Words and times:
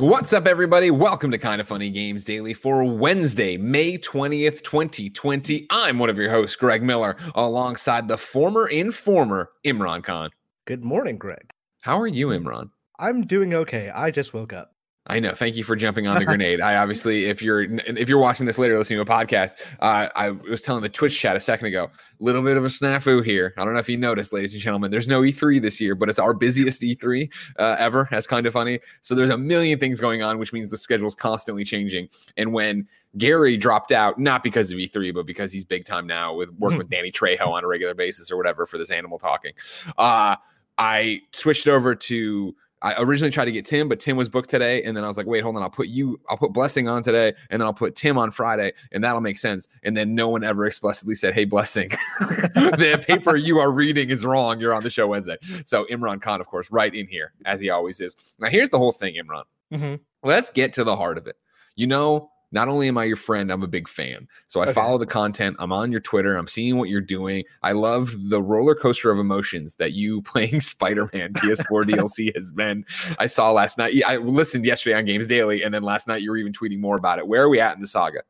What's 0.00 0.32
up, 0.32 0.46
everybody? 0.46 0.90
Welcome 0.90 1.30
to 1.30 1.36
Kind 1.36 1.60
of 1.60 1.68
Funny 1.68 1.90
Games 1.90 2.24
Daily 2.24 2.54
for 2.54 2.82
Wednesday, 2.84 3.58
May 3.58 3.98
20th, 3.98 4.62
2020. 4.62 5.66
I'm 5.70 5.98
one 5.98 6.08
of 6.08 6.16
your 6.16 6.30
hosts, 6.30 6.56
Greg 6.56 6.82
Miller, 6.82 7.18
alongside 7.34 8.08
the 8.08 8.16
former 8.16 8.66
informer, 8.66 9.50
Imran 9.62 10.02
Khan. 10.02 10.30
Good 10.66 10.82
morning, 10.82 11.18
Greg. 11.18 11.50
How 11.82 12.00
are 12.00 12.06
you, 12.06 12.28
Imran? 12.28 12.70
I'm 12.98 13.26
doing 13.26 13.52
okay. 13.52 13.90
I 13.90 14.10
just 14.10 14.32
woke 14.32 14.54
up. 14.54 14.72
I 15.06 15.18
know. 15.18 15.34
Thank 15.34 15.56
you 15.56 15.64
for 15.64 15.76
jumping 15.76 16.06
on 16.06 16.18
the 16.18 16.24
grenade. 16.26 16.60
I 16.60 16.76
obviously, 16.76 17.24
if 17.24 17.42
you're 17.42 17.62
if 17.62 18.08
you're 18.08 18.18
watching 18.18 18.44
this 18.46 18.58
later, 18.58 18.76
listening 18.76 19.04
to 19.04 19.12
a 19.12 19.16
podcast, 19.16 19.52
uh, 19.80 20.08
I 20.14 20.30
was 20.30 20.60
telling 20.60 20.82
the 20.82 20.90
Twitch 20.90 21.18
chat 21.18 21.36
a 21.36 21.40
second 21.40 21.68
ago. 21.68 21.84
A 21.84 21.90
Little 22.22 22.42
bit 22.42 22.58
of 22.58 22.64
a 22.64 22.68
snafu 22.68 23.24
here. 23.24 23.54
I 23.56 23.64
don't 23.64 23.72
know 23.72 23.80
if 23.80 23.88
you 23.88 23.96
noticed, 23.96 24.32
ladies 24.32 24.52
and 24.52 24.62
gentlemen. 24.62 24.90
There's 24.90 25.08
no 25.08 25.22
E3 25.22 25.62
this 25.62 25.80
year, 25.80 25.94
but 25.94 26.10
it's 26.10 26.18
our 26.18 26.34
busiest 26.34 26.82
E3 26.82 27.32
uh, 27.58 27.76
ever. 27.78 28.08
That's 28.10 28.26
kind 28.26 28.46
of 28.46 28.52
funny. 28.52 28.80
So 29.00 29.14
there's 29.14 29.30
a 29.30 29.38
million 29.38 29.78
things 29.78 30.00
going 30.00 30.22
on, 30.22 30.38
which 30.38 30.52
means 30.52 30.70
the 30.70 30.78
schedule's 30.78 31.14
constantly 31.14 31.64
changing. 31.64 32.10
And 32.36 32.52
when 32.52 32.86
Gary 33.16 33.56
dropped 33.56 33.92
out, 33.92 34.18
not 34.18 34.42
because 34.42 34.70
of 34.70 34.76
E3, 34.76 35.14
but 35.14 35.24
because 35.24 35.50
he's 35.50 35.64
big 35.64 35.86
time 35.86 36.06
now 36.06 36.34
with 36.34 36.50
working 36.52 36.78
with 36.78 36.90
Danny 36.90 37.10
Trejo 37.10 37.48
on 37.48 37.64
a 37.64 37.66
regular 37.66 37.94
basis 37.94 38.30
or 38.30 38.36
whatever 38.36 38.66
for 38.66 38.76
this 38.76 38.90
animal 38.90 39.18
talking. 39.18 39.52
Uh, 39.96 40.36
I 40.76 41.22
switched 41.32 41.68
over 41.68 41.94
to 41.94 42.54
I 42.82 42.94
originally 42.98 43.30
tried 43.30 43.44
to 43.44 43.52
get 43.52 43.66
Tim, 43.66 43.88
but 43.88 44.00
Tim 44.00 44.16
was 44.16 44.28
booked 44.28 44.48
today. 44.48 44.82
And 44.82 44.96
then 44.96 45.04
I 45.04 45.06
was 45.06 45.16
like, 45.16 45.26
wait, 45.26 45.42
hold 45.42 45.56
on. 45.56 45.62
I'll 45.62 45.70
put 45.70 45.88
you, 45.88 46.18
I'll 46.28 46.38
put 46.38 46.52
Blessing 46.52 46.88
on 46.88 47.02
today. 47.02 47.34
And 47.50 47.60
then 47.60 47.66
I'll 47.66 47.74
put 47.74 47.94
Tim 47.94 48.16
on 48.16 48.30
Friday. 48.30 48.72
And 48.92 49.04
that'll 49.04 49.20
make 49.20 49.38
sense. 49.38 49.68
And 49.82 49.96
then 49.96 50.14
no 50.14 50.28
one 50.28 50.44
ever 50.44 50.64
explicitly 50.64 51.14
said, 51.14 51.34
hey, 51.34 51.44
Blessing, 51.44 51.90
the 52.20 53.02
paper 53.06 53.36
you 53.36 53.58
are 53.58 53.70
reading 53.70 54.08
is 54.08 54.24
wrong. 54.24 54.60
You're 54.60 54.72
on 54.72 54.82
the 54.82 54.90
show 54.90 55.06
Wednesday. 55.06 55.36
So 55.64 55.84
Imran 55.90 56.22
Khan, 56.22 56.40
of 56.40 56.46
course, 56.46 56.70
right 56.70 56.94
in 56.94 57.06
here, 57.06 57.32
as 57.44 57.60
he 57.60 57.68
always 57.68 58.00
is. 58.00 58.16
Now, 58.38 58.48
here's 58.48 58.70
the 58.70 58.78
whole 58.78 58.92
thing, 58.92 59.14
Imran. 59.14 59.44
Mm-hmm. 59.72 59.96
Let's 60.22 60.50
get 60.50 60.72
to 60.74 60.84
the 60.84 60.96
heart 60.96 61.18
of 61.18 61.26
it. 61.26 61.36
You 61.76 61.86
know, 61.86 62.30
not 62.52 62.68
only 62.68 62.88
am 62.88 62.98
I 62.98 63.04
your 63.04 63.16
friend, 63.16 63.50
I'm 63.50 63.62
a 63.62 63.68
big 63.68 63.88
fan. 63.88 64.28
So 64.46 64.60
I 64.60 64.64
okay. 64.64 64.72
follow 64.72 64.98
the 64.98 65.06
content. 65.06 65.56
I'm 65.58 65.72
on 65.72 65.92
your 65.92 66.00
Twitter. 66.00 66.36
I'm 66.36 66.48
seeing 66.48 66.78
what 66.78 66.88
you're 66.88 67.00
doing. 67.00 67.44
I 67.62 67.72
love 67.72 68.14
the 68.28 68.42
roller 68.42 68.74
coaster 68.74 69.10
of 69.10 69.18
emotions 69.18 69.76
that 69.76 69.92
you 69.92 70.22
playing 70.30 70.60
Spider 70.60 71.08
Man 71.12 71.32
PS4 71.34 71.84
DLC 71.84 72.34
has 72.36 72.50
been. 72.50 72.84
I 73.18 73.26
saw 73.26 73.52
last 73.52 73.78
night. 73.78 73.94
I 74.06 74.16
listened 74.16 74.64
yesterday 74.64 74.96
on 74.96 75.04
Games 75.04 75.26
Daily, 75.26 75.62
and 75.62 75.72
then 75.72 75.82
last 75.82 76.08
night 76.08 76.22
you 76.22 76.30
were 76.30 76.36
even 76.36 76.52
tweeting 76.52 76.80
more 76.80 76.96
about 76.96 77.18
it. 77.18 77.26
Where 77.26 77.42
are 77.42 77.48
we 77.48 77.60
at 77.60 77.74
in 77.74 77.80
the 77.80 77.86
saga? 77.86 78.22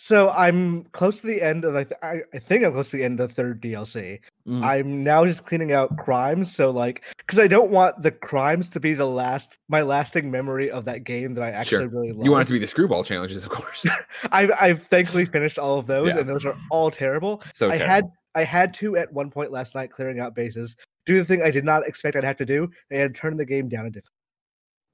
So 0.00 0.30
I'm 0.30 0.84
close 0.84 1.20
to 1.20 1.26
the 1.26 1.42
end 1.42 1.64
of 1.64 1.74
I, 1.74 1.82
th- 1.82 1.98
I, 2.04 2.20
I 2.32 2.38
think 2.38 2.64
I'm 2.64 2.72
close 2.72 2.88
to 2.90 2.96
the 2.96 3.02
end 3.02 3.18
of 3.18 3.28
the 3.28 3.34
third 3.34 3.60
DLC. 3.60 4.20
Mm. 4.46 4.64
I'm 4.64 5.02
now 5.02 5.26
just 5.26 5.44
cleaning 5.44 5.72
out 5.72 5.96
crimes. 5.96 6.54
So 6.54 6.70
like, 6.70 7.04
because 7.16 7.40
I 7.40 7.48
don't 7.48 7.72
want 7.72 8.00
the 8.00 8.12
crimes 8.12 8.68
to 8.70 8.80
be 8.80 8.94
the 8.94 9.08
last 9.08 9.58
my 9.68 9.82
lasting 9.82 10.30
memory 10.30 10.70
of 10.70 10.84
that 10.84 11.02
game 11.02 11.34
that 11.34 11.42
I 11.42 11.50
actually 11.50 11.78
sure. 11.78 11.88
really 11.88 12.12
love. 12.12 12.24
You 12.24 12.30
want 12.30 12.42
it 12.42 12.46
to 12.46 12.52
be 12.52 12.60
the 12.60 12.66
screwball 12.68 13.02
challenges, 13.02 13.42
of 13.42 13.50
course. 13.50 13.84
I've 14.32 14.52
I've 14.60 14.82
thankfully 14.84 15.24
finished 15.24 15.58
all 15.58 15.80
of 15.80 15.88
those, 15.88 16.14
yeah. 16.14 16.20
and 16.20 16.28
those 16.28 16.44
are 16.44 16.56
all 16.70 16.92
terrible. 16.92 17.42
So 17.52 17.68
terrible. 17.68 17.84
I 17.84 17.88
had 17.88 18.04
I 18.36 18.44
had 18.44 18.74
to 18.74 18.96
at 18.96 19.12
one 19.12 19.30
point 19.30 19.50
last 19.50 19.74
night 19.74 19.90
clearing 19.90 20.20
out 20.20 20.32
bases 20.32 20.76
do 21.06 21.18
the 21.18 21.24
thing 21.24 21.42
I 21.42 21.50
did 21.50 21.64
not 21.64 21.88
expect 21.88 22.14
I'd 22.14 22.22
have 22.22 22.36
to 22.36 22.46
do, 22.46 22.70
and 22.92 23.12
turn 23.12 23.36
the 23.36 23.44
game 23.44 23.68
down 23.68 23.86
a 23.86 23.90
different. 23.90 24.14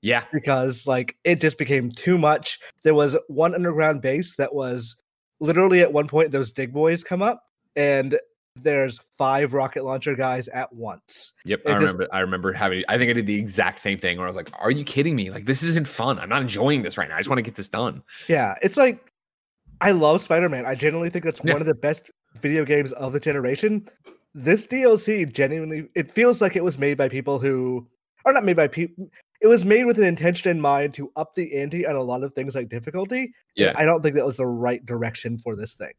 Yeah. 0.05 0.25
Because 0.33 0.87
like 0.87 1.17
it 1.25 1.41
just 1.41 1.57
became 1.57 1.91
too 1.91 2.19
much. 2.19 2.61
There 2.83 2.95
was 2.95 3.17
one 3.29 3.55
underground 3.55 4.03
base 4.03 4.37
that 4.37 4.55
was 4.55 4.97
literally 5.41 5.81
at 5.81 5.93
one 5.93 6.07
point 6.07 6.31
those 6.31 6.53
dig 6.53 6.73
boys 6.73 7.03
come 7.03 7.23
up 7.23 7.43
and 7.75 8.19
there's 8.55 9.01
five 9.17 9.55
rocket 9.55 9.83
launcher 9.83 10.15
guys 10.15 10.47
at 10.49 10.73
once. 10.73 11.33
Yep, 11.47 11.63
it 11.65 11.69
I 11.69 11.81
just, 11.81 11.93
remember. 11.95 12.09
I 12.13 12.21
remember 12.21 12.53
having. 12.53 12.85
I 12.89 12.99
think 12.99 13.11
I 13.11 13.15
did 13.15 13.27
the 13.27 13.35
exact 13.35 13.81
same 13.81 13.99
thing 13.99 14.19
where 14.19 14.27
I 14.27 14.29
was 14.29 14.37
like, 14.37 14.51
"Are 14.61 14.71
you 14.71 14.85
kidding 14.85 15.17
me? 15.17 15.31
Like 15.31 15.47
this 15.47 15.63
isn't 15.65 15.89
fun. 15.89 16.21
I'm 16.21 16.29
not 16.29 16.43
enjoying 16.43 16.83
this 16.83 16.97
right 16.97 17.09
now. 17.09 17.17
I 17.17 17.19
just 17.19 17.29
want 17.29 17.39
to 17.39 17.43
get 17.43 17.57
this 17.57 17.69
done." 17.69 18.03
Yeah, 18.29 18.55
it's 18.63 18.77
like 18.77 19.11
I 19.81 19.91
love 19.91 20.21
Spider 20.21 20.49
Man. 20.49 20.67
I 20.67 20.77
genuinely 20.77 21.11
think 21.11 21.25
that's 21.25 21.41
yeah. 21.43 21.55
one 21.55 21.63
of 21.63 21.67
the 21.67 21.75
best 21.75 22.11
video 22.41 22.65
games 22.65 22.93
of 22.93 23.13
the 23.13 23.19
generation. 23.19 23.89
This 24.35 24.67
DLC 24.67 25.33
genuinely, 25.33 25.89
it 25.97 26.11
feels 26.11 26.41
like 26.41 26.55
it 26.55 26.63
was 26.63 26.79
made 26.79 26.97
by 26.97 27.09
people 27.09 27.41
who 27.41 27.87
are 28.25 28.33
not 28.33 28.45
made 28.45 28.57
by 28.57 28.69
people 28.69 29.09
it 29.45 29.49
was 29.49 29.63
made 29.63 29.85
with 29.85 29.99
an 29.99 30.05
intention 30.05 30.51
in 30.51 30.59
mind 30.59 30.95
to 30.95 31.13
up 31.17 31.35
the 31.35 31.61
ante 31.61 31.87
on 31.87 31.95
a 31.95 32.03
lot 32.03 32.25
of 32.25 32.33
things 32.33 32.55
like 32.55 32.71
difficulty. 32.71 33.35
Yeah. 33.55 33.75
I 33.77 33.85
don't 33.85 34.03
think 34.03 34.15
that 34.15 34.25
was 34.25 34.39
the 34.39 34.47
right 34.47 34.85
direction 34.87 35.37
for 35.37 35.55
this 35.55 35.75
thing. 35.75 35.93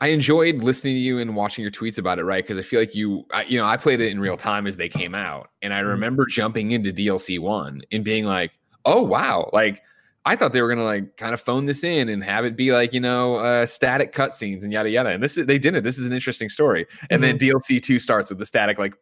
I 0.00 0.08
enjoyed 0.08 0.62
listening 0.62 0.94
to 0.94 1.00
you 1.00 1.18
and 1.18 1.34
watching 1.34 1.62
your 1.62 1.72
tweets 1.72 1.98
about 1.98 2.20
it, 2.20 2.22
right? 2.22 2.44
Because 2.44 2.56
I 2.56 2.62
feel 2.62 2.78
like 2.78 2.94
you, 2.94 3.24
I, 3.32 3.42
you 3.46 3.58
know, 3.58 3.64
I 3.64 3.76
played 3.78 4.00
it 4.00 4.12
in 4.12 4.20
real 4.20 4.36
time 4.36 4.68
as 4.68 4.76
they 4.76 4.88
came 4.88 5.12
out, 5.12 5.50
and 5.60 5.74
I 5.74 5.80
mm-hmm. 5.80 5.88
remember 5.88 6.24
jumping 6.26 6.70
into 6.70 6.92
DLC 6.92 7.40
one 7.40 7.82
and 7.90 8.04
being 8.04 8.26
like, 8.26 8.52
"Oh 8.84 9.02
wow!" 9.02 9.50
Like 9.52 9.82
I 10.26 10.36
thought 10.36 10.52
they 10.52 10.62
were 10.62 10.68
gonna 10.68 10.84
like 10.84 11.16
kind 11.16 11.34
of 11.34 11.40
phone 11.40 11.66
this 11.66 11.84
in 11.84 12.08
and 12.08 12.24
have 12.24 12.44
it 12.44 12.56
be 12.56 12.72
like 12.72 12.92
you 12.92 13.00
know 13.00 13.36
uh, 13.36 13.66
static 13.66 14.12
cutscenes 14.12 14.62
and 14.62 14.72
yada 14.72 14.88
yada. 14.88 15.10
And 15.10 15.22
this 15.22 15.36
is 15.36 15.46
they 15.46 15.58
didn't. 15.58 15.84
This 15.84 15.98
is 15.98 16.06
an 16.06 16.12
interesting 16.12 16.48
story. 16.48 16.86
And 17.10 17.22
mm-hmm. 17.22 17.38
then 17.38 17.50
DLC 17.50 17.82
two 17.82 17.98
starts 17.98 18.30
with 18.30 18.38
the 18.38 18.46
static 18.46 18.78
like 18.78 18.94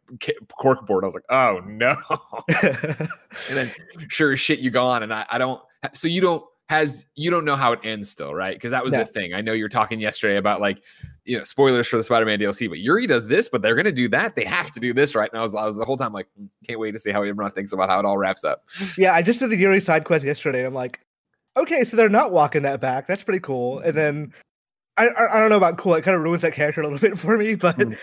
cork 0.59 0.85
board. 0.85 1.03
I 1.03 1.07
was 1.07 1.13
like, 1.13 1.23
oh 1.29 1.61
no. 1.65 1.95
and 2.61 3.57
then 3.57 3.71
sure 4.09 4.33
as 4.33 4.39
shit 4.39 4.59
you 4.59 4.69
go 4.69 4.85
on, 4.85 5.03
and 5.03 5.13
I, 5.13 5.25
I 5.29 5.37
don't. 5.37 5.61
So 5.93 6.07
you 6.07 6.21
don't 6.21 6.43
has 6.69 7.05
you 7.15 7.29
don't 7.29 7.45
know 7.45 7.55
how 7.55 7.71
it 7.71 7.79
ends 7.83 8.09
still, 8.09 8.33
right? 8.33 8.55
Because 8.55 8.71
that 8.71 8.83
was 8.83 8.93
the 8.93 9.05
thing. 9.05 9.33
I 9.33 9.41
know 9.41 9.53
you 9.53 9.63
were 9.63 9.69
talking 9.69 9.99
yesterday 9.99 10.37
about 10.37 10.59
like 10.59 10.81
you 11.25 11.37
know 11.37 11.43
spoilers 11.43 11.87
for 11.87 11.97
the 11.97 12.03
Spider-Man 12.03 12.39
DLC, 12.39 12.67
but 12.67 12.79
Yuri 12.79 13.05
does 13.05 13.27
this, 13.27 13.47
but 13.49 13.61
they're 13.61 13.75
gonna 13.75 13.91
do 13.91 14.09
that. 14.09 14.35
They 14.35 14.45
have 14.45 14.71
to 14.71 14.79
do 14.79 14.93
this, 14.93 15.13
right? 15.13 15.29
And 15.31 15.39
I 15.39 15.43
was 15.43 15.55
I 15.55 15.65
was 15.65 15.75
the 15.75 15.85
whole 15.85 15.97
time 15.97 16.13
like, 16.13 16.27
hmm, 16.37 16.45
can't 16.65 16.79
wait 16.79 16.91
to 16.91 16.99
see 16.99 17.11
how 17.11 17.21
everyone 17.21 17.51
thinks 17.51 17.73
about 17.73 17.89
how 17.89 17.99
it 17.99 18.05
all 18.05 18.17
wraps 18.17 18.43
up. 18.43 18.63
Yeah, 18.97 19.13
I 19.13 19.21
just 19.21 19.39
did 19.39 19.49
the 19.49 19.57
Yuri 19.57 19.79
side 19.79 20.05
quest 20.05 20.25
yesterday. 20.25 20.65
I'm 20.65 20.73
like, 20.73 21.02
okay, 21.57 21.83
so 21.83 21.95
they're 21.95 22.09
not 22.09 22.31
walking 22.31 22.63
that 22.63 22.81
back. 22.81 23.07
That's 23.07 23.23
pretty 23.23 23.39
cool. 23.39 23.79
And 23.79 23.95
then 23.95 24.33
I 24.97 25.07
I, 25.07 25.37
I 25.37 25.39
don't 25.39 25.49
know 25.49 25.57
about 25.57 25.77
cool. 25.77 25.95
It 25.95 26.03
kind 26.03 26.15
of 26.15 26.23
ruins 26.23 26.41
that 26.41 26.53
character 26.53 26.81
a 26.81 26.87
little 26.87 26.99
bit 27.09 27.17
for 27.17 27.37
me, 27.37 27.55
but. 27.55 27.77
Mm. 27.77 27.97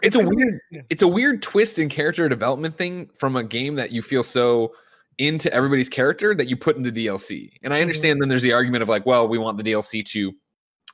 It's, 0.00 0.14
it's 0.14 0.24
a 0.24 0.28
weird, 0.28 0.60
yeah. 0.70 0.82
it's 0.90 1.02
a 1.02 1.08
weird 1.08 1.42
twist 1.42 1.80
in 1.80 1.88
character 1.88 2.28
development 2.28 2.76
thing 2.76 3.10
from 3.16 3.34
a 3.34 3.42
game 3.42 3.74
that 3.74 3.90
you 3.90 4.00
feel 4.00 4.22
so 4.22 4.72
into 5.18 5.52
everybody's 5.52 5.88
character 5.88 6.34
that 6.34 6.46
you 6.46 6.56
put 6.56 6.76
into 6.76 6.90
the 6.90 7.06
DLC. 7.06 7.50
And 7.62 7.72
I 7.72 7.76
mm-hmm. 7.76 7.82
understand 7.82 8.14
mm-hmm. 8.14 8.20
then 8.20 8.28
there's 8.28 8.42
the 8.42 8.52
argument 8.52 8.82
of 8.82 8.88
like, 8.88 9.04
well, 9.06 9.26
we 9.26 9.38
want 9.38 9.58
the 9.58 9.64
DLC 9.64 10.04
to 10.04 10.32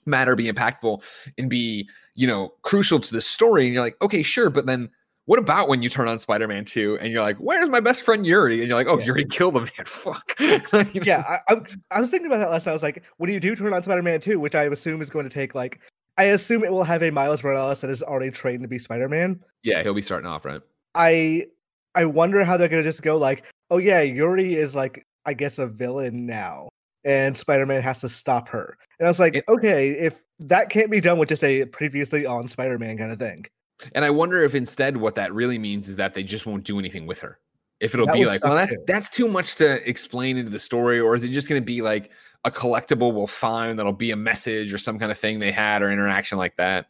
matter, 0.06 0.34
be 0.34 0.50
impactful, 0.50 1.04
and 1.38 1.50
be, 1.50 1.88
you 2.14 2.26
know, 2.26 2.54
crucial 2.62 2.98
to 2.98 3.12
the 3.12 3.20
story. 3.20 3.66
And 3.66 3.74
you're 3.74 3.82
like, 3.82 4.00
okay, 4.00 4.22
sure, 4.22 4.50
but 4.50 4.66
then 4.66 4.88
what 5.26 5.38
about 5.38 5.68
when 5.68 5.80
you 5.80 5.88
turn 5.88 6.06
on 6.06 6.18
Spider-Man 6.18 6.66
2 6.66 6.98
and 7.00 7.10
you're 7.10 7.22
like, 7.22 7.38
"Where's 7.38 7.68
my 7.70 7.80
best 7.80 8.02
friend 8.02 8.26
Yuri?" 8.26 8.60
And 8.60 8.68
you're 8.68 8.76
like, 8.76 8.88
"Oh, 8.88 8.98
yeah. 8.98 9.06
Yuri 9.06 9.24
killed 9.24 9.54
the 9.54 9.60
man." 9.60 9.70
Fuck. 9.86 10.34
you 10.38 10.60
know? 10.72 10.84
Yeah, 10.92 11.38
I, 11.48 11.56
I, 11.90 12.00
was 12.00 12.10
thinking 12.10 12.26
about 12.26 12.38
that 12.38 12.50
last 12.50 12.66
night. 12.66 12.72
I 12.72 12.74
was 12.74 12.82
like, 12.82 13.02
"What 13.16 13.26
do 13.26 13.32
you 13.32 13.40
do 13.40 13.56
turn 13.56 13.72
on 13.72 13.82
Spider-Man 13.82 14.20
2?" 14.20 14.38
Which 14.38 14.54
I 14.54 14.64
assume 14.64 15.00
is 15.00 15.10
going 15.10 15.26
to 15.26 15.32
take 15.32 15.54
like, 15.54 15.80
I 16.18 16.24
assume 16.24 16.62
it 16.62 16.70
will 16.70 16.84
have 16.84 17.02
a 17.02 17.10
Miles 17.10 17.42
Morales 17.42 17.80
that 17.80 17.90
is 17.90 18.02
already 18.02 18.30
trained 18.30 18.62
to 18.62 18.68
be 18.68 18.78
Spider-Man. 18.78 19.40
Yeah, 19.62 19.82
he'll 19.82 19.94
be 19.94 20.02
starting 20.02 20.28
off 20.28 20.44
right. 20.44 20.60
I 20.94 21.46
I 21.94 22.04
wonder 22.04 22.44
how 22.44 22.56
they're 22.56 22.68
going 22.68 22.82
to 22.82 22.88
just 22.88 23.02
go 23.02 23.16
like, 23.16 23.44
"Oh 23.70 23.78
yeah, 23.78 24.02
Yuri 24.02 24.54
is 24.54 24.76
like, 24.76 25.06
I 25.24 25.32
guess 25.32 25.58
a 25.58 25.66
villain 25.66 26.26
now." 26.26 26.68
And 27.06 27.36
Spider-Man 27.36 27.82
has 27.82 28.00
to 28.00 28.08
stop 28.08 28.48
her. 28.48 28.78
And 28.98 29.06
I 29.06 29.10
was 29.10 29.20
like, 29.20 29.36
it, 29.36 29.44
okay, 29.46 29.90
if 29.90 30.22
that 30.38 30.70
can't 30.70 30.90
be 30.90 31.02
done 31.02 31.18
with 31.18 31.28
just 31.28 31.44
a 31.44 31.66
previously 31.66 32.24
on 32.24 32.48
Spider-Man 32.48 32.96
kind 32.96 33.12
of 33.12 33.18
thing, 33.18 33.44
and 33.94 34.04
I 34.04 34.10
wonder 34.10 34.42
if 34.42 34.54
instead 34.54 34.96
what 34.96 35.14
that 35.16 35.32
really 35.32 35.58
means 35.58 35.88
is 35.88 35.96
that 35.96 36.14
they 36.14 36.22
just 36.22 36.46
won't 36.46 36.64
do 36.64 36.78
anything 36.78 37.06
with 37.06 37.20
her. 37.20 37.38
If 37.80 37.94
it'll 37.94 38.06
that 38.06 38.14
be 38.14 38.24
like, 38.24 38.44
well, 38.44 38.54
that's 38.54 38.74
too. 38.74 38.84
that's 38.86 39.08
too 39.08 39.28
much 39.28 39.56
to 39.56 39.88
explain 39.88 40.36
into 40.36 40.50
the 40.50 40.58
story, 40.58 41.00
or 41.00 41.14
is 41.14 41.24
it 41.24 41.30
just 41.30 41.48
going 41.48 41.60
to 41.60 41.64
be 41.64 41.82
like 41.82 42.12
a 42.44 42.50
collectible 42.50 43.12
we'll 43.12 43.26
find 43.26 43.78
that'll 43.78 43.92
be 43.92 44.10
a 44.10 44.16
message 44.16 44.72
or 44.72 44.78
some 44.78 44.98
kind 44.98 45.10
of 45.10 45.18
thing 45.18 45.38
they 45.38 45.52
had 45.52 45.82
or 45.82 45.90
interaction 45.90 46.38
like 46.38 46.56
that? 46.56 46.86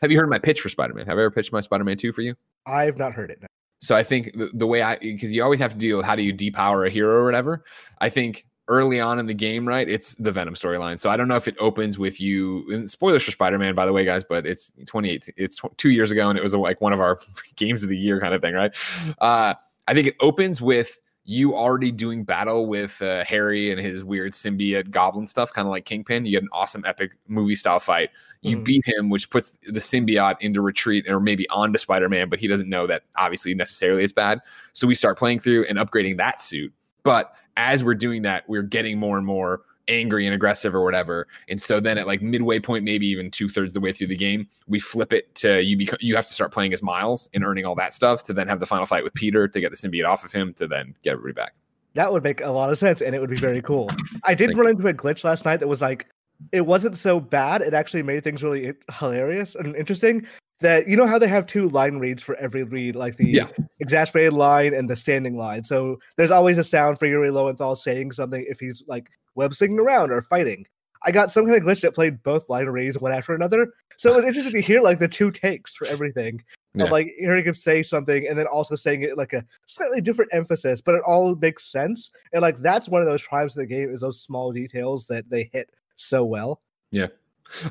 Have 0.00 0.12
you 0.12 0.18
heard 0.18 0.30
my 0.30 0.38
pitch 0.38 0.60
for 0.60 0.68
Spider 0.68 0.94
Man? 0.94 1.06
Have 1.06 1.18
I 1.18 1.22
ever 1.22 1.30
pitched 1.30 1.52
my 1.52 1.60
Spider 1.60 1.84
Man 1.84 1.96
2 1.96 2.12
for 2.12 2.22
you? 2.22 2.34
I've 2.66 2.96
not 2.96 3.12
heard 3.12 3.30
it. 3.30 3.40
No. 3.40 3.48
So 3.80 3.96
I 3.96 4.02
think 4.02 4.32
the, 4.34 4.50
the 4.54 4.66
way 4.66 4.82
I 4.82 4.98
because 4.98 5.32
you 5.32 5.42
always 5.42 5.60
have 5.60 5.72
to 5.72 5.78
deal 5.78 5.98
with 5.98 6.06
how 6.06 6.16
do 6.16 6.22
you 6.22 6.34
depower 6.34 6.86
a 6.86 6.90
hero 6.90 7.14
or 7.14 7.24
whatever. 7.24 7.64
I 8.00 8.08
think 8.08 8.46
early 8.68 9.00
on 9.00 9.18
in 9.18 9.26
the 9.26 9.34
game, 9.34 9.66
right? 9.66 9.88
It's 9.88 10.14
the 10.16 10.30
Venom 10.30 10.54
storyline. 10.54 10.98
So 10.98 11.10
I 11.10 11.16
don't 11.16 11.26
know 11.26 11.36
if 11.36 11.48
it 11.48 11.56
opens 11.58 11.98
with 11.98 12.20
you. 12.20 12.64
And 12.70 12.88
spoilers 12.88 13.24
for 13.24 13.30
Spider 13.30 13.58
Man, 13.58 13.74
by 13.74 13.86
the 13.86 13.92
way, 13.92 14.04
guys. 14.04 14.22
But 14.22 14.46
it's 14.46 14.70
28. 14.86 15.30
It's 15.36 15.56
tw- 15.56 15.76
two 15.76 15.90
years 15.90 16.10
ago, 16.10 16.28
and 16.28 16.38
it 16.38 16.42
was 16.42 16.54
like 16.54 16.80
one 16.80 16.92
of 16.92 17.00
our 17.00 17.18
games 17.56 17.82
of 17.82 17.88
the 17.88 17.96
year 17.96 18.20
kind 18.20 18.34
of 18.34 18.40
thing, 18.40 18.54
right? 18.54 18.74
Uh, 19.20 19.54
I 19.86 19.94
think 19.94 20.06
it 20.06 20.16
opens 20.20 20.60
with 20.60 21.00
you 21.24 21.54
already 21.54 21.90
doing 21.90 22.24
battle 22.24 22.66
with 22.66 23.02
uh, 23.02 23.22
Harry 23.22 23.70
and 23.70 23.78
his 23.78 24.02
weird 24.02 24.32
symbiote 24.32 24.90
goblin 24.90 25.26
stuff, 25.26 25.52
kind 25.52 25.66
of 25.66 25.70
like 25.70 25.84
Kingpin. 25.84 26.24
You 26.24 26.32
get 26.32 26.42
an 26.42 26.48
awesome 26.52 26.82
epic 26.86 27.18
movie 27.28 27.54
style 27.54 27.80
fight. 27.80 28.08
You 28.40 28.56
mm-hmm. 28.56 28.64
beat 28.64 28.84
him, 28.86 29.10
which 29.10 29.28
puts 29.28 29.52
the 29.66 29.80
symbiote 29.80 30.36
into 30.40 30.62
retreat 30.62 31.06
or 31.06 31.20
maybe 31.20 31.46
onto 31.50 31.78
Spider 31.78 32.08
Man, 32.08 32.30
but 32.30 32.38
he 32.38 32.46
doesn't 32.46 32.68
know 32.68 32.86
that 32.86 33.02
obviously 33.16 33.54
necessarily 33.54 34.04
it's 34.04 34.12
bad. 34.12 34.40
So 34.72 34.86
we 34.86 34.94
start 34.94 35.18
playing 35.18 35.40
through 35.40 35.66
and 35.66 35.76
upgrading 35.76 36.16
that 36.16 36.40
suit. 36.40 36.72
But 37.02 37.34
as 37.58 37.84
we're 37.84 37.94
doing 37.94 38.22
that, 38.22 38.48
we're 38.48 38.62
getting 38.62 38.98
more 38.98 39.18
and 39.18 39.26
more 39.26 39.62
angry 39.88 40.26
and 40.26 40.34
aggressive 40.34 40.74
or 40.74 40.84
whatever. 40.84 41.26
And 41.48 41.60
so 41.60 41.80
then 41.80 41.98
at 41.98 42.06
like 42.06 42.22
midway 42.22 42.60
point, 42.60 42.84
maybe 42.84 43.06
even 43.08 43.30
two 43.30 43.48
thirds 43.48 43.74
the 43.74 43.80
way 43.80 43.90
through 43.92 44.06
the 44.06 44.16
game, 44.16 44.46
we 44.68 44.78
flip 44.78 45.12
it 45.12 45.34
to 45.36 45.60
you. 45.62 45.76
Become, 45.76 45.98
you 46.00 46.14
have 46.14 46.26
to 46.26 46.32
start 46.32 46.52
playing 46.52 46.72
as 46.72 46.82
Miles 46.82 47.28
and 47.34 47.44
earning 47.44 47.64
all 47.64 47.74
that 47.74 47.92
stuff 47.92 48.22
to 48.24 48.32
then 48.32 48.46
have 48.48 48.60
the 48.60 48.66
final 48.66 48.86
fight 48.86 49.02
with 49.02 49.14
Peter 49.14 49.48
to 49.48 49.60
get 49.60 49.70
the 49.70 49.76
symbiote 49.76 50.06
off 50.06 50.24
of 50.24 50.32
him 50.32 50.54
to 50.54 50.68
then 50.68 50.94
get 51.02 51.12
everybody 51.12 51.34
back. 51.34 51.54
That 51.94 52.12
would 52.12 52.22
make 52.22 52.42
a 52.42 52.50
lot 52.50 52.70
of 52.70 52.78
sense, 52.78 53.00
and 53.00 53.14
it 53.14 53.20
would 53.20 53.30
be 53.30 53.36
very 53.36 53.62
cool. 53.62 53.90
I 54.22 54.34
did 54.34 54.48
Thank 54.48 54.58
run 54.58 54.68
into 54.68 54.86
a 54.86 54.94
glitch 54.94 55.24
last 55.24 55.44
night 55.44 55.56
that 55.56 55.68
was 55.68 55.80
like, 55.80 56.06
it 56.52 56.66
wasn't 56.66 56.96
so 56.96 57.20
bad. 57.20 57.62
It 57.62 57.74
actually 57.74 58.02
made 58.02 58.24
things 58.24 58.42
really 58.42 58.74
hilarious 58.98 59.54
and 59.54 59.74
interesting 59.76 60.26
that 60.60 60.88
you 60.88 60.96
know 60.96 61.06
how 61.06 61.18
they 61.18 61.28
have 61.28 61.46
two 61.46 61.68
line 61.68 61.98
reads 61.98 62.22
for 62.22 62.34
every 62.36 62.64
read, 62.64 62.96
like 62.96 63.16
the 63.16 63.28
yeah. 63.28 63.48
exasperated 63.80 64.32
line 64.32 64.74
and 64.74 64.90
the 64.90 64.96
standing 64.96 65.36
line. 65.36 65.64
So 65.64 65.98
there's 66.16 66.30
always 66.30 66.58
a 66.58 66.64
sound 66.64 66.98
for 66.98 67.06
Yuri 67.06 67.30
Lowenthal 67.30 67.76
saying 67.76 68.12
something 68.12 68.44
if 68.48 68.58
he's 68.58 68.82
like 68.88 69.08
web 69.34 69.54
slinging 69.54 69.78
around 69.78 70.10
or 70.10 70.22
fighting. 70.22 70.66
I 71.04 71.12
got 71.12 71.30
some 71.30 71.44
kind 71.44 71.56
of 71.56 71.62
glitch 71.62 71.82
that 71.82 71.94
played 71.94 72.22
both 72.24 72.48
line 72.48 72.66
reads 72.66 72.98
one 72.98 73.12
after 73.12 73.34
another. 73.34 73.72
So 73.98 74.12
it 74.12 74.16
was 74.16 74.24
interesting 74.24 74.54
to 74.54 74.60
hear 74.60 74.80
like 74.80 74.98
the 74.98 75.06
two 75.06 75.30
takes 75.30 75.74
for 75.74 75.86
everything. 75.86 76.42
Yeah. 76.74 76.84
Of, 76.84 76.90
like 76.90 77.14
hearing 77.18 77.44
him 77.44 77.54
say 77.54 77.82
something 77.82 78.26
and 78.28 78.38
then 78.38 78.46
also 78.46 78.74
saying 78.74 79.02
it 79.02 79.16
like 79.16 79.32
a 79.32 79.44
slightly 79.66 80.00
different 80.00 80.32
emphasis, 80.34 80.80
but 80.80 80.94
it 80.94 81.02
all 81.06 81.34
makes 81.36 81.70
sense. 81.70 82.10
And 82.32 82.42
like 82.42 82.58
that's 82.58 82.88
one 82.88 83.00
of 83.00 83.08
those 83.08 83.22
tribes 83.22 83.56
in 83.56 83.60
the 83.60 83.66
game 83.66 83.90
is 83.90 84.00
those 84.00 84.20
small 84.20 84.52
details 84.52 85.06
that 85.06 85.28
they 85.30 85.50
hit 85.52 85.70
so 85.98 86.24
well. 86.24 86.60
Yeah. 86.90 87.08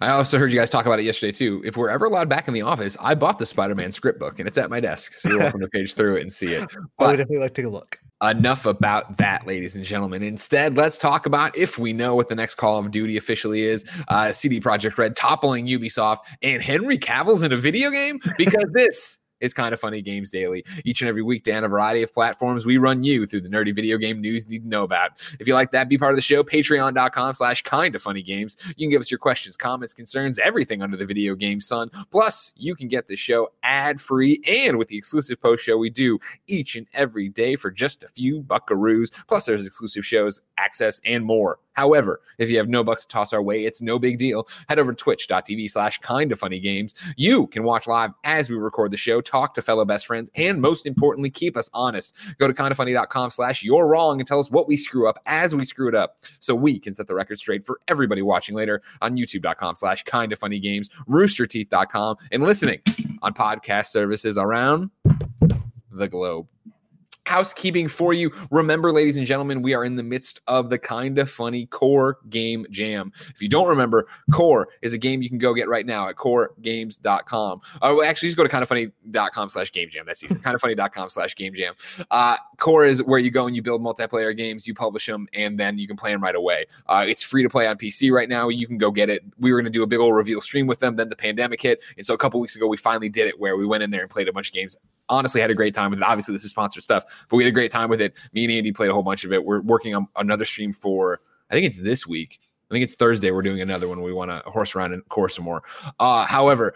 I 0.01 0.09
also 0.09 0.39
heard 0.39 0.51
you 0.51 0.57
guys 0.57 0.69
talk 0.69 0.85
about 0.85 1.00
it 1.00 1.03
yesterday 1.06 1.31
too. 1.31 1.62
If 1.63 1.77
we're 1.77 1.89
ever 1.89 2.06
allowed 2.06 2.29
back 2.29 2.47
in 2.47 2.53
the 2.53 2.63
office, 2.63 2.97
I 3.00 3.15
bought 3.15 3.38
the 3.38 3.45
Spider-Man 3.45 3.91
script 3.91 4.19
book 4.19 4.39
and 4.39 4.47
it's 4.47 4.57
at 4.57 4.69
my 4.69 4.79
desk, 4.79 5.13
so 5.13 5.29
you're 5.29 5.39
welcome 5.39 5.62
to 5.62 5.69
page 5.69 5.94
through 5.94 6.15
it 6.15 6.21
and 6.21 6.33
see 6.33 6.53
it. 6.53 6.68
But 6.97 7.06
I 7.06 7.07
would 7.09 7.18
definitely 7.18 7.39
like 7.39 7.53
to 7.53 7.62
take 7.62 7.68
a 7.68 7.74
look. 7.74 8.00
Enough 8.24 8.65
about 8.65 9.18
that, 9.18 9.45
ladies 9.45 9.75
and 9.75 9.85
gentlemen. 9.85 10.24
Instead, 10.24 10.75
let's 10.75 10.97
talk 10.97 11.27
about 11.27 11.56
if 11.56 11.77
we 11.77 11.94
know 11.94 12.15
what 12.15 12.27
the 12.27 12.35
next 12.35 12.56
Call 12.56 12.79
of 12.79 12.89
Duty 12.89 13.15
officially 13.15 13.62
is. 13.62 13.85
Uh, 14.07 14.31
CD 14.31 14.59
Projekt 14.59 14.97
Red 14.97 15.15
toppling 15.15 15.68
Ubisoft 15.68 16.19
and 16.41 16.63
Henry 16.63 16.97
Cavill's 16.97 17.44
in 17.44 17.53
a 17.53 17.56
video 17.56 17.91
game 17.91 18.19
because 18.35 18.68
this 18.74 19.19
is 19.39 19.54
kind 19.54 19.74
of 19.74 19.80
funny 19.80 20.01
games 20.01 20.31
daily. 20.31 20.63
Each 20.86 21.01
and 21.01 21.10
every 21.10 21.22
weekday 21.22 21.54
on 21.54 21.63
a 21.63 21.68
variety 21.68 22.04
of 22.04 22.13
platforms 22.13 22.66
we 22.66 22.78
run 22.78 23.04
you 23.04 23.25
through 23.25 23.42
the 23.42 23.50
nerdy 23.50 23.75
video 23.75 23.98
game 23.98 24.22
news 24.22 24.45
you 24.45 24.51
need 24.51 24.63
to 24.63 24.68
know 24.68 24.84
about. 24.84 25.22
If 25.39 25.48
you 25.48 25.54
like 25.54 25.72
that 25.72 25.89
be 25.89 25.98
part 25.98 26.12
of 26.12 26.16
the 26.16 26.22
show. 26.22 26.44
Patreon.com 26.44 27.34
slash 27.34 27.62
kind 27.63 27.95
of 27.95 28.01
funny 28.01 28.22
games. 28.22 28.57
You 28.75 28.88
can 28.88 28.92
give 28.92 29.01
us 29.01 29.12
your 29.12 29.18
questions 29.18 29.57
comments 29.57 29.94
concerns 29.94 30.39
everything 30.39 30.81
under 30.81 30.98
the 30.98 31.06
video 31.06 31.36
game 31.36 31.62
sun. 31.62 31.89
Plus 32.12 32.54
you 32.57 32.75
can 32.75 32.88
get 32.88 33.07
the 33.07 33.16
show 33.16 33.50
ad 33.63 34.00
free 34.00 34.42
and 34.48 34.78
with 34.78 34.88
the 34.88 34.98
exclusive 34.98 35.42
post 35.42 35.63
show 35.63 35.78
we 35.78 35.89
do 35.89 36.19
each 36.48 36.75
and 36.75 36.88
every 36.94 37.30
day 37.30 37.56
for 37.56 37.72
just 37.72 38.04
a 38.04 38.07
few 38.07 38.42
buckaroos. 38.44 39.12
Plus 39.28 39.45
there's 39.45 39.66
exclusive 39.66 40.06
shows 40.06 40.42
access 40.57 41.01
and 41.06 41.25
more 41.25 41.60
However, 41.77 42.21
if 42.39 42.50
you 42.50 42.57
have 42.57 42.68
no 42.68 42.83
bucks 42.83 43.03
to 43.03 43.07
toss 43.07 43.33
our 43.33 43.41
way, 43.41 43.63
it's 43.63 43.83
no 43.83 44.00
big 44.00 44.18
deal. 44.18 44.47
Head 44.68 44.79
over 44.79 44.91
to 44.91 44.95
twitch.tv 44.95 45.69
slash 45.69 46.00
kind 46.00 46.31
of 46.31 46.39
funny 46.39 46.59
games. 46.59 46.95
You 47.15 47.45
can 47.47 47.63
watch 47.63 47.85
live 47.88 48.12
as 48.24 48.50
we 48.50 48.56
record 48.56 48.89
the 48.89 48.97
show, 48.97 49.21
talk 49.21 49.53
to 49.53 49.62
fellow 49.62 49.85
best 49.85 50.07
friends, 50.07 50.31
and 50.33 50.59
most 50.59 50.88
importantly, 50.88 51.29
keep 51.29 51.56
us 51.56 51.69
honest. 51.75 52.15
Go 52.39 52.47
to 52.47 52.53
kindoffunny.com 52.53 53.29
slash 53.29 53.63
you're 53.63 53.85
wrong 53.85 54.19
and 54.19 54.27
tell 54.27 54.39
us 54.39 54.50
what 54.50 54.68
we 54.68 54.75
screw 54.75 55.07
up 55.07 55.21
as 55.27 55.53
we 55.53 55.63
screw 55.63 55.88
it 55.88 55.94
up 55.94 56.18
so 56.39 56.56
we 56.56 56.79
can 56.79 56.95
set 56.95 57.06
the 57.06 57.13
record 57.13 57.38
straight 57.38 57.63
for 57.63 57.79
everybody 57.88 58.24
watching 58.24 58.56
later 58.56 58.81
on 59.01 59.15
youtube.com 59.15 59.75
slash 59.75 60.01
kind 60.03 60.33
of 60.33 60.39
funny 60.39 60.59
games, 60.59 60.89
roosterteeth.com, 61.07 62.18
and 62.31 62.41
listening 62.41 62.81
on 63.21 63.35
podcast 63.35 63.88
services 63.88 64.38
around 64.39 64.89
the 65.91 66.07
globe 66.07 66.47
housekeeping 67.27 67.89
for 67.89 68.13
you. 68.13 68.31
Remember, 68.51 68.94
ladies 68.94 69.18
and 69.18 69.27
gentlemen, 69.27 69.62
we 69.62 69.74
are 69.74 69.83
in 69.83 69.95
the 69.95 70.03
midst 70.03 70.39
of 70.47 70.69
the 70.69 70.79
kind 70.79 71.19
of 71.19 71.29
funny 71.29 71.65
core 71.65 72.19
game 72.29 72.65
jam. 72.69 73.12
If 73.29 73.41
you 73.41 73.50
don't 73.50 73.68
remember, 73.68 74.07
core 74.31 74.69
is 74.81 74.94
a 74.94 74.97
game 74.97 75.21
you 75.21 75.27
can 75.27 75.38
go 75.38 75.53
get 75.53 75.68
right 75.68 75.85
now 75.85 76.07
at 76.07 76.15
coregames.com. 76.15 77.62
Oh, 77.81 78.01
actually, 78.01 78.29
just 78.29 78.38
go 78.38 78.44
to 78.44 78.50
kindoffunny.com 78.50 79.50
slash 79.50 79.74
game 79.74 79.89
jam. 79.89 80.06
That's 80.06 80.24
easy. 80.24 80.35
kindoffunny.com 80.35 81.09
slash 81.09 81.35
game 81.35 81.53
jam. 81.53 81.74
Uh, 82.09 82.38
core 82.59 82.85
is 82.85 83.03
where 83.03 83.19
you 83.19 83.29
go 83.29 83.45
and 83.45 83.56
you 83.56 83.62
build 83.62 83.81
multiplayer 83.81 84.35
games, 84.35 84.65
you 84.65 84.74
publish 84.74 85.06
them, 85.06 85.27
and 85.33 85.59
then 85.59 85.77
you 85.77 85.85
can 85.85 85.97
play 85.97 86.13
them 86.13 86.24
right 86.24 86.35
away. 86.35 86.65
Uh, 86.88 87.03
it's 87.06 87.24
free 87.24 87.44
to 87.44 87.50
play 87.50 87.68
on 87.68 87.77
PC 87.77 88.09
right 88.09 88.29
now. 88.29 88.47
You 88.47 88.65
can 88.68 88.77
go 88.77 88.89
get 88.89 89.09
it. 89.09 89.21
We 89.38 89.51
were 89.51 89.59
going 89.59 89.71
to 89.71 89.77
do 89.77 89.83
a 89.83 89.88
big 89.88 90.00
old 90.00 90.15
reveal 90.15 90.39
stream 90.39 90.65
with 90.65 90.79
them. 90.79 90.95
Then 90.95 91.09
the 91.09 91.15
pandemic 91.18 91.62
hit. 91.62 91.81
And 91.97 92.06
so 92.06 92.13
a 92.13 92.18
couple 92.18 92.39
weeks 92.39 92.56
ago, 92.56 92.68
we 92.68 92.77
finally 92.77 93.09
did 93.09 93.27
it 93.27 93.38
where 93.38 93.57
we 93.57 93.65
went 93.65 93.83
in 93.83 93.91
there 93.91 94.01
and 94.01 94.09
played 94.09 94.29
a 94.29 94.33
bunch 94.33 94.47
of 94.47 94.53
games. 94.53 94.77
Honestly, 95.09 95.39
had 95.39 95.51
a 95.51 95.56
great 95.56 95.74
time 95.74 95.92
with 95.92 96.01
it. 96.01 96.06
Obviously, 96.06 96.33
this 96.33 96.44
is 96.44 96.51
sponsored 96.51 96.83
stuff 96.83 97.04
but 97.30 97.38
we 97.38 97.44
had 97.44 97.50
a 97.50 97.54
great 97.54 97.71
time 97.71 97.89
with 97.89 98.01
it. 98.01 98.13
Me 98.33 98.44
and 98.44 98.51
Andy 98.51 98.71
played 98.71 98.89
a 98.89 98.94
whole 98.94 99.04
bunch 99.04 99.24
of 99.24 99.33
it. 99.33 99.44
We're 99.44 99.62
working 99.62 99.95
on 99.95 100.07
another 100.15 100.45
stream 100.45 100.74
for 100.74 101.19
I 101.50 101.54
think 101.54 101.65
it's 101.65 101.80
this 101.80 102.06
week 102.06 102.39
I 102.69 102.74
think 102.74 102.84
it's 102.84 102.96
Thursday. 102.96 103.31
We're 103.31 103.44
doing 103.44 103.62
another 103.62 103.88
one. 103.88 104.02
We 104.02 104.12
want 104.12 104.30
to 104.30 104.42
horse 104.50 104.75
around 104.75 104.94
and 104.94 105.08
core 105.08 105.30
some 105.30 105.46
more. 105.46 105.64
Uh, 106.00 106.25
however, 106.25 106.74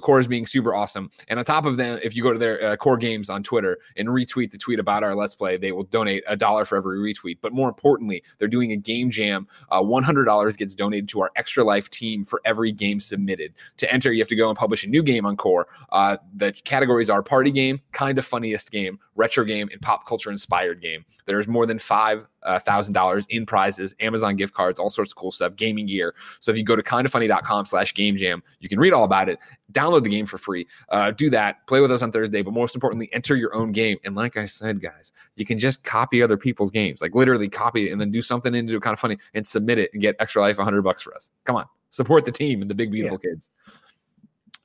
core 0.00 0.18
is 0.18 0.26
being 0.26 0.46
super 0.46 0.74
awesome. 0.74 1.10
And 1.28 1.38
on 1.38 1.44
top 1.44 1.64
of 1.64 1.76
that, 1.76 2.04
if 2.04 2.16
you 2.16 2.24
go 2.24 2.32
to 2.32 2.38
their 2.38 2.64
uh, 2.64 2.76
core 2.76 2.96
games 2.96 3.30
on 3.30 3.44
Twitter 3.44 3.78
and 3.96 4.08
retweet 4.08 4.50
the 4.50 4.58
tweet 4.58 4.80
about 4.80 5.04
our 5.04 5.14
Let's 5.14 5.36
Play, 5.36 5.56
they 5.56 5.70
will 5.70 5.84
donate 5.84 6.24
a 6.26 6.36
dollar 6.36 6.64
for 6.64 6.76
every 6.76 6.98
retweet. 6.98 7.38
But 7.40 7.52
more 7.52 7.68
importantly, 7.68 8.24
they're 8.38 8.48
doing 8.48 8.72
a 8.72 8.76
game 8.76 9.10
jam. 9.10 9.46
Uh, 9.70 9.80
$100 9.80 10.56
gets 10.56 10.74
donated 10.74 11.08
to 11.10 11.20
our 11.20 11.30
Extra 11.36 11.62
Life 11.62 11.88
team 11.88 12.24
for 12.24 12.40
every 12.44 12.72
game 12.72 12.98
submitted. 12.98 13.54
To 13.76 13.92
enter, 13.92 14.12
you 14.12 14.20
have 14.20 14.28
to 14.28 14.36
go 14.36 14.48
and 14.48 14.58
publish 14.58 14.82
a 14.82 14.88
new 14.88 15.04
game 15.04 15.24
on 15.24 15.36
core. 15.36 15.68
Uh, 15.92 16.16
the 16.34 16.52
categories 16.52 17.08
are 17.08 17.22
party 17.22 17.52
game, 17.52 17.80
kind 17.92 18.18
of 18.18 18.24
funniest 18.24 18.72
game, 18.72 18.98
retro 19.14 19.44
game, 19.44 19.68
and 19.70 19.80
pop 19.80 20.04
culture 20.04 20.32
inspired 20.32 20.80
game. 20.82 21.04
There's 21.26 21.46
more 21.46 21.66
than 21.66 21.78
five 21.78 22.26
thousand 22.58 22.94
dollars 22.94 23.26
in 23.28 23.44
prizes, 23.44 23.94
Amazon 24.00 24.36
gift 24.36 24.54
cards, 24.54 24.78
all 24.78 24.90
sorts 24.90 25.12
of 25.12 25.16
cool 25.16 25.32
stuff, 25.32 25.56
gaming 25.56 25.86
gear. 25.86 26.14
So 26.40 26.50
if 26.50 26.56
you 26.56 26.64
go 26.64 26.76
to 26.76 26.82
kindoffunny.com 26.82 27.66
slash 27.66 27.94
game 27.94 28.16
jam, 28.16 28.42
you 28.60 28.68
can 28.68 28.78
read 28.78 28.92
all 28.92 29.04
about 29.04 29.28
it, 29.28 29.38
download 29.72 30.04
the 30.04 30.10
game 30.10 30.26
for 30.26 30.38
free. 30.38 30.66
Uh, 30.88 31.10
do 31.10 31.30
that, 31.30 31.66
play 31.66 31.80
with 31.80 31.90
us 31.90 32.02
on 32.02 32.12
Thursday, 32.12 32.42
but 32.42 32.52
most 32.52 32.74
importantly, 32.74 33.10
enter 33.12 33.36
your 33.36 33.54
own 33.54 33.72
game. 33.72 33.98
And 34.04 34.14
like 34.14 34.36
I 34.36 34.46
said, 34.46 34.80
guys, 34.80 35.12
you 35.36 35.44
can 35.44 35.58
just 35.58 35.84
copy 35.84 36.22
other 36.22 36.36
people's 36.36 36.70
games, 36.70 37.00
like 37.00 37.14
literally 37.14 37.48
copy 37.48 37.88
it 37.88 37.92
and 37.92 38.00
then 38.00 38.10
do 38.10 38.22
something 38.22 38.54
into 38.54 38.76
it 38.76 38.82
kind 38.82 38.94
of 38.94 39.00
funny 39.00 39.18
and 39.34 39.46
submit 39.46 39.78
it 39.78 39.90
and 39.92 40.00
get 40.00 40.16
extra 40.20 40.40
life 40.42 40.56
100 40.56 40.82
bucks 40.82 41.02
for 41.02 41.14
us. 41.14 41.30
Come 41.44 41.56
on, 41.56 41.66
support 41.90 42.24
the 42.24 42.32
team 42.32 42.62
and 42.62 42.70
the 42.70 42.74
big 42.74 42.90
beautiful 42.90 43.18
yeah. 43.22 43.30
kids. 43.30 43.50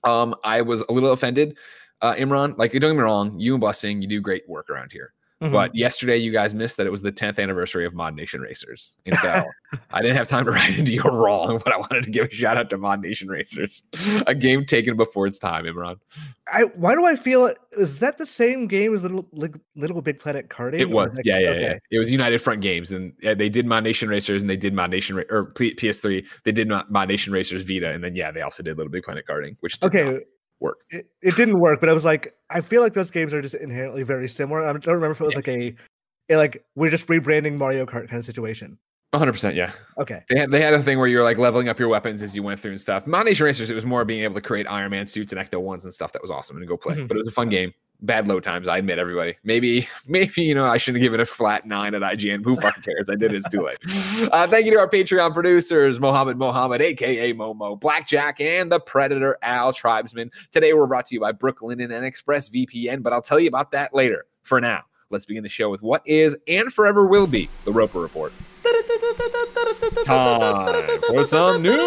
Um, 0.03 0.35
I 0.43 0.61
was 0.61 0.81
a 0.81 0.91
little 0.91 1.11
offended. 1.11 1.57
Uh, 2.01 2.13
Imran, 2.15 2.57
like 2.57 2.71
don't 2.73 2.81
get 2.81 2.93
me 2.93 3.01
wrong, 3.01 3.39
you 3.39 3.53
and 3.53 3.61
Blessing, 3.61 4.01
you 4.01 4.07
do 4.07 4.19
great 4.19 4.47
work 4.47 4.69
around 4.69 4.91
here. 4.91 5.13
Mm-hmm. 5.43 5.51
But 5.51 5.75
yesterday, 5.75 6.15
you 6.15 6.31
guys 6.31 6.55
missed 6.55 6.77
that 6.77 6.87
it 6.87 6.89
was 6.89 7.01
the 7.01 7.11
10th 7.11 7.37
anniversary 7.37 7.85
of 7.85 7.93
Mod 7.93 8.15
Nation 8.15 8.39
Racers. 8.39 8.93
And 9.05 9.17
so 9.17 9.43
I 9.91 10.01
didn't 10.01 10.15
have 10.15 10.27
time 10.27 10.45
to 10.45 10.51
write 10.53 10.77
into 10.77 10.93
your 10.93 11.11
wrong, 11.11 11.59
but 11.61 11.73
I 11.73 11.77
wanted 11.77 12.03
to 12.03 12.11
give 12.11 12.27
a 12.27 12.31
shout 12.33 12.55
out 12.55 12.69
to 12.69 12.77
Mod 12.77 13.01
Nation 13.01 13.27
Racers, 13.27 13.83
a 14.25 14.33
game 14.33 14.65
taken 14.65 14.95
before 14.95 15.27
its 15.27 15.37
time, 15.37 15.65
Imran. 15.65 15.97
I 16.47 16.63
why 16.75 16.95
do 16.95 17.05
I 17.05 17.17
feel 17.17 17.53
is 17.73 17.99
that 17.99 18.17
the 18.17 18.25
same 18.25 18.67
game 18.67 18.95
as 18.95 19.03
Little 19.03 19.27
Little 19.75 20.01
Big 20.01 20.19
Planet 20.19 20.47
karting? 20.47 20.79
It 20.79 20.89
was, 20.89 21.19
yeah, 21.25 21.39
yeah, 21.39 21.49
okay. 21.49 21.61
yeah. 21.61 21.77
It 21.91 21.99
was 21.99 22.09
United 22.09 22.39
Front 22.39 22.61
Games, 22.61 22.93
and 22.93 23.11
they 23.21 23.49
did 23.49 23.65
Mod 23.65 23.83
Nation 23.83 24.07
Racers, 24.07 24.41
and 24.41 24.49
they 24.49 24.57
did 24.57 24.73
Mod 24.73 24.91
Nation 24.91 25.21
or 25.29 25.51
PS3. 25.55 26.25
They 26.45 26.53
did 26.53 26.69
Mod 26.69 27.07
Nation 27.09 27.33
Racers 27.33 27.63
Vita, 27.63 27.91
and 27.91 28.01
then 28.01 28.15
yeah, 28.15 28.31
they 28.31 28.41
also 28.41 28.63
did 28.63 28.77
Little 28.77 28.91
Big 28.91 29.03
Planet 29.03 29.25
karting, 29.27 29.57
which 29.59 29.77
okay 29.83 30.21
work. 30.59 30.79
It, 30.89 31.07
it 31.21 31.35
didn't 31.35 31.59
work, 31.59 31.79
but 31.79 31.89
I 31.89 31.93
was 31.93 32.05
like, 32.05 32.35
I 32.49 32.61
feel 32.61 32.81
like 32.81 32.93
those 32.93 33.11
games 33.11 33.33
are 33.33 33.41
just 33.41 33.55
inherently 33.55 34.03
very 34.03 34.29
similar. 34.29 34.63
I 34.65 34.73
don't 34.73 34.85
remember 34.87 35.11
if 35.11 35.21
it 35.21 35.25
was 35.25 35.33
yeah. 35.33 35.37
like 35.37 35.47
a, 35.47 35.75
a, 36.29 36.37
like 36.37 36.65
we're 36.75 36.91
just 36.91 37.07
rebranding 37.07 37.57
Mario 37.57 37.85
Kart 37.85 38.07
kind 38.09 38.19
of 38.19 38.25
situation. 38.25 38.77
100%, 39.13 39.53
yeah. 39.53 39.71
Okay. 39.99 40.23
They 40.27 40.39
had, 40.39 40.51
they 40.51 40.59
had 40.59 40.73
a 40.73 40.81
thing 40.81 40.97
where 40.97 41.07
you're 41.07 41.23
like 41.23 41.37
leveling 41.37 41.69
up 41.69 41.77
your 41.77 41.87
weapons 41.87 42.23
as 42.23 42.35
you 42.35 42.41
went 42.41 42.59
through 42.59 42.71
and 42.71 42.81
stuff. 42.81 43.05
Nation 43.05 43.45
Racers, 43.45 43.69
it 43.69 43.75
was 43.75 43.85
more 43.85 44.03
being 44.05 44.23
able 44.23 44.33
to 44.33 44.41
create 44.41 44.65
Iron 44.67 44.89
Man 44.89 45.05
suits 45.05 45.31
and 45.31 45.39
Ecto 45.39 45.61
ones 45.61 45.83
and 45.83 45.93
stuff 45.93 46.13
that 46.13 46.21
was 46.21 46.31
awesome 46.31 46.57
and 46.57 46.67
go 46.67 46.77
play. 46.77 46.95
Mm-hmm. 46.95 47.05
But 47.05 47.17
it 47.17 47.19
was 47.19 47.29
a 47.29 47.35
fun 47.35 47.49
game. 47.49 47.73
bad 48.01 48.27
load 48.27 48.41
times. 48.41 48.67
I 48.67 48.79
admit, 48.79 48.97
everybody. 48.97 49.37
Maybe, 49.43 49.87
maybe 50.07 50.41
you 50.41 50.55
know, 50.55 50.65
I 50.65 50.77
shouldn't 50.77 51.03
have 51.03 51.05
given 51.05 51.19
a 51.19 51.25
flat 51.25 51.67
nine 51.67 51.93
at 51.93 52.01
IGN. 52.01 52.43
Who 52.43 52.55
fucking 52.55 52.81
cares? 52.81 53.07
I 53.07 53.15
did 53.15 53.33
it. 53.33 53.35
It's 53.35 53.49
too 53.49 53.61
late. 53.61 53.77
Uh, 54.31 54.47
thank 54.47 54.65
you 54.65 54.71
to 54.71 54.79
our 54.79 54.87
Patreon 54.87 55.33
producers, 55.33 55.99
Mohammed 55.99 56.37
Mohammed, 56.37 56.81
aka 56.81 57.33
Momo, 57.33 57.79
Blackjack, 57.79 58.39
and 58.39 58.71
the 58.71 58.79
Predator 58.79 59.37
Al 59.41 59.73
Tribesman. 59.73 60.31
Today, 60.51 60.73
we're 60.73 60.87
brought 60.87 61.05
to 61.07 61.15
you 61.15 61.19
by 61.19 61.33
Brooklinen 61.33 61.91
and 61.91 61.91
ExpressVPN, 61.91 63.03
but 63.03 63.11
I'll 63.11 63.21
tell 63.21 63.39
you 63.39 63.47
about 63.47 63.71
that 63.71 63.93
later. 63.93 64.25
For 64.43 64.61
now, 64.61 64.83
let's 65.09 65.25
begin 65.25 65.43
the 65.43 65.49
show 65.49 65.69
with 65.69 65.81
what 65.81 66.01
is 66.05 66.37
and 66.47 66.73
forever 66.73 67.05
will 67.05 67.27
be 67.27 67.49
the 67.65 67.71
Roper 67.71 67.99
Report. 67.99 68.31
Time 70.05 71.01
for 71.09 71.23
some 71.23 71.61
news. 71.61 71.83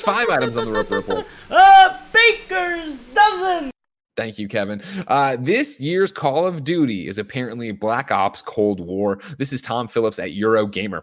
Five 0.00 0.28
items 0.28 0.56
on 0.56 0.66
the 0.66 0.72
Roper 0.72 0.96
Report. 0.96 1.26
A 1.50 1.96
baker's 2.12 2.98
dozen. 3.14 3.70
Thank 4.16 4.38
you, 4.40 4.48
Kevin. 4.48 4.82
Uh, 5.06 5.36
this 5.38 5.78
year's 5.78 6.10
Call 6.10 6.44
of 6.44 6.64
Duty 6.64 7.06
is 7.06 7.18
apparently 7.18 7.70
Black 7.70 8.10
Ops 8.10 8.42
Cold 8.42 8.80
War. 8.80 9.20
This 9.38 9.52
is 9.52 9.62
Tom 9.62 9.86
Phillips 9.86 10.18
at 10.18 10.30
Eurogamer. 10.30 11.02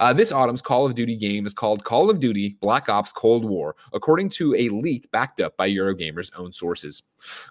Uh, 0.00 0.12
this 0.12 0.32
autumn's 0.32 0.62
Call 0.62 0.84
of 0.84 0.96
Duty 0.96 1.14
game 1.14 1.46
is 1.46 1.54
called 1.54 1.84
Call 1.84 2.10
of 2.10 2.18
Duty 2.18 2.56
Black 2.60 2.88
Ops 2.88 3.12
Cold 3.12 3.44
War, 3.44 3.76
according 3.92 4.30
to 4.30 4.52
a 4.56 4.68
leak 4.70 5.08
backed 5.12 5.40
up 5.40 5.56
by 5.56 5.68
Eurogamer's 5.70 6.32
own 6.36 6.50
sources. 6.50 7.04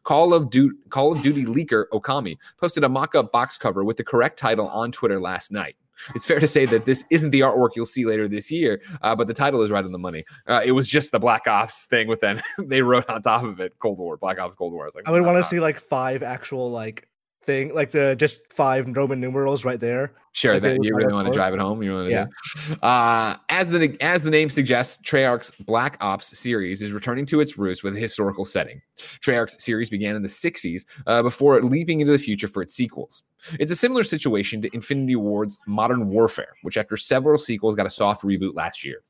Call 0.03 0.33
of, 0.33 0.49
du- 0.49 0.75
Call 0.89 1.13
of 1.13 1.21
Duty 1.21 1.45
leaker 1.45 1.85
Okami 1.93 2.37
posted 2.59 2.83
a 2.83 2.89
mock 2.89 3.15
up 3.15 3.31
box 3.31 3.57
cover 3.57 3.85
with 3.85 3.95
the 3.95 4.03
correct 4.03 4.37
title 4.37 4.67
on 4.67 4.91
Twitter 4.91 5.21
last 5.21 5.49
night. 5.49 5.77
It's 6.13 6.25
fair 6.25 6.39
to 6.39 6.47
say 6.47 6.65
that 6.65 6.85
this 6.85 7.05
isn't 7.09 7.31
the 7.31 7.41
artwork 7.41 7.69
you'll 7.75 7.85
see 7.85 8.05
later 8.05 8.27
this 8.27 8.51
year, 8.51 8.81
uh, 9.01 9.15
but 9.15 9.27
the 9.27 9.33
title 9.33 9.61
is 9.61 9.71
right 9.71 9.83
on 9.83 9.91
the 9.91 9.99
money. 9.99 10.25
Uh, 10.47 10.61
it 10.63 10.71
was 10.71 10.87
just 10.87 11.11
the 11.11 11.19
Black 11.19 11.47
Ops 11.47 11.85
thing 11.85 12.07
with 12.07 12.19
them. 12.19 12.41
they 12.57 12.81
wrote 12.81 13.09
on 13.09 13.21
top 13.21 13.43
of 13.43 13.59
it 13.59 13.73
Cold 13.79 13.97
War, 13.97 14.17
Black 14.17 14.39
Ops 14.39 14.55
Cold 14.55 14.73
War. 14.73 14.85
I, 14.87 14.89
like, 14.95 15.07
I 15.07 15.11
would 15.11 15.23
want 15.23 15.37
to 15.37 15.43
see 15.43 15.59
like 15.59 15.79
five 15.79 16.23
actual 16.23 16.71
like 16.71 17.07
thing, 17.45 17.73
like 17.73 17.91
the 17.91 18.15
just 18.15 18.41
five 18.51 18.87
Roman 18.95 19.19
numerals 19.21 19.63
right 19.65 19.79
there. 19.79 20.13
Sure, 20.33 20.53
Like 20.55 20.63
that 20.63 20.83
you 20.83 20.93
really 20.93 21.13
want 21.13 21.27
to 21.27 21.33
drive 21.33 21.53
it 21.53 21.61
home. 21.61 21.81
You 21.81 21.93
want 21.93 22.07
to, 22.07 22.11
Yeah. 22.11 22.25
do. 22.67 22.75
Uh, 22.81 23.37
as 23.49 23.69
the 23.69 23.95
as 24.01 24.21
the 24.23 24.29
name 24.29 24.49
suggests, 24.49 25.01
Treyarch's 25.01 25.51
Black 25.61 25.97
Ops 26.01 26.37
series 26.37 26.81
is 26.81 26.91
returning 26.91 27.25
to 27.27 27.39
its 27.39 27.57
roots 27.57 27.83
with 27.83 27.95
a 27.95 27.99
historical 27.99 28.43
setting. 28.43 28.81
Treyarch's 29.23 29.63
series 29.63 29.89
began 29.89 30.15
in 30.15 30.21
the 30.21 30.27
'60s 30.27 30.83
uh, 31.07 31.23
before 31.23 31.61
leaping 31.61 32.01
into 32.01 32.11
the 32.11 32.17
future 32.19 32.49
for 32.49 32.61
its 32.61 32.73
sequels. 32.75 33.23
It's 33.59 33.71
a 33.71 33.75
similar 33.77 34.03
situation 34.03 34.61
to 34.63 34.69
Infinity 34.73 35.15
Ward's 35.15 35.57
Modern 35.67 36.09
Warfare, 36.09 36.53
which 36.63 36.77
after 36.77 36.97
several 36.97 37.37
sequels 37.37 37.75
got 37.75 37.85
a 37.85 37.89
soft 37.89 38.23
reboot 38.23 38.55
last 38.55 38.83
year. 38.83 39.03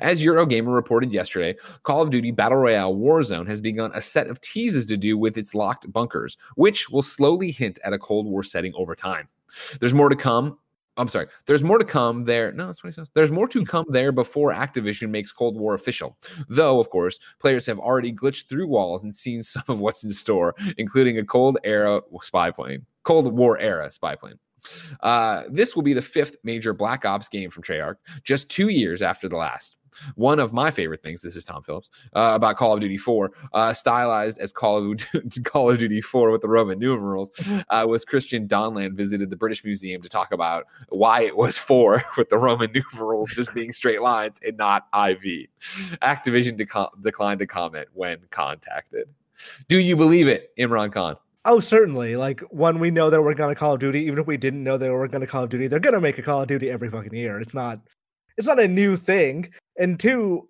As 0.00 0.22
Eurogamer 0.22 0.74
reported 0.74 1.12
yesterday, 1.12 1.56
Call 1.82 2.02
of 2.02 2.10
Duty 2.10 2.30
Battle 2.30 2.58
Royale 2.58 2.94
Warzone 2.94 3.46
has 3.48 3.60
begun 3.60 3.90
a 3.94 4.00
set 4.00 4.26
of 4.26 4.40
teases 4.40 4.86
to 4.86 4.96
do 4.96 5.18
with 5.18 5.36
its 5.36 5.54
locked 5.54 5.90
bunkers, 5.92 6.36
which 6.56 6.90
will 6.90 7.02
slowly 7.02 7.50
hint 7.50 7.78
at 7.84 7.92
a 7.92 7.98
Cold 7.98 8.26
War 8.26 8.42
setting 8.42 8.72
over 8.74 8.94
time. 8.94 9.28
There's 9.80 9.94
more 9.94 10.08
to 10.08 10.16
come. 10.16 10.58
I'm 10.98 11.08
sorry. 11.08 11.26
There's 11.44 11.62
more 11.62 11.78
to 11.78 11.84
come 11.84 12.24
there. 12.24 12.52
No, 12.52 12.66
that's 12.66 12.82
what 12.82 12.88
he 12.88 12.94
says. 12.94 13.10
There's 13.12 13.30
more 13.30 13.46
to 13.48 13.64
come 13.64 13.84
there 13.90 14.12
before 14.12 14.52
Activision 14.52 15.10
makes 15.10 15.30
Cold 15.30 15.58
War 15.58 15.74
official. 15.74 16.16
Though, 16.48 16.80
of 16.80 16.88
course, 16.88 17.18
players 17.38 17.66
have 17.66 17.78
already 17.78 18.12
glitched 18.12 18.48
through 18.48 18.68
walls 18.68 19.02
and 19.02 19.14
seen 19.14 19.42
some 19.42 19.64
of 19.68 19.80
what's 19.80 20.04
in 20.04 20.10
store, 20.10 20.54
including 20.78 21.18
a 21.18 21.24
Cold 21.24 21.58
Era 21.64 22.00
spy 22.22 22.50
plane, 22.50 22.86
Cold 23.02 23.30
War 23.32 23.58
era 23.58 23.90
spy 23.90 24.14
plane. 24.14 24.38
Uh, 25.00 25.44
this 25.50 25.74
will 25.74 25.82
be 25.82 25.94
the 25.94 26.02
fifth 26.02 26.36
major 26.44 26.72
Black 26.72 27.04
Ops 27.04 27.28
game 27.28 27.50
from 27.50 27.62
Treyarch, 27.62 27.96
just 28.24 28.48
two 28.48 28.68
years 28.68 29.02
after 29.02 29.28
the 29.28 29.36
last. 29.36 29.76
One 30.14 30.38
of 30.38 30.52
my 30.52 30.70
favorite 30.70 31.02
things, 31.02 31.22
this 31.22 31.36
is 31.36 31.44
Tom 31.44 31.62
Phillips, 31.62 31.90
uh, 32.14 32.32
about 32.34 32.56
Call 32.56 32.74
of 32.74 32.80
Duty 32.80 32.96
4, 32.96 33.32
uh, 33.52 33.72
stylized 33.72 34.38
as 34.38 34.52
Call 34.52 34.92
of, 34.92 35.06
Call 35.44 35.70
of 35.70 35.78
Duty 35.78 36.00
4 36.00 36.30
with 36.30 36.42
the 36.42 36.48
Roman 36.48 36.78
numerals, 36.78 37.30
uh, 37.70 37.84
was 37.88 38.04
Christian 38.04 38.46
Donlan 38.46 38.94
visited 38.94 39.30
the 39.30 39.36
British 39.36 39.64
Museum 39.64 40.02
to 40.02 40.08
talk 40.08 40.32
about 40.32 40.64
why 40.88 41.22
it 41.22 41.36
was 41.36 41.58
4 41.58 42.04
with 42.16 42.28
the 42.28 42.38
Roman 42.38 42.70
numerals 42.72 43.32
just 43.32 43.54
being 43.54 43.72
straight 43.72 44.02
lines 44.02 44.38
and 44.46 44.56
not 44.56 44.86
IV. 44.94 45.48
Activision 46.02 46.58
deco- 46.60 46.90
declined 47.02 47.38
to 47.40 47.46
comment 47.46 47.88
when 47.92 48.18
contacted. 48.30 49.08
Do 49.68 49.78
you 49.78 49.96
believe 49.96 50.28
it, 50.28 50.50
Imran 50.58 50.92
Khan? 50.92 51.16
Oh, 51.46 51.60
certainly. 51.60 52.16
Like 52.16 52.40
when 52.50 52.80
we 52.80 52.90
know 52.90 53.08
they're 53.08 53.22
working 53.22 53.44
on 53.44 53.50
a 53.50 53.54
Call 53.54 53.74
of 53.74 53.80
Duty, 53.80 54.00
even 54.00 54.18
if 54.18 54.26
we 54.26 54.36
didn't 54.36 54.64
know 54.64 54.76
they 54.76 54.90
were 54.90 54.98
working 54.98 55.16
on 55.16 55.22
a 55.22 55.26
Call 55.28 55.44
of 55.44 55.48
Duty, 55.48 55.68
they're 55.68 55.78
gonna 55.78 56.00
make 56.00 56.18
a 56.18 56.22
Call 56.22 56.42
of 56.42 56.48
Duty 56.48 56.70
every 56.70 56.90
fucking 56.90 57.14
year. 57.14 57.40
It's 57.40 57.54
not 57.54 57.80
it's 58.36 58.48
not 58.48 58.60
a 58.60 58.68
new 58.68 58.96
thing. 58.96 59.52
And 59.78 59.98
two, 59.98 60.48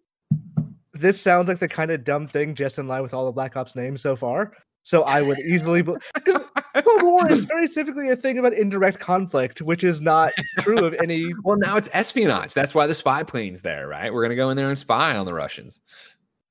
this 0.94 1.20
sounds 1.20 1.48
like 1.48 1.58
the 1.58 1.68
kind 1.68 1.90
of 1.90 2.02
dumb 2.02 2.26
thing 2.26 2.54
just 2.54 2.78
in 2.78 2.88
line 2.88 3.02
with 3.02 3.12
all 3.12 3.26
the 3.26 3.32
Black 3.32 3.56
Ops 3.56 3.76
names 3.76 4.00
so 4.00 4.16
far. 4.16 4.52
So 4.84 5.02
I 5.02 5.20
would 5.20 5.38
easily 5.40 5.82
because 5.82 6.40
Cold 6.74 7.02
War 7.02 7.30
is 7.30 7.44
very 7.44 7.66
specifically 7.66 8.08
a 8.08 8.16
thing 8.16 8.38
about 8.38 8.54
indirect 8.54 8.98
conflict, 8.98 9.60
which 9.60 9.84
is 9.84 10.00
not 10.00 10.32
true 10.60 10.78
of 10.78 10.94
any 10.94 11.30
Well, 11.44 11.58
now 11.58 11.76
it's 11.76 11.90
espionage. 11.92 12.54
That's 12.54 12.74
why 12.74 12.86
the 12.86 12.94
spy 12.94 13.22
plane's 13.22 13.60
there, 13.60 13.86
right? 13.86 14.12
We're 14.14 14.22
gonna 14.22 14.34
go 14.34 14.48
in 14.48 14.56
there 14.56 14.70
and 14.70 14.78
spy 14.78 15.14
on 15.14 15.26
the 15.26 15.34
Russians. 15.34 15.78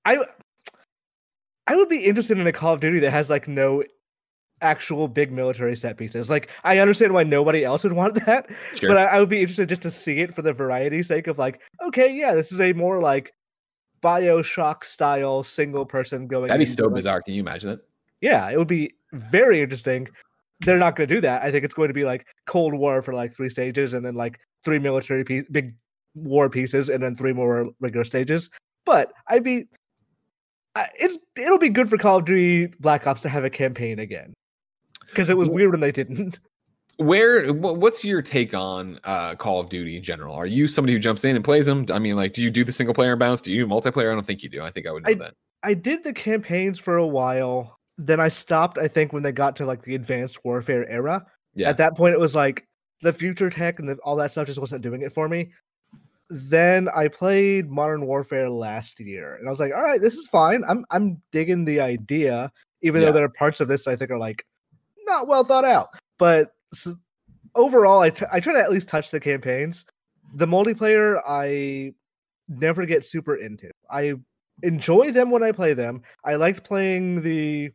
I 0.04 0.24
I 1.66 1.76
would 1.76 1.90
be 1.90 2.06
interested 2.06 2.38
in 2.38 2.46
a 2.46 2.52
Call 2.52 2.74
of 2.74 2.80
Duty 2.80 3.00
that 3.00 3.12
has 3.12 3.30
like 3.30 3.48
no 3.48 3.84
actual 4.62 5.08
big 5.08 5.32
military 5.32 5.76
set 5.76 5.98
pieces. 5.98 6.30
Like 6.30 6.50
I 6.64 6.80
understand 6.80 7.14
why 7.14 7.24
nobody 7.24 7.64
else 7.66 7.84
would 7.84 7.94
want 7.94 8.16
that, 8.26 8.48
Sure. 8.76 8.90
but 8.90 8.98
I, 8.98 9.06
I 9.06 9.20
would 9.20 9.30
be 9.30 9.42
interested 9.42 9.70
just 9.70 9.82
to 9.84 9.92
see 9.92 10.20
it 10.22 10.34
for 10.34 10.42
the 10.42 10.54
variety 10.54 11.04
sake 11.04 11.28
of 11.28 11.38
like, 11.38 11.60
okay, 11.84 12.12
yeah, 12.12 12.34
this 12.34 12.52
is 12.52 12.60
a 12.62 12.74
more 12.74 13.02
like 13.02 13.34
Bioshock 14.02 14.84
style 14.84 15.44
single 15.44 15.86
person 15.86 16.28
going. 16.28 16.48
That'd 16.48 16.60
be 16.60 16.66
so 16.66 16.86
like- 16.86 16.96
bizarre. 16.96 17.22
Can 17.22 17.34
you 17.34 17.42
imagine 17.42 17.72
it? 17.72 17.80
Yeah, 18.22 18.50
it 18.50 18.58
would 18.58 18.68
be 18.68 18.94
very 19.14 19.62
interesting. 19.62 20.08
They're 20.62 20.80
not 20.80 20.96
going 20.96 21.08
to 21.10 21.16
do 21.16 21.22
that. 21.22 21.44
I 21.44 21.52
think 21.52 21.66
it's 21.66 21.74
going 21.74 21.90
to 21.90 21.94
be 21.94 22.06
like 22.06 22.26
Cold 22.48 22.74
War 22.74 23.02
for 23.02 23.14
like 23.14 23.34
three 23.34 23.50
stages, 23.50 23.94
and 23.94 24.06
then 24.06 24.16
like 24.16 24.40
three 24.64 24.80
military 24.80 25.24
piece, 25.24 25.44
big 25.52 25.76
war 26.16 26.50
pieces, 26.50 26.90
and 26.90 27.04
then 27.04 27.16
three 27.16 27.34
more 27.34 27.70
regular 27.82 28.06
stages. 28.06 28.50
But 28.86 29.12
I'd 29.28 29.44
be, 29.44 29.66
I- 30.76 30.90
it's 30.96 31.18
it'll 31.38 31.58
be 31.58 31.70
good 31.70 31.90
for 31.90 31.98
Call 31.98 32.18
of 32.20 32.26
Duty 32.26 32.74
Black 32.80 33.06
Ops 33.06 33.22
to 33.24 33.30
have 33.30 33.44
a 33.44 33.50
campaign 33.50 34.00
again, 34.00 34.34
because 35.16 35.30
it 35.30 35.38
was 35.38 35.50
weird 35.50 35.72
when 35.72 35.80
they 35.80 35.92
didn't. 35.92 36.40
Where? 36.98 37.52
What's 37.52 38.06
your 38.06 38.22
take 38.22 38.54
on 38.54 39.00
uh, 39.04 39.36
Call 39.36 39.60
of 39.60 39.70
Duty 39.70 39.98
in 39.98 40.04
general? 40.04 40.34
Are 40.36 40.46
you 40.46 40.68
somebody 40.68 40.94
who 40.94 41.00
jumps 41.00 41.26
in 41.26 41.36
and 41.36 41.44
plays 41.44 41.66
them? 41.66 41.86
I 41.92 42.00
mean, 42.00 42.16
like, 42.16 42.34
do 42.34 42.42
you 42.42 42.50
do 42.50 42.64
the 42.64 42.72
single 42.72 42.94
player 42.94 43.16
bounce? 43.18 43.42
Do 43.42 43.52
you 43.54 43.66
do 43.66 43.70
multiplayer? 43.70 44.12
I 44.12 44.14
don't 44.14 44.26
think 44.26 44.44
you 44.44 44.50
do. 44.50 44.62
I 44.62 44.72
think 44.72 44.88
I 44.88 44.92
would 44.92 45.04
know 45.04 45.12
I- 45.12 45.16
that. 45.16 45.34
I 45.64 45.74
did 45.74 46.04
the 46.04 46.14
campaigns 46.14 46.78
for 46.78 46.98
a 46.98 47.08
while. 47.08 47.80
Then 47.98 48.20
I 48.20 48.28
stopped. 48.28 48.78
I 48.78 48.88
think 48.88 49.14
when 49.14 49.24
they 49.24 49.32
got 49.32 49.56
to 49.58 49.66
like 49.66 49.82
the 49.82 49.96
Advanced 49.96 50.44
Warfare 50.46 50.88
era. 50.88 51.26
Yeah. 51.56 51.70
At 51.70 51.78
that 51.78 51.96
point, 51.98 52.14
it 52.14 52.20
was 52.20 52.36
like 52.36 52.68
the 53.02 53.12
future 53.12 53.50
tech 53.50 53.80
and 53.80 53.90
the, 53.90 53.96
all 54.04 54.16
that 54.18 54.32
stuff 54.32 54.46
just 54.48 54.60
wasn't 54.60 54.82
doing 54.84 55.02
it 55.02 55.12
for 55.12 55.28
me. 55.28 55.52
Then 56.30 56.88
I 56.96 57.08
played 57.08 57.70
Modern 57.70 58.06
Warfare 58.06 58.50
last 58.50 59.00
year, 59.00 59.36
and 59.36 59.48
I 59.48 59.52
was 59.52 59.60
like, 59.60 59.74
"All 59.76 59.84
right, 59.84 60.02
this 60.02 60.16
is 60.16 60.28
fine. 60.28 60.64
I'm 60.68 60.86
I'm 60.92 61.22
digging 61.32 61.66
the 61.66 61.80
idea, 61.82 62.52
even 62.82 63.02
Yeah. 63.02 63.08
though 63.08 63.14
there 63.14 63.24
are 63.26 63.30
parts 63.30 63.60
of 63.62 63.68
this 63.68 63.88
I 63.88 63.96
think 63.96 64.12
are 64.12 64.18
like 64.18 64.44
not 65.16 65.28
well 65.28 65.44
thought 65.44 65.66
out." 65.66 65.90
But 66.18 66.52
s 66.74 66.88
overall, 67.56 68.02
I 68.02 68.10
t- 68.10 68.26
I 68.32 68.40
try 68.40 68.54
to 68.54 68.60
at 68.60 68.72
least 68.72 68.88
touch 68.88 69.12
the 69.12 69.20
campaigns. 69.20 69.86
The 70.36 70.46
multiplayer, 70.46 71.22
I 71.28 71.94
never 72.50 72.86
get 72.86 73.04
super 73.04 73.36
into. 73.36 73.72
I 73.90 74.16
enjoy 74.64 75.12
them 75.12 75.32
when 75.32 75.44
I 75.44 75.52
play 75.52 75.74
them. 75.74 76.02
I 76.24 76.36
liked 76.36 76.64
playing 76.64 77.22
the 77.22 77.72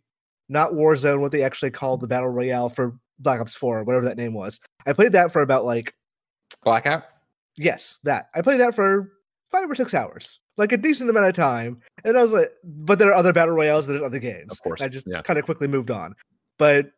not 0.48 0.72
Warzone, 0.72 1.20
what 1.20 1.32
they 1.32 1.42
actually 1.42 1.70
called 1.70 2.00
the 2.00 2.06
Battle 2.06 2.28
Royale 2.28 2.68
for 2.68 2.98
Black 3.20 3.40
Ops 3.40 3.54
4, 3.54 3.84
whatever 3.84 4.04
that 4.04 4.16
name 4.16 4.34
was. 4.34 4.58
I 4.86 4.92
played 4.92 5.12
that 5.12 5.32
for 5.32 5.42
about 5.42 5.64
like 5.64 5.94
Blackout. 6.64 7.04
yes, 7.56 7.98
that. 8.04 8.30
I 8.34 8.42
played 8.42 8.60
that 8.60 8.74
for 8.74 9.12
five 9.50 9.70
or 9.70 9.74
six 9.74 9.94
hours. 9.94 10.40
Like 10.56 10.72
a 10.72 10.76
decent 10.76 11.08
amount 11.08 11.26
of 11.26 11.34
time. 11.34 11.80
And 12.04 12.18
I 12.18 12.22
was 12.22 12.32
like, 12.32 12.52
but 12.64 12.98
there 12.98 13.08
are 13.10 13.14
other 13.14 13.32
battle 13.32 13.54
royales, 13.54 13.86
there's 13.86 14.02
other 14.02 14.18
games. 14.18 14.52
Of 14.52 14.62
course, 14.62 14.80
I 14.80 14.88
just 14.88 15.06
yeah. 15.06 15.22
kind 15.22 15.38
of 15.38 15.44
quickly 15.44 15.68
moved 15.68 15.90
on. 15.90 16.14
But 16.58 16.90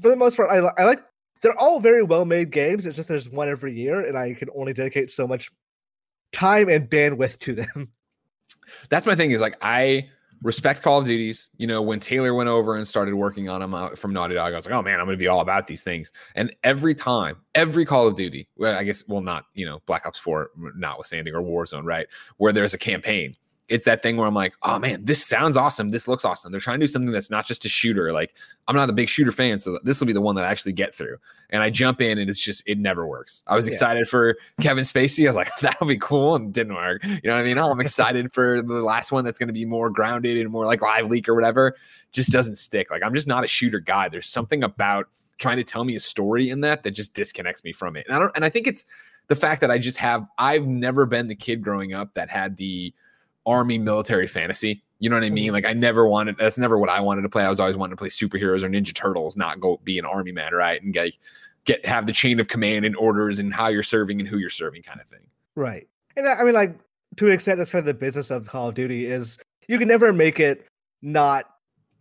for 0.00 0.08
the 0.08 0.16
most 0.16 0.36
part, 0.36 0.50
I, 0.50 0.58
I 0.80 0.84
like 0.84 1.02
they're 1.40 1.56
all 1.58 1.80
very 1.80 2.02
well 2.02 2.24
made 2.24 2.50
games. 2.50 2.86
It's 2.86 2.96
just 2.96 3.08
there's 3.08 3.28
one 3.28 3.48
every 3.48 3.74
year, 3.74 4.00
and 4.00 4.16
I 4.16 4.34
can 4.34 4.48
only 4.56 4.72
dedicate 4.72 5.10
so 5.10 5.26
much 5.26 5.50
time 6.32 6.68
and 6.68 6.88
bandwidth 6.88 7.38
to 7.40 7.54
them. 7.54 7.92
That's 8.88 9.06
my 9.06 9.14
thing. 9.14 9.30
Is 9.30 9.40
like 9.40 9.56
I 9.62 10.08
respect 10.42 10.82
Call 10.82 10.98
of 10.98 11.06
Duties. 11.06 11.50
You 11.56 11.66
know, 11.66 11.82
when 11.82 12.00
Taylor 12.00 12.34
went 12.34 12.48
over 12.48 12.76
and 12.76 12.86
started 12.86 13.14
working 13.14 13.48
on 13.48 13.60
them 13.60 13.74
uh, 13.74 13.90
from 13.90 14.12
Naughty 14.12 14.34
Dog, 14.34 14.52
I 14.52 14.56
was 14.56 14.66
like, 14.66 14.74
oh 14.74 14.82
man, 14.82 15.00
I'm 15.00 15.06
going 15.06 15.16
to 15.16 15.22
be 15.22 15.28
all 15.28 15.40
about 15.40 15.66
these 15.66 15.82
things. 15.82 16.12
And 16.34 16.54
every 16.64 16.94
time, 16.94 17.36
every 17.54 17.84
Call 17.84 18.06
of 18.06 18.16
Duty, 18.16 18.48
well, 18.56 18.76
I 18.76 18.84
guess, 18.84 19.04
well, 19.08 19.20
not 19.20 19.46
you 19.54 19.66
know, 19.66 19.80
Black 19.86 20.06
Ops 20.06 20.18
Four, 20.18 20.50
notwithstanding, 20.76 21.34
or 21.34 21.42
Warzone, 21.42 21.84
right, 21.84 22.06
where 22.36 22.52
there's 22.52 22.74
a 22.74 22.78
campaign. 22.78 23.36
It's 23.68 23.84
that 23.84 24.02
thing 24.02 24.16
where 24.16 24.26
I'm 24.26 24.34
like, 24.34 24.54
oh 24.62 24.78
man, 24.78 25.04
this 25.04 25.24
sounds 25.26 25.56
awesome. 25.56 25.90
This 25.90 26.08
looks 26.08 26.24
awesome. 26.24 26.50
They're 26.52 26.60
trying 26.60 26.80
to 26.80 26.84
do 26.84 26.88
something 26.88 27.12
that's 27.12 27.30
not 27.30 27.46
just 27.46 27.64
a 27.64 27.68
shooter. 27.68 28.12
Like 28.12 28.34
I'm 28.66 28.74
not 28.74 28.88
a 28.88 28.92
big 28.92 29.08
shooter 29.08 29.32
fan, 29.32 29.58
so 29.58 29.78
this 29.84 30.00
will 30.00 30.06
be 30.06 30.12
the 30.12 30.20
one 30.20 30.34
that 30.36 30.44
I 30.44 30.48
actually 30.50 30.72
get 30.72 30.94
through. 30.94 31.16
And 31.50 31.62
I 31.62 31.70
jump 31.70 32.00
in, 32.00 32.18
and 32.18 32.28
it's 32.28 32.38
just 32.38 32.62
it 32.66 32.78
never 32.78 33.06
works. 33.06 33.42
I 33.46 33.56
was 33.56 33.66
Yeah. 33.66 33.72
excited 33.72 34.08
for 34.08 34.36
Kevin 34.60 34.84
Spacey. 34.84 35.24
I 35.24 35.28
was 35.28 35.36
like, 35.36 35.50
that'll 35.60 35.86
be 35.86 35.96
cool, 35.98 36.34
and 36.36 36.52
didn't 36.52 36.74
work. 36.74 37.02
You 37.04 37.20
know 37.24 37.34
what 37.34 37.40
I 37.40 37.44
mean? 37.44 37.58
Oh, 37.58 37.70
I'm 37.70 37.80
excited 37.80 38.32
for 38.32 38.60
the 38.62 38.74
last 38.82 39.12
one 39.12 39.24
that's 39.24 39.38
going 39.38 39.48
to 39.48 39.52
be 39.54 39.64
more 39.64 39.90
grounded 39.90 40.36
and 40.38 40.50
more 40.50 40.66
like 40.66 40.82
live 40.82 41.06
leak 41.10 41.28
or 41.28 41.34
whatever. 41.34 41.74
Just 42.12 42.30
doesn't 42.30 42.56
stick. 42.56 42.90
Like 42.90 43.02
I'm 43.02 43.14
just 43.14 43.26
not 43.28 43.44
a 43.44 43.46
shooter 43.46 43.80
guy. 43.80 44.08
There's 44.08 44.26
something 44.28 44.62
about 44.62 45.08
trying 45.38 45.56
to 45.58 45.64
tell 45.64 45.84
me 45.84 45.94
a 45.94 46.00
story 46.00 46.50
in 46.50 46.62
that 46.62 46.82
that 46.82 46.90
just 46.92 47.14
disconnects 47.14 47.62
me 47.64 47.72
from 47.72 47.96
it. 47.96 48.06
And 48.08 48.16
I 48.16 48.18
don't. 48.18 48.32
And 48.34 48.44
I 48.44 48.50
think 48.50 48.66
it's 48.66 48.84
the 49.28 49.36
fact 49.36 49.60
that 49.60 49.70
I 49.70 49.78
just 49.78 49.98
have. 49.98 50.26
I've 50.38 50.66
never 50.66 51.06
been 51.06 51.28
the 51.28 51.34
kid 51.34 51.62
growing 51.62 51.92
up 51.94 52.12
that 52.14 52.28
had 52.28 52.56
the 52.56 52.92
army 53.48 53.78
military 53.78 54.26
fantasy. 54.26 54.82
You 54.98 55.08
know 55.08 55.16
what 55.16 55.24
I 55.24 55.30
mean? 55.30 55.46
Mm-hmm. 55.46 55.54
Like 55.54 55.66
I 55.66 55.72
never 55.72 56.06
wanted 56.06 56.36
that's 56.38 56.58
never 56.58 56.78
what 56.78 56.90
I 56.90 57.00
wanted 57.00 57.22
to 57.22 57.28
play. 57.28 57.44
I 57.44 57.48
was 57.48 57.60
always 57.60 57.76
wanting 57.76 57.96
to 57.96 58.00
play 58.00 58.08
superheroes 58.08 58.62
or 58.62 58.68
Ninja 58.68 58.94
Turtles, 58.94 59.36
not 59.36 59.60
go 59.60 59.80
be 59.84 59.98
an 59.98 60.04
army 60.04 60.32
man, 60.32 60.52
right? 60.52 60.82
And 60.82 60.92
get 60.92 61.16
get 61.64 61.84
have 61.86 62.06
the 62.06 62.12
chain 62.12 62.40
of 62.40 62.48
command 62.48 62.84
and 62.84 62.96
orders 62.96 63.38
and 63.38 63.52
how 63.52 63.68
you're 63.68 63.82
serving 63.82 64.20
and 64.20 64.28
who 64.28 64.38
you're 64.38 64.50
serving 64.50 64.82
kind 64.82 65.00
of 65.00 65.06
thing. 65.06 65.26
Right. 65.54 65.88
And 66.16 66.28
I 66.28 66.34
I 66.34 66.44
mean, 66.44 66.54
like, 66.54 66.78
to 67.16 67.26
an 67.26 67.32
extent, 67.32 67.58
that's 67.58 67.70
kind 67.70 67.80
of 67.80 67.86
the 67.86 67.94
business 67.94 68.30
of 68.30 68.46
Call 68.46 68.68
of 68.68 68.74
Duty 68.74 69.06
is 69.06 69.38
you 69.66 69.78
can 69.78 69.88
never 69.88 70.12
make 70.12 70.40
it 70.40 70.66
not 71.02 71.57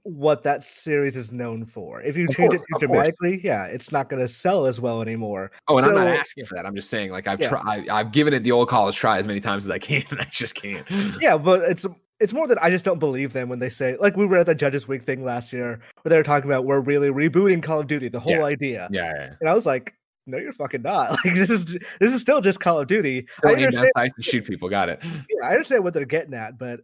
what 0.08 0.42
that 0.44 0.64
series 0.64 1.18
is 1.18 1.32
known 1.32 1.66
for. 1.66 2.02
If 2.02 2.16
you 2.16 2.26
Of 2.30 2.36
change 2.36 2.52
course, 2.52 2.62
it 2.62 2.76
of 2.76 2.80
too 2.82 2.88
course. 2.88 2.98
dramatically, 2.98 3.42
yeah, 3.44 3.66
it's 3.66 3.92
not 3.92 4.08
going 4.10 4.22
to 4.22 4.28
sell 4.28 4.66
as 4.66 4.80
well 4.80 5.02
anymore. 5.02 5.52
Oh, 5.68 5.78
and 5.78 5.86
I'm 5.86 5.96
not 5.96 6.08
asking 6.08 6.46
for 6.46 6.56
that. 6.56 6.66
I'm 6.66 6.76
just 6.76 6.90
saying, 6.90 7.12
like 7.12 7.28
I've 7.28 7.42
Yeah. 7.42 7.50
tried 7.50 7.90
I've 7.90 8.12
given 8.12 8.34
it 8.34 8.44
the 8.44 8.52
old 8.54 8.70
college 8.70 8.96
try 8.96 9.18
as 9.18 9.28
many 9.28 9.40
times 9.40 9.66
as 9.66 9.70
I 9.70 9.80
can, 9.80 10.04
and 10.12 10.22
I 10.22 10.28
just 10.32 10.56
can't. 10.56 10.86
Yeah, 11.22 11.38
but 11.38 11.62
it's 11.70 11.86
it's 12.20 12.34
more 12.34 12.48
that 12.48 12.62
I 12.64 12.70
just 12.70 12.84
don't 12.86 13.00
believe 13.00 13.34
them 13.34 13.48
when 13.50 13.60
they 13.60 13.70
say 13.70 13.96
like 14.00 14.16
we 14.18 14.26
were 14.26 14.38
at 14.38 14.46
the 14.46 14.56
Judges 14.56 14.88
Week 14.88 15.04
thing 15.04 15.24
last 15.24 15.52
year 15.54 15.80
where 16.02 16.10
they 16.10 16.18
were 16.18 16.24
talking 16.24 16.50
about 16.50 16.66
we're 16.66 16.80
really 16.80 17.10
rebooting 17.10 17.62
Call 17.62 17.80
of 17.82 17.88
Duty, 17.88 18.08
the 18.10 18.20
whole 18.20 18.32
Yeah. 18.34 18.44
idea. 18.44 18.88
Yeah, 18.92 19.12
yeah. 19.16 19.34
And 19.42 19.50
I 19.50 19.54
was 19.54 19.66
like, 19.66 19.94
no, 20.26 20.38
you're 20.38 20.52
fucking 20.54 20.82
not. 20.82 21.12
Like 21.26 21.36
this 21.36 21.50
is 21.50 21.66
this 21.66 22.14
is 22.14 22.22
still 22.22 22.42
just 22.42 22.60
Call 22.60 22.80
of 22.80 22.88
Duty. 22.88 23.28
Still 23.40 23.50
I 23.52 23.54
understand, 23.56 23.92
sights 23.96 24.14
and 24.16 24.26
shoot 24.26 24.46
people. 24.46 24.70
Got 24.70 24.90
it. 24.90 25.00
yeah, 25.04 25.48
I 25.48 25.52
understand 25.52 25.84
what 25.84 25.94
they're 25.94 26.06
getting 26.06 26.34
at, 26.34 26.58
but 26.58 26.80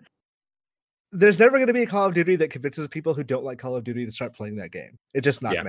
there's 1.14 1.40
never 1.40 1.58
going 1.58 1.68
to 1.68 1.74
be 1.74 1.84
a 1.84 1.88
Call 1.88 2.06
of 2.08 2.14
Duty 2.14 2.36
that 2.38 2.50
convinces 2.50 2.88
people 2.88 3.14
who 3.14 3.24
don't 3.24 3.44
like 3.44 3.60
Call 3.60 3.76
of 3.76 3.84
Duty 3.84 4.06
to 4.06 4.12
start 4.12 4.36
playing 4.36 4.56
that 4.58 4.72
game. 4.72 4.98
It's 5.14 5.24
just 5.24 5.42
not 5.42 5.54
Yeah. 5.54 5.64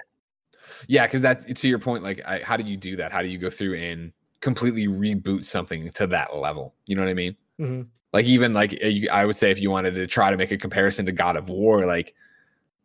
Yeah, 0.89 1.07
because 1.07 1.23
that's 1.23 1.45
to 1.45 1.69
your 1.69 1.79
point. 1.79 2.03
Like, 2.03 2.21
I, 2.27 2.41
how 2.41 2.57
do 2.57 2.65
you 2.65 2.77
do 2.77 2.97
that? 2.97 3.13
How 3.13 3.23
do 3.23 3.29
you 3.29 3.39
go 3.39 3.51
through 3.51 3.75
and 3.77 4.13
completely 4.41 4.87
reboot 4.87 5.45
something 5.45 5.91
to 5.91 6.07
that 6.09 6.35
level? 6.37 6.75
You 6.87 6.97
know 6.97 7.03
what 7.03 7.11
I 7.11 7.15
mean? 7.15 7.37
Mhm. 7.61 7.87
Like, 8.13 8.25
even 8.27 8.55
like 8.55 8.73
you- 8.83 9.09
I 9.11 9.25
would 9.27 9.37
say, 9.37 9.51
if 9.51 9.61
you 9.61 9.71
wanted 9.71 9.95
to 9.97 10.07
try 10.07 10.31
to 10.31 10.37
make 10.37 10.53
a 10.53 10.57
comparison 10.57 11.05
to 11.07 11.13
God 11.13 11.37
of 11.37 11.49
War, 11.49 11.85
like 11.85 12.15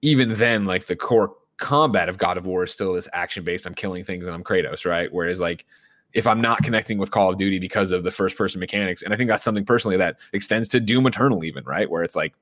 even 0.01 0.33
then, 0.33 0.65
like 0.65 0.85
the 0.87 0.95
core 0.95 1.35
combat 1.57 2.09
of 2.09 2.17
God 2.17 2.37
of 2.37 2.45
War 2.45 2.63
is 2.63 2.71
still 2.71 2.93
this 2.93 3.07
action 3.13 3.43
based. 3.43 3.65
I'm 3.65 3.73
killing 3.73 4.03
things 4.03 4.25
and 4.25 4.33
I'm 4.35 4.43
Kratos, 4.43 4.85
right? 4.85 5.11
Whereas 5.11 5.39
like 5.39 5.65
if 6.13 6.25
I'm 6.25 6.41
not 6.41 6.63
connecting 6.63 6.97
with 6.97 7.11
Call 7.11 7.29
of 7.29 7.37
Duty 7.37 7.59
because 7.59 7.91
of 7.91 8.03
the 8.03 8.11
first 8.11 8.35
person 8.35 8.59
mechanics, 8.59 9.03
and 9.03 9.13
I 9.13 9.17
think 9.17 9.29
that's 9.29 9.43
something 9.43 9.63
personally 9.65 9.97
that 9.97 10.17
extends 10.33 10.67
to 10.69 10.79
Doom 10.79 11.05
Eternal, 11.05 11.43
even 11.43 11.63
right, 11.65 11.89
where 11.89 12.01
it's 12.03 12.15
like 12.15 12.33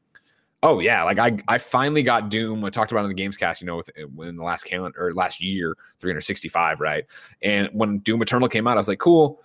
Oh 0.68 0.80
yeah, 0.80 1.04
like 1.04 1.18
I 1.18 1.38
I 1.48 1.60
finally 1.60 2.04
got 2.04 2.30
Doom. 2.30 2.66
I 2.66 2.70
talked 2.70 2.92
about 2.92 3.04
in 3.06 3.08
the 3.08 3.14
games 3.14 3.38
cast, 3.38 3.62
you 3.62 3.68
know, 3.68 3.78
with 3.78 3.90
in 3.98 4.36
the 4.36 4.44
last 4.44 4.64
calendar 4.64 5.08
or 5.08 5.14
last 5.14 5.42
year, 5.42 5.78
365, 6.00 6.82
right? 6.82 7.06
And 7.42 7.70
when 7.72 8.00
Doom 8.00 8.22
Eternal 8.22 8.50
came 8.50 8.68
out, 8.68 8.74
I 8.74 8.82
was 8.82 8.90
like, 8.90 9.00
cool. 9.00 9.42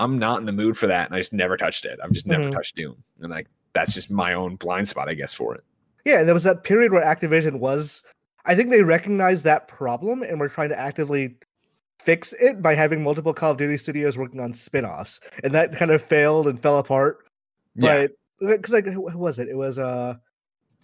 I'm 0.00 0.18
not 0.18 0.40
in 0.40 0.46
the 0.46 0.52
mood 0.52 0.76
for 0.76 0.88
that, 0.88 1.06
and 1.06 1.14
I 1.14 1.18
just 1.20 1.32
never 1.32 1.56
touched 1.56 1.84
it. 1.84 2.00
I've 2.02 2.10
just 2.10 2.26
never 2.26 2.44
Mhm. 2.48 2.52
touched 2.52 2.74
Doom, 2.74 2.96
and 3.20 3.30
like 3.30 3.46
that's 3.74 3.94
just 3.94 4.10
my 4.10 4.34
own 4.34 4.56
blind 4.56 4.88
spot, 4.88 5.08
I 5.08 5.14
guess, 5.14 5.32
for 5.32 5.54
it. 5.54 5.62
Yeah, 6.04 6.18
and 6.18 6.26
there 6.26 6.34
was 6.34 6.42
that 6.42 6.64
period 6.64 6.92
where 6.92 7.04
Activision 7.04 7.60
was. 7.60 8.02
I 8.44 8.56
think 8.56 8.70
they 8.70 8.82
recognized 8.82 9.44
that 9.44 9.68
problem 9.68 10.22
and 10.22 10.40
were 10.40 10.48
trying 10.48 10.68
to 10.70 10.78
actively 10.78 11.36
fix 12.02 12.32
it 12.34 12.60
by 12.60 12.74
having 12.74 13.02
multiple 13.02 13.32
Call 13.32 13.52
of 13.52 13.56
Duty 13.56 13.76
studios 13.76 14.18
working 14.18 14.40
on 14.40 14.52
spin-offs, 14.52 15.20
and 15.44 15.54
that 15.54 15.72
kind 15.76 15.90
of 15.92 16.02
failed 16.02 16.46
and 16.48 16.60
fell 16.60 16.78
apart. 16.78 17.24
But 17.76 18.10
because 18.40 18.72
like 18.72 18.86
who 18.86 19.08
who 19.08 19.18
was 19.18 19.38
it? 19.38 19.48
It 19.48 19.56
was 19.56 19.78
a 19.78 20.20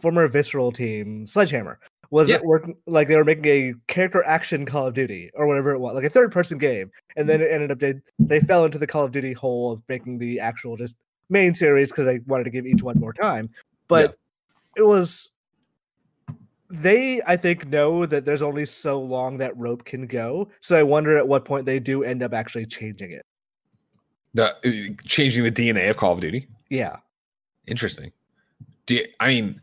former 0.03 0.27
Visceral 0.29 0.73
team, 0.73 1.27
Sledgehammer. 1.27 1.79
Was 2.11 2.29
Yeah. 2.29 2.37
it 2.37 2.45
working 2.45 2.77
like 2.87 3.09
they 3.09 3.17
were 3.17 3.25
making 3.25 3.47
a 3.47 3.73
character 3.87 4.23
action 4.25 4.67
Call 4.67 4.89
of 4.89 4.93
Duty 4.93 5.31
or 5.33 5.47
whatever 5.47 5.71
it 5.71 5.79
was, 5.79 5.95
like 5.95 6.05
a 6.05 6.11
third 6.11 6.31
person 6.31 6.59
game, 6.59 6.91
and 7.17 7.27
then 7.27 7.41
it 7.41 7.51
ended 7.51 7.71
up 7.71 7.79
they 7.79 7.95
they 8.19 8.41
fell 8.41 8.67
into 8.67 8.77
the 8.77 8.87
Call 8.87 9.05
of 9.05 9.13
Duty 9.13 9.33
hole 9.33 9.73
of 9.73 9.83
making 9.89 10.19
the 10.19 10.39
actual 10.39 10.77
just 10.77 10.97
main 11.31 11.55
series 11.55 11.91
because 11.91 12.05
they 12.05 12.19
wanted 12.27 12.45
to 12.45 12.51
give 12.51 12.67
each 12.67 12.83
one 12.83 13.01
more 13.01 13.15
time. 13.15 13.49
But 13.89 14.19
it 14.77 14.83
was 14.83 15.33
they 16.69 17.23
I 17.27 17.37
think 17.37 17.67
know 17.69 18.05
that 18.07 18.25
there's 18.27 18.43
only 18.43 18.67
so 18.67 19.01
long 19.01 19.39
that 19.39 19.57
rope 19.57 19.85
can 19.85 20.07
go. 20.07 20.49
So 20.61 20.77
I 20.77 20.83
wonder 20.83 21.17
at 21.17 21.27
what 21.27 21.45
point 21.47 21.65
they 21.65 21.79
do 21.81 22.03
end 22.05 22.23
up 22.23 22.35
actually 22.35 22.67
changing 22.67 23.13
it. 23.13 23.25
the 24.35 24.55
uh, 24.55 24.95
changing 25.07 25.45
the 25.45 25.51
DNA 25.53 25.89
of 25.89 25.97
Call 25.97 26.13
of 26.13 26.21
Duty. 26.21 26.47
Yeah. 26.69 26.97
Interesting. 27.67 28.13
Do 28.87 28.97
you, 28.97 29.07
I 29.21 29.29
mean 29.29 29.61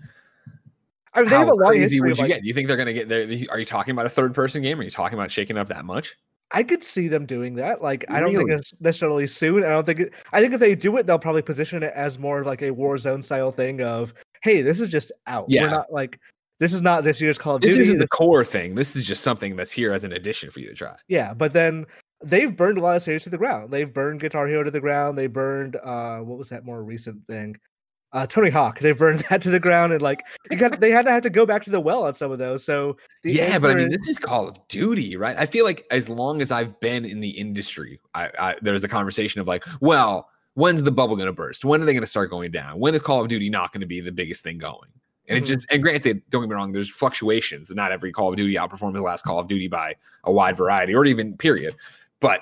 I 1.14 1.22
mean, 1.22 1.30
they 1.30 1.36
how 1.36 1.46
have 1.46 1.52
a 1.52 1.56
long 1.56 1.72
crazy 1.72 2.00
would 2.02 2.12
of, 2.12 2.18
you 2.18 2.24
like, 2.24 2.30
get? 2.30 2.42
Do 2.42 2.48
you 2.48 2.54
think 2.54 2.68
they're 2.68 2.78
gonna 2.78 2.94
get 2.94 3.10
there? 3.10 3.24
Are 3.50 3.60
you 3.60 3.66
talking 3.66 3.92
about 3.92 4.06
a 4.06 4.10
third 4.10 4.34
person 4.34 4.62
game? 4.62 4.80
Are 4.80 4.84
you 4.84 4.92
talking 4.92 5.18
about 5.18 5.32
shaking 5.32 5.58
up 5.58 5.68
that 5.68 5.86
much? 5.86 6.16
I 6.52 6.64
could 6.64 6.84
see 6.84 7.08
them 7.08 7.26
doing 7.26 7.56
that. 7.56 7.82
Like, 7.82 8.06
I 8.10 8.20
don't 8.20 8.36
think 8.36 8.50
it's 8.50 8.74
necessarily 8.80 9.28
soon. 9.28 9.64
I 9.64 9.70
don't 9.70 9.86
think 9.86 10.00
it, 10.00 10.14
I 10.34 10.42
think 10.42 10.54
if 10.54 10.60
they 10.60 10.74
do 10.74 10.98
it, 10.98 11.06
they'll 11.06 11.20
probably 11.20 11.44
position 11.44 11.84
it 11.84 11.94
as 11.96 12.18
more 12.18 12.40
of 12.42 12.48
like 12.48 12.64
a 12.64 12.72
Warzone 12.72 13.24
style 13.24 13.52
thing 13.52 13.82
of, 13.82 14.16
hey, 14.42 14.64
this 14.64 14.80
is 14.80 14.90
just 14.90 15.12
out. 15.28 15.46
Yeah. 15.48 15.64
We're 15.64 15.70
not 15.70 15.94
like 15.94 16.20
this 16.60 16.74
is 16.74 16.82
not 16.82 17.04
this 17.04 17.22
year's 17.22 17.38
Call 17.38 17.56
of 17.56 17.62
This 17.62 17.74
Duty. 17.74 17.84
isn't 17.84 17.98
the 18.00 18.08
core 18.08 18.44
thing. 18.44 18.76
This 18.76 18.96
is 18.96 19.06
just 19.06 19.22
something 19.22 19.56
that's 19.56 19.72
here 19.72 19.94
as 19.94 20.04
an 20.04 20.14
addition 20.14 20.50
for 20.50 20.60
you 20.60 20.70
to 20.70 20.76
try. 20.76 20.96
yeah, 21.08 21.34
but 21.34 21.54
then 21.54 21.86
they've 22.24 22.56
burned 22.56 22.78
a 22.78 22.82
lot 22.82 22.98
of 22.98 23.04
series 23.04 23.24
to 23.24 23.30
the 23.30 23.38
ground. 23.38 23.72
They've 23.72 23.92
burned 23.94 24.20
Guitar 24.20 24.48
Hero 24.48 24.64
to 24.64 24.72
the 24.72 24.82
ground. 24.82 25.18
They 25.18 25.28
burned 25.28 25.76
uh 25.78 26.18
what 26.18 26.38
was 26.38 26.50
that 26.50 26.66
more 26.66 26.84
recent 26.84 27.26
thing? 27.28 27.56
Uh 28.12 28.26
Tony 28.26 28.50
Hawk. 28.50 28.80
They 28.80 28.92
burned 28.92 29.20
that 29.30 29.42
to 29.44 29.50
the 29.50 29.60
ground 29.60 29.94
and 29.94 30.02
like 30.02 30.26
got 30.58 30.80
they 30.80 30.92
had 30.92 31.06
to 31.06 31.12
have 31.12 31.24
to 31.24 31.30
go 31.30 31.46
back 31.46 31.64
to 31.64 31.70
the 31.70 31.80
well 31.80 32.06
on 32.06 32.14
some 32.14 32.32
of 32.32 32.40
those. 32.40 32.64
So 32.64 32.98
yeah, 33.24 33.60
but 33.60 33.72
I 33.72 33.76
mean, 33.76 33.90
this 33.90 34.08
is 34.08 34.18
Call 34.18 34.48
of 34.48 34.68
Duty, 34.68 35.16
right? 35.16 35.36
I 35.38 35.46
feel 35.46 35.66
like 35.66 35.86
as 35.92 36.10
long 36.10 36.42
as 36.42 36.52
I've 36.52 36.80
been 36.80 37.06
in 37.06 37.20
the 37.20 37.30
industry, 37.30 38.00
I, 38.16 38.30
I 38.40 38.56
there's 38.62 38.84
a 38.84 38.88
conversation 38.88 39.42
of 39.42 39.48
like, 39.48 39.64
well, 39.82 40.30
when's 40.56 40.84
the 40.84 40.92
bubble 40.92 41.16
going 41.16 41.28
to 41.28 41.34
burst? 41.34 41.66
When 41.66 41.82
are 41.82 41.86
they 41.86 41.94
going 41.94 42.04
to 42.04 42.08
start 42.08 42.30
going 42.30 42.52
down? 42.52 42.80
When 42.80 42.96
is 42.96 43.02
Call 43.02 43.22
of 43.22 43.28
Duty 43.28 43.50
not 43.50 43.72
going 43.72 43.82
to 43.82 43.88
be 43.88 44.02
the 44.02 44.12
biggest 44.12 44.44
thing 44.44 44.58
going? 44.58 44.90
And 45.28 45.38
it 45.38 45.42
just 45.42 45.68
and 45.70 45.82
granted, 45.84 46.24
don't 46.30 46.42
get 46.42 46.50
me 46.50 46.56
wrong, 46.56 46.72
there's 46.72 46.90
fluctuations. 46.90 47.70
and 47.70 47.78
Not 47.78 47.92
every 47.92 48.12
Call 48.12 48.30
of 48.30 48.36
Duty 48.36 48.56
outperforms 48.56 48.94
the 48.94 49.02
last 49.02 49.24
Call 49.24 49.40
of 49.40 49.48
Duty 49.48 49.68
by 49.68 49.96
a 50.24 50.32
wide 50.32 50.58
variety, 50.58 50.96
or 50.96 51.06
even 51.06 51.38
period. 51.38 51.76
But 52.20 52.42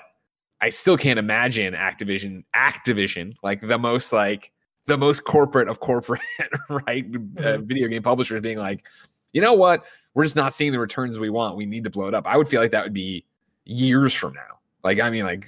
I 0.60 0.70
still 0.70 0.96
can't 0.96 1.18
imagine 1.18 1.74
Activision, 1.74 2.44
Activision, 2.56 3.34
like 3.42 3.60
the 3.60 3.78
most 3.78 4.12
like 4.12 4.52
the 4.88 4.98
most 4.98 5.24
corporate 5.24 5.68
of 5.68 5.78
corporate, 5.80 6.20
right? 6.68 7.04
Uh, 7.06 7.58
Mhm. 7.58 7.66
video 7.66 7.86
game 7.88 8.02
publishers 8.02 8.40
being 8.40 8.58
like, 8.58 8.86
you 9.32 9.40
know 9.40 9.52
what? 9.52 9.84
We're 10.14 10.24
just 10.24 10.34
not 10.36 10.52
seeing 10.52 10.72
the 10.72 10.80
returns 10.80 11.18
we 11.18 11.30
want. 11.30 11.56
We 11.56 11.66
need 11.66 11.84
to 11.84 11.90
blow 11.90 12.08
it 12.08 12.14
up. 12.14 12.26
I 12.26 12.36
would 12.36 12.48
feel 12.48 12.60
like 12.60 12.72
that 12.72 12.82
would 12.82 12.94
be 12.94 13.24
years 13.66 14.12
from 14.14 14.32
now. 14.32 14.58
Like, 14.82 14.98
I 14.98 15.10
mean, 15.10 15.24
like 15.24 15.46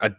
a, 0.00 0.12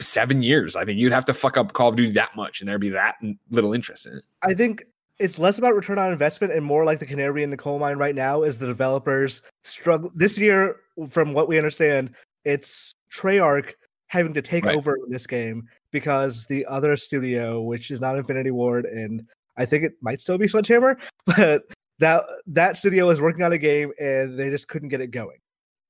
seven 0.00 0.42
years. 0.42 0.76
I 0.76 0.84
think 0.84 0.98
you'd 1.00 1.12
have 1.12 1.24
to 1.24 1.34
fuck 1.34 1.56
up 1.56 1.72
Call 1.72 1.88
of 1.88 1.96
Duty 1.96 2.12
that 2.12 2.36
much, 2.36 2.60
and 2.60 2.68
there'd 2.68 2.80
be 2.80 2.90
that 2.90 3.16
little 3.50 3.72
interest 3.72 4.06
in 4.06 4.18
it. 4.18 4.24
I 4.42 4.54
think 4.54 4.84
it's 5.18 5.38
less 5.38 5.58
about 5.58 5.74
return 5.74 5.98
on 5.98 6.12
investment 6.12 6.52
and 6.52 6.64
more 6.64 6.84
like 6.84 6.98
the 6.98 7.06
canary 7.06 7.42
in 7.42 7.50
the 7.50 7.56
coal 7.56 7.78
mine 7.78 7.96
right 7.96 8.14
now 8.14 8.42
is 8.42 8.58
the 8.58 8.66
developers 8.66 9.40
struggle 9.64 10.12
this 10.14 10.38
year 10.38 10.76
from 11.08 11.32
what 11.32 11.48
we 11.48 11.56
understand 11.56 12.10
it's 12.44 12.94
treyarch 13.10 13.72
having 14.08 14.32
to 14.34 14.42
take 14.42 14.64
Right. 14.64 14.76
over 14.76 14.98
this 15.08 15.26
game 15.26 15.64
because 15.92 16.44
the 16.46 16.64
other 16.66 16.96
studio 16.96 17.60
which 17.62 17.90
is 17.90 18.00
not 18.00 18.16
infinity 18.16 18.50
ward 18.50 18.84
and 18.86 19.22
i 19.56 19.64
think 19.64 19.84
it 19.84 19.92
might 20.00 20.20
still 20.20 20.38
be 20.38 20.46
sledgehammer 20.48 20.96
but 21.36 21.62
that 21.98 22.24
that 22.46 22.76
studio 22.76 23.08
is 23.10 23.20
working 23.20 23.42
on 23.44 23.52
a 23.52 23.58
game 23.58 23.90
and 24.00 24.38
they 24.38 24.50
just 24.50 24.68
couldn't 24.68 24.88
get 24.90 25.00
it 25.00 25.10
going 25.10 25.38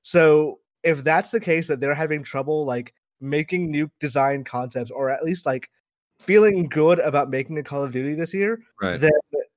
so 0.03 0.59
if 0.83 1.03
that's 1.03 1.31
the 1.31 1.41
case 1.41 1.67
that 1.67 1.81
they're 1.81 1.95
having 1.95 2.23
trouble 2.23 2.65
like 2.65 2.95
making 3.21 3.71
new 3.71 3.91
design 4.01 4.45
concepts 4.45 4.91
or 4.91 5.11
at 5.11 5.25
least 5.25 5.47
like 5.47 5.69
feeling 6.21 6.69
good 6.69 6.99
about 7.01 7.29
making 7.29 7.59
a 7.59 7.63
call 7.63 7.83
of 7.83 7.93
duty 7.93 8.15
this 8.15 8.33
year 8.33 8.61
Right. 8.81 9.01
then 9.01 9.11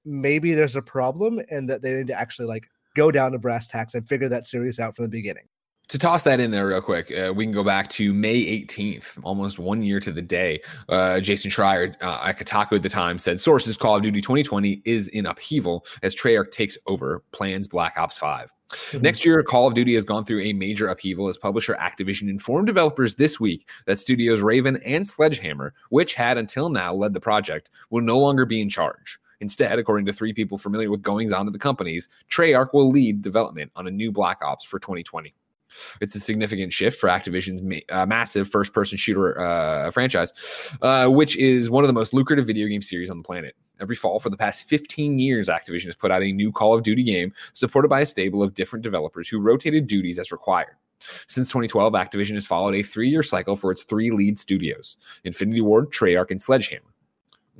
maybe 0.06 0.54
there's 0.54 0.76
a 0.76 0.82
problem 0.82 1.40
and 1.52 1.70
that 1.70 1.82
they 1.82 1.94
need 1.94 2.08
to 2.08 2.20
actually 2.20 2.48
like 2.48 2.68
go 2.96 3.12
down 3.12 3.32
to 3.34 3.38
brass 3.38 3.68
tacks 3.68 3.94
and 3.94 4.08
figure 4.08 4.28
that 4.30 4.48
series 4.48 4.80
out 4.80 4.96
from 4.96 5.04
the 5.04 5.10
beginning. 5.10 5.44
To 5.90 5.98
toss 5.98 6.24
that 6.24 6.40
in 6.40 6.52
there 6.52 6.68
real 6.68 6.82
quick, 6.82 7.12
uh, 7.12 7.34
we 7.34 7.46
can 7.46 7.52
go 7.52 7.64
back 7.64 7.90
to 7.90 8.14
May 8.14 8.38
18th, 8.64 9.18
almost 9.24 9.58
one 9.58 9.82
year 9.82 10.00
to 10.00 10.12
the 10.12 10.22
day. 10.22 10.62
Uh, 10.88 11.20
Jason 11.20 11.50
Schreier 11.50 11.96
uh, 12.02 12.22
at 12.24 12.38
Kotaku 12.38 12.74
at 12.74 12.84
the 12.84 12.90
time 12.90 13.18
said, 13.18 13.40
"Sources: 13.40 13.76
Call 13.76 13.96
of 13.96 14.04
Duty 14.04 14.22
2020 14.22 14.84
is 14.86 15.08
in 15.10 15.26
upheaval 15.26 15.86
as 16.04 16.16
Treyarch 16.16 16.52
takes 16.52 16.78
over 16.86 17.24
plans 17.32 17.68
Black 17.68 17.98
Ops 17.98 18.20
5." 18.20 18.54
Mm-hmm. 18.70 19.02
Next 19.02 19.26
year, 19.26 19.42
Call 19.42 19.68
of 19.68 19.74
Duty 19.74 19.96
has 19.96 20.06
gone 20.06 20.26
through 20.26 20.42
a 20.42 20.54
major 20.54 20.88
upheaval 20.88 21.28
as 21.28 21.40
publisher 21.40 21.76
Activision 21.80 22.30
informed 22.30 22.68
developers 22.68 23.16
this 23.16 23.40
week 23.40 23.68
that 23.88 23.98
studios 23.98 24.42
Raven 24.42 24.80
and 24.86 25.08
Sledgehammer, 25.08 25.74
which 25.90 26.14
had 26.14 26.38
until 26.38 26.70
now 26.70 26.94
led 26.94 27.14
the 27.14 27.20
project, 27.20 27.70
will 27.90 28.02
no 28.02 28.20
longer 28.20 28.46
be 28.46 28.62
in 28.62 28.70
charge. 28.70 29.20
Instead, 29.42 29.80
according 29.80 30.06
to 30.06 30.14
three 30.14 30.34
people 30.34 30.58
familiar 30.58 30.92
with 30.92 31.02
goings 31.02 31.32
on 31.32 31.48
at 31.48 31.54
the 31.54 31.60
companies, 31.60 32.10
Treyarch 32.30 32.74
will 32.74 32.90
lead 32.90 33.22
development 33.22 33.72
on 33.76 33.88
a 33.88 33.92
new 33.92 34.12
Black 34.12 34.44
Ops 34.44 34.66
for 34.66 34.80
2020. 34.80 35.34
It's 36.02 36.16
a 36.16 36.20
significant 36.20 36.74
shift 36.74 37.00
for 37.00 37.10
Activision's 37.10 37.62
ma- 37.62 37.78
uh, 37.90 38.06
massive 38.06 38.48
first 38.48 38.74
person 38.74 38.98
shooter 38.98 39.40
uh, 39.40 39.92
franchise, 39.92 40.34
uh, 40.82 41.08
which 41.08 41.38
is 41.38 41.70
one 41.70 41.84
of 41.84 41.88
the 41.88 41.94
most 41.94 42.14
lucrative 42.14 42.46
video 42.46 42.68
game 42.68 42.82
series 42.82 43.10
on 43.10 43.18
the 43.18 43.24
planet. 43.24 43.56
Every 43.82 43.96
fall 43.96 44.20
for 44.20 44.30
the 44.30 44.38
past 44.38 44.68
15 44.68 45.20
years, 45.20 45.48
Activision 45.48 45.86
has 45.86 45.96
put 45.96 46.12
out 46.12 46.22
a 46.22 46.32
new 46.32 46.52
Call 46.52 46.74
of 46.74 46.84
Duty 46.84 47.04
game 47.04 47.34
supported 47.54 47.88
by 47.88 48.02
a 48.02 48.06
stable 48.06 48.44
of 48.44 48.54
different 48.54 48.84
developers 48.84 49.30
who 49.30 49.40
rotated 49.40 49.88
duties 49.88 50.20
as 50.20 50.32
required. 50.32 50.76
Since 51.28 51.48
2012, 51.48 51.94
Activision 51.94 52.36
has 52.36 52.46
followed 52.46 52.76
a 52.76 52.84
three 52.84 53.10
year 53.10 53.24
cycle 53.24 53.56
for 53.56 53.72
its 53.72 53.84
three 53.84 54.12
lead 54.12 54.38
studios 54.38 54.98
Infinity 55.24 55.62
Ward, 55.62 55.92
Treyarch, 55.92 56.32
and 56.32 56.42
Sledgehammer. 56.42 56.84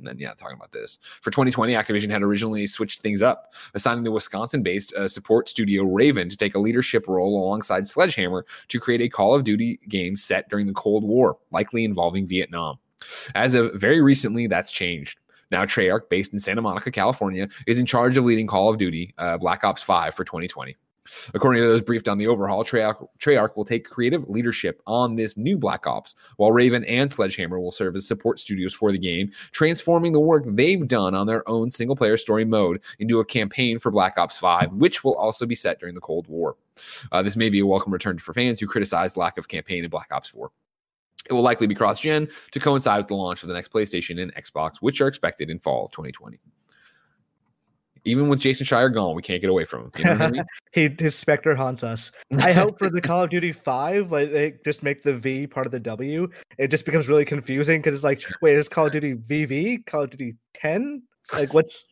And 0.00 0.08
then, 0.08 0.18
yeah, 0.18 0.32
talking 0.32 0.56
about 0.56 0.72
this. 0.72 0.98
For 1.02 1.30
2020, 1.30 1.74
Activision 1.74 2.10
had 2.10 2.22
originally 2.22 2.66
switched 2.66 3.02
things 3.02 3.22
up, 3.22 3.54
assigning 3.74 4.02
the 4.02 4.10
Wisconsin 4.10 4.62
based 4.62 4.92
uh, 4.94 5.06
support 5.06 5.48
studio 5.48 5.84
Raven 5.84 6.28
to 6.28 6.36
take 6.36 6.54
a 6.54 6.58
leadership 6.58 7.06
role 7.06 7.44
alongside 7.44 7.86
Sledgehammer 7.86 8.46
to 8.68 8.80
create 8.80 9.02
a 9.02 9.08
Call 9.08 9.34
of 9.34 9.44
Duty 9.44 9.78
game 9.88 10.16
set 10.16 10.48
during 10.48 10.66
the 10.66 10.72
Cold 10.72 11.04
War, 11.04 11.36
likely 11.50 11.84
involving 11.84 12.26
Vietnam. 12.26 12.78
As 13.34 13.54
of 13.54 13.72
very 13.74 14.00
recently, 14.00 14.46
that's 14.46 14.72
changed. 14.72 15.18
Now, 15.50 15.64
Treyarch, 15.64 16.08
based 16.08 16.32
in 16.32 16.38
Santa 16.38 16.62
Monica, 16.62 16.90
California, 16.90 17.48
is 17.66 17.78
in 17.78 17.86
charge 17.86 18.16
of 18.16 18.24
leading 18.24 18.46
Call 18.46 18.70
of 18.70 18.78
Duty 18.78 19.14
uh, 19.18 19.36
Black 19.36 19.64
Ops 19.64 19.82
5 19.82 20.14
for 20.14 20.24
2020. 20.24 20.76
According 21.34 21.62
to 21.62 21.68
those 21.68 21.82
briefed 21.82 22.08
on 22.08 22.18
the 22.18 22.26
overhaul, 22.26 22.64
Treyarch, 22.64 23.56
will 23.56 23.64
take 23.64 23.88
creative 23.88 24.28
leadership 24.28 24.80
on 24.86 25.16
this 25.16 25.36
new 25.36 25.58
Black 25.58 25.86
Ops, 25.86 26.14
while 26.36 26.52
Raven 26.52 26.84
and 26.84 27.10
Sledgehammer 27.10 27.58
will 27.58 27.72
serve 27.72 27.96
as 27.96 28.06
support 28.06 28.38
studios 28.38 28.74
for 28.74 28.92
the 28.92 28.98
game, 28.98 29.30
transforming 29.52 30.12
the 30.12 30.20
work 30.20 30.44
they've 30.46 30.86
done 30.86 31.14
on 31.14 31.26
their 31.26 31.48
own 31.48 31.70
single 31.70 31.96
player 31.96 32.16
story 32.16 32.44
mode 32.44 32.82
into 32.98 33.20
a 33.20 33.24
campaign 33.24 33.78
for 33.78 33.90
Black 33.90 34.18
Ops 34.18 34.38
5, 34.38 34.72
which 34.72 35.02
will 35.02 35.16
also 35.16 35.46
be 35.46 35.54
set 35.54 35.80
during 35.80 35.94
the 35.94 36.00
Cold 36.00 36.26
War. 36.28 36.56
Uh, 37.12 37.22
this 37.22 37.36
may 37.36 37.48
be 37.48 37.60
a 37.60 37.66
welcome 37.66 37.92
return 37.92 38.18
for 38.18 38.34
fans 38.34 38.60
who 38.60 38.66
criticized 38.66 39.16
lack 39.16 39.38
of 39.38 39.48
campaign 39.48 39.84
in 39.84 39.90
Black 39.90 40.12
Ops 40.12 40.28
4. 40.28 40.50
It 41.28 41.32
will 41.32 41.42
likely 41.42 41.66
be 41.66 41.74
cross 41.74 42.00
gen 42.00 42.28
to 42.50 42.60
coincide 42.60 42.98
with 42.98 43.08
the 43.08 43.14
launch 43.14 43.42
of 43.42 43.48
the 43.48 43.54
next 43.54 43.72
PlayStation 43.72 44.20
and 44.20 44.34
Xbox, 44.34 44.76
which 44.80 45.00
are 45.00 45.08
expected 45.08 45.50
in 45.50 45.58
fall 45.58 45.84
of 45.84 45.92
2020 45.92 46.40
even 48.04 48.28
with 48.28 48.40
Jason 48.40 48.66
Schreier 48.66 48.92
gone, 48.92 49.14
we 49.14 49.22
can't 49.22 49.40
get 49.40 49.50
away 49.50 49.64
from 49.64 49.84
him. 49.84 49.92
You 49.98 50.04
know 50.04 50.10
I 50.12 50.30
mean? 50.30 50.44
he 50.72 50.94
his 50.98 51.14
specter 51.14 51.54
haunts 51.54 51.84
us. 51.84 52.10
I 52.38 52.52
hope 52.52 52.78
for 52.78 52.90
the 52.90 53.00
Call 53.00 53.24
of 53.24 53.30
Duty 53.30 53.52
Five, 53.52 54.10
like 54.10 54.32
they 54.32 54.54
just 54.64 54.82
make 54.82 55.02
the 55.02 55.14
V 55.14 55.46
part 55.46 55.66
of 55.66 55.72
the 55.72 55.80
W. 55.80 56.28
It 56.58 56.68
just 56.68 56.84
becomes 56.84 57.08
really 57.08 57.24
confusing 57.24 57.80
because 57.80 57.94
it's 57.94 58.04
like, 58.04 58.22
wait, 58.40 58.56
is 58.56 58.68
Call 58.68 58.86
of 58.86 58.92
Duty 58.92 59.14
VV, 59.14 59.86
Call 59.86 60.02
of 60.02 60.10
Duty 60.10 60.34
Ten? 60.54 61.02
Like, 61.32 61.54
what's? 61.54 61.86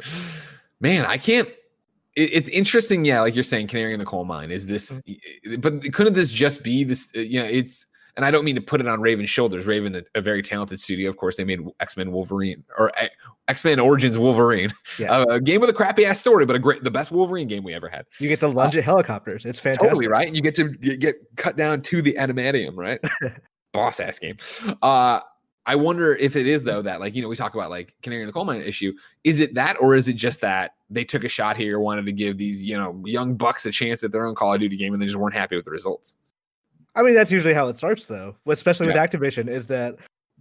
Man, 0.80 1.04
I 1.06 1.18
can't. 1.18 1.48
It, 2.16 2.30
it's 2.32 2.48
interesting, 2.48 3.04
yeah. 3.04 3.20
Like 3.20 3.34
you're 3.34 3.44
saying, 3.44 3.66
canary 3.66 3.92
in 3.92 3.98
the 3.98 4.06
coal 4.06 4.24
mine. 4.24 4.50
Is 4.50 4.66
this? 4.66 4.92
Mm. 5.46 5.60
But 5.60 5.92
couldn't 5.92 6.14
this 6.14 6.30
just 6.30 6.62
be 6.62 6.84
this? 6.84 7.12
Uh, 7.16 7.20
you 7.20 7.40
know, 7.40 7.46
it's 7.46 7.86
and 8.18 8.24
I 8.24 8.32
don't 8.32 8.44
mean 8.44 8.56
to 8.56 8.60
put 8.60 8.80
it 8.80 8.88
on 8.88 9.00
Raven's 9.00 9.30
shoulders. 9.30 9.68
Raven, 9.68 9.94
a, 9.94 10.02
a 10.16 10.20
very 10.20 10.42
talented 10.42 10.80
studio, 10.80 11.08
of 11.08 11.16
course. 11.16 11.36
They 11.36 11.44
made 11.44 11.60
X 11.78 11.96
Men 11.96 12.10
Wolverine 12.10 12.64
or 12.76 12.90
eh, 12.98 13.06
X 13.46 13.64
Men 13.64 13.78
Origins 13.78 14.18
Wolverine, 14.18 14.70
yes. 14.98 15.08
uh, 15.08 15.24
a 15.30 15.40
game 15.40 15.60
with 15.60 15.70
a 15.70 15.72
crappy 15.72 16.04
ass 16.04 16.18
story, 16.18 16.44
but 16.44 16.56
a 16.56 16.58
great, 16.58 16.82
the 16.82 16.90
best 16.90 17.12
Wolverine 17.12 17.46
game 17.46 17.62
we 17.62 17.74
ever 17.74 17.88
had. 17.88 18.06
You 18.18 18.28
get 18.28 18.40
to 18.40 18.48
lunge 18.48 18.74
uh, 18.74 18.80
at 18.80 18.84
helicopters. 18.84 19.44
It's 19.44 19.60
fantastic, 19.60 19.90
totally 19.90 20.08
right. 20.08 20.34
You 20.34 20.42
get 20.42 20.56
to 20.56 20.68
get 20.68 21.14
cut 21.36 21.56
down 21.56 21.80
to 21.82 22.02
the 22.02 22.14
adamantium, 22.14 22.76
right? 22.76 23.00
Boss 23.72 24.00
ass 24.00 24.18
game. 24.18 24.36
Uh, 24.82 25.20
I 25.64 25.76
wonder 25.76 26.16
if 26.16 26.34
it 26.34 26.48
is 26.48 26.64
though 26.64 26.82
that 26.82 26.98
like 26.98 27.14
you 27.14 27.22
know 27.22 27.28
we 27.28 27.36
talk 27.36 27.54
about 27.54 27.70
like 27.70 27.94
canary 28.02 28.22
in 28.22 28.26
the 28.26 28.32
coal 28.32 28.44
mine 28.44 28.62
issue. 28.62 28.94
Is 29.22 29.38
it 29.38 29.54
that 29.54 29.76
or 29.80 29.94
is 29.94 30.08
it 30.08 30.14
just 30.14 30.40
that 30.40 30.72
they 30.90 31.04
took 31.04 31.22
a 31.22 31.28
shot 31.28 31.56
here, 31.56 31.78
wanted 31.78 32.06
to 32.06 32.12
give 32.12 32.36
these 32.36 32.64
you 32.64 32.76
know 32.76 33.00
young 33.06 33.36
bucks 33.36 33.64
a 33.64 33.70
chance 33.70 34.02
at 34.02 34.10
their 34.10 34.26
own 34.26 34.34
Call 34.34 34.54
of 34.54 34.60
Duty 34.60 34.76
game, 34.76 34.92
and 34.92 35.00
they 35.00 35.06
just 35.06 35.18
weren't 35.18 35.34
happy 35.34 35.54
with 35.54 35.66
the 35.66 35.70
results? 35.70 36.16
I 36.98 37.02
mean, 37.02 37.14
that's 37.14 37.30
usually 37.30 37.54
how 37.54 37.68
it 37.68 37.76
starts, 37.76 38.06
though, 38.06 38.34
especially 38.46 38.88
yeah. 38.88 39.00
with 39.00 39.10
Activision, 39.10 39.48
is 39.48 39.66
that 39.66 39.96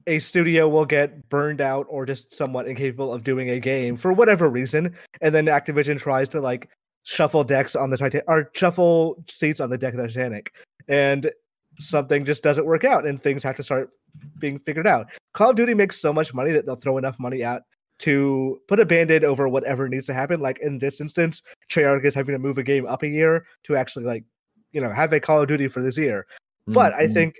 a 0.07 0.17
studio 0.17 0.67
will 0.67 0.85
get 0.85 1.29
burned 1.29 1.61
out 1.61 1.85
or 1.87 2.03
just 2.03 2.33
somewhat 2.33 2.67
incapable 2.67 3.13
of 3.13 3.23
doing 3.23 3.51
a 3.51 3.59
game 3.59 3.95
for 3.95 4.11
whatever 4.11 4.49
reason, 4.49 4.95
and 5.21 5.35
then 5.35 5.45
Activision 5.45 5.99
tries 5.99 6.29
to 6.29 6.41
like 6.41 6.69
shuffle 7.03 7.43
decks 7.43 7.75
on 7.75 7.91
the 7.91 7.97
Titanic 7.97 8.25
or 8.27 8.49
shuffle 8.55 9.23
seats 9.29 9.59
on 9.59 9.69
the 9.69 9.77
deck 9.77 9.93
of 9.93 9.99
the 9.99 10.07
Titanic, 10.07 10.51
and 10.87 11.29
something 11.77 12.25
just 12.25 12.41
doesn't 12.41 12.65
work 12.65 12.83
out, 12.83 13.05
and 13.05 13.21
things 13.21 13.43
have 13.43 13.55
to 13.55 13.63
start 13.63 13.93
being 14.39 14.57
figured 14.57 14.87
out. 14.87 15.11
Call 15.33 15.51
of 15.51 15.55
Duty 15.55 15.75
makes 15.75 16.01
so 16.01 16.11
much 16.11 16.33
money 16.33 16.51
that 16.53 16.65
they'll 16.65 16.75
throw 16.75 16.97
enough 16.97 17.19
money 17.19 17.43
out 17.43 17.61
to 17.99 18.59
put 18.67 18.79
a 18.79 18.85
band-aid 18.85 19.23
over 19.23 19.47
whatever 19.47 19.87
needs 19.87 20.07
to 20.07 20.13
happen. 20.13 20.39
Like 20.39 20.57
in 20.59 20.79
this 20.79 21.01
instance, 21.01 21.43
Treyarch 21.69 22.03
is 22.03 22.15
having 22.15 22.33
to 22.33 22.39
move 22.39 22.57
a 22.57 22.63
game 22.63 22.87
up 22.87 23.03
a 23.03 23.07
year 23.07 23.45
to 23.65 23.75
actually 23.75 24.05
like, 24.05 24.23
you 24.71 24.81
know, 24.81 24.91
have 24.91 25.13
a 25.13 25.19
Call 25.19 25.41
of 25.41 25.47
Duty 25.47 25.67
for 25.67 25.81
this 25.81 25.97
year. 25.97 26.25
But 26.67 26.93
mm-hmm. 26.93 27.01
I 27.01 27.13
think 27.13 27.35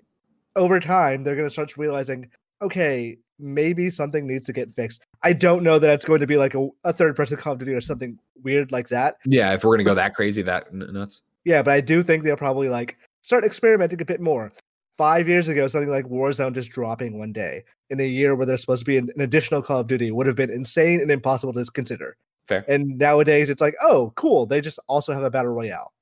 over 0.56 0.80
time 0.80 1.24
they're 1.24 1.36
going 1.36 1.48
to 1.48 1.52
start 1.52 1.76
realizing, 1.78 2.30
okay, 2.62 3.18
maybe 3.40 3.90
something 3.90 4.26
needs 4.26 4.48
to 4.48 4.54
get 4.54 4.72
fixed. 4.74 5.02
I 5.24 5.34
don't 5.34 5.64
know 5.64 5.80
that 5.80 5.90
it's 5.92 6.06
going 6.06 6.22
to 6.22 6.28
be 6.28 6.38
like 6.38 6.56
a, 6.56 6.70
a 6.84 6.94
third 6.94 7.16
person 7.16 7.38
Call 7.38 7.54
of 7.54 7.60
Duty 7.60 7.74
or 7.74 7.82
something 7.82 8.18
weird 8.44 8.72
like 8.72 8.90
that. 8.90 9.18
Yeah, 9.26 9.54
if 9.54 9.64
we're 9.64 9.72
going 9.72 9.86
to 9.86 9.92
go 9.92 9.96
that 9.96 10.16
crazy, 10.16 10.42
that 10.44 10.74
nuts. 10.74 11.22
Yeah, 11.46 11.62
but 11.62 11.72
I 11.72 11.82
do 11.82 12.04
think 12.04 12.24
they'll 12.24 12.36
probably 12.36 12.70
like 12.70 12.98
start 13.22 13.44
experimenting 13.44 14.02
a 14.02 14.06
bit 14.06 14.22
more. 14.22 14.52
Five 14.98 15.28
years 15.28 15.48
ago, 15.48 15.68
something 15.68 15.92
like 15.92 16.06
Warzone 16.06 16.56
just 16.56 16.72
dropping 16.72 17.20
one 17.20 17.32
day 17.32 17.64
in 17.92 18.00
a 18.00 18.08
year 18.08 18.34
where 18.34 18.48
there's 18.48 18.62
supposed 18.62 18.82
to 18.82 18.86
be 18.86 18.98
an, 18.98 19.12
an 19.16 19.22
additional 19.22 19.62
Call 19.62 19.82
of 19.82 19.88
Duty 19.88 20.10
would 20.10 20.26
have 20.26 20.36
been 20.36 20.50
insane 20.50 21.02
and 21.02 21.12
impossible 21.12 21.54
to 21.54 21.64
consider. 21.66 22.18
Fair. 22.48 22.66
And 22.68 22.98
nowadays, 22.98 23.52
it's 23.52 23.62
like, 23.62 23.76
oh, 23.82 24.12
cool. 24.16 24.48
They 24.48 24.60
just 24.60 24.80
also 24.88 25.14
have 25.14 25.22
a 25.22 25.30
battle 25.30 25.54
royale. 25.54 25.94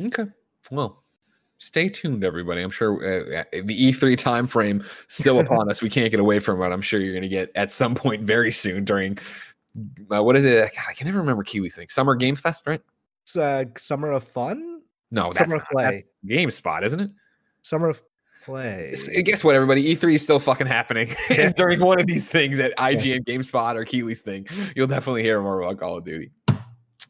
Okay. 0.00 0.26
Well, 0.70 1.01
stay 1.62 1.88
tuned, 1.88 2.24
everybody. 2.24 2.60
I'm 2.60 2.70
sure 2.70 2.94
uh, 3.02 3.40
uh 3.40 3.44
the 3.64 3.92
E3 3.92 4.16
time 4.16 4.46
frame 4.46 4.84
still 5.06 5.40
upon 5.44 5.70
us. 5.70 5.80
We 5.80 5.88
can't 5.88 6.10
get 6.10 6.20
away 6.20 6.38
from 6.40 6.60
it. 6.60 6.66
I'm 6.66 6.82
sure 6.82 7.00
you're 7.00 7.12
going 7.12 7.22
to 7.22 7.28
get 7.28 7.50
at 7.54 7.70
some 7.70 7.94
point 7.94 8.22
very 8.22 8.50
soon 8.52 8.84
during 8.84 9.18
uh, 10.14 10.22
what 10.22 10.36
is 10.36 10.44
it? 10.44 10.70
God, 10.74 10.84
I 10.88 10.92
can 10.92 11.06
never 11.06 11.20
remember 11.20 11.44
Keighley's 11.44 11.76
thing. 11.76 11.88
Summer 11.88 12.14
Game 12.14 12.36
Fest, 12.36 12.66
right? 12.66 12.82
It's 13.24 13.36
uh, 13.36 13.64
Summer 13.78 14.12
of 14.12 14.24
Fun. 14.24 14.82
No, 15.10 15.32
that's 15.32 15.38
Summer 15.38 15.56
of 15.56 15.68
Play. 15.70 15.84
That's 15.84 16.08
GameSpot, 16.26 16.82
isn't 16.84 17.00
it? 17.00 17.10
Summer 17.62 17.88
of 17.88 18.02
Play. 18.44 18.92
Guess 19.24 19.44
what, 19.44 19.54
everybody? 19.54 19.94
E3 19.94 20.14
is 20.14 20.22
still 20.22 20.40
fucking 20.40 20.66
happening. 20.66 21.14
during 21.56 21.80
one 21.80 22.00
of 22.00 22.06
these 22.06 22.28
things 22.28 22.58
at 22.58 22.76
IGN, 22.76 23.24
GameSpot, 23.24 23.76
or 23.76 23.84
Keighley's 23.84 24.20
thing, 24.20 24.46
you'll 24.74 24.88
definitely 24.88 25.22
hear 25.22 25.40
more 25.40 25.62
about 25.62 25.78
Call 25.78 25.96
of 25.96 26.04
Duty. 26.04 26.32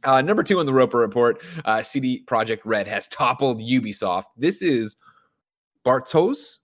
Uh, 0.04 0.22
number 0.22 0.42
two 0.42 0.58
on 0.58 0.66
the 0.66 0.72
Roper 0.72 0.98
report, 0.98 1.42
uh, 1.64 1.82
CD 1.82 2.22
Projekt 2.26 2.60
Red 2.64 2.86
has 2.88 3.08
toppled 3.08 3.60
Ubisoft. 3.60 4.24
This 4.36 4.62
is 4.62 4.96
Bartosz 5.84 6.58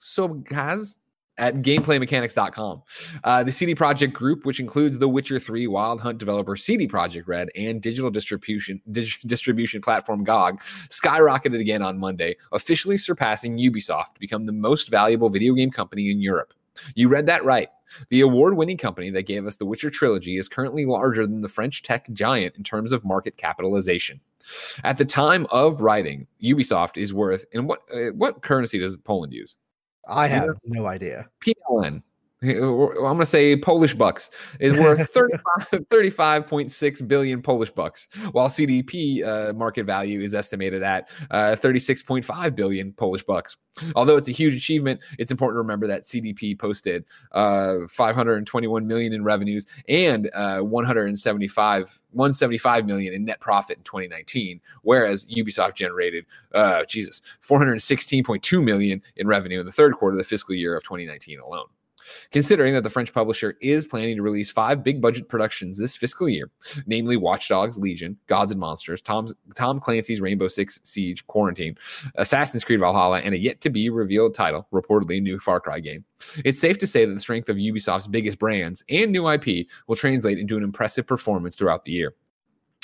Sobczak 0.00 0.96
at 1.38 1.56
gameplaymechanics.com. 1.56 2.82
Uh, 3.22 3.44
the 3.44 3.52
CD 3.52 3.74
Projekt 3.74 4.12
Group, 4.12 4.44
which 4.44 4.60
includes 4.60 4.98
The 4.98 5.08
Witcher 5.08 5.38
3 5.38 5.66
Wild 5.68 6.00
Hunt 6.00 6.18
developer 6.18 6.56
CD 6.56 6.86
Projekt 6.88 7.28
Red 7.28 7.48
and 7.56 7.80
digital 7.80 8.10
distribution 8.10 8.82
dig- 8.90 9.20
distribution 9.26 9.80
platform 9.80 10.24
GOG, 10.24 10.60
skyrocketed 10.60 11.60
again 11.60 11.82
on 11.82 11.98
Monday, 11.98 12.36
officially 12.52 12.98
surpassing 12.98 13.56
Ubisoft 13.56 14.14
to 14.14 14.20
become 14.20 14.44
the 14.44 14.52
most 14.52 14.90
valuable 14.90 15.30
video 15.30 15.54
game 15.54 15.70
company 15.70 16.10
in 16.10 16.20
Europe. 16.20 16.52
You 16.94 17.08
read 17.08 17.26
that 17.26 17.44
right. 17.44 17.68
The 18.10 18.20
award 18.20 18.56
winning 18.56 18.76
company 18.76 19.10
that 19.10 19.26
gave 19.26 19.46
us 19.46 19.56
the 19.56 19.66
Witcher 19.66 19.90
trilogy 19.90 20.36
is 20.36 20.48
currently 20.48 20.86
larger 20.86 21.26
than 21.26 21.40
the 21.40 21.48
French 21.48 21.82
tech 21.82 22.08
giant 22.12 22.56
in 22.56 22.62
terms 22.62 22.92
of 22.92 23.04
market 23.04 23.36
capitalization. 23.36 24.20
At 24.84 24.98
the 24.98 25.04
time 25.04 25.46
of 25.50 25.80
writing, 25.80 26.26
Ubisoft 26.42 26.96
is 26.96 27.12
worth, 27.12 27.44
in 27.52 27.66
what 27.66 27.80
uh, 27.92 28.12
what 28.14 28.42
currency 28.42 28.78
does 28.78 28.96
Poland 28.96 29.32
use? 29.32 29.56
I 30.08 30.26
have 30.28 30.58
no 30.64 30.86
idea. 30.86 31.28
PLN. 31.40 32.02
I'm 32.40 32.58
going 32.58 33.18
to 33.18 33.26
say 33.26 33.56
Polish 33.56 33.94
bucks 33.94 34.30
is 34.60 34.78
worth 34.78 35.12
35.6 35.12 37.08
billion 37.08 37.42
Polish 37.42 37.70
bucks, 37.70 38.08
while 38.30 38.48
CDP 38.48 39.26
uh, 39.26 39.52
market 39.54 39.86
value 39.86 40.20
is 40.20 40.36
estimated 40.36 40.84
at 40.84 41.08
uh, 41.32 41.56
36.5 41.58 42.54
billion 42.54 42.92
Polish 42.92 43.24
bucks. 43.24 43.56
Although 43.96 44.16
it's 44.16 44.28
a 44.28 44.32
huge 44.32 44.54
achievement, 44.54 45.00
it's 45.18 45.30
important 45.30 45.56
to 45.56 45.62
remember 45.62 45.86
that 45.88 46.02
CDP 46.02 46.58
posted 46.58 47.04
uh, 47.32 47.78
521 47.88 48.86
million 48.86 49.12
in 49.12 49.24
revenues 49.24 49.66
and 49.88 50.30
uh, 50.34 50.60
175 50.60 52.00
175 52.12 52.86
million 52.86 53.12
in 53.12 53.24
net 53.24 53.40
profit 53.40 53.78
in 53.78 53.84
2019, 53.84 54.60
whereas 54.82 55.26
Ubisoft 55.26 55.74
generated 55.74 56.24
uh, 56.54 56.84
Jesus 56.84 57.20
416.2 57.42 58.64
million 58.64 59.02
in 59.16 59.26
revenue 59.26 59.60
in 59.60 59.66
the 59.66 59.72
third 59.72 59.94
quarter 59.94 60.14
of 60.14 60.18
the 60.18 60.24
fiscal 60.24 60.54
year 60.54 60.76
of 60.76 60.82
2019 60.84 61.40
alone. 61.40 61.66
Considering 62.30 62.74
that 62.74 62.82
the 62.82 62.90
French 62.90 63.12
publisher 63.12 63.56
is 63.60 63.86
planning 63.86 64.16
to 64.16 64.22
release 64.22 64.50
five 64.50 64.82
big 64.82 65.00
budget 65.00 65.28
productions 65.28 65.78
this 65.78 65.96
fiscal 65.96 66.28
year, 66.28 66.50
namely 66.86 67.16
Watch 67.16 67.48
Dogs 67.48 67.78
Legion, 67.78 68.16
Gods 68.26 68.52
and 68.52 68.60
Monsters, 68.60 69.00
Tom's, 69.00 69.34
Tom 69.54 69.80
Clancy's 69.80 70.20
Rainbow 70.20 70.48
Six 70.48 70.80
Siege 70.84 71.26
Quarantine, 71.26 71.76
Assassin's 72.16 72.64
Creed 72.64 72.80
Valhalla, 72.80 73.20
and 73.20 73.34
a 73.34 73.38
yet 73.38 73.60
to 73.62 73.70
be 73.70 73.90
revealed 73.90 74.34
title, 74.34 74.66
reportedly 74.72 75.18
a 75.18 75.20
new 75.20 75.38
Far 75.38 75.60
Cry 75.60 75.80
game. 75.80 76.04
It's 76.44 76.60
safe 76.60 76.78
to 76.78 76.86
say 76.86 77.04
that 77.04 77.12
the 77.12 77.20
strength 77.20 77.48
of 77.48 77.56
Ubisoft's 77.56 78.06
biggest 78.06 78.38
brands 78.38 78.82
and 78.88 79.12
new 79.12 79.28
IP 79.28 79.66
will 79.86 79.96
translate 79.96 80.38
into 80.38 80.56
an 80.56 80.62
impressive 80.62 81.06
performance 81.06 81.56
throughout 81.56 81.84
the 81.84 81.92
year. 81.92 82.14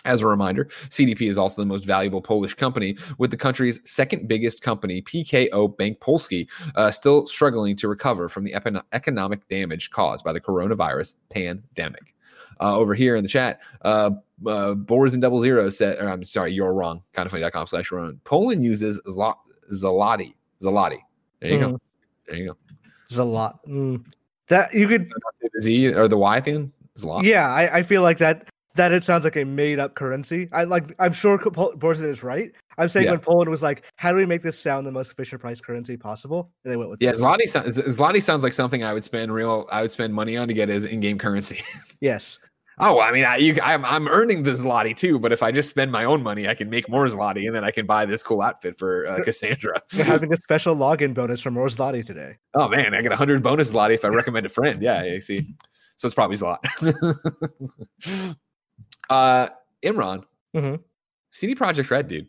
As 0.05 0.21
a 0.21 0.27
reminder, 0.27 0.67
CDP 0.91 1.29
is 1.29 1.39
also 1.39 1.63
the 1.63 1.67
most 1.67 1.85
valuable 1.87 2.21
Polish 2.21 2.55
company, 2.55 2.97
with 3.19 3.31
the 3.31 3.37
country's 3.37 3.81
second 3.89 4.29
biggest 4.29 4.63
company, 4.63 5.01
PKO 5.03 5.77
Bank 5.77 5.99
Polski, 6.01 6.49
uh, 6.77 6.91
still 6.91 7.27
struggling 7.27 7.75
to 7.77 7.89
recover 7.89 8.29
from 8.29 8.45
the 8.45 8.53
epi- 8.55 8.81
economic 8.93 9.47
damage 9.49 9.91
caused 9.91 10.25
by 10.25 10.33
the 10.33 10.41
coronavirus 10.41 11.15
pandemic. 11.31 12.15
Uh, 12.61 12.77
over 12.77 12.95
here 12.95 13.17
in 13.17 13.23
the 13.23 13.29
chat, 13.29 13.61
uh, 13.83 14.11
uh, 14.47 14.75
Boars 14.75 15.15
and 15.15 15.23
Double 15.23 15.41
Zero 15.41 15.71
said, 15.71 15.99
or, 15.99 16.09
I'm 16.09 16.23
sorry, 16.23 16.53
you're 16.53 16.73
wrong. 16.75 17.03
Kind 17.13 17.27
of 17.27 17.33
funny.com 17.33 17.67
slash 17.67 17.91
wrong. 17.91 18.21
Poland 18.25 18.63
uses 18.63 19.01
Zlot, 19.09 19.35
Zalati. 19.73 20.35
Zalati. 20.63 20.99
There 21.41 21.51
you 21.51 21.59
Mhm. 21.59 21.71
go. 21.73 21.81
There 22.29 22.37
you 22.37 22.47
go. 22.49 22.57
There's. 23.11 23.59
Mm. 23.67 24.05
That 24.49 24.73
you 24.75 24.87
could, 24.87 25.11
The 25.55 25.61
Z 25.63 25.95
or 25.95 26.07
the 26.09 26.19
Y 26.19 26.41
thing? 26.41 26.73
Zlot. 26.97 27.25
yeah. 27.25 27.49
I, 27.51 27.79
I 27.79 27.83
feel 27.83 28.03
like 28.03 28.19
that 28.19 28.49
that 28.77 28.93
it 28.93 29.05
sounds 29.05 29.25
like 29.25 29.37
a 29.37 29.45
made 29.45 29.79
up 29.79 29.95
currency. 29.95 30.49
I 30.53 30.65
like. 30.65 30.95
I'm 30.99 31.13
sure 31.13 31.39
Pol- 31.39 31.75
is 31.83 32.23
right. 32.23 32.51
I'm 32.77 32.89
saying 32.89 33.05
Yeah. 33.07 33.13
when 33.13 33.21
Poland 33.21 33.51
was 33.51 33.63
like, 33.63 33.85
how 33.97 34.11
do 34.11 34.17
we 34.17 34.27
make 34.27 34.43
this 34.43 34.59
sound 34.59 34.85
the 34.87 34.91
most 34.93 35.17
Fisher 35.17 35.39
Price 35.39 35.61
currency 35.61 35.97
possible? 35.97 36.51
And 36.65 36.73
they 36.73 36.77
went 36.77 36.91
with 36.91 37.01
Yeah, 37.01 37.13
this. 37.13 37.21
Zloty 37.21 37.47
sounds 37.49 37.79
Zloty 37.79 38.21
sounds 38.23 38.43
like 38.43 38.53
something 38.53 38.83
I 38.83 38.93
would 38.93 39.05
spend 39.05 39.33
real 39.33 39.69
I 39.71 39.83
would 39.83 39.91
spend 39.93 40.13
money 40.13 40.37
on 40.37 40.49
to 40.49 40.55
get 40.55 40.69
as 40.71 40.85
in-game 40.85 41.19
currency. 41.19 41.63
Yes. 42.01 42.39
oh, 42.81 43.01
I 43.01 43.13
mean, 43.13 43.25
I, 43.25 43.37
you, 43.37 43.57
I'm 43.63 43.85
I'm 43.85 44.09
earning 44.09 44.43
the 44.43 44.51
Zloty 44.51 44.97
too, 44.97 45.21
but 45.21 45.31
if 45.33 45.43
I 45.45 45.53
just 45.53 45.71
spend 45.71 45.93
my 45.93 46.05
own 46.05 46.23
money, 46.25 46.49
I 46.49 46.55
can 46.55 46.69
make 46.69 46.89
more 46.89 47.07
Zloty, 47.07 47.47
and 47.47 47.55
then 47.55 47.63
I 47.63 47.71
can 47.71 47.87
buy 47.87 48.05
this 48.05 48.23
cool 48.25 48.43
outfit 48.43 48.77
for 48.77 49.07
uh, 49.07 49.23
Cassandra. 49.23 49.81
We're 49.97 50.03
having 50.17 50.33
a 50.33 50.37
special 50.37 50.75
login 50.75 51.15
bonus 51.15 51.41
from 51.41 51.57
Rose 51.57 51.79
Lottie 51.79 52.03
today. 52.03 52.37
oh 52.55 52.69
man, 52.69 52.93
I 52.93 53.01
get 53.03 53.11
100 53.11 53.41
bonus 53.45 53.73
Zloty 53.73 53.95
if 53.95 54.05
I 54.05 54.09
recommend 54.21 54.45
a 54.47 54.49
friend. 54.49 54.83
Yeah, 54.83 55.05
you 55.05 55.21
see, 55.21 55.55
so 55.97 56.07
it's 56.09 56.15
probably 56.17 56.37
Zlot. 56.37 56.59
Uh, 59.11 59.49
Imran, 59.85 60.25
Mhm. 60.55 60.83
CD 61.33 61.55
Projekt 61.55 61.91
Red, 61.91 62.09
dude, 62.09 62.29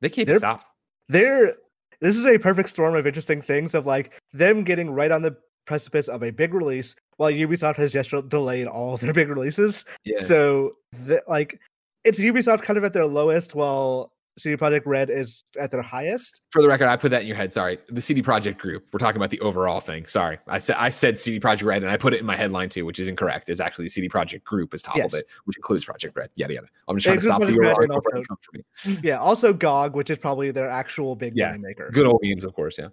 they 0.00 0.08
can't 0.08 0.26
be 0.26 0.32
They're- 0.32 0.38
stopped. 0.38 0.68
They're 1.08 1.56
this 2.00 2.16
is 2.16 2.26
a 2.26 2.38
perfect 2.38 2.68
storm 2.68 2.94
of 2.94 3.06
interesting 3.06 3.40
things 3.40 3.74
of 3.74 3.86
like 3.86 4.12
them 4.32 4.64
getting 4.64 4.90
right 4.90 5.10
on 5.10 5.22
the 5.22 5.34
precipice 5.66 6.08
of 6.08 6.22
a 6.22 6.30
big 6.30 6.52
release 6.52 6.94
while 7.16 7.30
Ubisoft 7.30 7.76
has 7.76 7.92
just 7.92 8.10
delayed 8.28 8.66
all 8.66 8.96
their 8.98 9.12
big 9.14 9.28
releases. 9.30 9.84
Yeah, 10.04 10.20
So 10.20 10.76
the, 10.92 11.22
like 11.26 11.58
it's 12.04 12.20
Ubisoft 12.20 12.62
kind 12.62 12.76
of 12.76 12.84
at 12.84 12.92
their 12.92 13.06
lowest 13.06 13.54
while 13.54 14.12
CD 14.38 14.54
Projekt 14.56 14.82
Red 14.84 15.08
is 15.08 15.44
at 15.58 15.70
their 15.70 15.80
highest. 15.82 16.42
for 16.50 16.60
the 16.60 16.68
record, 16.68 16.88
I 16.88 16.96
put 16.96 17.10
that 17.10 17.22
in 17.22 17.26
your 17.26 17.36
head. 17.36 17.52
Sorry, 17.52 17.78
the 17.88 18.00
CD 18.00 18.22
Projekt 18.22 18.58
Group. 18.58 18.86
We're 18.92 18.98
talking 18.98 19.16
about 19.16 19.30
the 19.30 19.40
overall 19.40 19.80
thing. 19.80 20.06
Sorry, 20.06 20.38
I 20.46 20.58
said 20.58 20.76
I 20.78 20.90
said 20.90 21.18
CD 21.18 21.40
Projekt 21.40 21.64
Red, 21.64 21.82
and 21.82 21.90
I 21.90 21.96
put 21.96 22.12
it 22.12 22.20
in 22.20 22.26
my 22.26 22.36
headline 22.36 22.68
too, 22.68 22.84
which 22.84 23.00
is 23.00 23.08
incorrect. 23.08 23.48
It's 23.48 23.60
actually 23.60 23.86
the 23.86 23.90
CD 23.90 24.08
Projekt 24.08 24.44
Group 24.44 24.74
is 24.74 24.82
top 24.82 24.96
of 24.98 25.14
it, 25.14 25.24
which 25.44 25.56
includes 25.56 25.84
Projekt 25.84 26.16
Red. 26.16 26.30
Yada 26.34 26.54
yada. 26.54 26.66
I'm 26.88 26.96
just 26.96 27.06
trying 27.06 27.18
to 27.18 27.24
stop 27.24 27.40
the 27.40 27.46
Projekt 27.46 27.60
Red 27.60 27.76
URL 27.76 27.82
and 27.84 27.88
before 27.88 28.14
it 28.14 28.18
also- 28.18 28.26
comes 28.28 28.40
for 28.84 28.88
me. 28.92 28.98
Yeah, 29.02 29.18
also 29.18 29.52
GOG, 29.52 29.94
which 29.96 30.10
is 30.10 30.18
probably 30.18 30.50
their 30.50 30.68
actual 30.68 31.16
big 31.16 31.32
Yeah, 31.34 31.48
money 31.52 31.58
maker. 31.60 31.90
Good 31.92 32.06
old 32.06 32.20
games, 32.22 32.44
of 32.44 32.54
course. 32.54 32.76
Yeah. 32.78 32.88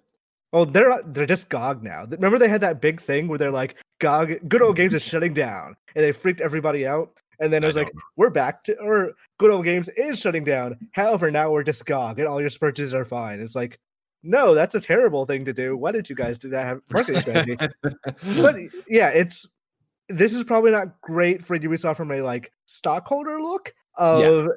Well, 0.52 0.66
they're 0.66 1.02
they're 1.06 1.26
just 1.26 1.48
GOG 1.48 1.82
now. 1.82 2.04
Remember 2.08 2.38
they 2.38 2.48
had 2.48 2.60
that 2.60 2.80
big 2.80 3.00
thing 3.00 3.26
where 3.28 3.38
they're 3.38 3.50
like 3.50 3.76
GOG, 4.00 4.48
Good 4.48 4.62
Old 4.62 4.76
Games 4.76 4.94
is 4.94 5.02
shutting 5.02 5.34
down, 5.34 5.76
and 5.96 6.04
they 6.04 6.12
freaked 6.12 6.40
everybody 6.40 6.86
out. 6.86 7.10
And 7.44 7.52
then 7.52 7.62
it 7.62 7.66
I 7.66 7.68
was 7.68 7.76
like, 7.76 7.92
don't 7.92 8.02
we're 8.16 8.30
back 8.30 8.64
to, 8.64 8.76
or 8.78 9.12
Good 9.38 9.50
Old 9.50 9.64
Games 9.64 9.88
is 9.90 10.18
shutting 10.18 10.44
down. 10.44 10.76
However, 10.92 11.30
now 11.30 11.50
we're 11.50 11.62
just 11.62 11.84
GOG, 11.84 12.18
and 12.18 12.26
all 12.26 12.40
your 12.40 12.50
purchases 12.50 12.94
are 12.94 13.04
fine. 13.04 13.40
It's 13.40 13.54
like, 13.54 13.78
no, 14.22 14.54
that's 14.54 14.74
a 14.74 14.80
terrible 14.80 15.26
thing 15.26 15.44
to 15.44 15.52
do. 15.52 15.76
Why 15.76 15.92
did 15.92 16.08
you 16.08 16.16
guys 16.16 16.38
do 16.38 16.48
that 16.48 16.78
marketing 16.90 17.20
strategy? 17.20 17.56
but 18.40 18.56
yeah, 18.88 19.10
it's 19.10 19.48
this 20.08 20.34
is 20.34 20.42
probably 20.44 20.70
not 20.70 21.00
great 21.02 21.44
for 21.44 21.58
Ubisoft 21.58 21.96
from 21.96 22.10
a 22.10 22.22
like 22.22 22.50
stockholder 22.64 23.40
look 23.40 23.74
of 23.96 24.48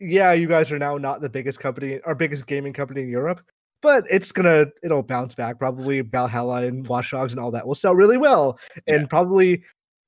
yeah. 0.00 0.32
you 0.32 0.48
guys 0.48 0.72
are 0.72 0.78
now 0.78 0.96
not 0.96 1.20
the 1.20 1.28
biggest 1.28 1.60
company 1.60 2.00
or 2.04 2.14
biggest 2.14 2.46
gaming 2.46 2.72
company 2.72 3.02
in 3.02 3.08
Europe, 3.08 3.42
but 3.82 4.04
it's 4.10 4.32
gonna 4.32 4.66
it'll 4.82 5.02
bounce 5.02 5.34
back. 5.34 5.58
Probably 5.58 6.00
Valhalla 6.00 6.62
and 6.62 6.86
Watch 6.88 7.10
Dogs 7.10 7.34
and 7.34 7.40
all 7.40 7.50
that 7.50 7.66
will 7.66 7.74
sell 7.74 7.94
really 7.94 8.16
well, 8.16 8.58
and 8.86 9.08
probably 9.10 9.62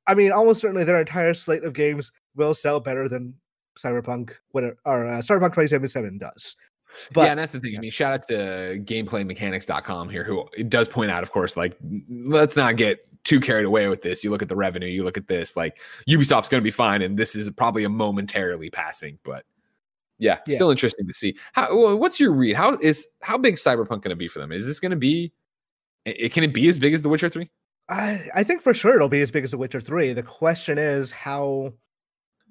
I 0.07 0.15
mean 0.15 0.33
almost 0.33 0.61
certainly 0.61 0.85
their 0.85 1.01
entire 1.01 1.35
slate 1.35 1.65
of 1.65 1.73
games 1.73 2.13
will 2.35 2.55
sell 2.55 2.81
better 2.81 3.09
than 3.09 3.35
Cyberpunk 3.79 4.33
whatever 4.51 4.77
or 4.85 5.07
uh, 5.07 5.19
Cyberpunk 5.19 5.55
2077 5.55 6.19
does. 6.19 6.57
But 7.13 7.25
yeah, 7.25 7.31
and 7.33 7.39
that's 7.39 7.53
the 7.53 7.61
thing. 7.61 7.77
I 7.77 7.81
mean, 7.81 7.91
shout 7.91 8.13
out 8.13 8.23
to 8.29 8.81
gameplaymechanics.com 8.85 10.09
here, 10.09 10.25
who 10.25 10.49
it 10.57 10.71
does 10.71 10.89
point 10.89 11.11
out, 11.11 11.23
of 11.23 11.31
course, 11.31 11.57
like 11.57 11.77
let's 12.09 12.57
not 12.57 12.77
get 12.77 13.01
too 13.25 13.41
carried 13.41 13.67
away 13.67 13.89
with 13.89 14.03
this. 14.03 14.23
You 14.25 14.31
look 14.31 14.41
at 14.41 14.49
the 14.49 14.57
revenue, 14.57 14.87
you 14.87 15.05
look 15.05 15.17
at 15.19 15.27
this, 15.27 15.57
like 15.57 15.79
Ubisoft's 16.09 16.49
going 16.49 16.61
to 16.61 16.65
be 16.65 16.71
fine, 16.71 17.03
and 17.03 17.19
this 17.19 17.35
is 17.35 17.51
probably 17.51 17.85
a 17.85 17.89
momentarily 17.89 18.71
passing, 18.71 19.19
but 19.25 19.45
yeah, 20.19 20.39
Yeah. 20.47 20.55
still 20.55 20.71
interesting 20.71 21.07
to 21.07 21.13
see. 21.13 21.37
How 21.53 21.77
well, 21.77 21.99
what's 21.99 22.19
your 22.19 22.33
read? 22.33 22.57
How 22.57 22.79
is 22.81 23.07
how 23.21 23.37
big 23.37 23.57
Cyberpunk 23.57 23.89
going 24.03 24.11
to 24.11 24.17
be 24.17 24.29
for 24.29 24.39
them? 24.39 24.53
Is 24.53 24.67
this 24.67 24.81
going 24.81 24.91
to 24.91 24.97
be? 24.97 25.33
It, 26.07 26.33
can 26.33 26.45
it 26.45 26.55
be 26.55 26.69
as 26.69 26.79
big 26.79 26.95
as 26.95 27.03
The 27.03 27.09
Witcher 27.09 27.29
Three? 27.29 27.51
I, 27.89 28.29
I 28.35 28.43
think 28.43 28.63
for 28.63 28.75
sure 28.75 28.95
it'll 28.95 29.09
be 29.09 29.21
as 29.21 29.31
big 29.31 29.45
as 29.45 29.53
The 29.53 29.59
Witcher 29.59 29.81
3. 29.81 30.13
The 30.13 30.23
question 30.23 30.79
is 30.79 31.11
how 31.11 31.73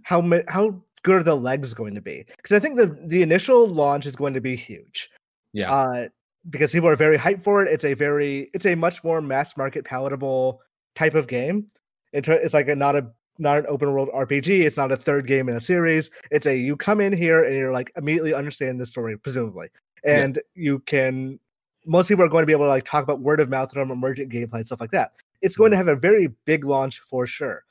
how 0.03 0.21
how 0.47 0.81
good 1.03 1.15
are 1.17 1.23
the 1.23 1.35
legs 1.35 1.73
going 1.73 1.95
to 1.95 2.01
be? 2.01 2.25
Because 2.37 2.51
I 2.55 2.59
think 2.59 2.77
the 2.77 2.97
the 3.05 3.21
initial 3.21 3.67
launch 3.67 4.05
is 4.05 4.15
going 4.15 4.33
to 4.33 4.41
be 4.41 4.55
huge. 4.55 5.09
Yeah. 5.53 5.71
Uh, 5.71 6.07
because 6.49 6.71
people 6.71 6.87
are 6.89 6.95
very 6.95 7.17
hyped 7.17 7.41
for 7.41 7.63
it. 7.63 7.71
It's 7.71 7.85
a 7.85 7.93
very 7.95 8.49
it's 8.53 8.65
a 8.65 8.75
much 8.75 9.03
more 9.03 9.19
mass 9.21 9.57
market 9.57 9.83
palatable 9.83 10.61
type 10.95 11.15
of 11.15 11.27
game. 11.27 11.67
It's 12.13 12.53
like 12.53 12.69
a 12.69 12.75
not 12.75 12.95
a 12.95 13.07
not 13.37 13.57
an 13.57 13.65
open 13.67 13.91
world 13.91 14.09
RPG. 14.15 14.63
It's 14.63 14.77
not 14.77 14.91
a 14.91 14.97
third 14.97 15.27
game 15.27 15.49
in 15.49 15.55
a 15.57 15.59
series. 15.59 16.09
It's 16.31 16.45
a 16.45 16.55
you 16.57 16.77
come 16.77 17.01
in 17.01 17.11
here 17.11 17.43
and 17.43 17.55
you're 17.55 17.73
like 17.73 17.91
immediately 17.97 18.33
understand 18.33 18.79
the 18.79 18.85
story, 18.85 19.17
presumably, 19.17 19.67
Yeah. 20.05 20.23
and 20.23 20.39
you 20.53 20.79
can. 20.79 21.39
Most 21.87 22.07
people 22.07 22.23
are 22.23 22.29
going 22.29 22.41
to 22.41 22.47
be 22.47 22.53
able 22.53 22.65
to 22.65 22.69
like 22.69 22.85
talk 22.85 23.03
about 23.03 23.19
word 23.19 23.39
of 23.39 23.49
mouth 23.49 23.71
from 23.71 23.91
emergent 23.91 24.31
gameplay 24.31 24.57
and 24.59 24.65
stuff 24.65 24.79
like 24.79 24.91
that. 24.91 25.11
It's 25.41 25.55
going 25.55 25.71
to 25.71 25.77
have 25.77 25.87
a 25.87 25.95
very 25.95 26.27
big 26.45 26.65
launch 26.65 26.99
for 26.99 27.27
sure. 27.27 27.63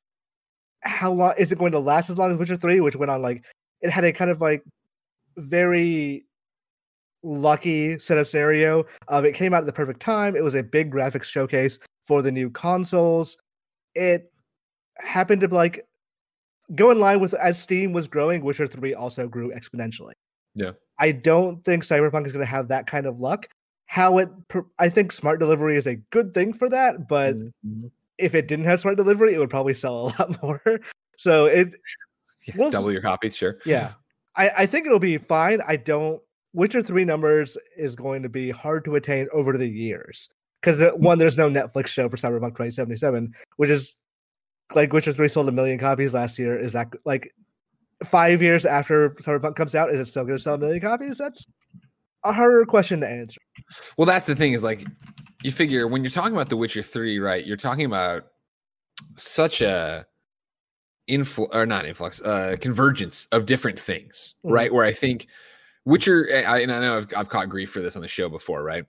How 0.81 1.13
long 1.13 1.35
is 1.39 1.51
it 1.51 1.59
going 1.59 1.73
to 1.73 1.79
last 1.79 2.11
as 2.11 2.19
long 2.19 2.31
as 2.33 2.37
Witcher 2.37 2.57
3, 2.57 2.81
which 2.81 2.97
went 2.97 3.11
on 3.11 3.23
like 3.23 3.45
it 3.81 3.91
had 3.91 4.05
a 4.05 4.13
kind 4.13 4.31
of 4.31 4.41
like 4.41 4.63
very 5.37 6.27
lucky 7.23 7.99
setup 7.99 8.27
scenario 8.27 8.85
of 9.09 9.25
it 9.25 9.35
came 9.35 9.55
out 9.55 9.63
at 9.63 9.67
the 9.67 9.73
perfect 9.73 10.01
time. 10.01 10.37
It 10.37 10.45
was 10.45 10.55
a 10.55 10.63
big 10.63 10.93
graphics 10.93 11.25
showcase 11.25 11.79
for 12.07 12.23
the 12.23 12.31
new 12.31 12.51
consoles. 12.51 13.39
It 13.95 14.31
happened 14.99 15.41
to 15.41 15.49
like 15.49 15.87
go 16.75 16.91
in 16.91 17.01
line 17.01 17.21
with 17.21 17.35
as 17.35 17.61
Steam 17.61 17.93
was 17.93 18.07
growing, 18.07 18.45
Witcher 18.45 18.67
3 18.67 18.95
also 18.95 19.27
grew 19.27 19.53
exponentially. 19.53 20.13
Yeah. 20.55 20.73
I 20.99 21.13
don't 21.13 21.65
think 21.65 21.83
Cyberpunk 21.83 22.27
is 22.27 22.33
going 22.33 22.45
to 22.45 22.51
have 22.51 22.69
that 22.69 22.87
kind 22.87 23.07
of 23.07 23.19
luck. 23.19 23.49
How 23.95 24.19
it, 24.19 24.29
I 24.81 24.89
think 24.89 25.13
smart 25.13 25.39
delivery 25.39 25.77
is 25.77 25.87
a 25.87 25.95
good 26.11 26.35
thing 26.35 26.53
for 26.53 26.69
that, 26.69 27.07
but 27.07 27.37
Mhm. 27.37 27.93
if 28.19 28.35
it 28.35 28.49
didn't 28.49 28.65
have 28.65 28.81
smart 28.81 28.97
delivery, 28.97 29.35
it 29.35 29.39
would 29.39 29.51
probably 29.51 29.73
sell 29.73 29.95
a 29.95 30.03
lot 30.19 30.43
more. 30.43 30.61
So 31.17 31.47
it, 31.47 31.75
Yeah, 32.49 32.55
we'll 32.59 32.71
double 32.73 32.91
your 32.91 33.03
copies, 33.03 33.37
sure. 33.37 33.59
yeah, 33.65 33.93
I, 34.37 34.51
I 34.59 34.67
think 34.67 34.87
it'll 34.87 34.99
be 34.99 35.17
fine. 35.17 35.61
I 35.69 35.77
don't. 35.77 36.21
Witcher 36.55 36.83
three 36.83 37.05
numbers 37.05 37.57
is 37.77 37.95
going 37.95 38.25
to 38.25 38.29
be 38.29 38.51
hard 38.51 38.85
to 38.87 38.97
attain 38.97 39.29
over 39.33 39.57
the 39.57 39.67
years 39.69 40.29
because 40.61 40.83
one, 40.97 41.19
there's 41.21 41.37
no 41.39 41.49
Netflix 41.49 41.87
show 41.87 42.09
for 42.09 42.17
Cyberpunk 42.17 42.57
2077, 42.57 43.33
which 43.59 43.71
is 43.71 43.97
like 44.75 44.93
Witcher 44.93 45.13
three 45.13 45.29
sold 45.29 45.49
a 45.49 45.53
million 45.53 45.79
copies 45.79 46.13
last 46.15 46.37
year. 46.37 46.59
Is 46.59 46.73
that 46.73 46.93
like 47.05 47.33
five 48.05 48.43
years 48.43 48.65
after 48.67 49.11
Cyberpunk 49.11 49.55
comes 49.55 49.77
out? 49.77 49.91
Is 49.95 50.01
it 50.01 50.07
still 50.07 50.25
going 50.25 50.37
to 50.37 50.43
sell 50.43 50.55
a 50.55 50.59
million 50.59 50.81
copies? 50.81 51.17
That's 51.17 51.45
a 52.25 52.33
harder 52.33 52.65
question 52.65 53.01
to 53.01 53.09
answer. 53.09 53.41
Well, 53.97 54.07
that's 54.07 54.27
the 54.27 54.35
thing 54.35 54.53
is 54.53 54.63
like 54.63 54.85
you 55.43 55.53
figure 55.53 55.87
when 55.87 56.03
you're 56.03 56.11
talking 56.11 56.33
about 56.35 56.49
The 56.49 56.57
Witcher 56.57 56.83
3, 56.83 57.19
right? 57.19 57.45
You're 57.47 57.57
talking 57.57 57.85
about 57.87 58.25
such 59.17 59.61
a 59.63 60.07
influx 61.07 61.55
or 61.55 61.67
not 61.67 61.85
influx, 61.85 62.21
uh 62.23 62.57
convergence 62.61 63.27
of 63.33 63.45
different 63.47 63.79
things, 63.79 64.35
Mhm. 64.45 64.51
right? 64.53 64.73
Where 64.73 64.85
I 64.85 64.93
think 64.93 65.27
Witcher 65.85 66.27
I, 66.47 66.61
and 66.61 66.73
I 66.73 66.81
know 66.81 66.97
I've, 66.97 67.07
I've 67.17 67.29
caught 67.29 67.49
grief 67.51 67.71
for 67.71 67.81
this 67.83 67.95
on 67.97 68.03
the 68.03 68.09
show 68.09 68.29
before, 68.31 68.63
right? 68.63 68.85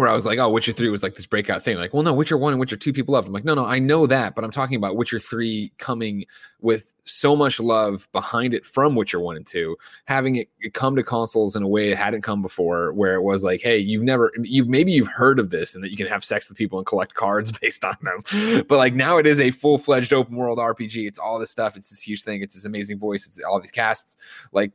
Where 0.00 0.08
I 0.08 0.14
was 0.14 0.24
like, 0.24 0.38
oh, 0.38 0.48
Witcher 0.48 0.72
3 0.72 0.88
was 0.88 1.02
like 1.02 1.14
this 1.14 1.26
breakout 1.26 1.62
thing. 1.62 1.76
Like, 1.76 1.92
well, 1.92 2.02
no, 2.02 2.14
Witcher 2.14 2.38
1 2.38 2.54
and 2.54 2.58
Witcher 2.58 2.78
2 2.78 2.90
people 2.92 3.12
loved. 3.12 3.26
I'm 3.28 3.34
like, 3.34 3.44
no, 3.44 3.52
no, 3.52 3.66
I 3.66 3.78
know 3.78 4.06
that, 4.06 4.34
but 4.34 4.44
I'm 4.44 4.50
talking 4.50 4.76
about 4.76 4.96
Witcher 4.96 5.20
3 5.20 5.70
coming 5.76 6.24
with 6.62 6.94
so 7.04 7.36
much 7.36 7.60
love 7.60 8.08
behind 8.12 8.54
it 8.54 8.64
from 8.64 8.94
Witcher 8.94 9.20
1 9.20 9.36
and 9.36 9.46
2, 9.46 9.76
having 10.06 10.36
it, 10.36 10.48
come 10.72 10.96
to 10.96 11.02
consoles 11.02 11.54
in 11.54 11.62
a 11.62 11.68
way 11.68 11.90
it 11.90 11.98
hadn't 11.98 12.22
come 12.22 12.40
before, 12.40 12.94
where 12.94 13.14
it 13.14 13.20
was 13.20 13.44
like, 13.44 13.60
hey, 13.60 13.76
you've 13.76 14.02
never, 14.02 14.32
you've 14.42 14.68
maybe 14.68 14.90
you've 14.90 15.08
heard 15.08 15.38
of 15.38 15.50
this 15.50 15.74
and 15.74 15.84
that 15.84 15.90
you 15.90 15.98
can 15.98 16.06
have 16.06 16.24
sex 16.24 16.48
with 16.48 16.56
people 16.56 16.78
and 16.78 16.86
collect 16.86 17.12
cards 17.12 17.52
based 17.60 17.84
on 17.84 17.96
them. 18.00 18.64
but 18.68 18.78
like 18.78 18.94
now 18.94 19.18
it 19.18 19.26
is 19.26 19.38
a 19.38 19.50
full 19.50 19.76
fledged 19.76 20.14
open 20.14 20.34
world 20.34 20.58
RPG. 20.58 21.06
It's 21.06 21.18
all 21.18 21.38
this 21.38 21.50
stuff. 21.50 21.76
It's 21.76 21.90
this 21.90 22.00
huge 22.00 22.22
thing. 22.22 22.42
It's 22.42 22.54
this 22.54 22.64
amazing 22.64 22.98
voice. 22.98 23.26
It's 23.26 23.38
all 23.42 23.60
these 23.60 23.70
casts. 23.70 24.16
Like 24.50 24.72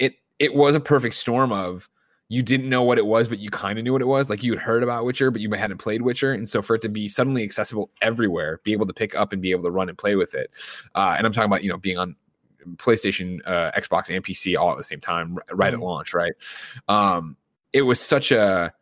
it, 0.00 0.16
it 0.40 0.56
was 0.56 0.74
a 0.74 0.80
perfect 0.80 1.14
storm 1.14 1.52
of, 1.52 1.88
you 2.28 2.42
didn't 2.42 2.68
know 2.68 2.82
what 2.82 2.98
it 2.98 3.06
was, 3.06 3.28
but 3.28 3.38
you 3.38 3.50
kind 3.50 3.78
of 3.78 3.84
knew 3.84 3.92
what 3.92 4.00
it 4.00 4.06
was. 4.06 4.30
Like 4.30 4.42
you 4.42 4.52
had 4.52 4.62
heard 4.62 4.82
about 4.82 5.04
Witcher, 5.04 5.30
but 5.30 5.40
you 5.40 5.50
hadn't 5.52 5.78
played 5.78 6.02
Witcher. 6.02 6.32
And 6.32 6.48
so 6.48 6.62
for 6.62 6.74
it 6.76 6.82
to 6.82 6.88
be 6.88 7.06
suddenly 7.06 7.42
accessible 7.42 7.90
everywhere, 8.00 8.60
be 8.64 8.72
able 8.72 8.86
to 8.86 8.94
pick 8.94 9.14
up 9.14 9.32
and 9.32 9.42
be 9.42 9.50
able 9.50 9.64
to 9.64 9.70
run 9.70 9.88
and 9.88 9.98
play 9.98 10.14
with 10.16 10.34
it. 10.34 10.50
Uh, 10.94 11.14
and 11.16 11.26
I'm 11.26 11.32
talking 11.32 11.50
about, 11.50 11.62
you 11.62 11.68
know, 11.68 11.76
being 11.76 11.98
on 11.98 12.16
PlayStation, 12.76 13.40
uh, 13.44 13.72
Xbox, 13.72 14.14
and 14.14 14.24
PC 14.24 14.56
all 14.58 14.70
at 14.70 14.78
the 14.78 14.84
same 14.84 15.00
time, 15.00 15.38
right 15.52 15.74
at 15.74 15.80
launch, 15.80 16.14
right? 16.14 16.32
Um, 16.88 17.36
it 17.72 17.82
was 17.82 18.00
such 18.00 18.32
a 18.32 18.72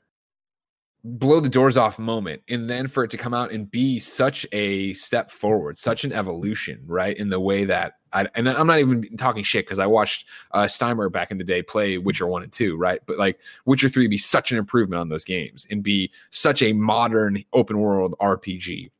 blow 1.04 1.40
the 1.40 1.48
doors 1.48 1.76
off 1.76 1.98
moment 1.98 2.40
and 2.48 2.70
then 2.70 2.86
for 2.86 3.02
it 3.02 3.10
to 3.10 3.16
come 3.16 3.34
out 3.34 3.50
and 3.50 3.68
be 3.70 3.98
such 3.98 4.46
a 4.52 4.92
step 4.92 5.32
forward 5.32 5.76
such 5.76 6.04
an 6.04 6.12
evolution 6.12 6.80
right 6.86 7.16
in 7.16 7.28
the 7.28 7.40
way 7.40 7.64
that 7.64 7.94
I, 8.12 8.28
and 8.36 8.48
i'm 8.48 8.68
not 8.68 8.78
even 8.78 9.16
talking 9.16 9.42
shit 9.42 9.66
because 9.66 9.80
i 9.80 9.86
watched 9.86 10.28
uh, 10.52 10.64
steimer 10.64 11.10
back 11.10 11.32
in 11.32 11.38
the 11.38 11.44
day 11.44 11.60
play 11.60 11.98
witcher 11.98 12.28
1 12.28 12.44
and 12.44 12.52
2 12.52 12.76
right? 12.76 13.00
But 13.04 13.18
like 13.18 13.40
witcher 13.64 13.88
3 13.88 14.06
be 14.06 14.16
such 14.16 14.52
an 14.52 14.58
improvement 14.58 15.00
on 15.00 15.08
those 15.08 15.24
games 15.24 15.66
and 15.70 15.82
be 15.82 16.12
such 16.30 16.62
a 16.62 16.72
modern 16.72 17.42
open 17.52 17.78
world 17.78 18.14
rpg 18.20 18.90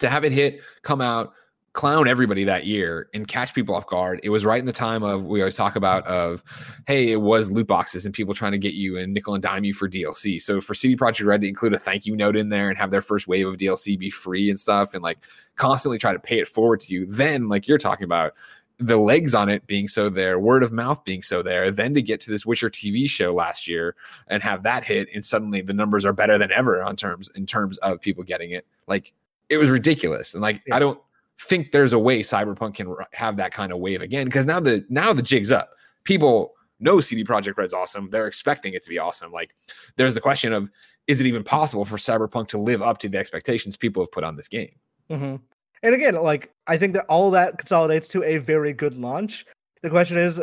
to 0.00 0.08
have 0.08 0.24
it 0.24 0.32
hit 0.32 0.62
come 0.82 1.00
out 1.00 1.32
clown 1.72 2.08
everybody 2.08 2.42
that 2.44 2.66
year 2.66 3.08
and 3.14 3.28
catch 3.28 3.54
people 3.54 3.76
off 3.76 3.86
guard. 3.86 4.20
It 4.24 4.30
was 4.30 4.44
right 4.44 4.58
in 4.58 4.66
the 4.66 4.72
time 4.72 5.04
of 5.04 5.24
we 5.24 5.40
always 5.40 5.56
talk 5.56 5.76
about 5.76 6.04
of 6.06 6.42
hey, 6.86 7.12
it 7.12 7.20
was 7.20 7.52
loot 7.52 7.68
boxes 7.68 8.04
and 8.04 8.14
people 8.14 8.34
trying 8.34 8.52
to 8.52 8.58
get 8.58 8.74
you 8.74 8.98
and 8.98 9.14
nickel 9.14 9.34
and 9.34 9.42
dime 9.42 9.62
you 9.62 9.72
for 9.72 9.88
DLC. 9.88 10.40
So 10.40 10.60
for 10.60 10.74
CD 10.74 10.96
Projekt 10.96 11.26
Red 11.26 11.42
to 11.42 11.48
include 11.48 11.74
a 11.74 11.78
thank 11.78 12.06
you 12.06 12.16
note 12.16 12.36
in 12.36 12.48
there 12.48 12.68
and 12.68 12.76
have 12.76 12.90
their 12.90 13.02
first 13.02 13.28
wave 13.28 13.46
of 13.46 13.56
DLC 13.56 13.96
be 13.98 14.10
free 14.10 14.50
and 14.50 14.58
stuff 14.58 14.94
and 14.94 15.02
like 15.02 15.18
constantly 15.54 15.98
try 15.98 16.12
to 16.12 16.18
pay 16.18 16.40
it 16.40 16.48
forward 16.48 16.80
to 16.80 16.92
you, 16.92 17.06
then 17.06 17.48
like 17.48 17.68
you're 17.68 17.78
talking 17.78 18.04
about 18.04 18.32
the 18.80 18.96
legs 18.96 19.34
on 19.34 19.48
it 19.48 19.66
being 19.66 19.86
so 19.86 20.08
there, 20.08 20.38
word 20.38 20.62
of 20.62 20.72
mouth 20.72 21.04
being 21.04 21.22
so 21.22 21.42
there, 21.42 21.70
then 21.70 21.94
to 21.94 22.02
get 22.02 22.18
to 22.20 22.30
this 22.30 22.46
Witcher 22.46 22.70
TV 22.70 23.08
show 23.08 23.32
last 23.32 23.68
year 23.68 23.94
and 24.26 24.42
have 24.42 24.62
that 24.62 24.84
hit, 24.84 25.06
and 25.14 25.24
suddenly 25.24 25.60
the 25.60 25.74
numbers 25.74 26.04
are 26.04 26.14
better 26.14 26.38
than 26.38 26.50
ever 26.50 26.82
on 26.82 26.96
terms 26.96 27.28
in 27.34 27.44
terms 27.44 27.76
of 27.78 28.00
people 28.00 28.24
getting 28.24 28.52
it. 28.52 28.66
Like 28.88 29.12
it 29.50 29.58
was 29.58 29.68
ridiculous, 29.68 30.32
and 30.32 30.42
like 30.42 30.62
yeah. 30.66 30.76
I 30.76 30.78
don't 30.78 30.98
think 31.40 31.72
there's 31.72 31.92
a 31.92 31.98
way 31.98 32.20
Cyberpunk 32.20 32.74
can 32.74 32.94
have 33.12 33.36
that 33.36 33.52
kind 33.52 33.72
of 33.72 33.78
wave 33.78 34.02
again 34.02 34.26
because 34.26 34.46
now 34.46 34.60
the 34.60 34.84
now 34.88 35.12
the 35.12 35.22
jig's 35.22 35.50
up. 35.50 35.70
People 36.04 36.54
know 36.80 37.00
CD 37.00 37.24
Projekt 37.24 37.56
Red's 37.56 37.74
awesome. 37.74 38.10
They're 38.10 38.26
expecting 38.26 38.74
it 38.74 38.82
to 38.82 38.90
be 38.90 38.98
awesome. 38.98 39.32
Like 39.32 39.54
there's 39.96 40.14
the 40.14 40.20
question 40.20 40.52
of 40.52 40.68
is 41.06 41.20
it 41.20 41.26
even 41.26 41.42
possible 41.42 41.84
for 41.84 41.96
Cyberpunk 41.96 42.48
to 42.48 42.58
live 42.58 42.82
up 42.82 42.98
to 42.98 43.08
the 43.08 43.18
expectations 43.18 43.76
people 43.76 44.02
have 44.02 44.12
put 44.12 44.22
on 44.22 44.36
this 44.36 44.48
game? 44.48 44.72
Mm-hmm. 45.10 45.36
And 45.82 45.94
again, 45.94 46.14
like 46.16 46.52
I 46.66 46.76
think 46.76 46.92
that 46.94 47.06
all 47.08 47.30
that 47.30 47.58
consolidates 47.58 48.06
to 48.08 48.22
a 48.22 48.38
very 48.38 48.72
good 48.72 48.96
launch. 48.98 49.46
The 49.82 49.90
question 49.90 50.18
is, 50.18 50.40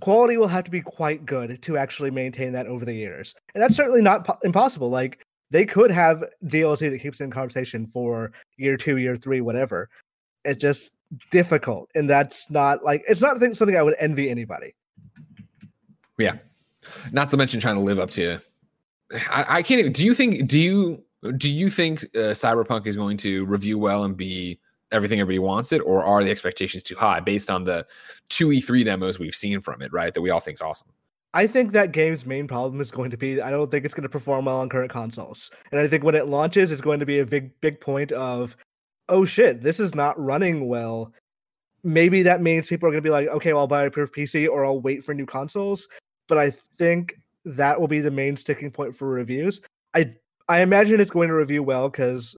quality 0.00 0.38
will 0.38 0.48
have 0.48 0.64
to 0.64 0.70
be 0.70 0.80
quite 0.80 1.26
good 1.26 1.60
to 1.62 1.76
actually 1.76 2.10
maintain 2.10 2.52
that 2.52 2.66
over 2.66 2.86
the 2.86 2.94
years, 2.94 3.34
and 3.54 3.62
that's 3.62 3.76
certainly 3.76 4.00
not 4.00 4.24
po- 4.24 4.38
impossible. 4.44 4.88
Like 4.88 5.22
they 5.50 5.66
could 5.66 5.90
have 5.90 6.24
DLC 6.46 6.90
that 6.90 7.02
keeps 7.02 7.20
in 7.20 7.30
conversation 7.30 7.86
for 7.92 8.32
year 8.56 8.78
two, 8.78 8.96
year 8.96 9.14
three, 9.14 9.42
whatever 9.42 9.90
it's 10.44 10.60
just 10.60 10.92
difficult 11.30 11.90
and 11.94 12.08
that's 12.08 12.50
not 12.50 12.82
like 12.84 13.04
it's 13.08 13.20
not 13.20 13.38
something 13.54 13.76
i 13.76 13.82
would 13.82 13.94
envy 13.98 14.30
anybody. 14.30 14.74
Yeah. 16.18 16.36
Not 17.10 17.30
to 17.30 17.36
mention 17.36 17.60
trying 17.60 17.76
to 17.76 17.80
live 17.80 17.98
up 17.98 18.10
to 18.12 18.38
i, 19.30 19.44
I 19.48 19.62
can't 19.62 19.80
even 19.80 19.92
do 19.92 20.04
you 20.04 20.14
think 20.14 20.48
do 20.48 20.58
you 20.58 21.04
do 21.36 21.52
you 21.52 21.70
think 21.70 22.02
uh, 22.14 22.34
cyberpunk 22.34 22.86
is 22.86 22.96
going 22.96 23.16
to 23.18 23.44
review 23.44 23.78
well 23.78 24.04
and 24.04 24.16
be 24.16 24.58
everything 24.90 25.20
everybody 25.20 25.38
wants 25.38 25.72
it 25.72 25.80
or 25.80 26.04
are 26.04 26.22
the 26.22 26.30
expectations 26.30 26.82
too 26.82 26.96
high 26.96 27.20
based 27.20 27.50
on 27.50 27.64
the 27.64 27.86
two 28.28 28.48
e3 28.48 28.84
demos 28.84 29.18
we've 29.18 29.34
seen 29.34 29.60
from 29.60 29.82
it 29.82 29.92
right 29.92 30.14
that 30.14 30.20
we 30.20 30.30
all 30.30 30.40
think 30.40 30.56
is 30.56 30.60
awesome? 30.60 30.88
I 31.34 31.46
think 31.46 31.72
that 31.72 31.92
game's 31.92 32.26
main 32.26 32.46
problem 32.46 32.80
is 32.80 32.90
going 32.90 33.10
to 33.10 33.16
be 33.16 33.40
I 33.40 33.50
don't 33.50 33.70
think 33.70 33.84
it's 33.84 33.94
going 33.94 34.02
to 34.02 34.08
perform 34.08 34.44
well 34.44 34.58
on 34.58 34.68
current 34.68 34.90
consoles. 34.90 35.50
And 35.70 35.80
I 35.80 35.88
think 35.88 36.04
when 36.04 36.14
it 36.14 36.28
launches, 36.28 36.70
it's 36.72 36.82
going 36.82 37.00
to 37.00 37.06
be 37.06 37.20
a 37.20 37.26
big, 37.26 37.58
big 37.62 37.80
point 37.80 38.12
of 38.12 38.54
oh 39.12 39.24
shit, 39.26 39.62
this 39.62 39.78
is 39.78 39.94
not 39.94 40.18
running 40.18 40.66
well. 40.66 41.12
Maybe 41.84 42.22
that 42.22 42.40
means 42.40 42.66
people 42.66 42.88
are 42.88 42.92
going 42.92 43.02
to 43.02 43.06
be 43.06 43.10
like, 43.10 43.28
okay, 43.28 43.52
well, 43.52 43.60
I'll 43.62 43.66
buy 43.66 43.84
a 43.84 43.90
PC 43.90 44.48
or 44.48 44.64
I'll 44.64 44.80
wait 44.80 45.04
for 45.04 45.14
new 45.14 45.26
consoles. 45.26 45.86
But 46.28 46.38
I 46.38 46.52
think 46.78 47.14
that 47.44 47.78
will 47.78 47.88
be 47.88 48.00
the 48.00 48.10
main 48.10 48.36
sticking 48.36 48.70
point 48.70 48.96
for 48.96 49.08
reviews. 49.08 49.60
I 49.94 50.14
I 50.48 50.60
imagine 50.60 51.00
it's 51.00 51.10
going 51.10 51.28
to 51.28 51.34
review 51.34 51.62
well 51.62 51.90
because 51.90 52.36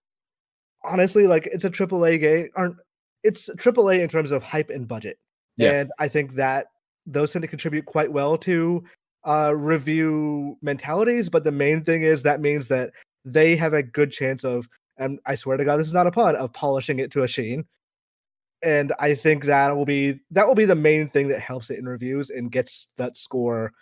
honestly, 0.82 1.26
like 1.26 1.46
it's 1.52 1.64
a 1.64 1.70
AAA 1.70 2.20
game. 2.20 2.48
Aren't 2.56 2.76
it's 3.22 3.48
AAA 3.50 4.00
in 4.00 4.08
terms 4.08 4.32
of 4.32 4.42
hype 4.42 4.70
and 4.70 4.88
budget, 4.88 5.18
yeah. 5.56 5.72
and 5.72 5.92
I 5.98 6.08
think 6.08 6.34
that 6.34 6.66
those 7.06 7.32
tend 7.32 7.42
to 7.42 7.48
contribute 7.48 7.87
quite 7.87 8.10
well 8.10 8.37
to 8.38 8.82
uh, 9.24 9.54
review 9.54 10.56
mentalities. 10.62 11.28
But 11.28 11.44
the 11.44 11.52
main 11.52 11.84
thing 11.84 12.02
is 12.02 12.22
that 12.22 12.40
means 12.40 12.66
that 12.68 12.90
they 13.24 13.56
have 13.56 13.74
a 13.74 13.82
good 13.82 14.10
chance 14.10 14.44
of 14.44 14.68
and 14.96 15.20
I 15.26 15.35
swear 15.35 15.57
to 15.57 15.64
God, 15.64 15.78
this 15.78 15.87
is 15.87 15.92
not 15.92 16.07
a 16.07 16.11
pun 16.11 16.37
of 16.37 16.52
polishing 16.52 16.98
it 16.98 17.11
to 17.12 17.22
a 17.22 17.28
sheen. 17.28 17.64
And 18.62 18.92
I 18.98 19.14
think 19.14 19.44
that 19.44 19.76
will 19.76 19.85
be 19.85 20.20
that 20.30 20.46
will 20.46 20.54
be 20.54 20.64
the 20.64 20.74
main 20.74 21.07
thing 21.09 21.28
that 21.28 21.40
helps 21.40 21.70
it 21.70 21.78
in 21.78 21.87
reviews 21.87 22.30
and 22.30 22.50
gets 22.50 22.88
that 22.96 23.16
score 23.16 23.72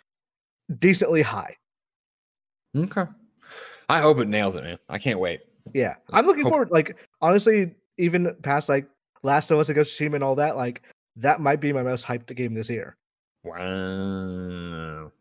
decently 0.79 1.21
high. 1.21 1.55
Okay. 2.75 3.05
I 3.89 3.99
hope 4.01 4.19
it 4.19 4.27
nails 4.27 4.55
it, 4.55 4.63
man. 4.63 4.77
I 4.89 4.97
can't 4.97 5.19
wait. 5.19 5.41
Yeah. 5.73 5.95
I'm 6.11 6.25
looking 6.25 6.43
hope- 6.43 6.51
forward, 6.51 6.71
like 6.71 6.97
honestly, 7.21 7.75
even 7.97 8.35
past 8.41 8.67
like 8.67 8.87
Last 9.21 9.51
of 9.51 9.59
Us 9.59 9.69
against 9.69 9.93
Steam 9.93 10.15
and 10.15 10.23
all 10.23 10.35
that, 10.35 10.57
like 10.57 10.81
that 11.15 11.39
might 11.39 11.61
be 11.61 11.71
my 11.71 11.83
most 11.83 12.05
hyped 12.05 12.35
game 12.35 12.53
this 12.53 12.69
year. 12.69 12.97
Wow. 13.43 15.11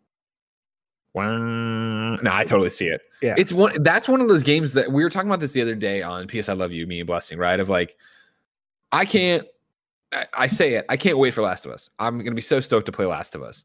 Wow. 1.14 2.16
No, 2.16 2.30
I 2.32 2.44
totally 2.44 2.70
see 2.70 2.88
it. 2.88 3.02
Yeah. 3.20 3.34
It's 3.36 3.52
one 3.52 3.82
that's 3.82 4.08
one 4.08 4.20
of 4.20 4.28
those 4.28 4.42
games 4.42 4.72
that 4.72 4.90
we 4.90 5.02
were 5.02 5.10
talking 5.10 5.28
about 5.28 5.40
this 5.40 5.52
the 5.52 5.62
other 5.62 5.74
day 5.74 6.02
on 6.02 6.26
PS 6.26 6.48
I 6.48 6.54
Love 6.54 6.72
You, 6.72 6.86
me 6.86 7.00
and 7.00 7.06
Blessing, 7.06 7.38
right? 7.38 7.60
Of 7.60 7.68
like, 7.68 7.96
I 8.92 9.04
can't 9.04 9.46
I, 10.12 10.26
I 10.34 10.46
say 10.46 10.74
it, 10.74 10.86
I 10.88 10.96
can't 10.96 11.18
wait 11.18 11.34
for 11.34 11.42
Last 11.42 11.66
of 11.66 11.72
Us. 11.72 11.90
I'm 11.98 12.18
gonna 12.18 12.34
be 12.34 12.40
so 12.40 12.60
stoked 12.60 12.86
to 12.86 12.92
play 12.92 13.06
Last 13.06 13.34
of 13.34 13.42
Us. 13.42 13.64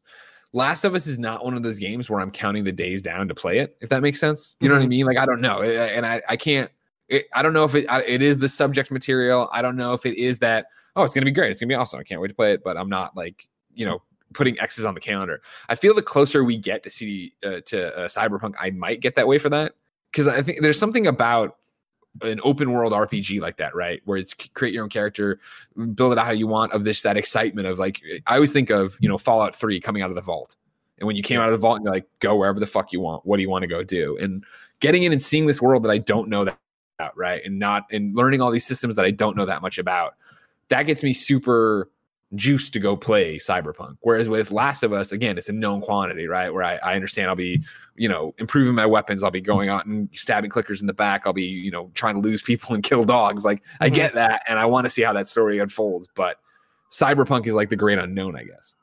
Last 0.52 0.84
of 0.84 0.94
Us 0.94 1.06
is 1.06 1.18
not 1.18 1.44
one 1.44 1.54
of 1.54 1.62
those 1.62 1.78
games 1.78 2.08
where 2.08 2.20
I'm 2.20 2.30
counting 2.30 2.64
the 2.64 2.72
days 2.72 3.02
down 3.02 3.28
to 3.28 3.34
play 3.34 3.58
it, 3.58 3.76
if 3.80 3.88
that 3.90 4.02
makes 4.02 4.20
sense. 4.20 4.56
You 4.60 4.68
know 4.68 4.74
mm-hmm. 4.74 4.78
what 4.78 4.82
I 4.82 4.84
mm-hmm. 4.84 4.90
mean? 4.90 5.06
Like 5.06 5.18
I 5.18 5.26
don't 5.26 5.40
know. 5.40 5.62
And 5.62 6.06
I, 6.06 6.22
I 6.28 6.36
can't 6.36 6.70
it, 7.08 7.26
I 7.34 7.42
don't 7.42 7.54
know 7.54 7.64
if 7.64 7.74
it 7.74 7.86
it 8.06 8.22
is 8.22 8.38
the 8.38 8.48
subject 8.48 8.90
material. 8.90 9.48
I 9.52 9.62
don't 9.62 9.76
know 9.76 9.94
if 9.94 10.04
it 10.06 10.16
is 10.18 10.38
that, 10.40 10.66
oh, 10.96 11.02
it's 11.02 11.14
gonna 11.14 11.24
be 11.24 11.32
great. 11.32 11.50
It's 11.50 11.60
gonna 11.60 11.68
be 11.68 11.74
awesome. 11.74 12.00
I 12.00 12.02
can't 12.02 12.20
wait 12.20 12.28
to 12.28 12.34
play 12.34 12.52
it, 12.52 12.62
but 12.62 12.76
I'm 12.76 12.88
not 12.88 13.16
like, 13.16 13.48
you 13.74 13.86
know, 13.86 14.02
putting 14.34 14.58
X's 14.60 14.84
on 14.84 14.94
the 14.94 15.00
calendar. 15.00 15.40
I 15.68 15.74
feel 15.74 15.94
the 15.94 16.02
closer 16.02 16.44
we 16.44 16.56
get 16.56 16.82
to 16.82 16.90
CD 16.90 17.34
uh, 17.44 17.60
to 17.66 17.96
uh, 17.96 18.08
Cyberpunk, 18.08 18.54
I 18.60 18.70
might 18.70 19.00
get 19.00 19.14
that 19.14 19.26
way 19.26 19.38
for 19.38 19.48
that 19.50 19.74
because 20.10 20.26
I 20.26 20.42
think 20.42 20.62
there's 20.62 20.78
something 20.78 21.06
about 21.06 21.56
an 22.22 22.40
open 22.42 22.72
world 22.72 22.92
RPG 22.92 23.40
like 23.40 23.58
that, 23.58 23.74
right? 23.74 24.00
Where 24.04 24.18
it's 24.18 24.34
create 24.34 24.74
your 24.74 24.82
own 24.82 24.90
character, 24.90 25.38
build 25.94 26.12
it 26.12 26.18
out 26.18 26.26
how 26.26 26.32
you 26.32 26.46
want. 26.46 26.72
Of 26.72 26.84
this 26.84 27.02
that 27.02 27.16
excitement 27.16 27.66
of 27.66 27.78
like 27.78 28.02
I 28.26 28.34
always 28.34 28.52
think 28.52 28.70
of 28.70 28.96
you 29.00 29.08
know 29.08 29.18
Fallout 29.18 29.54
Three 29.54 29.80
coming 29.80 30.02
out 30.02 30.10
of 30.10 30.16
the 30.16 30.22
vault, 30.22 30.56
and 30.98 31.06
when 31.06 31.16
you 31.16 31.22
came 31.22 31.40
out 31.40 31.48
of 31.48 31.52
the 31.52 31.58
vault, 31.58 31.76
and 31.76 31.84
you're 31.84 31.94
like 31.94 32.08
go 32.20 32.36
wherever 32.36 32.58
the 32.58 32.66
fuck 32.66 32.92
you 32.92 33.00
want. 33.00 33.24
What 33.24 33.36
do 33.36 33.42
you 33.42 33.50
want 33.50 33.62
to 33.62 33.68
go 33.68 33.82
do? 33.82 34.16
And 34.18 34.44
getting 34.80 35.02
in 35.02 35.12
and 35.12 35.22
seeing 35.22 35.46
this 35.46 35.62
world 35.62 35.82
that 35.84 35.90
I 35.90 35.98
don't 35.98 36.28
know 36.28 36.44
that 36.44 36.58
about, 36.98 37.16
right? 37.16 37.42
And 37.44 37.58
not 37.58 37.86
and 37.90 38.14
learning 38.16 38.40
all 38.40 38.50
these 38.50 38.66
systems 38.66 38.96
that 38.96 39.04
I 39.04 39.10
don't 39.10 39.36
know 39.36 39.44
that 39.46 39.62
much 39.62 39.78
about. 39.78 40.14
That 40.68 40.82
gets 40.84 41.02
me 41.02 41.12
super 41.12 41.90
juice 42.34 42.68
to 42.70 42.78
go 42.78 42.96
play 42.96 43.36
cyberpunk. 43.36 43.96
Whereas 44.00 44.28
with 44.28 44.52
last 44.52 44.82
of 44.82 44.92
us 44.92 45.12
again 45.12 45.38
it's 45.38 45.48
a 45.48 45.52
known 45.52 45.80
quantity 45.80 46.26
right? 46.26 46.52
Where 46.52 46.62
I, 46.62 46.76
I, 46.76 46.94
understand 46.94 47.28
i'll 47.28 47.36
be 47.36 47.62
you 47.96 48.08
know 48.08 48.34
improving 48.38 48.74
my 48.74 48.86
weapons. 48.86 49.24
I'll 49.24 49.30
be 49.30 49.40
going 49.40 49.68
out 49.68 49.86
and 49.86 50.08
stabbing 50.12 50.50
clickers 50.50 50.80
in 50.80 50.86
the 50.86 50.92
back. 50.94 51.26
I'll 51.26 51.32
be 51.32 51.44
you 51.44 51.70
know 51.70 51.90
trying 51.94 52.16
to 52.16 52.20
lose 52.20 52.42
people 52.42 52.74
and 52.74 52.82
kill 52.82 53.04
dogs. 53.04 53.44
Like 53.44 53.62
mm-hmm. 53.62 53.84
i 53.84 53.88
get 53.88 54.14
that 54.14 54.42
and 54.48 54.58
i 54.58 54.66
want 54.66 54.84
to 54.84 54.90
see 54.90 55.02
how 55.02 55.12
that 55.12 55.28
story 55.28 55.58
unfolds 55.58 56.08
but 56.14 56.38
cyberpunk 56.90 57.46
is 57.46 57.54
like 57.54 57.68
the 57.70 57.76
great 57.76 57.98
unknown 57.98 58.36
i 58.36 58.44
guess. 58.44 58.74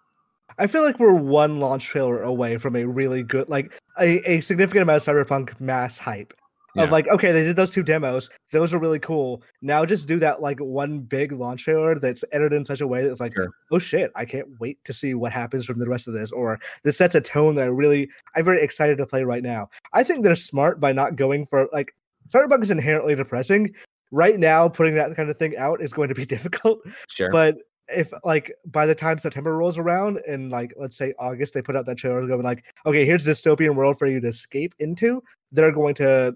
I 0.58 0.68
feel 0.68 0.84
like 0.84 1.00
we're 1.00 1.14
one 1.14 1.60
launch 1.60 1.86
trailer 1.86 2.24
away 2.24 2.58
from 2.58 2.78
a 2.78 2.86
really 2.86 3.24
good 3.24 3.50
like 3.50 3.74
a, 4.00 4.20
a 4.30 4.42
significant 4.42 4.84
amount 4.84 5.06
of 5.06 5.14
cyberpunk 5.14 5.60
mass 5.60 5.98
hype 5.98 6.34
of 6.84 6.92
like, 6.92 7.08
okay, 7.08 7.32
they 7.32 7.44
did 7.44 7.56
those 7.56 7.72
two 7.72 7.84
demos. 7.84 8.30
Those 8.52 8.74
are 8.74 8.80
really 8.80 9.00
cool. 9.00 9.42
Now 9.62 9.86
just 9.86 10.08
do 10.08 10.20
that 10.20 10.42
like 10.42 10.60
one 10.60 11.00
big 11.00 11.32
launch 11.32 11.64
trailer 11.64 11.98
that's 11.98 12.24
edited 12.32 12.54
in 12.54 12.66
such 12.66 12.82
a 12.82 12.88
way 12.88 13.08
that's 13.08 13.20
like, 13.20 13.34
Sure. 13.34 13.50
oh 13.72 13.80
shit, 13.80 14.12
I 14.16 14.26
can't 14.26 14.48
wait 14.60 14.84
to 14.86 14.94
see 14.94 15.14
what 15.14 15.32
happens 15.32 15.66
from 15.66 15.80
the 15.80 15.88
rest 15.90 16.08
of 16.08 16.14
this. 16.14 16.32
Or 16.32 16.60
this 16.84 16.98
sets 16.98 17.16
a 17.16 17.22
tone 17.22 17.56
that 17.56 17.64
I 17.64 17.68
really, 17.68 18.10
I'm 18.36 18.46
very 18.46 18.62
excited 18.62 18.98
to 18.98 19.06
play 19.06 19.24
right 19.24 19.44
now. 19.44 19.70
I 19.94 20.04
think 20.04 20.24
they're 20.24 20.36
smart 20.36 20.80
by 20.80 20.92
not 20.92 21.16
going 21.16 21.46
for 21.46 21.68
like, 21.72 21.96
Cyberpunk 22.28 22.64
is 22.64 22.72
inherently 22.72 23.16
depressing. 23.16 23.74
Right 24.12 24.40
now, 24.40 24.70
putting 24.70 24.96
that 24.96 25.16
kind 25.16 25.30
of 25.30 25.38
thing 25.38 25.58
out 25.58 25.82
is 25.82 25.94
going 25.94 26.10
to 26.10 26.16
be 26.16 26.26
difficult. 26.36 26.80
Sure. 27.08 27.32
But 27.32 27.58
if 27.88 28.12
like 28.24 28.52
by 28.66 28.86
the 28.86 28.96
time 28.96 29.20
September 29.20 29.56
rolls 29.56 29.78
around 29.78 30.20
and 30.28 30.50
like 30.50 30.74
let's 30.76 30.98
say 30.98 31.14
August 31.20 31.54
they 31.54 31.62
put 31.62 31.76
out 31.76 31.86
that 31.86 31.98
trailer 31.98 32.26
going 32.26 32.42
like, 32.42 32.64
okay, 32.86 33.06
here's 33.06 33.28
a 33.28 33.32
dystopian 33.32 33.76
world 33.76 34.00
for 34.00 34.08
you 34.08 34.20
to 34.20 34.28
escape 34.28 34.74
into, 34.80 35.22
they're 35.52 35.72
going 35.72 35.94
to 35.96 36.36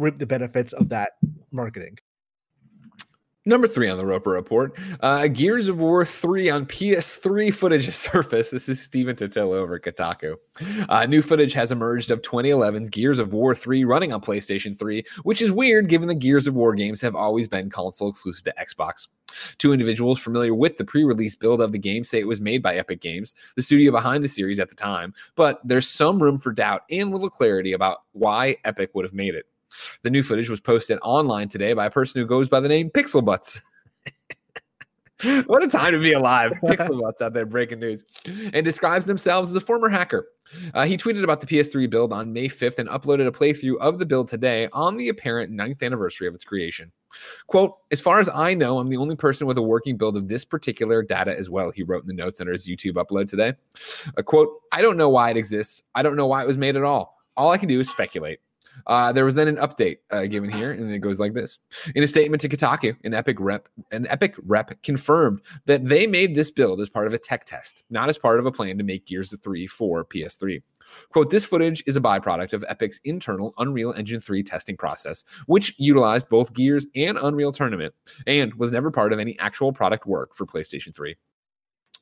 reap 0.00 0.18
the 0.18 0.26
benefits 0.26 0.72
of 0.72 0.88
that 0.90 1.12
marketing. 1.50 1.98
Number 3.46 3.66
three 3.66 3.88
on 3.88 3.96
the 3.96 4.04
Roper 4.04 4.32
Report, 4.32 4.76
uh, 5.00 5.26
Gears 5.26 5.68
of 5.68 5.78
War 5.80 6.04
3 6.04 6.50
on 6.50 6.66
PS3 6.66 7.52
footage 7.52 7.86
has 7.86 7.96
surfaced. 7.96 8.52
This 8.52 8.68
is 8.68 8.82
Stephen 8.82 9.16
Totilo 9.16 9.54
over 9.54 9.76
at 9.76 9.82
Kotaku. 9.82 10.36
Uh, 10.90 11.06
new 11.06 11.22
footage 11.22 11.54
has 11.54 11.72
emerged 11.72 12.10
of 12.10 12.20
2011's 12.20 12.90
Gears 12.90 13.18
of 13.18 13.32
War 13.32 13.54
3 13.54 13.84
running 13.84 14.12
on 14.12 14.20
PlayStation 14.20 14.78
3, 14.78 15.02
which 15.22 15.40
is 15.40 15.50
weird 15.50 15.88
given 15.88 16.06
the 16.06 16.14
Gears 16.14 16.46
of 16.46 16.54
War 16.54 16.74
games 16.74 17.00
have 17.00 17.16
always 17.16 17.48
been 17.48 17.70
console 17.70 18.10
exclusive 18.10 18.44
to 18.44 18.54
Xbox. 18.60 19.08
Two 19.56 19.72
individuals 19.72 20.20
familiar 20.20 20.54
with 20.54 20.76
the 20.76 20.84
pre 20.84 21.04
release 21.04 21.34
build 21.34 21.62
of 21.62 21.72
the 21.72 21.78
game 21.78 22.04
say 22.04 22.20
it 22.20 22.28
was 22.28 22.42
made 22.42 22.62
by 22.62 22.74
Epic 22.74 23.00
Games, 23.00 23.34
the 23.56 23.62
studio 23.62 23.90
behind 23.90 24.22
the 24.22 24.28
series 24.28 24.60
at 24.60 24.68
the 24.68 24.74
time, 24.74 25.14
but 25.34 25.60
there's 25.64 25.88
some 25.88 26.22
room 26.22 26.38
for 26.38 26.52
doubt 26.52 26.82
and 26.90 27.10
little 27.10 27.30
clarity 27.30 27.72
about 27.72 28.02
why 28.12 28.56
Epic 28.64 28.90
would 28.92 29.06
have 29.06 29.14
made 29.14 29.34
it. 29.34 29.46
The 30.02 30.10
new 30.10 30.22
footage 30.22 30.50
was 30.50 30.60
posted 30.60 30.98
online 31.02 31.48
today 31.48 31.72
by 31.72 31.86
a 31.86 31.90
person 31.90 32.20
who 32.20 32.26
goes 32.26 32.48
by 32.48 32.60
the 32.60 32.68
name 32.68 32.90
Pixel 32.90 33.24
Butts. 33.24 33.62
what 35.46 35.64
a 35.64 35.68
time 35.68 35.92
to 35.92 35.98
be 35.98 36.12
alive. 36.12 36.52
Pixel 36.62 37.00
Butts 37.00 37.20
out 37.20 37.34
there 37.34 37.46
breaking 37.46 37.80
news. 37.80 38.04
And 38.52 38.64
describes 38.64 39.06
themselves 39.06 39.50
as 39.50 39.56
a 39.56 39.60
former 39.60 39.88
hacker. 39.88 40.26
Uh, 40.74 40.84
he 40.84 40.96
tweeted 40.96 41.22
about 41.22 41.40
the 41.40 41.46
PS3 41.46 41.88
build 41.88 42.12
on 42.12 42.32
May 42.32 42.48
5th 42.48 42.78
and 42.78 42.88
uploaded 42.88 43.26
a 43.26 43.32
playthrough 43.32 43.76
of 43.78 43.98
the 43.98 44.06
build 44.06 44.28
today 44.28 44.68
on 44.72 44.96
the 44.96 45.08
apparent 45.08 45.52
ninth 45.52 45.82
anniversary 45.82 46.26
of 46.26 46.34
its 46.34 46.44
creation. 46.44 46.90
Quote, 47.46 47.76
as 47.90 48.00
far 48.00 48.20
as 48.20 48.28
I 48.28 48.54
know, 48.54 48.78
I'm 48.78 48.88
the 48.88 48.96
only 48.96 49.16
person 49.16 49.46
with 49.46 49.58
a 49.58 49.62
working 49.62 49.96
build 49.96 50.16
of 50.16 50.28
this 50.28 50.44
particular 50.44 51.02
data 51.02 51.36
as 51.36 51.50
well, 51.50 51.70
he 51.70 51.82
wrote 51.82 52.02
in 52.02 52.08
the 52.08 52.14
notes 52.14 52.40
under 52.40 52.52
his 52.52 52.68
YouTube 52.68 52.94
upload 52.94 53.28
today. 53.28 53.54
A 54.16 54.22
quote, 54.22 54.48
I 54.72 54.82
don't 54.82 54.96
know 54.96 55.08
why 55.08 55.30
it 55.30 55.36
exists. 55.36 55.82
I 55.94 56.02
don't 56.02 56.16
know 56.16 56.26
why 56.26 56.42
it 56.42 56.46
was 56.46 56.58
made 56.58 56.76
at 56.76 56.84
all. 56.84 57.18
All 57.36 57.50
I 57.50 57.58
can 57.58 57.68
do 57.68 57.80
is 57.80 57.88
speculate. 57.88 58.40
Uh, 58.86 59.12
there 59.12 59.24
was 59.24 59.34
then 59.34 59.48
an 59.48 59.56
update 59.56 59.98
uh, 60.10 60.26
given 60.26 60.50
here, 60.50 60.72
and 60.72 60.90
it 60.90 61.00
goes 61.00 61.20
like 61.20 61.34
this: 61.34 61.58
In 61.94 62.02
a 62.02 62.06
statement 62.06 62.40
to 62.42 62.48
Kotaku, 62.48 62.96
an 63.04 63.14
Epic 63.14 63.36
rep, 63.40 63.68
an 63.92 64.06
Epic 64.08 64.34
rep 64.44 64.82
confirmed 64.82 65.40
that 65.66 65.86
they 65.86 66.06
made 66.06 66.34
this 66.34 66.50
build 66.50 66.80
as 66.80 66.88
part 66.88 67.06
of 67.06 67.12
a 67.12 67.18
tech 67.18 67.44
test, 67.44 67.84
not 67.90 68.08
as 68.08 68.18
part 68.18 68.38
of 68.38 68.46
a 68.46 68.52
plan 68.52 68.78
to 68.78 68.84
make 68.84 69.06
Gears 69.06 69.32
of 69.32 69.40
3 69.42 69.66
for 69.66 70.04
PS3. 70.04 70.62
Quote, 71.10 71.30
this 71.30 71.44
footage 71.44 71.82
is 71.86 71.96
a 71.96 72.00
byproduct 72.00 72.52
of 72.52 72.64
Epic's 72.68 73.00
internal 73.04 73.54
Unreal 73.58 73.92
Engine 73.92 74.20
3 74.20 74.42
testing 74.42 74.76
process, 74.76 75.24
which 75.46 75.74
utilized 75.78 76.28
both 76.28 76.52
Gears 76.52 76.86
and 76.94 77.18
Unreal 77.18 77.52
Tournament 77.52 77.94
and 78.26 78.54
was 78.54 78.72
never 78.72 78.90
part 78.90 79.12
of 79.12 79.18
any 79.18 79.38
actual 79.38 79.72
product 79.72 80.06
work 80.06 80.34
for 80.34 80.46
PlayStation 80.46 80.94
3. 80.94 81.16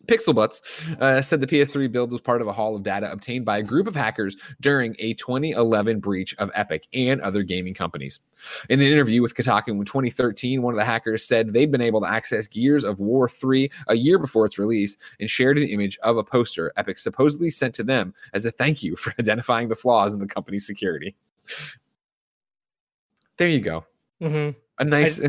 Pixelbutts 0.07 1.01
uh, 1.01 1.21
said 1.21 1.41
the 1.41 1.47
PS3 1.47 1.91
build 1.91 2.13
was 2.13 2.21
part 2.21 2.41
of 2.41 2.47
a 2.47 2.53
haul 2.53 2.77
of 2.77 2.83
data 2.83 3.11
obtained 3.11 3.45
by 3.45 3.59
a 3.59 3.63
group 3.63 3.87
of 3.87 3.95
hackers 3.95 4.37
during 4.61 4.97
a 4.99 5.15
2011 5.15 6.01
breach 6.01 6.35
of 6.39 6.51
Epic 6.55 6.87
and 6.93 7.21
other 7.21 7.43
gaming 7.43 7.75
companies. 7.75 8.21
In 8.69 8.81
an 8.81 8.87
interview 8.87 9.23
with 9.23 9.35
Kotaku 9.35 9.69
in 9.69 9.85
2013, 9.85 10.63
one 10.63 10.73
of 10.73 10.79
the 10.79 10.85
hackers 10.85 11.25
said 11.25 11.53
they'd 11.53 11.71
been 11.71 11.81
able 11.81 12.01
to 12.01 12.09
access 12.09 12.47
Gears 12.47 12.85
of 12.85 13.01
War 13.01 13.29
3 13.29 13.71
a 13.89 13.95
year 13.95 14.19
before 14.19 14.47
its 14.47 14.59
release 14.59 14.97
and 15.21 15.29
shared 15.29 15.59
an 15.59 15.69
image 15.69 15.99
of 16.03 16.17
a 16.17 16.25
poster 16.25 16.73
Epic 16.77 16.99
supposedly 16.99 17.51
sent 17.51 17.75
to 17.75 17.83
them 17.83 18.15
as 18.33 18.47
a 18.47 18.51
thank 18.51 18.83
you 18.83 18.97
for 18.97 19.13
identifying 19.19 19.69
the 19.69 19.77
flaws 19.77 20.13
in 20.13 20.21
the 20.21 20.27
company's 20.27 20.67
security. 20.67 21.17
There 23.37 23.49
you 23.49 23.61
go. 23.61 23.85
Mm-hmm. 24.21 24.59
A 24.79 24.85
nice. 24.85 25.21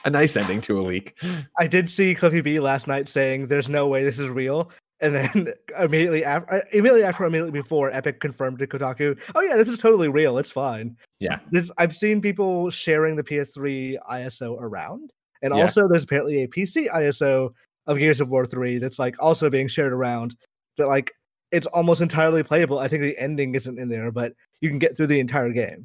a 0.04 0.10
nice 0.10 0.36
ending 0.36 0.60
to 0.62 0.78
a 0.78 0.82
leak. 0.82 1.18
I 1.58 1.66
did 1.66 1.88
see 1.88 2.14
Cliffy 2.14 2.40
B 2.40 2.60
last 2.60 2.86
night 2.86 3.08
saying 3.08 3.48
there's 3.48 3.68
no 3.68 3.88
way 3.88 4.04
this 4.04 4.18
is 4.18 4.28
real. 4.28 4.70
And 5.00 5.14
then 5.14 5.52
immediately 5.80 6.24
after, 6.24 6.54
uh, 6.54 6.60
immediately 6.72 7.04
after, 7.04 7.24
immediately 7.24 7.58
before, 7.58 7.90
Epic 7.90 8.20
confirmed 8.20 8.58
to 8.58 8.66
Kotaku, 8.66 9.18
"Oh 9.34 9.40
yeah, 9.40 9.56
this 9.56 9.68
is 9.68 9.78
totally 9.78 10.08
real. 10.08 10.38
It's 10.38 10.52
fine." 10.52 10.96
Yeah, 11.18 11.38
this 11.50 11.70
I've 11.78 11.94
seen 11.94 12.20
people 12.20 12.70
sharing 12.70 13.16
the 13.16 13.24
PS3 13.24 13.96
ISO 14.10 14.58
around, 14.60 15.12
and 15.42 15.54
Yeah. 15.54 15.62
also 15.62 15.88
there's 15.88 16.04
apparently 16.04 16.42
a 16.42 16.48
PC 16.48 16.88
ISO 16.88 17.54
of 17.86 17.96
Gears 17.98 18.20
of 18.20 18.28
War 18.28 18.44
3 18.44 18.78
that's 18.78 18.98
like 18.98 19.16
also 19.20 19.48
being 19.48 19.68
shared 19.68 19.92
around. 19.92 20.36
That 20.76 20.86
like 20.86 21.12
it's 21.50 21.66
almost 21.68 22.00
entirely 22.00 22.42
playable. 22.42 22.78
I 22.78 22.86
think 22.88 23.02
the 23.02 23.18
ending 23.18 23.54
isn't 23.54 23.78
in 23.78 23.88
there, 23.88 24.12
but 24.12 24.34
you 24.60 24.68
can 24.68 24.78
get 24.78 24.96
through 24.96 25.08
the 25.08 25.18
entire 25.18 25.50
game. 25.50 25.84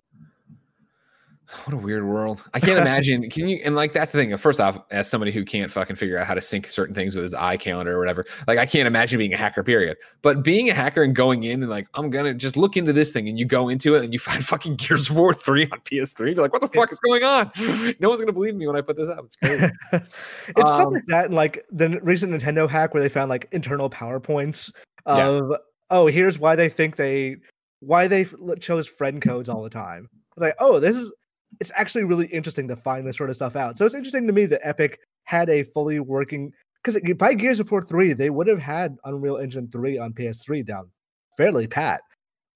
What 1.66 1.74
a 1.74 1.78
weird 1.78 2.04
world. 2.06 2.43
I 2.54 2.60
can't 2.60 2.80
imagine. 2.80 3.30
Can 3.30 3.48
you? 3.48 3.60
And 3.64 3.76
like, 3.76 3.93
that's 3.93 4.12
the 4.12 4.18
thing. 4.20 4.36
First 4.38 4.60
off, 4.60 4.80
as 4.91 5.10
somebody 5.10 5.32
who 5.32 5.43
can't 5.46 5.72
fucking 5.72 5.96
figure 5.96 6.18
out 6.18 6.26
how 6.28 6.34
to 6.34 6.41
sync 6.41 6.68
certain 6.68 6.93
things 6.96 7.16
with 7.16 7.24
his 7.24 7.34
eye 7.34 7.58
calendar 7.58 7.96
or 7.96 8.00
whatever, 8.00 8.26
like, 8.48 8.58
I 8.58 8.66
can't 8.66 8.88
imagine 8.88 9.18
being 9.20 9.34
a 9.34 9.38
hacker, 9.38 9.64
period. 9.64 9.98
But 10.22 10.43
being 10.43 10.70
a 10.70 10.74
hacker 10.74 11.04
and 11.04 11.16
going 11.16 11.43
in 11.43 11.62
and 11.62 11.70
like, 11.70 11.88
I'm 11.93 12.10
going 12.10 12.26
to 12.26 12.34
just 12.34 12.58
look 12.58 12.78
into 12.78 12.93
this 12.93 13.12
thing 13.14 13.30
and 13.30 13.38
you 13.38 13.46
go 13.46 13.70
into 13.70 13.96
it 13.96 14.04
and 14.04 14.12
you 14.14 14.20
find 14.26 14.43
fucking 14.46 14.76
Gears 14.78 15.10
of 15.10 15.18
War 15.18 15.34
3 15.34 15.64
on 15.72 15.80
PS3. 15.82 16.34
You're 16.34 16.41
like, 16.43 16.52
what 16.54 16.62
the 16.62 16.68
fuck 16.68 16.91
is 16.91 17.00
going 17.00 17.24
on? 17.24 17.52
No 18.00 18.10
one's 18.10 18.20
going 18.22 18.28
to 18.28 18.34
believe 18.34 18.56
me 18.56 18.66
when 18.68 18.76
I 18.76 18.82
put 18.82 18.98
this 18.98 19.10
up. 19.10 19.24
It's 19.26 19.36
crazy. 19.36 19.72
it's 19.93 20.10
stuff 20.56 20.88
Um, 20.88 20.93
like 20.93 21.06
that, 21.08 21.26
and 21.26 21.36
like 21.36 21.64
the 21.72 22.00
recent 22.02 22.32
Nintendo 22.34 22.70
hack 22.70 22.93
where 22.93 23.02
they 23.04 23.10
found 23.10 23.30
like 23.30 23.48
internal 23.52 23.89
powerpoints 23.89 24.72
Yeah. 25.08 25.28
of 25.28 25.54
oh, 25.91 26.08
here's 26.08 26.39
why 26.39 26.56
they 26.56 26.70
think 26.70 26.96
they 26.96 27.38
why 27.80 28.08
they 28.08 28.26
chose 28.60 28.88
friend 28.88 29.22
codes 29.22 29.48
all 29.50 29.62
the 29.64 29.70
time. 29.70 30.10
Like 30.38 30.56
oh, 30.60 30.80
this 30.80 30.96
is 30.96 31.12
it's 31.60 31.72
actually 31.76 32.04
really 32.04 32.28
interesting 32.28 32.68
to 32.68 32.76
find 32.76 33.08
this 33.08 33.18
sort 33.18 33.30
of 33.30 33.36
stuff 33.36 33.56
out. 33.56 33.78
So 33.78 33.86
it's 33.86 33.96
interesting 33.96 34.28
to 34.28 34.34
me 34.34 34.46
that 34.48 34.66
Epic 34.68 35.00
had 35.24 35.50
a 35.50 35.64
fully 35.64 36.00
working 36.00 36.52
because 36.84 37.02
by 37.18 37.34
Gears 37.34 37.60
of 37.60 37.72
War 37.72 37.82
three 37.82 38.14
they 38.14 38.30
would 38.30 38.48
have 38.48 38.62
had 38.62 38.98
Unreal 39.06 39.38
Engine 39.38 39.68
three 39.70 39.98
on 39.98 40.14
PS3 40.14 40.66
down 40.66 40.89
fairly 41.38 41.68
pat. 41.68 42.02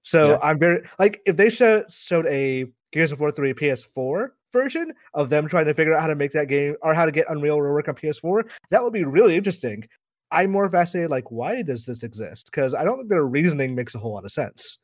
So 0.02 0.32
Yeah. 0.32 0.40
I'm 0.42 0.60
very 0.60 0.84
like 0.98 1.22
if 1.26 1.38
they 1.38 1.50
show, 1.50 1.84
showed 1.90 2.28
a 2.28 2.66
Gears 2.92 3.12
of 3.12 3.20
War 3.20 3.32
3 3.32 3.54
PS4 3.54 4.30
version 4.52 4.92
of 5.14 5.30
them 5.30 5.48
trying 5.48 5.66
to 5.66 5.74
figure 5.74 5.94
out 5.94 6.02
how 6.02 6.08
to 6.08 6.16
make 6.16 6.32
that 6.32 6.48
game 6.48 6.76
or 6.82 6.94
how 6.94 7.06
to 7.06 7.12
get 7.12 7.30
Unreal 7.30 7.58
to 7.58 7.62
work 7.62 7.88
on 7.88 7.96
PS4, 7.96 8.50
that 8.72 8.82
would 8.82 8.94
be 8.94 9.04
really 9.04 9.36
interesting. 9.36 9.88
I'm 10.32 10.52
more 10.52 10.70
fascinated 10.70 11.12
like 11.12 11.30
why 11.32 11.62
does 11.62 11.86
this 11.86 12.04
exist? 12.04 12.46
Because 12.52 12.74
I 12.74 12.84
don't 12.84 12.98
think 12.98 13.10
their 13.10 13.26
reasoning 13.26 13.76
makes 13.76 13.96
a 13.96 14.00
whole 14.00 14.14
lot 14.14 14.26
of 14.26 14.32
sense. 14.32 14.80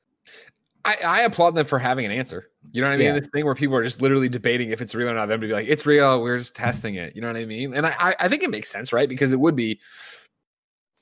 I, 0.84 0.97
I 1.06 1.22
applaud 1.22 1.56
them 1.56 1.66
for 1.66 1.80
having 1.80 2.06
an 2.06 2.12
answer. 2.12 2.49
You 2.72 2.82
know 2.82 2.88
what 2.88 2.95
I 2.95 2.97
mean? 2.97 3.07
Yeah. 3.07 3.13
This 3.13 3.30
thing 3.34 3.45
where 3.45 3.55
people 3.55 3.76
are 3.76 3.84
just 3.84 4.01
literally 4.01 4.30
debating 4.30 4.72
if 4.72 4.82
it's 4.82 4.93
real 4.95 5.09
or 5.09 5.13
not. 5.13 5.28
Them 5.28 5.41
to 5.41 5.47
be 5.47 5.53
like, 5.53 5.68
it's 5.68 5.86
real. 5.86 6.22
We're 6.22 6.38
just 6.38 6.55
testing 6.55 6.95
it. 6.95 7.16
You 7.16 7.22
know 7.22 7.28
what 7.28 7.38
I 7.38 7.45
mean? 7.45 7.74
And 7.74 7.86
I, 7.86 8.16
I, 8.20 8.28
think 8.28 8.43
it 8.43 8.49
makes 8.49 8.70
sense, 8.70 8.91
right? 8.91 9.07
Because 9.07 9.32
it 9.34 9.39
would 9.39 9.55
be, 9.55 9.80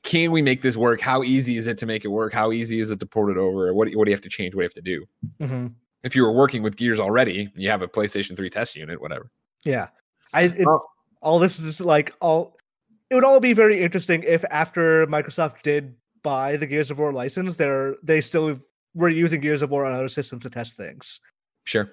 can 0.03 0.31
we 0.31 0.41
make 0.41 0.61
this 0.61 0.77
work? 0.77 1.01
How 1.01 1.23
easy 1.23 1.57
is 1.57 1.67
it 1.67 1.77
to 1.79 1.85
make 1.85 2.05
it 2.05 2.09
work? 2.09 2.33
How 2.33 2.51
easy 2.51 2.79
is 2.79 2.91
it 2.91 2.99
to 2.99 3.05
port 3.05 3.31
it 3.31 3.37
over? 3.37 3.73
What, 3.73 3.87
do- 3.87 3.97
what 3.97 4.05
do 4.05 4.11
you 4.11 4.15
have 4.15 4.21
to 4.21 4.29
change? 4.29 4.53
What 4.53 4.61
do 4.61 4.63
you 4.63 4.67
have 4.67 4.73
to 4.73 4.81
do? 4.81 5.05
Mm-hmm. 5.41 5.67
If 6.03 6.15
you 6.15 6.23
were 6.23 6.33
working 6.33 6.63
with 6.63 6.75
Gears 6.75 6.99
already, 6.99 7.49
you 7.55 7.69
have 7.69 7.81
a 7.81 7.87
PlayStation 7.87 8.35
3 8.35 8.49
test 8.49 8.75
unit, 8.75 9.01
whatever. 9.01 9.29
Yeah, 9.63 9.87
I 10.33 10.43
it, 10.43 10.65
Well- 10.65 10.85
all 11.21 11.39
this 11.39 11.59
is 11.59 11.79
like 11.79 12.13
all. 12.19 12.57
It 13.09 13.15
would 13.15 13.23
all 13.23 13.39
be 13.39 13.53
very 13.53 13.81
interesting 13.81 14.23
if 14.23 14.43
after 14.49 15.05
Microsoft 15.07 15.61
did 15.61 15.95
buy 16.23 16.57
the 16.57 16.67
Gears 16.67 16.91
of 16.91 16.97
War 16.97 17.13
license, 17.13 17.53
they're 17.53 17.95
they 18.03 18.21
still 18.21 18.59
were 18.93 19.09
using 19.09 19.39
Gears 19.39 19.61
of 19.61 19.71
War 19.71 19.85
on 19.85 19.93
other 19.93 20.09
systems 20.09 20.43
to 20.43 20.49
test 20.49 20.75
things. 20.75 21.19
Sure. 21.63 21.89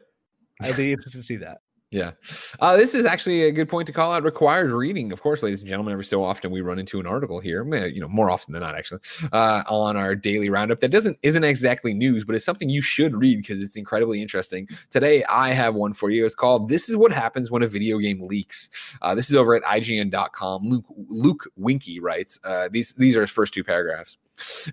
I'd 0.61 0.77
be 0.77 0.93
interested 0.93 1.19
to 1.19 1.25
see 1.25 1.37
that. 1.37 1.59
Yeah. 1.91 2.13
Uh, 2.61 2.77
this 2.77 2.95
is 2.95 3.05
actually 3.05 3.43
a 3.43 3.51
good 3.51 3.69
point 3.69 3.89
to 3.89 3.93
call 3.93 4.13
out 4.13 4.23
required 4.23 4.71
reading. 4.71 5.11
Of 5.11 5.23
course, 5.23 5.43
ladies 5.43 5.61
and 5.61 5.69
gentlemen, 5.69 5.93
every 5.93 6.05
so 6.05 6.23
often 6.23 6.53
we 6.53 6.61
run 6.61 6.79
into 6.79 7.01
an 7.01 7.07
article 7.07 7.41
here, 7.41 7.65
you 7.89 8.01
know, 8.01 8.07
more 8.07 8.31
often 8.31 8.53
than 8.53 8.63
not, 8.63 8.77
actually, 8.77 9.01
uh, 9.33 9.65
on 9.69 9.97
our 9.97 10.15
daily 10.15 10.51
roundup 10.51 10.79
that 10.81 10.93
doesn't 10.93 11.19
isn't 11.23 11.43
exactly 11.43 11.93
news, 11.93 12.25
but 12.25 12.37
it's 12.37 12.45
something 12.45 12.69
you 12.69 12.81
should 12.81 13.17
read 13.17 13.39
because 13.39 13.61
it's 13.61 13.77
incredibly 13.77 14.23
interesting. 14.23 14.69
Today, 14.91 15.25
I 15.25 15.49
have 15.49 15.75
one 15.75 15.93
for 15.93 16.11
you. 16.11 16.25
It's 16.25 16.37
called 16.37 16.69
"This 16.69 16.89
is 16.89 16.97
what 16.97 17.11
happens 17.11 17.51
when 17.51 17.65
a 17.65 17.67
video 17.67 17.99
game 17.99 18.21
leaks." 18.21 18.71
Uh, 19.03 19.17
this 19.17 19.29
is 19.29 19.35
over 19.35 19.57
at 19.57 19.65
IGN.com. 19.65 20.69
Luke 20.69 20.85
Luke 21.09 21.49
Winkie 21.57 21.99
writes 21.99 22.39
uh, 22.45 22.69
these. 22.71 22.93
These 22.93 23.17
are 23.17 23.23
his 23.23 23.31
first 23.31 23.53
two 23.53 23.65
paragraphs. 23.65 24.17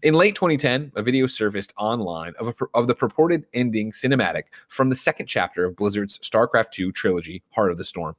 In 0.03 0.13
late 0.13 0.36
2010, 0.36 0.91
a 0.95 1.01
video 1.01 1.28
surfaced 1.28 1.74
online 1.78 2.34
of, 2.39 2.47
a, 2.47 2.53
of 2.74 2.88
the 2.88 2.95
purported 2.95 3.45
ending 3.53 3.91
cinematic 3.91 4.43
from 4.70 4.89
the 4.89 4.95
second 4.95 5.28
chapter 5.28 5.65
of 5.65 5.76
Blizzard's 5.76 6.18
StarCraft 6.20 6.80
II 6.80 6.91
Heart 7.51 7.72
of 7.72 7.78
the 7.78 7.84
Storm. 7.84 8.16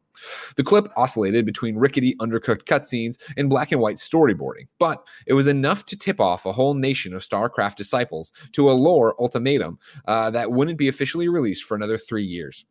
The 0.56 0.64
clip 0.64 0.90
oscillated 0.96 1.46
between 1.46 1.76
rickety, 1.76 2.16
undercooked 2.20 2.64
cutscenes 2.64 3.18
and 3.36 3.48
black 3.48 3.72
and 3.72 3.80
white 3.80 3.96
storyboarding, 3.96 4.66
but 4.78 5.06
it 5.26 5.34
was 5.34 5.46
enough 5.46 5.86
to 5.86 5.98
tip 5.98 6.20
off 6.20 6.46
a 6.46 6.52
whole 6.52 6.74
nation 6.74 7.14
of 7.14 7.22
StarCraft 7.22 7.76
disciples 7.76 8.32
to 8.52 8.70
a 8.70 8.72
lore 8.72 9.14
ultimatum 9.20 9.78
uh, 10.06 10.30
that 10.30 10.50
wouldn't 10.50 10.78
be 10.78 10.88
officially 10.88 11.28
released 11.28 11.64
for 11.64 11.76
another 11.76 11.96
three 11.96 12.24
years. 12.24 12.64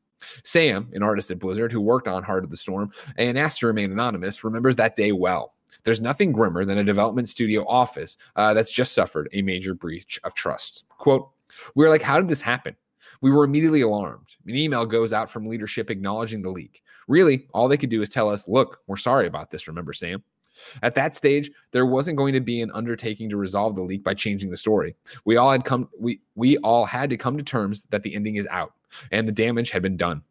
Sam, 0.44 0.90
an 0.94 1.04
artist 1.04 1.32
at 1.32 1.40
Blizzard 1.40 1.72
who 1.72 1.82
worked 1.82 2.08
on 2.08 2.24
Heart 2.24 2.44
of 2.44 2.50
the 2.50 2.58
Storm 2.58 2.92
and 3.18 3.38
asked 3.38 3.60
to 3.60 3.68
remain 3.68 3.92
anonymous, 3.92 4.44
remembers 4.44 4.76
that 4.78 4.96
day 4.96 5.12
well. 5.12 5.54
There's 5.84 6.02
nothing 6.02 6.32
grimmer 6.32 6.66
than 6.66 6.78
a 6.80 6.84
development 6.84 7.30
studio 7.30 7.66
office 7.68 8.18
uh, 8.36 8.54
that's 8.54 8.72
just 8.72 8.94
suffered 8.94 9.30
a 9.32 9.42
major 9.42 9.74
breach 9.74 10.20
of 10.24 10.34
trust. 10.34 10.86
Quote, 10.90 11.30
We 11.76 11.86
were 11.86 11.90
like, 11.90 12.02
how 12.02 12.20
did 12.20 12.28
this 12.28 12.42
happen? 12.42 12.76
We 13.22 13.32
were 13.32 13.44
immediately 13.44 13.82
alarmed. 13.82 14.36
An 14.46 14.56
email 14.56 14.86
goes 14.86 15.14
out 15.14 15.30
from 15.30 15.48
leadership 15.48 15.90
acknowledging 15.90 16.42
the 16.42 16.50
leak. 16.50 16.84
Really, 17.08 17.48
all 17.54 17.68
they 17.68 17.78
could 17.78 17.90
do 17.90 18.02
is 18.02 18.10
tell 18.10 18.30
us, 18.30 18.48
look, 18.48 18.82
we're 18.88 18.98
sorry 18.98 19.28
about 19.28 19.50
this, 19.50 19.68
remember, 19.68 19.94
Sam? 19.94 20.24
At 20.82 20.96
that 20.96 21.14
stage, 21.14 21.52
there 21.72 21.86
wasn't 21.86 22.18
going 22.18 22.34
to 22.34 22.42
be 22.42 22.62
an 22.62 22.72
undertaking 22.74 23.30
to 23.30 23.38
resolve 23.38 23.76
the 23.76 23.84
leak 23.84 24.04
by 24.04 24.14
changing 24.14 24.50
the 24.50 24.58
story. 24.58 24.96
We 25.26 25.38
all 25.38 25.52
had 25.52 25.66
come 25.66 25.90
we 26.00 26.20
we 26.36 26.58
all 26.58 26.86
had 26.86 27.10
to 27.12 27.18
come 27.18 27.38
to 27.38 27.44
terms 27.44 27.86
that 27.92 28.04
the 28.04 28.16
ending 28.16 28.36
is 28.36 28.48
out 28.50 28.74
and 29.12 29.28
the 29.28 29.32
damage 29.32 29.70
had 29.70 29.82
been 29.82 29.98
done. 29.98 30.24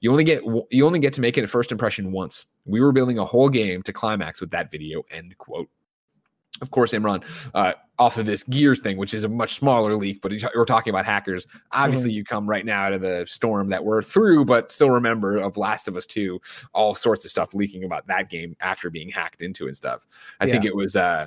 You 0.00 0.10
only 0.10 0.24
get 0.24 0.42
you 0.70 0.86
only 0.86 0.98
get 0.98 1.12
to 1.14 1.20
make 1.20 1.38
it 1.38 1.44
a 1.44 1.48
first 1.48 1.72
impression 1.72 2.12
once. 2.12 2.46
We 2.64 2.80
were 2.80 2.92
building 2.92 3.18
a 3.18 3.24
whole 3.24 3.48
game 3.48 3.82
to 3.82 3.92
climax 3.92 4.40
with 4.40 4.50
that 4.50 4.70
video. 4.70 5.02
End 5.10 5.36
quote. 5.38 5.68
Of 6.62 6.70
course, 6.70 6.92
Imran, 6.92 7.22
uh, 7.54 7.74
off 7.98 8.18
of 8.18 8.26
this 8.26 8.42
Gears 8.44 8.80
thing, 8.80 8.96
which 8.96 9.12
is 9.12 9.24
a 9.24 9.28
much 9.28 9.54
smaller 9.54 9.94
leak, 9.94 10.22
but 10.22 10.32
we're 10.54 10.64
talking 10.64 10.90
about 10.90 11.04
hackers. 11.04 11.46
Obviously, 11.72 12.10
mm-hmm. 12.10 12.18
you 12.18 12.24
come 12.24 12.48
right 12.48 12.64
now 12.64 12.84
out 12.84 12.92
of 12.92 13.00
the 13.00 13.24
storm 13.28 13.68
that 13.68 13.84
we're 13.84 14.02
through, 14.02 14.44
but 14.44 14.72
still 14.72 14.90
remember 14.90 15.36
of 15.36 15.56
Last 15.56 15.88
of 15.88 15.96
Us 15.96 16.06
2, 16.06 16.40
all 16.72 16.94
sorts 16.94 17.24
of 17.24 17.30
stuff 17.30 17.52
leaking 17.54 17.84
about 17.84 18.06
that 18.06 18.30
game 18.30 18.56
after 18.60 18.90
being 18.90 19.10
hacked 19.10 19.42
into 19.42 19.66
and 19.66 19.76
stuff. 19.76 20.06
I 20.40 20.46
yeah. 20.46 20.52
think 20.52 20.64
it 20.64 20.74
was 20.74 20.96
uh, 20.96 21.26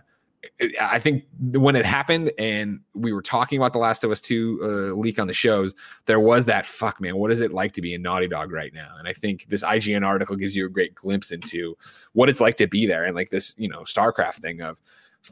I 0.79 0.99
think 0.99 1.25
when 1.39 1.75
it 1.75 1.85
happened 1.85 2.31
and 2.37 2.79
we 2.93 3.13
were 3.13 3.21
talking 3.21 3.57
about 3.57 3.73
the 3.73 3.79
Last 3.79 4.03
of 4.03 4.11
Us 4.11 4.21
2 4.21 4.59
uh, 4.61 4.67
leak 4.95 5.19
on 5.19 5.27
the 5.27 5.33
shows, 5.33 5.73
there 6.05 6.19
was 6.19 6.45
that 6.45 6.65
fuck, 6.65 7.01
man, 7.01 7.17
what 7.17 7.31
is 7.31 7.41
it 7.41 7.51
like 7.53 7.73
to 7.73 7.81
be 7.81 7.93
a 7.93 7.97
Naughty 7.97 8.27
Dog 8.27 8.51
right 8.51 8.73
now? 8.73 8.95
And 8.97 9.07
I 9.07 9.13
think 9.13 9.45
this 9.47 9.63
IGN 9.63 10.05
article 10.05 10.35
gives 10.35 10.55
you 10.55 10.65
a 10.65 10.69
great 10.69 10.95
glimpse 10.95 11.31
into 11.31 11.77
what 12.13 12.29
it's 12.29 12.41
like 12.41 12.57
to 12.57 12.67
be 12.67 12.85
there 12.85 13.03
and 13.03 13.15
like 13.15 13.29
this, 13.29 13.55
you 13.57 13.67
know, 13.67 13.81
StarCraft 13.81 14.35
thing 14.35 14.61
of 14.61 14.79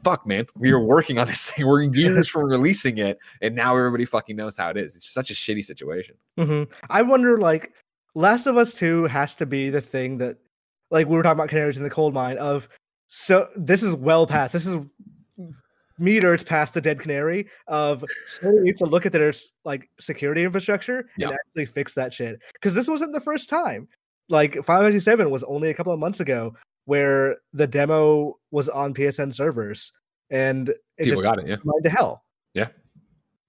fuck, 0.02 0.26
man, 0.26 0.46
we 0.56 0.72
were 0.72 0.80
working 0.80 1.18
on 1.18 1.26
this 1.26 1.44
thing. 1.50 1.66
We're 1.66 1.82
years 1.82 2.28
from 2.28 2.44
releasing 2.44 2.98
it, 2.98 3.18
and 3.40 3.54
now 3.54 3.76
everybody 3.76 4.04
fucking 4.04 4.36
knows 4.36 4.56
how 4.56 4.70
it 4.70 4.76
is. 4.76 4.96
It's 4.96 5.12
such 5.12 5.30
a 5.30 5.34
shitty 5.34 5.64
situation. 5.64 6.16
Mm-hmm. 6.38 6.72
I 6.90 7.02
wonder, 7.02 7.38
like, 7.38 7.72
Last 8.14 8.46
of 8.46 8.56
Us 8.56 8.74
2 8.74 9.04
has 9.04 9.34
to 9.36 9.46
be 9.46 9.70
the 9.70 9.80
thing 9.80 10.18
that, 10.18 10.38
like, 10.90 11.06
we 11.08 11.16
were 11.16 11.22
talking 11.22 11.38
about 11.38 11.50
canaries 11.50 11.76
in 11.76 11.82
the 11.82 11.90
coal 11.90 12.10
mine 12.10 12.38
of 12.38 12.68
so 13.08 13.48
this 13.54 13.82
is 13.82 13.94
well 13.94 14.26
past. 14.26 14.52
This 14.52 14.66
is 14.66 14.78
meters 15.98 16.42
past 16.42 16.74
the 16.74 16.80
dead 16.80 16.98
canary 16.98 17.46
of 17.68 18.04
Sony 18.28 18.62
needs 18.62 18.80
to 18.80 18.86
look 18.86 19.06
at 19.06 19.12
their 19.12 19.32
like 19.64 19.88
security 20.00 20.42
infrastructure 20.42 21.08
yep. 21.16 21.30
and 21.30 21.38
actually 21.38 21.66
fix 21.66 21.94
that 21.94 22.12
shit. 22.12 22.40
Because 22.54 22.74
this 22.74 22.88
wasn't 22.88 23.12
the 23.12 23.20
first 23.20 23.48
time. 23.48 23.86
Like 24.28 24.54
Final 24.64 24.90
Fantasy 24.90 25.14
VII 25.14 25.26
was 25.26 25.44
only 25.44 25.70
a 25.70 25.74
couple 25.74 25.92
of 25.92 26.00
months 26.00 26.20
ago 26.20 26.54
where 26.86 27.36
the 27.52 27.66
demo 27.66 28.38
was 28.50 28.68
on 28.68 28.94
PSN 28.94 29.34
servers 29.34 29.92
and 30.30 30.68
it 30.68 30.78
People 30.98 31.12
just 31.12 31.22
got 31.22 31.38
it, 31.38 31.46
yeah. 31.48 31.56
to 31.82 31.90
hell. 31.90 32.24
Yeah. 32.54 32.68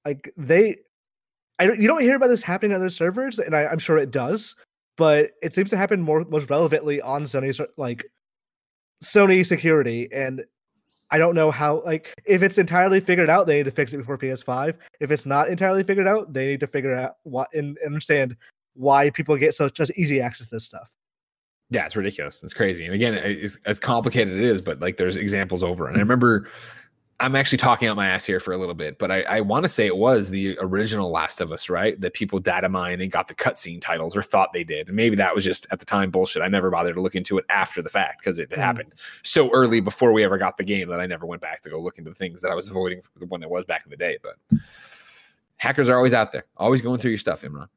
Like 0.06 0.32
they 0.38 0.78
I 1.60 1.66
don't, 1.66 1.80
you 1.80 1.88
don't 1.88 2.02
hear 2.02 2.16
about 2.16 2.28
this 2.28 2.42
happening 2.42 2.74
on 2.74 2.82
other 2.82 2.90
servers, 2.90 3.40
and 3.40 3.56
I, 3.56 3.72
am 3.72 3.80
sure 3.80 3.98
it 3.98 4.12
does, 4.12 4.56
but 4.98 5.32
it 5.42 5.56
seems 5.56 5.70
to 5.70 5.78
happen 5.78 6.02
more 6.02 6.26
most 6.26 6.50
relevantly 6.50 7.02
on 7.02 7.24
Sony's 7.24 7.62
like 7.78 8.06
Sony 9.04 9.46
security, 9.46 10.10
and 10.12 10.44
I 11.12 11.18
don't 11.18 11.36
know 11.36 11.52
how. 11.52 11.82
Like, 11.86 12.14
if 12.26 12.44
it's 12.44 12.58
entirely 12.58 13.00
figured 13.00 13.30
out, 13.30 13.48
they 13.48 13.58
need 13.58 13.64
to 13.66 13.72
fix 13.72 13.94
it 13.94 13.98
before 13.98 14.18
PS5. 14.18 14.76
If 15.00 15.12
it's 15.12 15.26
not 15.26 15.48
entirely 15.48 15.84
figured 15.84 16.08
out, 16.08 16.34
they 16.34 16.46
need 16.46 16.60
to 16.60 16.68
figure 16.68 16.94
out 16.94 17.18
what 17.24 17.48
and 17.54 17.78
understand 17.86 18.36
why 18.74 19.10
people 19.10 19.38
get 19.38 19.56
such 19.56 19.74
just 19.74 19.92
easy 19.96 20.20
access 20.20 20.48
to 20.48 20.56
this 20.56 20.66
stuff. 20.66 20.92
Yeah, 21.70 21.86
it's 21.86 21.96
ridiculous. 21.96 22.44
It's 22.44 22.54
crazy. 22.54 22.86
And 22.86 22.94
again, 22.94 23.16
it's 23.16 23.58
as 23.66 23.80
complicated 23.80 24.36
it 24.36 24.44
is, 24.44 24.62
but 24.62 24.80
like 24.80 24.98
there's 24.98 25.16
examples 25.16 25.64
over. 25.64 25.88
And 25.88 25.98
I 25.98 26.00
remember 26.00 26.48
I'm 27.20 27.36
actually 27.36 27.60
talking 27.60 27.88
out 27.88 27.96
my 27.96 28.08
ass 28.08 28.26
here 28.26 28.42
for 28.42 28.52
a 28.52 28.58
little 28.58 28.76
bit, 28.76 29.00
but 29.00 29.10
I, 29.10 29.22
I 29.22 29.42
want 29.42 29.64
to 29.64 29.70
say 29.70 29.88
it 29.88 29.96
was 29.96 30.30
the 30.30 30.58
original 30.60 31.10
Last 31.10 31.40
of 31.40 31.50
Us, 31.50 31.70
right? 31.70 32.00
That 32.02 32.14
people 32.14 32.40
data 32.40 32.68
mine 32.68 33.00
and 33.00 33.10
got 33.10 33.30
the 33.30 33.34
cutscene 33.34 33.80
titles 33.80 34.18
or 34.18 34.22
thought 34.22 34.52
they 34.52 34.66
did. 34.66 34.88
And 34.88 34.98
maybe 34.98 35.16
that 35.16 35.34
was 35.34 35.46
just 35.46 35.66
at 35.72 35.80
the 35.80 35.86
time 35.86 36.12
bullshit. 36.12 36.42
I 36.42 36.50
never 36.50 36.70
bothered 36.70 36.96
to 36.96 37.02
look 37.02 37.16
into 37.16 37.38
it 37.38 37.46
after 37.50 37.82
the 37.82 37.90
fact 37.90 38.20
because 38.20 38.38
it 38.38 38.50
mm. 38.50 38.58
happened 38.58 38.96
so 39.24 39.50
early 39.52 39.80
before 39.80 40.12
we 40.12 40.26
ever 40.26 40.38
got 40.38 40.58
the 40.58 40.66
game 40.66 40.90
that 40.90 41.00
I 41.00 41.06
never 41.06 41.26
went 41.26 41.42
back 41.42 41.62
to 41.62 41.70
go 41.70 41.80
look 41.80 41.98
into 41.98 42.12
the 42.12 42.16
things 42.16 42.42
that 42.42 42.52
I 42.52 42.56
was 42.56 42.68
avoiding 42.68 43.02
when 43.30 43.44
it 43.44 43.50
was 43.50 43.64
back 43.64 43.84
in 43.86 43.92
the 43.92 43.98
day. 43.98 44.18
But 44.22 44.60
hackers 45.56 45.88
are 45.88 45.96
always 45.96 46.14
out 46.14 46.34
there, 46.34 46.46
always 46.58 46.82
going 46.82 47.00
through 47.00 47.12
your 47.12 47.18
stuff, 47.18 47.44
Imran. 47.44 47.70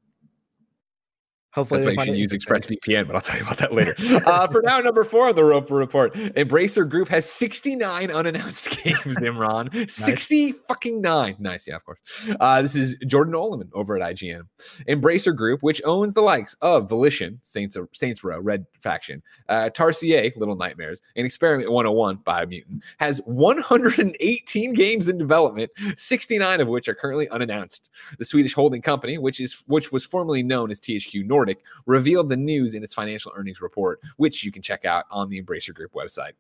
Hopefully, 1.55 1.83
That's 1.83 1.97
why 1.97 2.05
you 2.05 2.11
should 2.13 2.19
use 2.19 2.33
ExpressVPN, 2.33 3.07
but 3.07 3.17
I'll 3.17 3.23
tell 3.23 3.37
you 3.39 3.43
about 3.43 3.57
that 3.59 3.73
later. 3.73 3.95
uh, 4.27 4.47
for 4.49 4.61
now, 4.63 4.81
number 4.81 5.03
four 5.03 5.31
on 5.31 5.35
the 5.35 5.43
Roper 5.43 5.75
Report, 5.75 6.13
Embracer 6.13 6.89
Group 6.89 7.09
has 7.09 7.25
69 7.25 8.11
unannounced 8.11 8.71
games. 8.85 8.99
Imran, 9.19 9.73
nice. 9.73 9.95
60 9.95 10.53
fucking 10.69 11.01
nine. 11.01 11.37
Nice, 11.39 11.67
yeah, 11.67 11.77
of 11.77 11.85
course. 11.85 11.99
Uh, 12.39 12.61
this 12.61 12.77
is 12.77 12.97
Jordan 13.07 13.33
Oloman 13.33 13.69
over 13.73 13.97
at 14.01 14.15
IGN. 14.15 14.43
Embracer 14.89 15.35
Group, 15.35 15.63
which 15.63 15.81
owns 15.87 16.13
the 16.13 16.21
likes 16.21 16.55
of 16.61 16.89
Volition, 16.89 17.41
Saints 17.43 17.79
Saints 17.95 18.23
Row, 18.23 18.39
Red 18.41 18.67
Faction, 18.83 19.23
uh, 19.49 19.71
Tarsier, 19.73 20.31
Little 20.37 20.55
Nightmares, 20.57 21.01
and 21.17 21.25
Experiment 21.25 21.73
101, 21.73 22.19
Biomutant, 22.19 22.83
has 23.01 23.23
118 23.25 24.75
games 24.75 25.09
in 25.09 25.17
development, 25.17 25.71
69 25.97 26.61
of 26.61 26.69
which 26.69 26.89
are 26.89 26.95
currently 26.95 27.29
unannounced. 27.31 27.91
The 28.19 28.25
Swedish 28.27 28.53
holding 28.53 28.83
company, 28.83 29.17
which 29.17 29.41
is 29.41 29.65
which 29.67 29.91
was 29.91 30.05
formerly 30.05 30.43
known 30.43 30.71
as 30.71 30.79
THQ 30.79 31.25
Nordic 31.27 31.38
Nordic 31.39 31.63
revealed 31.87 32.29
the 32.29 32.37
news 32.37 32.75
in 32.75 32.83
its 32.83 32.95
financial 32.95 33.31
earnings 33.37 33.61
report, 33.61 34.01
which 34.17 34.43
you 34.43 34.51
can 34.51 34.61
check 34.61 34.85
out 34.85 35.05
on 35.09 35.31
the 35.31 35.41
Embracer 35.41 35.73
Group 35.73 35.93
website. 35.93 36.33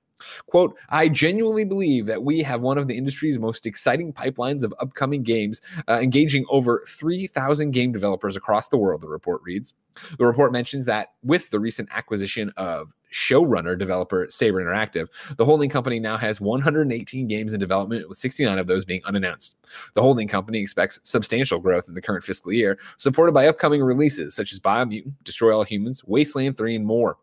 Quote, 0.47 0.77
I 0.89 1.09
genuinely 1.09 1.65
believe 1.65 2.07
that 2.07 2.23
we 2.23 2.43
have 2.43 2.61
one 2.61 2.79
of 2.79 2.89
the 2.89 2.97
industry's 2.97 3.39
most 3.39 3.67
exciting 3.67 4.13
pipelines 4.13 4.63
of 4.63 4.75
upcoming 4.81 5.23
games, 5.23 5.61
uh, 5.89 5.99
engaging 6.03 6.45
over 6.51 6.85
3,000 6.89 7.71
game 7.71 7.93
developers 7.93 8.37
across 8.37 8.69
the 8.69 8.79
world, 8.79 9.01
the 9.01 9.09
report 9.09 9.41
reads. 9.43 9.75
The 10.19 10.27
report 10.27 10.53
mentions 10.53 10.87
that 10.87 11.09
with 11.23 11.51
the 11.51 11.61
recent 11.61 11.89
acquisition 11.93 12.53
of 12.57 12.95
SnowRunner 13.13 13.79
developer 13.79 14.27
Saber 14.29 14.63
Interactive, 14.63 15.09
the 15.37 15.45
holding 15.45 15.71
company 15.71 15.99
now 15.99 16.17
has 16.17 16.41
118 16.41 17.27
games 17.27 17.55
in 17.55 17.61
development, 17.61 18.09
with 18.09 18.19
69 18.19 18.59
of 18.59 18.67
those 18.67 18.85
being 18.85 19.01
unannounced. 19.05 19.57
The 19.95 20.03
holding 20.03 20.29
company 20.29 20.61
expects 20.61 21.01
substantial 21.03 21.59
growth 21.59 21.89
in 21.89 21.95
the 21.95 22.03
current 22.03 22.25
fiscal 22.25 22.53
year, 22.53 22.79
supported 22.97 23.33
by 23.33 23.49
upcoming 23.49 23.83
releases 23.83 24.35
such 24.35 24.53
as 24.53 24.61
Biomutant, 24.61 25.13
Destroy 25.25 25.57
All 25.57 25.65
Humans, 25.65 26.05
Wasteland 26.05 26.57
3, 26.57 26.77
and 26.77 26.87
more. 26.87 27.19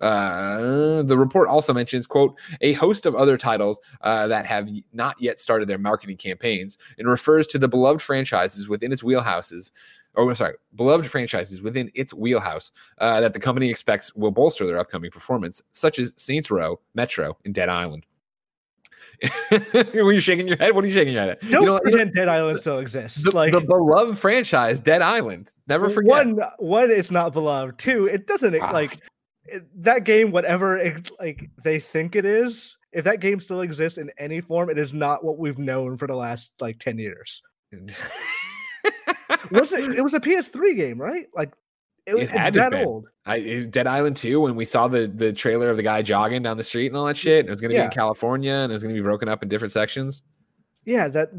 Uh, 0.00 1.02
the 1.02 1.16
report 1.16 1.48
also 1.48 1.72
mentions, 1.72 2.06
quote, 2.06 2.36
a 2.60 2.72
host 2.74 3.06
of 3.06 3.14
other 3.14 3.36
titles 3.36 3.80
uh, 4.02 4.26
that 4.26 4.46
have 4.46 4.68
not 4.92 5.20
yet 5.20 5.40
started 5.40 5.68
their 5.68 5.78
marketing 5.78 6.16
campaigns 6.16 6.78
and 6.98 7.08
refers 7.08 7.46
to 7.48 7.58
the 7.58 7.68
beloved 7.68 8.02
franchises 8.02 8.68
within 8.68 8.92
its 8.92 9.02
wheelhouses. 9.02 9.72
Or, 10.16 10.30
oh, 10.30 10.34
sorry, 10.34 10.54
beloved 10.76 11.06
franchises 11.06 11.60
within 11.60 11.90
its 11.94 12.14
wheelhouse 12.14 12.70
uh, 12.98 13.20
that 13.20 13.32
the 13.32 13.40
company 13.40 13.68
expects 13.68 14.14
will 14.14 14.30
bolster 14.30 14.64
their 14.66 14.78
upcoming 14.78 15.10
performance, 15.10 15.60
such 15.72 15.98
as 15.98 16.14
Saints 16.16 16.50
Row, 16.50 16.80
Metro, 16.94 17.36
and 17.44 17.52
Dead 17.52 17.68
Island. 17.68 18.06
Were 19.94 20.12
you 20.12 20.20
shaking 20.20 20.48
your 20.48 20.56
head? 20.56 20.74
What 20.74 20.84
are 20.84 20.86
you 20.86 20.92
shaking 20.92 21.12
your 21.12 21.22
head 21.22 21.30
at? 21.30 21.40
Don't 21.50 21.62
you 21.62 21.68
know, 21.68 21.78
pretend 21.80 22.14
Dead 22.14 22.28
Island 22.28 22.58
still 22.58 22.78
exists. 22.78 23.22
The, 23.22 23.30
like 23.30 23.52
the 23.52 23.60
beloved 23.60 24.18
franchise, 24.18 24.80
Dead 24.80 25.02
Island. 25.02 25.50
Never 25.66 25.88
forget. 25.88 26.10
One, 26.10 26.40
one, 26.58 26.90
it's 26.90 27.10
not 27.10 27.32
beloved. 27.32 27.78
Two, 27.78 28.06
it 28.06 28.26
doesn't 28.26 28.54
ah. 28.60 28.70
like 28.72 29.00
that 29.76 30.04
game, 30.04 30.30
whatever 30.30 30.78
it, 30.78 31.10
like 31.18 31.50
they 31.62 31.78
think 31.78 32.16
it 32.16 32.24
is, 32.24 32.76
if 32.92 33.04
that 33.04 33.20
game 33.20 33.40
still 33.40 33.60
exists 33.60 33.98
in 33.98 34.10
any 34.18 34.40
form, 34.40 34.70
it 34.70 34.78
is 34.78 34.94
not 34.94 35.24
what 35.24 35.38
we've 35.38 35.58
known 35.58 35.96
for 35.96 36.06
the 36.06 36.14
last 36.14 36.52
like 36.60 36.78
ten 36.78 36.98
years. 36.98 37.42
was 39.50 39.72
it? 39.72 39.96
It 39.96 40.02
was 40.02 40.14
a 40.14 40.20
PS3 40.20 40.76
game, 40.76 41.00
right? 41.00 41.26
Like 41.34 41.52
it, 42.06 42.14
it 42.14 42.30
had 42.30 42.54
that 42.54 42.70
been. 42.70 42.86
old. 42.86 43.06
I, 43.26 43.38
eh, 43.40 43.66
Dead 43.68 43.86
Island 43.86 44.16
2, 44.16 44.40
when 44.40 44.54
we 44.54 44.64
saw 44.64 44.88
the 44.88 45.06
the 45.06 45.32
trailer 45.32 45.70
of 45.70 45.76
the 45.76 45.82
guy 45.82 46.02
jogging 46.02 46.42
down 46.42 46.56
the 46.56 46.62
street 46.62 46.88
and 46.88 46.96
all 46.96 47.06
that 47.06 47.16
shit, 47.16 47.46
it 47.46 47.50
was 47.50 47.60
going 47.60 47.70
to 47.70 47.76
yeah. 47.76 47.82
be 47.82 47.86
in 47.86 47.90
California 47.90 48.52
and 48.52 48.70
it 48.70 48.74
was 48.74 48.82
going 48.82 48.94
to 48.94 49.00
be 49.00 49.04
broken 49.04 49.28
up 49.28 49.42
in 49.42 49.48
different 49.48 49.72
sections. 49.72 50.22
Yeah, 50.84 51.08
that 51.08 51.30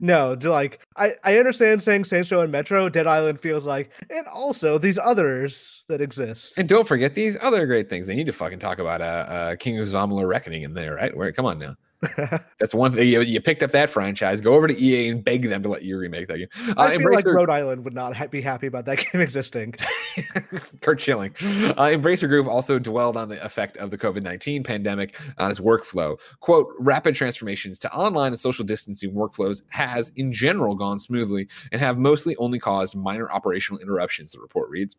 no, 0.00 0.36
like 0.42 0.80
I, 0.96 1.14
I 1.24 1.38
understand 1.38 1.82
saying 1.82 2.04
Saints 2.04 2.32
Row 2.32 2.40
and 2.40 2.50
Metro, 2.50 2.88
Dead 2.88 3.06
Island 3.06 3.38
feels 3.38 3.66
like, 3.66 3.90
and 4.08 4.26
also 4.26 4.78
these 4.78 4.98
others 4.98 5.84
that 5.88 6.00
exist. 6.00 6.54
And 6.56 6.68
don't 6.68 6.88
forget 6.88 7.14
these 7.14 7.36
other 7.40 7.66
great 7.66 7.88
things. 7.90 8.06
They 8.06 8.16
need 8.16 8.26
to 8.26 8.32
fucking 8.32 8.58
talk 8.58 8.78
about 8.78 9.02
uh, 9.02 9.04
uh 9.04 9.56
King 9.56 9.78
of 9.78 9.88
Amalur 9.88 10.26
Reckoning 10.26 10.62
in 10.62 10.74
there, 10.74 10.94
right? 10.94 11.14
Where 11.16 11.30
come 11.32 11.46
on 11.46 11.58
now. 11.58 11.76
That's 12.58 12.74
one 12.74 12.92
thing. 12.92 13.08
You, 13.08 13.20
you 13.20 13.40
picked 13.40 13.62
up 13.62 13.72
that 13.72 13.90
franchise. 13.90 14.40
Go 14.40 14.54
over 14.54 14.66
to 14.66 14.82
EA 14.82 15.10
and 15.10 15.22
beg 15.22 15.48
them 15.48 15.62
to 15.62 15.68
let 15.68 15.82
you 15.82 15.98
remake 15.98 16.28
that 16.28 16.38
game. 16.38 16.48
Uh, 16.70 16.74
I 16.78 16.96
feel 16.96 17.12
like 17.12 17.26
Rhode 17.26 17.50
Island 17.50 17.84
would 17.84 17.94
not 17.94 18.16
ha- 18.16 18.26
be 18.26 18.40
happy 18.40 18.66
about 18.66 18.86
that 18.86 18.98
game 19.12 19.20
existing. 19.20 19.74
Curt 20.80 21.00
Schilling. 21.00 21.30
Uh, 21.30 21.90
Embracer 21.90 22.28
Group 22.28 22.46
also 22.46 22.78
dwelled 22.78 23.16
on 23.16 23.28
the 23.28 23.42
effect 23.44 23.76
of 23.76 23.90
the 23.90 23.98
COVID 23.98 24.22
19 24.22 24.62
pandemic 24.62 25.18
on 25.38 25.50
its 25.50 25.60
workflow. 25.60 26.18
Quote, 26.40 26.68
rapid 26.78 27.14
transformations 27.14 27.78
to 27.80 27.92
online 27.92 28.28
and 28.28 28.40
social 28.40 28.64
distancing 28.64 29.12
workflows 29.12 29.62
has, 29.68 30.10
in 30.16 30.32
general, 30.32 30.74
gone 30.74 30.98
smoothly 30.98 31.48
and 31.70 31.82
have 31.82 31.98
mostly 31.98 32.34
only 32.36 32.58
caused 32.58 32.96
minor 32.96 33.30
operational 33.30 33.80
interruptions, 33.80 34.32
the 34.32 34.40
report 34.40 34.70
reads. 34.70 34.96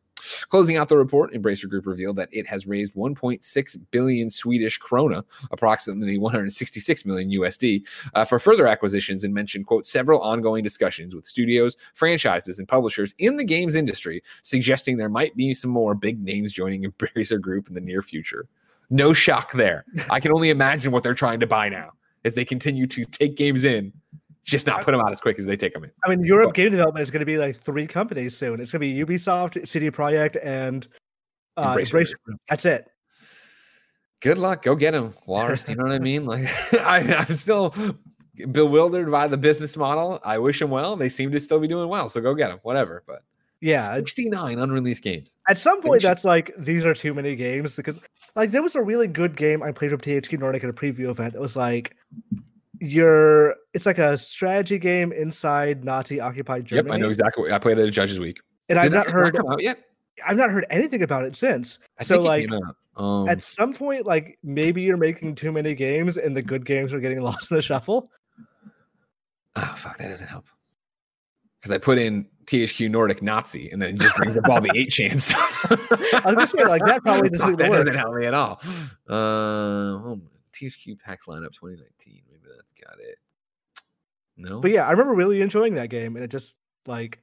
Closing 0.49 0.77
out 0.77 0.87
the 0.87 0.97
report, 0.97 1.33
Embracer 1.33 1.67
Group 1.67 1.87
revealed 1.87 2.15
that 2.17 2.29
it 2.31 2.45
has 2.47 2.67
raised 2.67 2.95
1.6 2.95 3.77
billion 3.89 4.29
Swedish 4.29 4.79
krona, 4.79 5.23
approximately 5.51 6.17
166 6.17 6.90
million 7.05 7.29
USD, 7.29 7.87
uh, 8.13 8.25
for 8.25 8.39
further 8.39 8.67
acquisitions 8.67 9.23
and 9.23 9.33
mentioned, 9.33 9.65
quote, 9.65 9.85
several 9.85 10.21
ongoing 10.21 10.63
discussions 10.63 11.15
with 11.15 11.25
studios, 11.25 11.75
franchises, 11.93 12.59
and 12.59 12.67
publishers 12.67 13.13
in 13.17 13.37
the 13.37 13.43
games 13.43 13.75
industry, 13.75 14.21
suggesting 14.43 14.97
there 14.97 15.09
might 15.09 15.35
be 15.35 15.53
some 15.53 15.71
more 15.71 15.95
big 15.95 16.21
names 16.21 16.53
joining 16.53 16.83
Embracer 16.83 17.39
Group 17.39 17.67
in 17.67 17.73
the 17.73 17.81
near 17.81 18.01
future. 18.01 18.47
No 18.89 19.13
shock 19.13 19.53
there. 19.53 19.85
I 20.09 20.19
can 20.19 20.31
only 20.33 20.49
imagine 20.49 20.91
what 20.91 21.03
they're 21.03 21.13
trying 21.13 21.39
to 21.39 21.47
buy 21.47 21.69
now 21.69 21.91
as 22.25 22.35
they 22.35 22.45
continue 22.45 22.85
to 22.87 23.05
take 23.05 23.35
games 23.35 23.63
in, 23.63 23.93
just 24.43 24.67
not 24.67 24.83
put 24.83 24.91
them 24.91 25.01
out 25.01 25.11
as 25.11 25.21
quick 25.21 25.39
as 25.39 25.45
they 25.45 25.55
take 25.55 25.73
them 25.73 25.83
in. 25.83 25.91
I 26.05 26.09
mean, 26.09 26.23
Europe 26.23 26.53
game 26.53 26.71
development 26.71 27.03
is 27.03 27.09
going 27.09 27.21
to 27.21 27.25
be 27.25 27.37
like 27.37 27.55
three 27.55 27.87
companies 27.87 28.35
soon. 28.35 28.59
It's 28.59 28.71
going 28.71 28.81
to 28.81 29.05
be 29.05 29.17
Ubisoft, 29.17 29.67
CD 29.67 29.89
Projekt, 29.89 30.37
and 30.43 30.87
uh, 31.57 31.75
Embracer 31.75 31.93
Embracer 31.93 32.13
Group. 32.25 32.39
That's 32.49 32.65
it. 32.65 32.89
Good 34.21 34.37
luck. 34.37 34.61
Go 34.61 34.75
get 34.75 34.93
him, 34.93 35.13
Lars. 35.27 35.67
You 35.67 35.75
know 35.75 35.83
what 35.83 35.93
I 35.93 35.99
mean? 35.99 36.25
Like, 36.25 36.47
I, 36.73 37.25
I'm 37.27 37.33
still 37.33 37.73
bewildered 38.51 39.11
by 39.11 39.27
the 39.27 39.37
business 39.37 39.75
model. 39.75 40.19
I 40.23 40.37
wish 40.37 40.59
them 40.59 40.69
well. 40.69 40.95
They 40.95 41.09
seem 41.09 41.31
to 41.31 41.39
still 41.39 41.59
be 41.59 41.67
doing 41.67 41.89
well. 41.89 42.07
So 42.07 42.21
go 42.21 42.33
get 42.35 42.49
them, 42.49 42.59
whatever. 42.63 43.03
But 43.07 43.23
Yeah, 43.61 43.95
69 43.95 44.59
unreleased 44.59 45.03
games. 45.03 45.37
At 45.49 45.57
some 45.57 45.81
point, 45.81 46.01
that's 46.03 46.23
like 46.23 46.51
these 46.57 46.85
are 46.85 46.93
too 46.93 47.13
many 47.13 47.35
games 47.35 47.75
because, 47.75 47.99
like, 48.35 48.51
there 48.51 48.61
was 48.61 48.75
a 48.75 48.83
really 48.83 49.07
good 49.07 49.35
game 49.35 49.63
I 49.63 49.71
played 49.71 49.91
with 49.91 50.01
THQ 50.01 50.39
Nordic 50.39 50.63
at 50.63 50.69
a 50.69 50.73
preview 50.73 51.09
event. 51.09 51.33
That 51.33 51.41
was 51.41 51.55
like, 51.55 51.95
you're 52.79 53.55
it's 53.73 53.85
like 53.85 53.99
a 53.99 54.17
strategy 54.17 54.79
game 54.79 55.11
inside 55.11 55.83
Nazi 55.83 56.19
occupied 56.19 56.65
Germany. 56.65 56.89
Yep, 56.89 56.95
I 56.95 56.97
know 56.97 57.09
exactly. 57.09 57.43
What, 57.43 57.51
I 57.53 57.59
played 57.59 57.79
it 57.79 57.87
at 57.87 57.93
Judges 57.93 58.19
Week. 58.19 58.39
and 58.69 58.77
I've 58.77 58.91
not 58.91 59.07
heard 59.07 59.35
come 59.35 59.47
out 59.47 59.61
yet. 59.61 59.79
I've 60.25 60.37
not 60.37 60.49
heard 60.49 60.65
anything 60.69 61.03
about 61.03 61.25
it 61.25 61.35
since. 61.35 61.79
I 61.99 62.03
so 62.03 62.21
like. 62.21 62.49
Um, 62.97 63.27
at 63.29 63.41
some 63.41 63.73
point, 63.73 64.05
like 64.05 64.37
maybe 64.43 64.81
you're 64.81 64.97
making 64.97 65.35
too 65.35 65.51
many 65.51 65.73
games 65.73 66.17
and 66.17 66.35
the 66.35 66.41
good 66.41 66.65
games 66.65 66.91
are 66.91 66.99
getting 66.99 67.21
lost 67.23 67.49
in 67.49 67.55
the 67.55 67.61
shuffle. 67.61 68.09
oh 69.55 69.73
fuck, 69.77 69.97
that 69.97 70.09
doesn't 70.09 70.27
help. 70.27 70.45
Because 71.57 71.71
I 71.73 71.77
put 71.77 71.97
in 71.97 72.27
THQ 72.45 72.89
Nordic 72.89 73.21
Nazi, 73.21 73.69
and 73.69 73.81
then 73.81 73.91
it 73.91 73.99
just 73.99 74.15
brings 74.15 74.35
up 74.35 74.49
all 74.49 74.59
the 74.59 74.71
eight 74.75 74.89
chan 74.89 75.19
stuff. 75.19 75.65
I 75.69 76.21
was 76.25 76.35
gonna 76.35 76.47
say, 76.47 76.65
like, 76.65 76.83
that 76.85 77.03
probably 77.03 77.29
doesn't 77.29 77.49
Fuck, 77.51 77.59
that 77.59 77.71
doesn't 77.71 77.95
help 77.95 78.15
me 78.15 78.25
at 78.25 78.33
all. 78.33 78.59
Uh, 79.07 79.13
oh, 79.13 80.21
THQ 80.53 80.99
PAX 80.99 81.27
lineup 81.27 81.53
2019. 81.53 82.21
Maybe 82.29 82.41
that's 82.55 82.71
got 82.71 82.95
it. 82.99 83.17
No, 84.37 84.59
But 84.59 84.71
yeah, 84.71 84.87
I 84.87 84.91
remember 84.91 85.13
really 85.13 85.41
enjoying 85.41 85.75
that 85.75 85.89
game, 85.89 86.15
and 86.15 86.25
it 86.25 86.29
just 86.29 86.55
like 86.87 87.21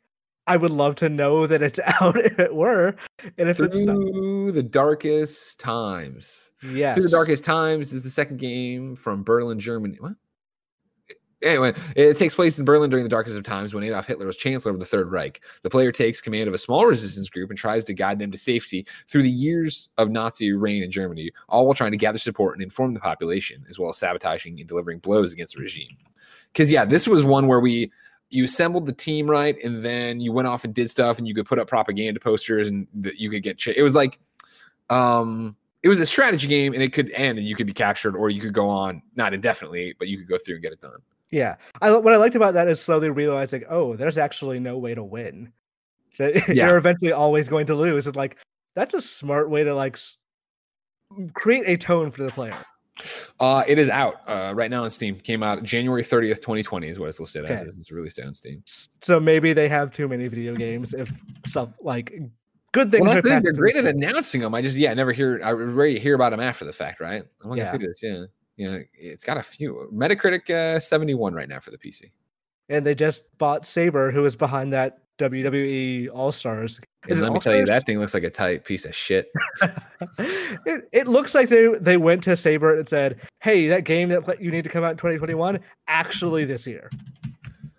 I 0.49 0.57
would 0.57 0.71
love 0.71 0.97
to 0.97 1.09
know 1.09 1.47
that 1.47 1.63
it's 1.63 1.79
out 2.01 2.17
if 2.17 2.39
it 2.39 2.55
were, 2.55 2.97
and 3.37 3.49
if 3.49 3.61
it's 3.61 3.81
not. 3.81 3.95
Through 3.95 4.53
the 4.53 4.63
Darkest 4.63 5.61
Times. 5.61 6.51
Yes. 6.73 6.95
Through 6.95 7.05
the 7.05 7.11
Darkest 7.11 7.45
Times 7.45 7.93
is 7.93 8.03
the 8.03 8.11
second 8.11 8.39
game 8.39 8.97
from 8.97 9.23
Berlin, 9.23 9.59
Germany. 9.59 9.99
What? 10.01 10.15
Anyway, 11.41 11.73
it 11.95 12.17
takes 12.17 12.35
place 12.35 12.59
in 12.59 12.65
Berlin 12.65 12.91
during 12.91 13.05
the 13.05 13.09
darkest 13.09 13.37
of 13.37 13.45
times 13.45 13.73
when 13.73 13.85
Adolf 13.85 14.09
Hitler 14.09 14.27
was 14.27 14.37
chancellor 14.37 14.73
of 14.73 14.81
the 14.81 14.85
Third 14.85 15.13
Reich. 15.13 15.41
The 15.63 15.71
player 15.71 15.93
takes 15.93 16.21
command 16.21 16.49
of 16.49 16.55
a 16.55 16.59
small 16.59 16.85
resistance 16.85 17.31
group 17.31 17.51
and 17.51 17.57
tries 17.57 17.85
to 17.85 17.95
guide 17.95 18.19
them 18.19 18.33
to 18.33 18.39
safety 18.39 18.85
through 19.07 19.23
the 19.23 19.31
years 19.31 19.89
of 19.99 20.11
Nazi 20.11 20.53
reign 20.53 20.83
in 20.83 20.91
Germany, 20.91 21.31
all 21.49 21.67
while 21.67 21.75
trying 21.75 21.93
to 21.93 21.97
gather 21.97 22.19
support 22.19 22.57
and 22.57 22.63
inform 22.63 22.93
the 22.93 22.99
population, 22.99 23.65
as 23.69 23.79
well 23.79 23.91
as 23.91 23.99
sabotaging 23.99 24.59
and 24.59 24.69
delivering 24.69 24.99
blows 24.99 25.33
against 25.33 25.55
the 25.55 25.63
regime. 25.63 25.97
Because 26.53 26.73
yeah, 26.73 26.85
this 26.85 27.07
was 27.07 27.23
one 27.23 27.47
where 27.47 27.61
we 27.61 27.93
you 28.31 28.45
assembled 28.45 28.87
the 28.87 28.93
team 28.93 29.29
right, 29.29 29.57
and 29.65 29.83
then 29.85 30.21
you 30.21 30.33
went 30.33 30.49
off 30.49 30.65
and 30.65 30.75
did 30.75 30.91
stuff, 30.91 31.19
and 31.19 31.27
you 31.27 31.35
could 31.35 31.47
put 31.47 31.59
up 31.59 31.69
propaganda 31.69 32.21
posters, 32.21 32.69
and 32.69 32.87
that 32.95 33.17
you 33.17 33.31
could 33.31 33.43
get. 33.43 33.59
Ch- 33.59 33.69
it 33.69 33.83
was 33.83 33.95
like, 33.95 34.19
um, 34.91 35.57
it 35.83 35.89
was 35.89 36.01
a 36.01 36.07
strategy 36.07 36.49
game, 36.49 36.75
and 36.75 36.83
it 36.83 36.93
could 36.93 37.11
end, 37.13 37.39
and 37.39 37.47
you 37.47 37.55
could 37.55 37.67
be 37.67 37.73
captured, 37.73 38.17
or 38.17 38.31
you 38.31 38.41
could 38.41 38.53
go 38.53 38.69
on 38.69 39.03
not 39.17 39.33
indefinitely, 39.35 39.95
but 39.99 40.09
you 40.09 40.19
could 40.19 40.29
go 40.29 40.39
through 40.39 40.57
and 40.57 40.63
get 40.63 40.73
it 40.73 40.81
done. 40.81 40.99
Yeah, 41.31 41.57
I 41.83 41.97
what 41.97 42.15
I 42.15 42.17
liked 42.17 42.37
about 42.37 42.55
that 42.55 42.69
is 42.69 42.81
slowly 42.81 43.11
realizing, 43.11 43.65
oh, 43.69 43.97
there's 43.97 44.19
actually 44.19 44.61
no 44.61 44.79
way 44.79 44.95
to 44.95 45.05
win. 45.05 45.53
That 46.19 46.35
Yeah. 46.49 46.67
you're 46.69 46.79
eventually 46.79 47.13
always 47.13 47.49
going 47.49 47.67
to 47.67 47.75
lose. 47.75 48.07
And 48.07 48.17
like 48.17 48.39
that's 48.75 48.95
a 48.95 49.01
smart 49.01 49.51
way 49.51 49.63
to 49.65 49.75
like 49.75 49.99
create 51.35 51.65
a 51.67 51.77
tone 51.77 52.11
for 52.11 52.23
the 52.25 52.31
player. 52.31 52.57
Uh, 53.41 53.63
it 53.67 53.79
is 53.79 53.89
out 53.89 54.23
uh, 54.29 54.53
right 54.55 54.71
now 54.71 54.85
on 54.85 54.91
Steam. 54.91 55.17
Came 55.17 55.43
out 55.43 55.63
January 55.63 56.03
30th, 56.03 56.37
2020 56.37 56.89
is 56.89 56.99
what 56.99 57.09
it's 57.09 57.21
listed 57.21 57.45
as. 57.45 57.63
It's 57.63 57.91
released 57.93 58.19
on 58.21 58.35
Steam. 58.35 58.63
So 59.03 59.21
maybe 59.21 59.53
they 59.53 59.69
have 59.69 59.93
too 59.93 60.09
many 60.09 60.27
video 60.29 60.55
games 60.55 60.95
if 60.95 61.11
stuff 61.47 61.69
like 61.81 62.13
good 62.73 62.91
things. 62.91 63.03
Well, 63.05 63.15
that's 63.15 63.27
thing. 63.27 63.43
They're 63.43 63.53
great 63.53 63.77
at 63.77 63.87
announcing 63.87 64.41
them. 64.41 64.55
I 64.55 64.63
just 64.63 64.77
yeah, 64.77 64.91
I 64.91 64.95
never 64.95 65.13
hear. 65.13 65.41
I 65.45 65.53
rarely 65.53 65.99
hear 65.99 66.15
about 66.15 66.31
them 66.31 66.41
after 66.41 66.65
the 66.65 66.73
fact, 66.73 67.01
right? 67.01 67.23
I'm 67.43 67.51
looking 67.51 67.65
Yeah. 67.65 67.71
through 67.71 67.87
this. 67.87 68.03
Yeah, 68.03 68.25
yeah. 68.57 68.79
It's 68.95 69.25
got 69.25 69.37
a 69.37 69.43
few. 69.43 69.89
Metacritic 69.93 70.51
uh, 70.51 70.81
71 70.81 71.33
right 71.35 71.49
now 71.49 71.61
for 71.61 71.71
the 71.71 71.79
PC. 71.79 72.11
and 72.69 72.85
they 72.85 72.95
just 72.95 73.23
bought 73.39 73.65
Saber, 73.65 74.11
who 74.11 74.25
is 74.25 74.37
behind 74.37 74.73
that 74.73 74.99
WWE 75.19 76.09
All 76.13 76.33
Stars. 76.33 76.81
Let 77.09 77.33
me 77.33 77.41
tell 77.41 77.55
you, 77.55 77.65
that 77.67 77.87
thing 77.87 77.99
looks 77.99 78.15
like 78.15 78.25
a 78.25 78.31
tight 78.31 78.65
piece 78.65 78.85
of 78.85 78.95
shit. 78.95 79.31
it, 80.19 80.89
it 80.93 81.07
looks 81.07 81.35
like 81.35 81.49
they 81.49 81.69
they 81.81 81.97
went 81.97 82.23
to 82.25 82.37
Saber 82.37 82.79
and 82.79 82.89
said, 82.89 83.21
"Hey, 83.41 83.67
that 83.69 83.85
game 83.85 84.09
that 84.11 84.41
you 84.41 84.51
need 84.51 84.65
to 84.65 84.71
come 84.71 84.85
out 84.85 84.93
in 84.93 84.97
2021, 84.97 85.59
actually 85.87 86.45
this 86.45 86.67
year." 86.67 86.91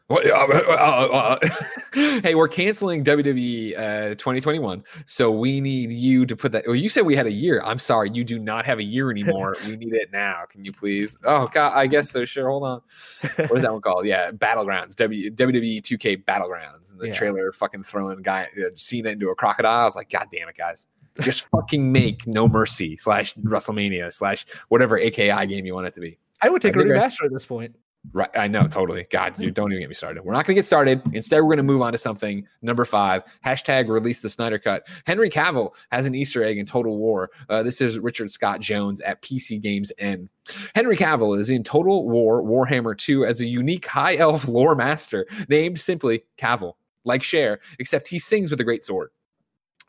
Uh, 0.10 0.16
uh, 0.16 1.38
uh, 1.40 1.48
hey, 1.94 2.34
we're 2.34 2.48
canceling 2.48 3.04
WWE 3.04 3.78
uh, 3.78 4.10
2021, 4.16 4.84
so 5.06 5.30
we 5.30 5.62
need 5.62 5.92
you 5.92 6.26
to 6.26 6.36
put 6.36 6.52
that. 6.52 6.64
Well, 6.66 6.76
you 6.76 6.90
said 6.90 7.06
we 7.06 7.16
had 7.16 7.28
a 7.28 7.32
year. 7.32 7.62
I'm 7.64 7.78
sorry, 7.78 8.10
you 8.12 8.24
do 8.24 8.40
not 8.40 8.66
have 8.66 8.80
a 8.80 8.84
year 8.84 9.12
anymore. 9.12 9.56
we 9.68 9.76
need 9.76 9.94
it 9.94 10.12
now. 10.12 10.46
Can 10.50 10.66
you 10.66 10.72
please? 10.74 11.18
Oh 11.26 11.48
God, 11.52 11.74
I 11.76 11.86
guess 11.86 12.10
so. 12.10 12.26
Sure, 12.26 12.50
hold 12.50 12.64
on. 12.64 12.82
What 13.48 13.58
is 13.58 13.62
that 13.62 13.72
one 13.72 13.82
called? 13.82 14.08
Yeah, 14.08 14.32
Battlegrounds. 14.32 14.96
W 14.96 15.30
WWE 15.30 15.80
2K 15.82 16.26
Battlegrounds. 16.26 16.92
And 16.92 17.00
the 17.00 17.08
Yeah. 17.08 17.14
trailer 17.14 17.52
fucking 17.52 17.84
throwing 17.84 18.22
guy 18.24 18.48
uh, 18.60 18.70
Cena 18.76 19.10
into 19.10 19.30
a 19.30 19.36
crocodile. 19.36 19.82
I 19.82 19.84
was 19.86 19.96
like, 19.96 20.10
God 20.10 20.26
damn 20.32 20.50
it, 20.50 20.58
guys. 20.58 20.88
Just 21.20 21.48
fucking 21.50 21.92
make 21.92 22.26
No 22.26 22.48
Mercy 22.48 22.98
slash 22.98 23.36
WrestleMania 23.36 24.12
slash 24.12 24.46
whatever 24.70 24.98
AKI 24.98 25.46
game 25.48 25.66
you 25.68 25.74
want 25.76 25.86
it 25.86 25.94
to 25.94 26.02
be. 26.02 26.18
I 26.42 26.50
would 26.50 26.62
take 26.64 26.76
a 26.76 26.80
I 26.80 26.82
I- 26.82 26.86
remaster 26.86 27.26
at 27.26 27.32
this 27.34 27.46
point. 27.46 27.76
Right. 28.14 28.30
I 28.34 28.48
know, 28.48 28.66
totally. 28.66 29.06
God, 29.10 29.36
you 29.38 29.52
don't 29.52 29.72
even 29.72 29.82
get 29.82 29.90
me 29.90 29.94
started. 29.94 30.24
We're 30.24 30.32
not 30.32 30.46
going 30.46 30.56
to 30.56 30.60
get 30.60 30.66
started. 30.66 31.02
Instead, 31.14 31.42
we're 31.42 31.50
going 31.50 31.58
to 31.58 31.64
move 31.64 31.82
on 31.82 31.92
to 31.92 31.98
something. 31.98 32.48
Number 32.62 32.86
five, 32.86 33.24
hashtag 33.46 33.90
release 33.90 34.22
the 34.22 34.30
Snyder 34.30 34.58
Cut. 34.58 34.88
Henry 35.06 35.30
Cavill 35.30 35.76
has 35.92 36.06
an 36.06 36.16
Easter 36.16 36.42
egg 36.42 36.58
in 36.58 36.66
Total 36.66 36.98
War. 36.98 37.30
Uh, 37.50 37.62
this 37.62 37.82
is 37.82 38.00
Richard 38.00 38.32
Scott 38.32 38.62
Jones 38.62 39.02
at 39.02 39.22
PC 39.22 39.62
Games 39.62 39.92
N. 39.98 40.30
Henry 40.76 40.96
Cavill 40.96 41.38
is 41.38 41.50
in 41.50 41.62
Total 41.62 42.08
War 42.08 42.42
Warhammer 42.42 42.98
2 42.98 43.26
as 43.26 43.42
a 43.42 43.48
unique 43.48 43.86
high 43.86 44.16
elf 44.16 44.48
lore 44.48 44.76
master 44.76 45.28
named 45.50 45.80
simply 45.80 46.24
Cavill, 46.38 46.74
like 47.04 47.22
Cher, 47.22 47.60
except 47.80 48.08
he 48.08 48.18
sings 48.18 48.50
with 48.50 48.62
a 48.62 48.66
great 48.66 48.86
sword. 48.86 49.12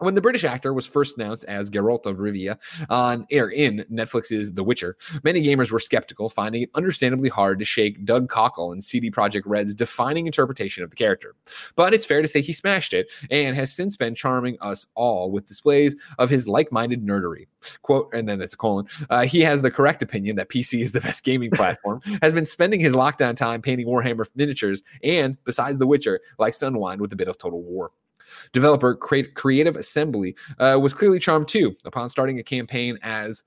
When 0.01 0.15
the 0.15 0.21
British 0.21 0.45
actor 0.45 0.75
was 0.75 0.87
first 0.87 1.17
announced 1.17 1.45
as 1.45 1.71
Geralt 1.71 2.07
of 2.07 2.17
Rivia 2.17 2.59
on 2.89 3.27
air 3.31 3.49
in 3.49 3.85
Netflix's 3.91 4.53
The 4.53 4.65
Witcher, 4.65 4.97
Many 5.25 5.43
gamers 5.43 5.71
were 5.71 5.79
skeptical, 5.79 6.29
finding 6.29 6.63
it 6.63 6.71
understandably 6.75 7.29
hard 7.29 7.59
to 7.59 7.65
shake 7.65 8.05
Doug 8.05 8.29
Cockle 8.29 8.73
and 8.73 8.83
CD 8.83 9.11
Projekt 9.11 9.43
Red's 9.47 9.75
defining 9.75 10.27
interpretation 10.27 10.85
of 10.85 10.91
the 10.91 10.97
character. 10.97 11.35
But 11.77 11.95
it's 11.95 12.07
fair 12.07 12.23
to 12.23 12.29
say 12.29 12.41
he 12.41 12.53
smashed 12.53 12.93
it 12.93 13.11
and 13.31 13.57
has 13.57 13.73
since 13.73 13.97
been 13.97 14.15
charming 14.15 14.57
us 14.61 14.87
all 14.95 15.31
with 15.31 15.47
displays 15.47 15.97
of 16.19 16.31
his 16.31 16.49
like-minded 16.49 17.05
nerdery. 17.05 17.47
Quote, 17.83 18.11
and 18.15 18.29
then 18.29 18.39
that's 18.39 18.55
a 18.55 18.57
colon. 18.57 18.87
Uh, 19.09 19.23
he 19.23 19.41
has 19.41 19.61
the 19.61 19.71
correct 19.71 20.03
opinion 20.03 20.37
that 20.37 20.49
PC 20.49 20.83
is 20.83 20.93
the 20.93 21.01
best 21.01 21.25
gaming 21.25 21.51
platform, 21.51 22.01
has 22.23 22.35
been 22.35 22.47
spending 22.47 22.81
his 22.81 22.95
lockdown 22.95 23.37
time 23.37 23.63
painting 23.63 23.87
Warhammer 23.87 24.27
miniatures, 24.35 24.83
and 25.03 25.37
besides 25.45 25.79
The 25.79 25.87
Witcher, 25.87 26.21
likes 26.39 26.59
to 26.59 26.67
unwind 26.67 27.01
with 27.01 27.13
a 27.13 27.17
bit 27.17 27.29
of 27.29 27.39
Total 27.39 27.61
War. 27.61 27.91
Developer 28.53 28.95
Cre- 28.95 29.33
Creative 29.35 29.77
Assembly 29.77 30.37
uh, 30.59 30.79
was 30.81 30.93
clearly 30.93 31.19
charmed 31.19 31.49
too 31.49 31.75
upon 31.85 32.09
starting 32.09 32.39
a 32.39 32.43
campaign 32.43 32.99
as 33.03 33.43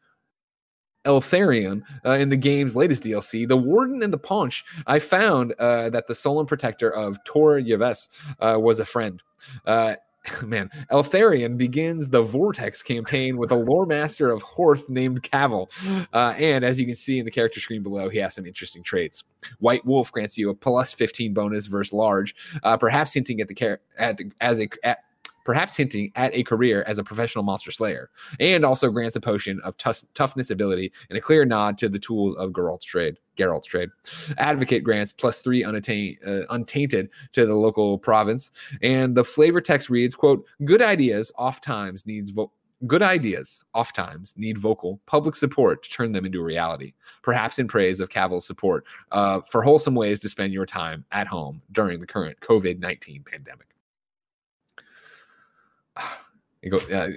Eltharion 1.06 1.82
uh, 2.06 2.12
in 2.12 2.30
the 2.30 2.38
game's 2.38 2.76
latest 2.76 3.04
DLC, 3.04 3.48
the 3.48 3.58
Warden 3.58 4.04
and 4.04 4.14
the 4.14 4.18
Paunch. 4.18 4.64
I 4.88 5.00
found 5.00 5.54
uh, 5.60 5.90
that 5.90 6.08
the 6.08 6.16
Solemn 6.16 6.46
Protector 6.46 6.94
of 6.94 7.22
Tor 7.26 7.60
Yvresse 7.60 8.08
uh, 8.40 8.58
was 8.60 8.80
a 8.80 8.86
friend. 8.86 9.22
Man, 10.44 10.70
Eltharion 10.90 11.58
begins 11.58 12.10
the 12.10 12.22
Vortex 12.22 12.82
campaign 12.82 13.38
with 13.38 13.52
a 13.52 13.56
lore 13.56 13.86
master 13.86 14.32
of 14.32 14.42
Hoeth 14.42 14.90
named 14.90 15.22
Cavill. 15.22 15.70
Uh, 16.14 16.34
and 16.38 16.64
as 16.64 16.80
you 16.80 16.86
can 16.86 16.96
see 16.96 17.20
in 17.20 17.26
the 17.26 17.32
character 17.32 17.60
screen 17.60 17.84
below, 17.84 18.10
he 18.10 18.20
has 18.20 18.36
some 18.36 18.46
interesting 18.46 18.84
traits. 18.84 19.24
White 19.60 19.86
Wolf 19.86 20.12
grants 20.12 20.38
you 20.38 20.50
a 20.50 20.54
plus 20.54 20.94
15 20.94 21.34
bonus 21.34 21.68
versus 21.68 21.92
large, 21.92 22.36
uh, 22.64 22.78
perhaps 22.78 23.14
hinting 23.14 23.42
at 23.42 23.48
the 23.50 23.54
char- 23.54 23.82
at 23.98 24.18
the, 24.18 24.32
as 24.40 24.62
a 24.62 24.70
at, 24.84 25.00
perhaps 25.44 25.76
hinting 25.76 26.12
at 26.16 26.34
a 26.34 26.44
career 26.44 26.84
as 26.88 26.98
a 26.98 27.04
professional 27.04 27.44
monster 27.44 27.72
slayer, 27.72 28.10
and 28.40 28.66
also 28.66 28.90
grants 28.90 29.16
a 29.16 29.22
potion 29.22 29.60
of 29.64 29.76
toughness 30.14 30.50
ability 30.50 30.92
and 31.10 31.18
a 31.18 31.22
clear 31.22 31.46
nod 31.46 31.78
to 31.78 31.90
the 31.90 32.00
tools 32.00 32.36
of 32.38 32.52
Geralt's 32.52 32.86
trade. 32.86 33.18
Geralt's 33.36 33.68
trade. 33.68 33.90
Advocate 34.38 34.84
grants 34.84 35.12
plus 35.12 35.40
three 35.40 35.64
unattained, 35.64 36.18
uh, 36.26 36.46
untainted 36.50 37.10
to 37.32 37.46
the 37.46 37.56
local 37.56 37.98
province, 37.98 38.52
and 38.82 39.16
the 39.16 39.24
flavor 39.24 39.60
text 39.60 39.90
reads, 39.90 40.16
"quote 40.16 40.46
Good 40.64 40.82
ideas 40.82 41.32
oft 41.38 41.64
times 41.64 42.06
needs 42.06 42.30
vo- 42.30 42.52
Good 42.86 43.02
ideas 43.02 43.64
oft 43.74 43.96
times 43.96 44.34
need 44.36 44.58
vocal 44.58 45.00
public 45.06 45.36
support 45.36 45.84
to 45.84 45.90
turn 45.90 46.12
them 46.12 46.26
into 46.26 46.44
reality. 46.44 46.94
Perhaps 47.22 47.58
in 47.58 47.66
praise 47.66 48.02
of 48.02 48.10
Cavill's 48.10 48.46
support 48.46 48.84
uh, 49.12 49.40
for 49.42 49.64
wholesome 49.64 49.96
ways 49.96 50.20
to 50.20 50.28
spend 50.28 50.52
your 50.52 50.66
time 50.66 51.06
at 51.14 51.26
home 51.26 51.62
during 51.72 52.02
the 52.02 52.06
current 52.06 52.40
COVID 52.42 52.80
nineteen 52.80 53.24
pandemic." 53.24 53.73
Uh, 55.98 57.08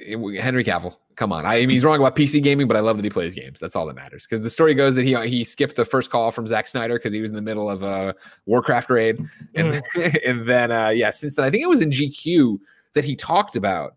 Henry 0.41 0.64
Cavill. 0.64 0.97
Come 1.14 1.33
on, 1.33 1.47
I 1.47 1.61
mean 1.61 1.70
he's 1.70 1.85
wrong 1.85 1.99
about 1.99 2.14
PC 2.14 2.43
gaming, 2.43 2.68
but 2.68 2.77
I 2.77 2.81
love 2.81 2.97
that 2.97 3.05
he 3.05 3.11
plays 3.11 3.35
games. 3.35 3.59
That's 3.59 3.74
all 3.74 3.87
that 3.87 3.97
matters. 3.97 4.27
Because 4.27 4.43
the 4.43 4.51
story 4.51 4.74
goes 4.74 4.97
that 4.97 5.05
he 5.05 5.14
he 5.29 5.45
skipped 5.45 5.77
the 5.77 5.85
first 5.85 6.11
call 6.11 6.31
from 6.31 6.47
Zack 6.47 6.66
Snyder 6.66 6.97
because 6.97 7.12
he 7.12 7.22
was 7.22 7.31
in 7.31 7.37
the 7.37 7.43
middle 7.43 7.70
of 7.70 7.83
a 7.83 8.14
Warcraft 8.45 8.91
raid, 8.91 9.18
and 9.55 9.74
Mm. 9.95 10.20
and 10.27 10.49
then 10.49 10.72
uh, 10.72 10.89
yeah, 10.89 11.11
since 11.11 11.37
then 11.37 11.45
I 11.45 11.51
think 11.51 11.62
it 11.62 11.68
was 11.68 11.81
in 11.81 11.91
GQ 11.91 12.59
that 12.95 13.05
he 13.05 13.16
talked 13.16 13.57
about 13.57 13.95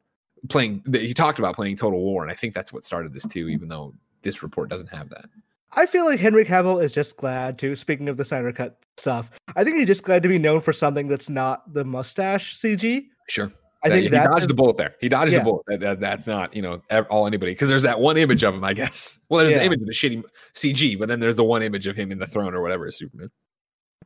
playing. 0.47 0.81
That 0.85 1.01
he 1.01 1.13
talked 1.13 1.39
about 1.39 1.55
playing 1.55 1.75
Total 1.75 1.99
War, 1.99 2.23
and 2.23 2.31
I 2.31 2.35
think 2.35 2.53
that's 2.53 2.71
what 2.71 2.85
started 2.85 3.13
this 3.13 3.25
too. 3.27 3.49
Even 3.49 3.67
though 3.67 3.93
this 4.21 4.43
report 4.43 4.69
doesn't 4.69 4.87
have 4.87 5.09
that. 5.09 5.25
I 5.73 5.85
feel 5.85 6.05
like 6.05 6.19
Henry 6.19 6.45
Cavill 6.45 6.81
is 6.81 6.93
just 6.93 7.17
glad 7.17 7.57
to. 7.59 7.75
Speaking 7.75 8.07
of 8.07 8.17
the 8.17 8.25
Snyder 8.25 8.53
Cut 8.53 8.79
stuff, 8.97 9.29
I 9.55 9.63
think 9.63 9.77
he's 9.77 9.87
just 9.87 10.03
glad 10.03 10.23
to 10.23 10.29
be 10.29 10.39
known 10.39 10.61
for 10.61 10.73
something 10.73 11.07
that's 11.07 11.29
not 11.29 11.73
the 11.73 11.83
mustache 11.83 12.57
CG. 12.57 13.07
Sure. 13.27 13.51
I 13.81 13.89
That- 13.89 13.95
think 13.95 14.03
he 14.05 14.09
dodged 14.09 14.41
is- 14.43 14.47
the 14.47 14.53
bullet 14.53 14.77
there. 14.77 14.95
He 14.99 15.07
dodged 15.09 15.31
Yeah. 15.31 15.39
the 15.39 15.43
bullet. 15.45 15.63
That, 15.67 15.79
that- 15.79 15.99
that's 15.99 16.27
not 16.27 16.53
you 16.55 16.61
know 16.61 16.81
all 17.09 17.25
anybody 17.27 17.51
because 17.53 17.69
there's 17.69 17.83
that 17.83 17.99
one 17.99 18.17
image 18.17 18.43
of 18.43 18.53
him. 18.53 18.63
I 18.63 18.73
guess. 18.73 19.19
Well, 19.29 19.39
there's 19.39 19.51
Yeah. 19.51 19.59
the 19.59 19.65
image 19.65 19.81
of 19.81 19.85
the 19.87 19.93
shitty 19.93 20.23
CG, 20.55 20.97
but 20.99 21.07
then 21.07 21.19
there's 21.19 21.35
the 21.37 21.43
one 21.43 21.63
image 21.63 21.87
of 21.87 21.95
him 21.95 22.11
in 22.11 22.19
the 22.19 22.27
throne 22.27 22.53
or 22.53 22.61
whatever 22.61 22.87
is 22.87 22.97
Superman. 22.97 23.29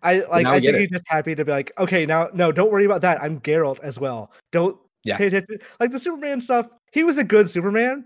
I 0.01 0.19
like. 0.29 0.45
I 0.45 0.59
think 0.59 0.77
he's 0.77 0.89
just 0.91 1.03
happy 1.07 1.33
to 1.35 1.45
be 1.45 1.51
like, 1.51 1.71
okay, 1.79 2.05
now 2.05 2.29
no, 2.33 2.51
don't 2.51 2.71
worry 2.71 2.85
about 2.85 3.01
that. 3.01 3.21
I'm 3.23 3.39
Geralt 3.39 3.79
as 3.81 3.99
well. 3.99 4.31
Don't 4.51 4.77
Yeah. 5.05 5.17
pay 5.17 5.27
attention. 5.27 5.57
Like 5.79 5.91
the 5.91 5.99
Superman 5.99 6.41
stuff, 6.41 6.67
he 6.91 7.03
was 7.03 7.17
a 7.17 7.23
good 7.23 7.49
Superman. 7.49 8.05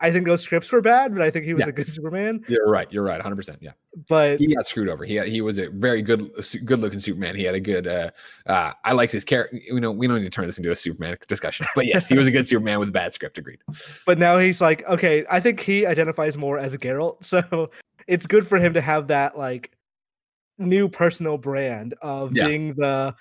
I 0.00 0.12
think 0.12 0.26
those 0.26 0.42
scripts 0.42 0.70
were 0.70 0.80
bad, 0.80 1.12
but 1.12 1.22
I 1.22 1.30
think 1.30 1.44
he 1.44 1.54
was 1.54 1.62
Yeah. 1.64 1.70
a 1.70 1.72
good 1.72 1.88
Superman. 1.88 2.44
You're 2.48 2.68
right. 2.70 2.86
You're 2.92 3.02
right. 3.02 3.16
100. 3.18 3.34
percent 3.36 3.58
Yeah. 3.60 3.72
But 4.08 4.38
He 4.38 4.54
got 4.54 4.66
screwed 4.66 4.88
over. 4.88 5.04
He 5.04 5.16
had, 5.16 5.26
he 5.26 5.40
was 5.40 5.58
a 5.58 5.70
very 5.70 6.02
good 6.02 6.30
good 6.64 6.78
looking 6.78 7.00
Superman. 7.00 7.34
He 7.34 7.42
had 7.42 7.54
a 7.56 7.60
good. 7.60 7.86
uh 7.88 8.10
uh 8.46 8.72
I 8.84 8.92
liked 8.92 9.10
his 9.12 9.24
character. 9.24 9.56
You 9.56 9.80
know, 9.80 9.90
we 9.90 10.06
don't 10.06 10.18
need 10.18 10.24
to 10.24 10.30
turn 10.30 10.46
this 10.46 10.56
into 10.58 10.70
a 10.70 10.76
Superman 10.76 11.16
discussion, 11.26 11.66
but 11.74 11.86
yes, 11.86 12.08
he 12.08 12.16
was 12.16 12.26
a 12.28 12.30
good 12.30 12.46
Superman 12.52 12.78
with 12.78 12.90
a 12.90 12.92
bad 12.92 13.12
script. 13.12 13.38
Agreed. 13.38 13.58
but 14.06 14.18
now 14.18 14.38
he's 14.38 14.60
like, 14.60 14.86
okay, 14.88 15.24
I 15.28 15.40
think 15.40 15.58
he 15.60 15.84
identifies 15.84 16.36
more 16.36 16.58
as 16.58 16.74
a 16.74 16.78
Geralt, 16.78 17.24
so 17.24 17.70
it's 18.06 18.26
good 18.26 18.46
for 18.46 18.58
him 18.58 18.72
to 18.74 18.80
have 18.80 19.08
that 19.08 19.36
like 19.36 19.72
new 20.58 20.88
personal 20.88 21.38
brand 21.38 21.94
of 22.02 22.36
Yeah. 22.36 22.46
being 22.46 22.74
the 22.74 23.14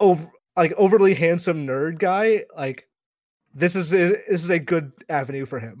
over 0.00 0.30
like 0.56 0.72
overly 0.76 1.14
handsome 1.14 1.66
nerd 1.66 1.98
guy. 1.98 2.44
Like 2.56 2.87
this 3.54 3.76
is 3.76 3.90
this 3.90 4.44
is 4.44 4.50
a 4.50 4.58
good 4.58 4.92
avenue 5.08 5.46
for 5.46 5.58
him. 5.58 5.80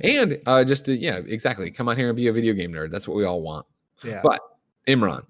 And 0.00 0.40
uh 0.46 0.64
just 0.64 0.84
to, 0.86 0.96
yeah, 0.96 1.18
exactly. 1.26 1.70
Come 1.70 1.88
on 1.88 1.96
here 1.96 2.08
and 2.08 2.16
be 2.16 2.28
a 2.28 2.32
video 2.32 2.52
game 2.52 2.72
nerd. 2.72 2.90
That's 2.90 3.06
what 3.06 3.16
we 3.16 3.24
all 3.24 3.42
want. 3.42 3.66
Yeah. 4.04 4.20
But 4.22 4.40
Imran, 4.86 5.24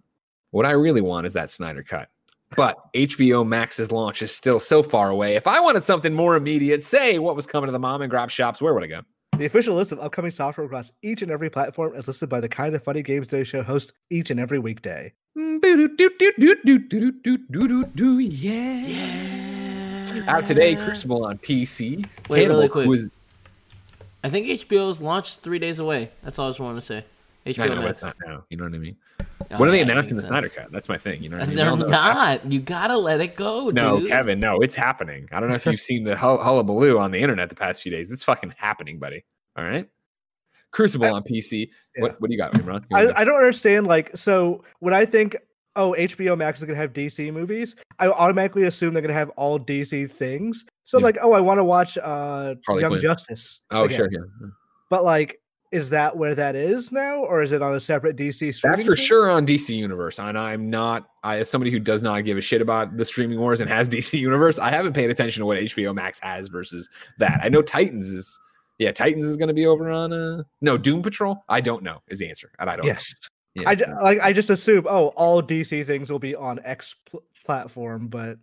what 0.50 0.66
I 0.66 0.70
really 0.72 1.00
want 1.00 1.26
is 1.26 1.34
that 1.34 1.50
Snyder 1.50 1.82
cut. 1.82 2.08
But 2.56 2.78
HBO 2.94 3.46
Max's 3.46 3.92
launch 3.92 4.22
is 4.22 4.34
still 4.34 4.58
so 4.58 4.82
far 4.82 5.10
away. 5.10 5.36
If 5.36 5.46
I 5.46 5.60
wanted 5.60 5.84
something 5.84 6.14
more 6.14 6.34
immediate, 6.34 6.82
say 6.82 7.18
what 7.18 7.36
was 7.36 7.46
coming 7.46 7.68
to 7.68 7.72
the 7.72 7.78
mom 7.78 8.00
and 8.00 8.10
grab 8.10 8.30
shops, 8.30 8.62
where 8.62 8.72
would 8.72 8.82
I 8.82 8.86
go? 8.86 9.02
The 9.36 9.44
official 9.44 9.74
list 9.76 9.92
of 9.92 10.00
upcoming 10.00 10.30
software 10.30 10.66
across 10.66 10.90
each 11.02 11.22
and 11.22 11.30
every 11.30 11.50
platform 11.50 11.94
is 11.94 12.06
listed 12.06 12.28
by 12.28 12.40
the 12.40 12.48
kind 12.48 12.74
of 12.74 12.82
funny 12.82 13.02
games 13.02 13.26
day 13.26 13.44
show 13.44 13.62
host 13.62 13.92
each 14.10 14.30
and 14.30 14.40
every 14.40 14.58
weekday. 14.58 15.12
Yeah. 18.88 19.47
Out 20.26 20.46
today, 20.46 20.74
Crucible 20.76 21.24
on 21.26 21.38
PC. 21.38 22.04
Wait, 22.28 22.40
Cannibal 22.42 22.56
really 22.56 22.68
quick. 22.68 22.86
Quiz- 22.86 23.08
I 24.24 24.30
think 24.30 24.46
HBO's 24.48 25.00
launched 25.00 25.40
three 25.40 25.58
days 25.58 25.78
away. 25.78 26.10
That's 26.22 26.38
all 26.38 26.48
I 26.48 26.50
just 26.50 26.60
want 26.60 26.76
to 26.76 26.82
say. 26.82 27.04
I 27.46 27.50
HBO 27.50 27.68
know, 27.70 27.76
but 27.76 27.84
Max. 27.84 28.02
not 28.02 28.16
now. 28.26 28.44
You 28.50 28.56
know 28.56 28.64
what 28.64 28.74
I 28.74 28.78
mean? 28.78 28.96
Oh, 29.50 29.58
When 29.58 29.68
are 29.68 29.72
they 29.72 29.78
yeah, 29.78 29.84
announcing 29.84 30.16
the 30.16 30.22
makes 30.22 30.28
Snyder. 30.28 30.48
Cut? 30.48 30.72
That's 30.72 30.88
my 30.88 30.98
thing. 30.98 31.22
You 31.22 31.28
know 31.30 31.36
what 31.38 31.44
I 31.44 31.46
mean? 31.46 31.56
They're 31.56 31.70
all 31.70 31.76
know 31.76 31.84
it's 31.86 31.90
not. 31.92 32.52
You 32.52 32.60
gotta 32.60 32.96
let 32.98 33.20
it 33.20 33.36
go, 33.36 33.70
No, 33.70 34.00
dude. 34.00 34.08
Kevin, 34.08 34.40
no, 34.40 34.60
it's 34.60 34.74
happening. 34.74 35.28
I 35.32 35.40
don't 35.40 35.48
know 35.48 35.54
if 35.54 35.64
you've 35.64 35.80
seen 35.80 36.04
the 36.04 36.16
hull- 36.16 36.42
hullabaloo 36.42 36.98
on 36.98 37.12
the 37.12 37.18
internet 37.20 37.48
the 37.48 37.54
past 37.54 37.80
few 37.82 37.92
days. 37.92 38.12
It's 38.12 38.24
fucking 38.24 38.54
happening, 38.58 38.98
buddy. 38.98 39.24
All 39.56 39.64
right. 39.64 39.88
Crucible 40.72 41.06
I- 41.06 41.10
on 41.12 41.22
PC. 41.22 41.70
yeah. 41.96 42.02
What, 42.02 42.20
what 42.20 42.28
do 42.28 42.34
you 42.34 42.38
got, 42.38 42.52
Imran? 42.52 42.84
I, 42.92 43.20
I 43.20 43.24
don't 43.24 43.36
understand. 43.36 43.86
Like, 43.86 44.14
so 44.16 44.64
when 44.80 44.92
I 44.92 45.04
think, 45.06 45.36
oh, 45.78 45.94
HBO 45.98 46.36
Max 46.36 46.58
is 46.58 46.64
gonna 46.66 46.76
have 46.76 46.92
DC 46.92 47.32
movies, 47.32 47.74
I 47.98 48.08
automatically 48.08 48.64
assume 48.64 48.92
they're 48.92 49.00
gonna 49.00 49.14
have 49.14 49.30
all 49.30 49.58
DC 49.58 50.10
things. 50.10 50.66
So 50.84 50.98
Yeah. 50.98 51.04
like, 51.04 51.16
oh, 51.22 51.32
I 51.32 51.40
want 51.40 51.58
to 51.58 51.64
watch 51.64 51.96
uh 51.98 52.54
Harley 52.66 52.82
Young 52.82 52.90
Quinn. 52.90 53.00
Justice. 53.00 53.60
oh, 53.70 53.84
again. 53.84 53.96
sure. 53.96 54.08
Yeah. 54.10 54.48
But 54.90 55.04
like, 55.04 55.40
is 55.70 55.90
that 55.90 56.16
where 56.16 56.34
that 56.34 56.56
is 56.56 56.90
now, 56.92 57.16
or 57.18 57.42
is 57.42 57.52
it 57.52 57.60
on 57.60 57.74
a 57.74 57.80
separate 57.80 58.16
DC? 58.16 58.54
Streaming 58.54 58.72
That's 58.76 58.82
for 58.84 58.96
service? 58.96 59.04
sure 59.04 59.30
on 59.30 59.46
DC 59.46 59.76
Universe. 59.76 60.18
And 60.18 60.38
I'm 60.38 60.70
not, 60.70 61.08
I, 61.22 61.38
as 61.40 61.50
somebody 61.50 61.70
who 61.70 61.78
does 61.78 62.02
not 62.02 62.24
give 62.24 62.38
a 62.38 62.40
shit 62.40 62.62
about 62.62 62.96
the 62.96 63.04
streaming 63.04 63.38
wars 63.38 63.60
and 63.60 63.68
has 63.68 63.86
DC 63.96 64.18
Universe, 64.18 64.58
I 64.58 64.70
haven't 64.70 64.94
paid 64.94 65.10
attention 65.10 65.42
to 65.42 65.46
what 65.46 65.58
HBO 65.58 65.94
Max 65.94 66.18
has 66.20 66.48
versus 66.48 66.88
that. 67.18 67.40
I 67.42 67.50
know 67.50 67.60
Titans 67.60 68.08
is, 68.08 68.40
yeah, 68.78 68.92
Titans 68.92 69.26
is 69.26 69.36
going 69.36 69.48
to 69.48 69.54
be 69.54 69.66
over 69.66 69.90
on, 69.90 70.10
uh, 70.14 70.42
no, 70.62 70.78
Doom 70.78 71.02
Patrol. 71.02 71.44
I 71.50 71.60
don't 71.60 71.82
know 71.82 71.98
is 72.08 72.18
the 72.18 72.28
answer. 72.30 72.50
And 72.58 72.70
I 72.70 72.76
don't 72.76 72.86
know. 72.86 72.92
Yes. 72.92 73.14
Yeah. 73.54 73.68
I 73.68 73.74
like. 74.02 74.20
I 74.20 74.32
just 74.32 74.50
assume, 74.50 74.86
oh, 74.88 75.08
all 75.08 75.42
DC 75.42 75.86
things 75.86 76.10
will 76.10 76.18
be 76.18 76.34
on 76.34 76.60
X 76.64 76.94
pl- 77.10 77.22
platform, 77.44 78.08
but 78.08 78.38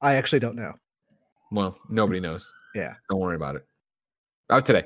I 0.00 0.14
actually 0.14 0.40
don't 0.40 0.56
know. 0.56 0.74
Well, 1.50 1.78
nobody 1.88 2.20
knows. 2.20 2.50
Yeah. 2.74 2.94
Don't 3.10 3.20
worry 3.20 3.36
about 3.36 3.56
it. 3.56 3.66
Out 4.50 4.64
today. 4.64 4.84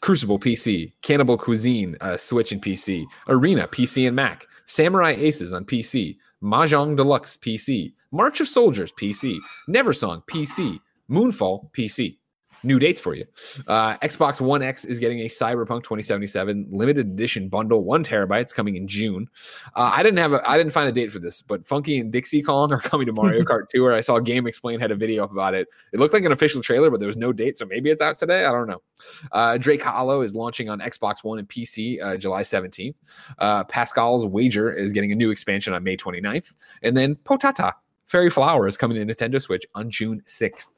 Crucible 0.00 0.38
PC, 0.38 0.92
Cannibal 1.02 1.38
Cuisine, 1.38 1.96
uh, 2.00 2.16
Switch 2.16 2.50
and 2.50 2.60
PC, 2.60 3.04
Arena 3.28 3.68
PC 3.68 4.08
and 4.08 4.16
Mac, 4.16 4.46
Samurai 4.64 5.14
Aces 5.16 5.52
on 5.52 5.64
PC, 5.64 6.18
Mahjong 6.42 6.96
Deluxe 6.96 7.36
PC, 7.36 7.92
March 8.10 8.40
of 8.40 8.48
Soldiers 8.48 8.92
PC, 8.92 9.38
Neversong 9.68 10.24
PC, 10.26 10.80
Moonfall 11.08 11.70
PC. 11.72 12.18
New 12.64 12.78
dates 12.78 13.00
for 13.00 13.14
you. 13.14 13.24
Uh, 13.66 13.96
Xbox 13.98 14.40
One 14.40 14.62
X 14.62 14.84
is 14.84 14.98
getting 14.98 15.20
a 15.20 15.26
Cyberpunk 15.26 15.82
2077 15.82 16.68
limited 16.70 17.06
edition 17.08 17.48
bundle, 17.48 17.84
one 17.84 18.04
terabytes 18.04 18.54
coming 18.54 18.76
in 18.76 18.86
June. 18.86 19.28
Uh, 19.74 19.90
I 19.92 20.02
didn't 20.02 20.18
have 20.18 20.32
a, 20.32 20.48
I 20.48 20.56
didn't 20.56 20.72
find 20.72 20.88
a 20.88 20.92
date 20.92 21.10
for 21.10 21.18
this, 21.18 21.42
but 21.42 21.66
Funky 21.66 21.98
and 21.98 22.12
Dixie 22.12 22.42
Kong 22.42 22.72
are 22.72 22.78
coming 22.80 23.06
to 23.06 23.12
Mario 23.12 23.42
Kart 23.42 23.68
Tour. 23.68 23.94
I 23.94 24.00
saw 24.00 24.20
GameXplain 24.20 24.80
had 24.80 24.90
a 24.90 24.96
video 24.96 25.24
up 25.24 25.32
about 25.32 25.54
it. 25.54 25.68
It 25.92 25.98
looked 25.98 26.14
like 26.14 26.24
an 26.24 26.32
official 26.32 26.60
trailer, 26.60 26.90
but 26.90 27.00
there 27.00 27.06
was 27.08 27.16
no 27.16 27.32
date, 27.32 27.58
so 27.58 27.66
maybe 27.66 27.90
it's 27.90 28.02
out 28.02 28.18
today. 28.18 28.44
I 28.44 28.52
don't 28.52 28.68
know. 28.68 28.82
Uh, 29.32 29.56
Drake 29.58 29.82
Hollow 29.82 30.20
is 30.20 30.34
launching 30.34 30.68
on 30.68 30.80
Xbox 30.80 31.24
One 31.24 31.38
and 31.38 31.48
PC 31.48 32.02
uh, 32.02 32.16
July 32.16 32.42
17th. 32.42 32.94
Uh, 33.38 33.64
Pascal's 33.64 34.24
Wager 34.26 34.72
is 34.72 34.92
getting 34.92 35.12
a 35.12 35.16
new 35.16 35.30
expansion 35.30 35.74
on 35.74 35.82
May 35.82 35.96
29th. 35.96 36.54
And 36.82 36.96
then 36.96 37.16
Potata, 37.16 37.72
Fairy 38.12 38.28
Flower 38.28 38.68
is 38.68 38.76
coming 38.76 38.98
to 38.98 39.14
Nintendo 39.14 39.40
Switch 39.40 39.64
on 39.74 39.90
June 39.90 40.20
6th. 40.26 40.68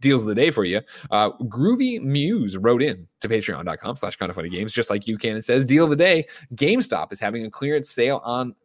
Deals 0.00 0.22
of 0.22 0.28
the 0.28 0.34
day 0.34 0.50
for 0.50 0.64
you. 0.64 0.80
Uh, 1.12 1.30
Groovy 1.42 2.02
Muse 2.02 2.56
wrote 2.56 2.82
in 2.82 3.06
to 3.20 3.28
patreon.com 3.28 3.94
slash 3.94 4.16
kind 4.16 4.30
of 4.30 4.34
funny 4.34 4.48
games, 4.48 4.72
just 4.72 4.90
like 4.90 5.06
you 5.06 5.16
can. 5.16 5.36
It 5.36 5.44
says, 5.44 5.64
Deal 5.64 5.84
of 5.84 5.90
the 5.90 5.96
day 5.96 6.26
GameStop 6.56 7.12
is 7.12 7.20
having 7.20 7.46
a 7.46 7.50
clearance 7.50 7.88
sale 7.88 8.20
on. 8.24 8.56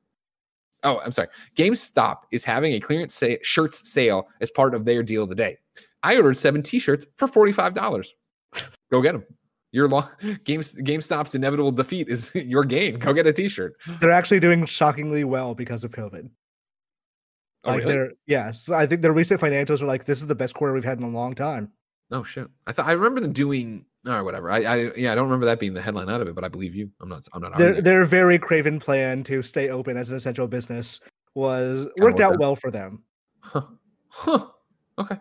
Oh, 0.81 0.99
I'm 0.99 1.11
sorry. 1.11 1.27
GameStop 1.55 2.21
is 2.31 2.43
having 2.43 2.73
a 2.73 2.79
clearance 2.79 3.13
sa- 3.13 3.35
shirts 3.43 3.87
sale 3.87 4.27
as 4.41 4.49
part 4.49 4.73
of 4.73 4.83
their 4.83 5.03
deal 5.03 5.21
of 5.21 5.29
the 5.29 5.35
day. 5.35 5.57
I 6.01 6.15
ordered 6.17 6.37
seven 6.37 6.63
t-shirts 6.63 7.05
for 7.17 7.27
$45. 7.27 8.07
Go 8.91 9.01
get 9.03 9.11
them. 9.11 9.25
Your 9.73 9.87
long 9.87 10.09
Games 10.43 10.73
GameStop's 10.73 11.35
inevitable 11.35 11.71
defeat 11.71 12.09
is 12.09 12.31
your 12.35 12.63
gain. 12.63 12.97
Go 12.97 13.13
get 13.13 13.27
a 13.27 13.33
t-shirt. 13.33 13.75
They're 14.01 14.11
actually 14.11 14.39
doing 14.39 14.65
shockingly 14.65 15.23
well 15.23 15.53
because 15.53 15.83
of 15.83 15.91
COVID. 15.91 16.31
Oh, 17.67 17.71
like 17.71 17.79
really? 17.79 17.93
they're 17.93 18.11
yes, 18.25 18.69
I 18.69 18.85
think 18.85 19.01
their 19.01 19.13
recent 19.13 19.41
financials 19.41 19.81
are 19.81 19.85
like 19.85 20.05
this 20.05 20.21
is 20.21 20.27
the 20.27 20.35
best 20.35 20.53
quarter 20.53 20.73
we've 20.73 20.83
had 20.83 20.97
in 20.97 21.03
a 21.03 21.09
long 21.09 21.35
time. 21.35 21.71
Oh 22.11 22.23
shit! 22.23 22.47
I 22.65 22.71
thought 22.71 22.87
I 22.87 22.93
remember 22.93 23.19
them 23.19 23.33
doing 23.33 23.85
or 24.05 24.23
whatever. 24.23 24.49
I, 24.49 24.59
I 24.63 24.91
yeah, 24.95 25.11
I 25.11 25.15
don't 25.15 25.25
remember 25.25 25.45
that 25.47 25.59
being 25.59 25.73
the 25.73 25.81
headline 25.81 26.09
out 26.09 26.21
of 26.21 26.27
it, 26.27 26.35
but 26.35 26.43
I 26.43 26.47
believe 26.47 26.75
you. 26.75 26.89
I'm 27.01 27.09
not. 27.09 27.27
I'm 27.33 27.41
not. 27.41 27.57
Their 27.57 27.81
their 27.81 28.05
very 28.05 28.39
craven 28.39 28.79
plan 28.79 29.23
to 29.25 29.41
stay 29.41 29.69
open 29.69 29.97
as 29.97 30.09
an 30.09 30.17
essential 30.17 30.47
business 30.47 31.01
was 31.35 31.87
worked 31.99 32.19
out. 32.19 32.39
well 32.39 32.55
for 32.55 32.71
them. 32.71 33.03
Huh. 33.41 33.65
Huh. 34.09 34.47
Okay. 34.97 35.19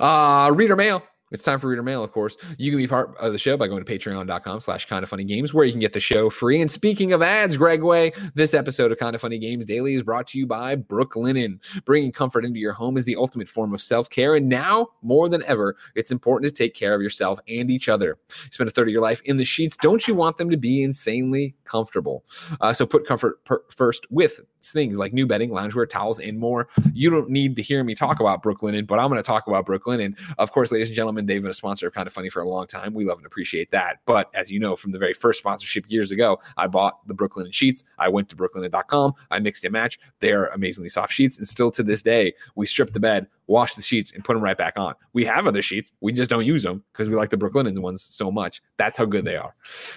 Uh, 0.00 0.50
reader 0.54 0.74
mail. 0.74 1.02
It's 1.30 1.42
time 1.42 1.60
for 1.60 1.68
reader 1.68 1.82
mail, 1.82 2.02
of 2.02 2.10
course. 2.10 2.36
You 2.58 2.72
can 2.72 2.78
be 2.78 2.88
part 2.88 3.16
of 3.18 3.32
the 3.32 3.38
show 3.38 3.56
by 3.56 3.68
going 3.68 3.84
to 3.84 3.90
patreon.com 3.98 4.60
slash 4.60 4.86
kind 4.86 5.02
of 5.02 5.08
funny 5.08 5.24
games, 5.24 5.54
where 5.54 5.64
you 5.64 5.70
can 5.70 5.80
get 5.80 5.92
the 5.92 6.00
show 6.00 6.28
free. 6.28 6.60
And 6.60 6.70
speaking 6.70 7.12
of 7.12 7.22
ads, 7.22 7.56
Greg 7.56 7.82
Way, 7.82 8.12
this 8.34 8.52
episode 8.52 8.90
of 8.90 8.98
Kind 8.98 9.14
of 9.14 9.20
Funny 9.20 9.38
Games 9.38 9.64
Daily 9.64 9.94
is 9.94 10.02
brought 10.02 10.26
to 10.28 10.38
you 10.38 10.46
by 10.46 10.74
Brooklinen. 10.74 11.60
Bringing 11.84 12.10
comfort 12.10 12.44
into 12.44 12.58
your 12.58 12.72
home 12.72 12.96
is 12.96 13.04
the 13.04 13.16
ultimate 13.16 13.48
form 13.48 13.72
of 13.72 13.80
self 13.80 14.10
care. 14.10 14.34
And 14.34 14.48
now, 14.48 14.88
more 15.02 15.28
than 15.28 15.42
ever, 15.44 15.76
it's 15.94 16.10
important 16.10 16.48
to 16.48 16.54
take 16.54 16.74
care 16.74 16.94
of 16.94 17.02
yourself 17.02 17.38
and 17.46 17.70
each 17.70 17.88
other. 17.88 18.18
You 18.28 18.50
spend 18.50 18.68
a 18.68 18.72
third 18.72 18.88
of 18.88 18.92
your 18.92 19.02
life 19.02 19.22
in 19.24 19.36
the 19.36 19.44
sheets. 19.44 19.76
Don't 19.80 20.08
you 20.08 20.14
want 20.14 20.36
them 20.36 20.50
to 20.50 20.56
be 20.56 20.82
insanely 20.82 21.54
comfortable? 21.64 22.24
Uh, 22.60 22.72
so 22.72 22.86
put 22.86 23.06
comfort 23.06 23.44
per- 23.44 23.62
first 23.70 24.10
with 24.10 24.40
things 24.60 24.98
like 24.98 25.12
new 25.12 25.26
bedding, 25.26 25.50
loungewear, 25.50 25.88
towels, 25.88 26.20
and 26.20 26.38
more. 26.38 26.68
You 26.92 27.10
don't 27.10 27.30
need 27.30 27.56
to 27.56 27.62
hear 27.62 27.82
me 27.84 27.94
talk 27.94 28.20
about 28.20 28.42
Brooklinen, 28.42 28.86
but 28.86 28.98
I'm 28.98 29.08
going 29.08 29.18
to 29.18 29.26
talk 29.26 29.46
about 29.46 29.66
Brooklinen. 29.66 30.18
Of 30.38 30.52
course, 30.52 30.72
ladies 30.72 30.88
and 30.88 30.96
gentlemen, 30.96 31.26
they've 31.26 31.42
been 31.42 31.50
a 31.50 31.54
sponsor 31.54 31.86
of 31.86 31.94
Kind 31.94 32.06
of 32.06 32.12
Funny 32.12 32.30
for 32.30 32.40
a 32.40 32.48
long 32.48 32.66
time. 32.66 32.94
We 32.94 33.04
love 33.04 33.18
and 33.18 33.26
appreciate 33.26 33.70
that. 33.70 34.00
But 34.06 34.30
as 34.34 34.50
you 34.50 34.58
know 34.58 34.76
from 34.76 34.92
the 34.92 34.98
very 34.98 35.14
first 35.14 35.38
sponsorship 35.38 35.90
years 35.90 36.10
ago, 36.10 36.40
I 36.56 36.66
bought 36.66 37.06
the 37.06 37.14
Brooklinen 37.14 37.52
sheets. 37.52 37.84
I 37.98 38.08
went 38.08 38.28
to 38.30 38.36
brooklinen.com. 38.36 39.14
I 39.30 39.38
mixed 39.38 39.64
and 39.64 39.72
match. 39.72 39.98
They're 40.20 40.46
amazingly 40.46 40.88
soft 40.88 41.12
sheets. 41.12 41.38
And 41.38 41.46
still 41.46 41.70
to 41.72 41.82
this 41.82 42.02
day, 42.02 42.34
we 42.54 42.66
strip 42.66 42.92
the 42.92 43.00
bed, 43.00 43.26
wash 43.46 43.74
the 43.74 43.82
sheets, 43.82 44.12
and 44.12 44.24
put 44.24 44.34
them 44.34 44.42
right 44.42 44.56
back 44.56 44.74
on. 44.76 44.94
We 45.12 45.24
have 45.24 45.46
other 45.46 45.62
sheets. 45.62 45.92
We 46.00 46.12
just 46.12 46.30
don't 46.30 46.46
use 46.46 46.62
them 46.62 46.84
because 46.92 47.08
we 47.08 47.16
like 47.16 47.30
the 47.30 47.36
Brooklinen 47.36 47.78
ones 47.78 48.02
so 48.02 48.30
much. 48.30 48.62
That's 48.76 48.98
how 48.98 49.04
good 49.04 49.24
they 49.24 49.36
are. 49.36 49.54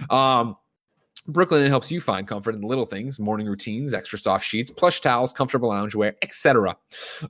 Um, 0.10 0.58
Brooklinen 1.30 1.70
helps 1.70 1.90
you 1.90 2.02
find 2.02 2.28
comfort 2.28 2.54
in 2.54 2.62
the 2.62 2.68
little 2.68 2.86
things, 2.86 3.20
morning 3.20 3.48
routines, 3.48 3.94
extra 3.94 4.20
soft 4.20 4.46
sheets, 4.46 4.72
plush 4.72 5.00
towels, 5.00 5.32
comfortable 5.32 5.70
loungewear, 5.70 6.14
etc. 6.22 6.76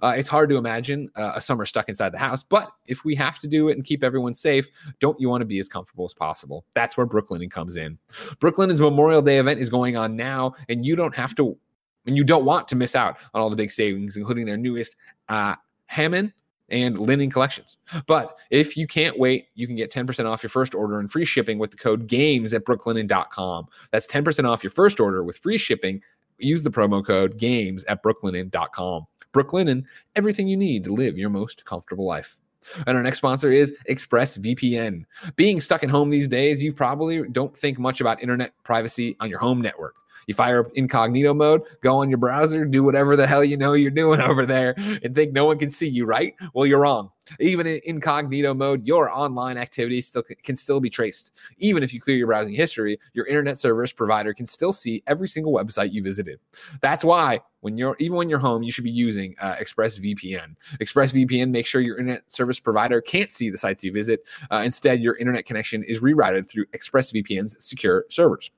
Uh, 0.01 0.13
it's 0.17 0.27
hard 0.27 0.49
to 0.49 0.57
imagine 0.57 1.09
uh, 1.15 1.33
a 1.35 1.41
summer 1.41 1.65
stuck 1.65 1.89
inside 1.89 2.09
the 2.09 2.17
house, 2.17 2.41
but 2.41 2.71
if 2.87 3.05
we 3.05 3.13
have 3.15 3.37
to 3.39 3.47
do 3.47 3.69
it 3.69 3.73
and 3.73 3.85
keep 3.85 4.03
everyone 4.03 4.33
safe, 4.33 4.69
don't 4.99 5.19
you 5.19 5.29
want 5.29 5.41
to 5.41 5.45
be 5.45 5.59
as 5.59 5.69
comfortable 5.69 6.05
as 6.05 6.13
possible? 6.13 6.65
That's 6.73 6.97
where 6.97 7.05
Brooklinen 7.05 7.51
comes 7.51 7.75
in. 7.75 7.97
Brooklinen's 8.39 8.81
Memorial 8.81 9.21
Day 9.21 9.37
event 9.37 9.59
is 9.59 9.69
going 9.69 9.95
on 9.95 10.15
now, 10.15 10.55
and 10.69 10.85
you 10.85 10.95
don't 10.95 11.15
have 11.15 11.35
to, 11.35 11.55
and 12.07 12.17
you 12.17 12.23
don't 12.23 12.45
want 12.45 12.67
to 12.69 12.75
miss 12.75 12.95
out 12.95 13.17
on 13.33 13.41
all 13.41 13.49
the 13.49 13.55
big 13.55 13.69
savings, 13.69 14.17
including 14.17 14.45
their 14.45 14.57
newest 14.57 14.95
uh, 15.29 15.55
Hammam 15.85 16.33
and 16.69 16.97
linen 16.97 17.29
collections. 17.29 17.77
But 18.07 18.37
if 18.49 18.75
you 18.77 18.87
can't 18.87 19.19
wait, 19.19 19.47
you 19.55 19.67
can 19.67 19.75
get 19.75 19.91
10% 19.91 20.25
off 20.25 20.43
your 20.43 20.49
first 20.49 20.73
order 20.73 20.99
and 20.99 21.11
free 21.11 21.25
shipping 21.25 21.59
with 21.59 21.71
the 21.71 21.77
code 21.77 22.07
GAMES 22.07 22.53
at 22.53 22.65
brooklinen.com. 22.65 23.67
That's 23.91 24.07
10% 24.07 24.49
off 24.49 24.63
your 24.63 24.71
first 24.71 24.99
order 24.99 25.23
with 25.23 25.37
free 25.37 25.57
shipping. 25.57 26.01
Use 26.37 26.63
the 26.63 26.71
promo 26.71 27.05
code 27.05 27.37
GAMES 27.37 27.85
at 27.85 28.03
brooklinen.com. 28.03 29.05
Brooklinen, 29.33 29.83
everything 30.15 30.47
you 30.47 30.57
need 30.57 30.83
to 30.83 30.93
live 30.93 31.17
your 31.17 31.29
most 31.29 31.65
comfortable 31.65 32.05
life. 32.05 32.39
And 32.87 32.95
our 32.95 33.03
next 33.03 33.17
sponsor 33.17 33.51
is 33.51 33.73
ExpressVPN. 33.89 35.03
Being 35.35 35.59
stuck 35.59 35.83
at 35.83 35.89
home 35.89 36.09
these 36.09 36.27
days, 36.27 36.63
you 36.63 36.73
probably 36.73 37.27
don't 37.29 37.55
think 37.55 37.77
much 37.77 37.99
about 37.99 38.21
internet 38.21 38.53
privacy 38.63 39.15
on 39.19 39.29
your 39.29 39.39
home 39.39 39.61
network. 39.61 39.95
You 40.27 40.33
fire 40.33 40.61
up 40.61 40.71
incognito 40.75 41.33
mode, 41.33 41.61
go 41.81 41.97
on 41.97 42.09
your 42.09 42.17
browser, 42.17 42.65
do 42.65 42.83
whatever 42.83 43.15
the 43.15 43.27
hell 43.27 43.43
you 43.43 43.57
know 43.57 43.73
you're 43.73 43.91
doing 43.91 44.21
over 44.21 44.45
there, 44.45 44.75
and 45.03 45.13
think 45.15 45.33
no 45.33 45.45
one 45.45 45.57
can 45.57 45.69
see 45.69 45.87
you, 45.87 46.05
right? 46.05 46.35
Well, 46.53 46.65
you're 46.65 46.81
wrong. 46.81 47.11
Even 47.39 47.67
in 47.67 47.79
incognito 47.85 48.53
mode, 48.53 48.85
your 48.85 49.09
online 49.09 49.57
activity 49.57 50.01
still 50.01 50.23
can 50.43 50.55
still 50.55 50.79
be 50.79 50.89
traced. 50.89 51.31
Even 51.57 51.81
if 51.81 51.93
you 51.93 52.01
clear 52.01 52.17
your 52.17 52.27
browsing 52.27 52.53
history, 52.53 52.99
your 53.13 53.25
internet 53.27 53.57
service 53.57 53.93
provider 53.93 54.33
can 54.33 54.45
still 54.45 54.73
see 54.73 55.03
every 55.07 55.27
single 55.27 55.53
website 55.53 55.93
you 55.93 56.03
visited. 56.03 56.39
That's 56.81 57.03
why 57.03 57.39
when 57.61 57.77
you're 57.77 57.95
even 57.99 58.17
when 58.17 58.29
you're 58.29 58.39
home, 58.39 58.61
you 58.61 58.71
should 58.71 58.83
be 58.83 58.91
using 58.91 59.35
uh, 59.39 59.55
ExpressVPN. 59.55 60.55
ExpressVPN 60.81 61.49
makes 61.49 61.69
sure 61.69 61.79
your 61.79 61.97
internet 61.97 62.29
service 62.29 62.59
provider 62.59 62.99
can't 62.99 63.31
see 63.31 63.49
the 63.49 63.57
sites 63.57 63.83
you 63.83 63.93
visit. 63.93 64.27
Uh, 64.51 64.61
instead, 64.65 65.01
your 65.01 65.15
internet 65.15 65.45
connection 65.45 65.83
is 65.83 66.01
rerouted 66.01 66.49
through 66.49 66.65
ExpressVPN's 66.67 67.55
secure 67.65 68.05
servers. 68.09 68.51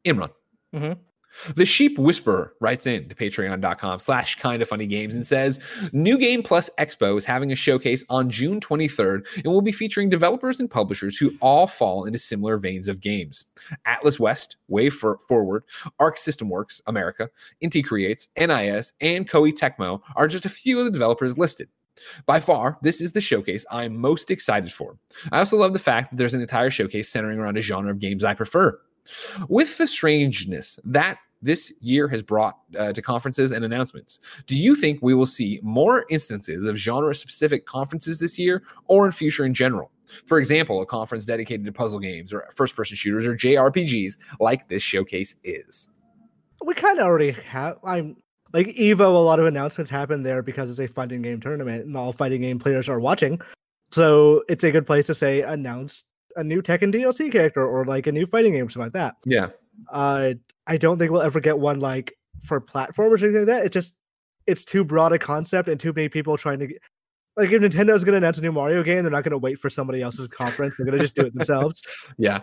Imran. 0.05 0.29
Mhm. 0.75 0.97
The 1.55 1.65
Sheep 1.65 1.97
Whisperer 1.97 2.53
writes 2.59 2.87
in 2.87 3.09
to 3.09 3.15
patreon.com 3.15 3.99
slash 3.99 4.35
kind 4.35 4.61
of 4.61 4.67
funny 4.67 4.85
games 4.85 5.15
and 5.15 5.25
says, 5.25 5.59
New 5.91 6.17
Game 6.17 6.43
Plus 6.43 6.69
Expo 6.79 7.17
is 7.17 7.25
having 7.25 7.51
a 7.51 7.55
showcase 7.55 8.05
on 8.09 8.29
June 8.29 8.59
23rd 8.59 9.25
and 9.37 9.45
will 9.45 9.61
be 9.61 9.71
featuring 9.71 10.09
developers 10.09 10.59
and 10.59 10.69
publishers 10.69 11.17
who 11.17 11.31
all 11.41 11.67
fall 11.67 12.05
into 12.05 12.19
similar 12.19 12.57
veins 12.57 12.87
of 12.87 12.99
games. 12.99 13.45
Atlus 13.87 14.19
West, 14.19 14.57
Way 14.67 14.89
For- 14.89 15.19
Forward, 15.27 15.63
Arc 15.99 16.17
System 16.17 16.49
Works, 16.49 16.81
America, 16.87 17.29
Inti 17.63 17.83
Creates, 17.83 18.29
NIS, 18.37 18.93
and 19.01 19.29
Koei 19.29 19.53
Tecmo 19.53 20.01
are 20.15 20.27
just 20.27 20.45
a 20.45 20.49
few 20.49 20.79
of 20.79 20.85
the 20.85 20.91
developers 20.91 21.37
listed. 21.37 21.67
By 22.25 22.39
far, 22.39 22.77
this 22.81 23.01
is 23.01 23.11
the 23.11 23.21
showcase 23.21 23.65
I'm 23.69 23.95
most 23.95 24.31
excited 24.31 24.73
for. 24.73 24.97
I 25.31 25.39
also 25.39 25.57
love 25.57 25.73
the 25.73 25.79
fact 25.79 26.11
that 26.11 26.17
there's 26.17 26.33
an 26.33 26.41
entire 26.41 26.69
showcase 26.69 27.09
centering 27.09 27.39
around 27.39 27.57
a 27.57 27.61
genre 27.61 27.91
of 27.91 27.99
games 27.99 28.23
I 28.23 28.33
prefer. 28.33 28.79
With 29.49 29.77
the 29.77 29.85
strangeness 29.85 30.79
that 30.85 31.17
this 31.43 31.73
year 31.81 32.07
has 32.07 32.21
brought 32.21 32.57
uh, 32.77 32.93
to 32.93 33.01
conferences 33.01 33.51
and 33.51 33.63
announcements, 33.65 34.19
do 34.47 34.57
you 34.57 34.75
think 34.75 34.99
we 35.01 35.13
will 35.13 35.25
see 35.25 35.59
more 35.61 36.05
instances 36.09 36.65
of 36.65 36.75
genre 36.75 37.13
specific 37.13 37.65
conferences 37.65 38.19
this 38.19 38.39
year 38.39 38.63
or 38.87 39.05
in 39.05 39.11
future 39.11 39.45
in 39.45 39.53
general? 39.53 39.91
For 40.25 40.37
example, 40.39 40.81
a 40.81 40.85
conference 40.85 41.25
dedicated 41.25 41.65
to 41.65 41.71
puzzle 41.71 41.99
games 41.99 42.33
or 42.33 42.47
first 42.55 42.75
person 42.75 42.95
shooters 42.95 43.27
or 43.27 43.35
JRPGs 43.35 44.17
like 44.39 44.67
this 44.67 44.83
showcase 44.83 45.35
is. 45.43 45.89
We 46.63 46.73
kind 46.73 46.99
of 46.99 47.05
already 47.05 47.31
have. 47.31 47.77
I'm 47.83 48.15
like 48.53 48.67
Evo. 48.67 49.01
A 49.01 49.03
lot 49.05 49.39
of 49.39 49.45
announcements 49.45 49.89
happen 49.89 50.23
there 50.23 50.41
because 50.41 50.69
it's 50.69 50.79
a 50.79 50.87
fighting 50.87 51.21
game 51.21 51.41
tournament, 51.41 51.85
and 51.85 51.97
all 51.97 52.13
fighting 52.13 52.41
game 52.41 52.59
players 52.59 52.87
are 52.87 52.99
watching. 52.99 53.41
So 53.91 54.43
it's 54.47 54.63
a 54.63 54.71
good 54.71 54.85
place 54.85 55.07
to 55.07 55.13
say 55.13 55.41
announce 55.41 56.03
a 56.35 56.43
new 56.43 56.61
Tekken 56.61 56.93
DLC 56.93 57.31
character 57.31 57.65
or 57.65 57.85
like 57.85 58.07
a 58.07 58.11
new 58.11 58.25
fighting 58.25 58.53
game, 58.53 58.69
something 58.69 58.87
like 58.87 58.93
that. 58.93 59.15
Yeah. 59.25 59.49
Uh, 59.91 60.33
I 60.67 60.77
don't 60.77 60.97
think 60.97 61.11
we'll 61.11 61.21
ever 61.21 61.39
get 61.39 61.59
one 61.59 61.79
like 61.79 62.13
for 62.43 62.61
platformers 62.61 63.21
or 63.21 63.25
anything 63.25 63.35
like 63.35 63.47
that. 63.47 63.65
It 63.65 63.71
just 63.71 63.93
it's 64.47 64.63
too 64.63 64.83
broad 64.83 65.13
a 65.13 65.19
concept 65.19 65.69
and 65.69 65.79
too 65.79 65.93
many 65.93 66.09
people 66.09 66.37
trying 66.37 66.59
to. 66.59 66.67
Like 67.35 67.51
if 67.51 67.61
Nintendo's 67.61 68.03
going 68.03 68.13
to 68.13 68.17
announce 68.17 68.37
a 68.37 68.41
new 68.41 68.51
Mario 68.51 68.83
game, 68.83 69.01
they're 69.01 69.11
not 69.11 69.23
going 69.23 69.31
to 69.31 69.39
wait 69.39 69.57
for 69.57 69.69
somebody 69.69 70.01
else's 70.01 70.27
conference. 70.27 70.75
They're 70.77 70.85
going 70.85 70.99
to 70.99 71.03
just 71.03 71.15
do 71.15 71.25
it 71.25 71.33
themselves. 71.33 71.81
Yeah. 72.17 72.41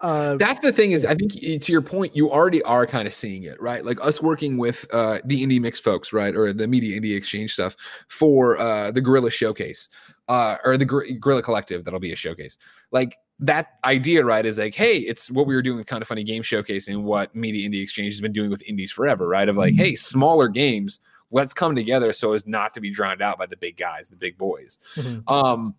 Uh, 0.00 0.36
That's 0.36 0.60
the 0.60 0.72
thing 0.72 0.90
is, 0.90 1.06
I 1.06 1.14
think 1.14 1.32
to 1.32 1.72
your 1.72 1.80
point, 1.80 2.14
you 2.14 2.30
already 2.30 2.62
are 2.64 2.86
kind 2.86 3.06
of 3.06 3.14
seeing 3.14 3.44
it, 3.44 3.60
right? 3.60 3.84
Like 3.84 3.98
us 4.04 4.20
working 4.20 4.58
with 4.58 4.86
uh, 4.92 5.20
the 5.24 5.42
indie 5.42 5.60
mix 5.60 5.80
folks, 5.80 6.12
right, 6.12 6.34
or 6.34 6.52
the 6.52 6.66
media 6.66 7.00
indie 7.00 7.16
exchange 7.16 7.54
stuff 7.54 7.74
for 8.08 8.58
uh, 8.58 8.90
the 8.90 9.00
Guerrilla 9.00 9.30
Showcase, 9.30 9.88
uh, 10.28 10.56
or 10.64 10.76
the 10.76 10.84
Gor- 10.84 11.06
Guerrilla 11.20 11.42
Collective. 11.42 11.84
That'll 11.84 12.00
be 12.00 12.12
a 12.12 12.16
showcase. 12.16 12.58
Like 12.92 13.16
that 13.40 13.78
idea, 13.84 14.24
right, 14.24 14.46
is 14.46 14.58
like, 14.58 14.74
hey, 14.74 14.98
it's 14.98 15.30
what 15.30 15.46
we 15.46 15.54
were 15.54 15.62
doing 15.62 15.76
with 15.76 15.86
kind 15.86 16.02
of 16.02 16.08
funny 16.08 16.24
game 16.24 16.42
showcase 16.42 16.88
and 16.88 17.04
what 17.04 17.34
Media 17.34 17.68
Indie 17.68 17.82
Exchange 17.82 18.12
has 18.12 18.20
been 18.20 18.32
doing 18.32 18.50
with 18.50 18.62
indies 18.62 18.92
forever, 18.92 19.26
right? 19.26 19.48
Of 19.48 19.56
like, 19.56 19.74
hey, 19.74 19.94
smaller 19.94 20.48
games, 20.48 21.00
let's 21.30 21.52
come 21.52 21.74
together 21.74 22.12
so 22.12 22.32
as 22.32 22.46
not 22.46 22.72
to 22.74 22.80
be 22.80 22.90
drowned 22.90 23.22
out 23.22 23.38
by 23.38 23.46
the 23.46 23.56
big 23.56 23.76
guys, 23.76 24.08
the 24.08 24.16
big 24.16 24.38
boys. 24.38 24.78
Mhm. 24.94 25.28
Um, 25.28 25.74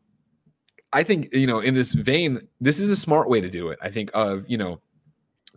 I 0.91 1.03
think 1.03 1.33
you 1.33 1.47
know, 1.47 1.59
in 1.59 1.73
this 1.73 1.91
vein, 1.91 2.47
this 2.61 2.79
is 2.79 2.91
a 2.91 2.95
smart 2.95 3.29
way 3.29 3.41
to 3.41 3.49
do 3.49 3.69
it. 3.69 3.79
I 3.81 3.89
think 3.89 4.09
of 4.13 4.45
you 4.49 4.57
know, 4.57 4.81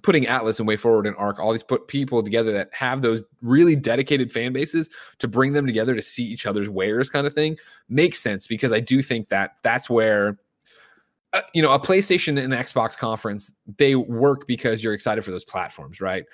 putting 0.02 0.24
Atlus 0.24 0.58
and 0.58 0.68
Way 0.68 0.76
Forward 0.76 1.06
and 1.06 1.16
Arc, 1.16 1.38
all 1.38 1.52
these 1.52 1.62
put 1.62 1.88
people 1.88 2.22
together 2.22 2.52
that 2.52 2.70
have 2.72 3.02
those 3.02 3.22
really 3.42 3.74
dedicated 3.76 4.32
fan 4.32 4.52
bases 4.52 4.88
to 5.18 5.28
bring 5.28 5.52
them 5.52 5.66
together 5.66 5.94
to 5.94 6.02
see 6.02 6.24
each 6.24 6.46
other's 6.46 6.68
wares, 6.68 7.10
kind 7.10 7.26
of 7.26 7.34
thing, 7.34 7.56
makes 7.88 8.20
sense 8.20 8.46
because 8.46 8.72
I 8.72 8.80
do 8.80 9.02
think 9.02 9.28
that 9.28 9.56
that's 9.62 9.90
where 9.90 10.38
uh, 11.32 11.42
you 11.54 11.62
know, 11.62 11.72
a 11.72 11.78
PlayStation 11.78 12.42
and 12.42 12.52
Xbox 12.52 12.96
conference, 12.96 13.52
they 13.76 13.94
work 13.94 14.46
because 14.46 14.82
you're 14.82 14.94
excited 14.94 15.22
for 15.24 15.30
those 15.30 15.44
platforms, 15.44 16.00
right? 16.00 16.24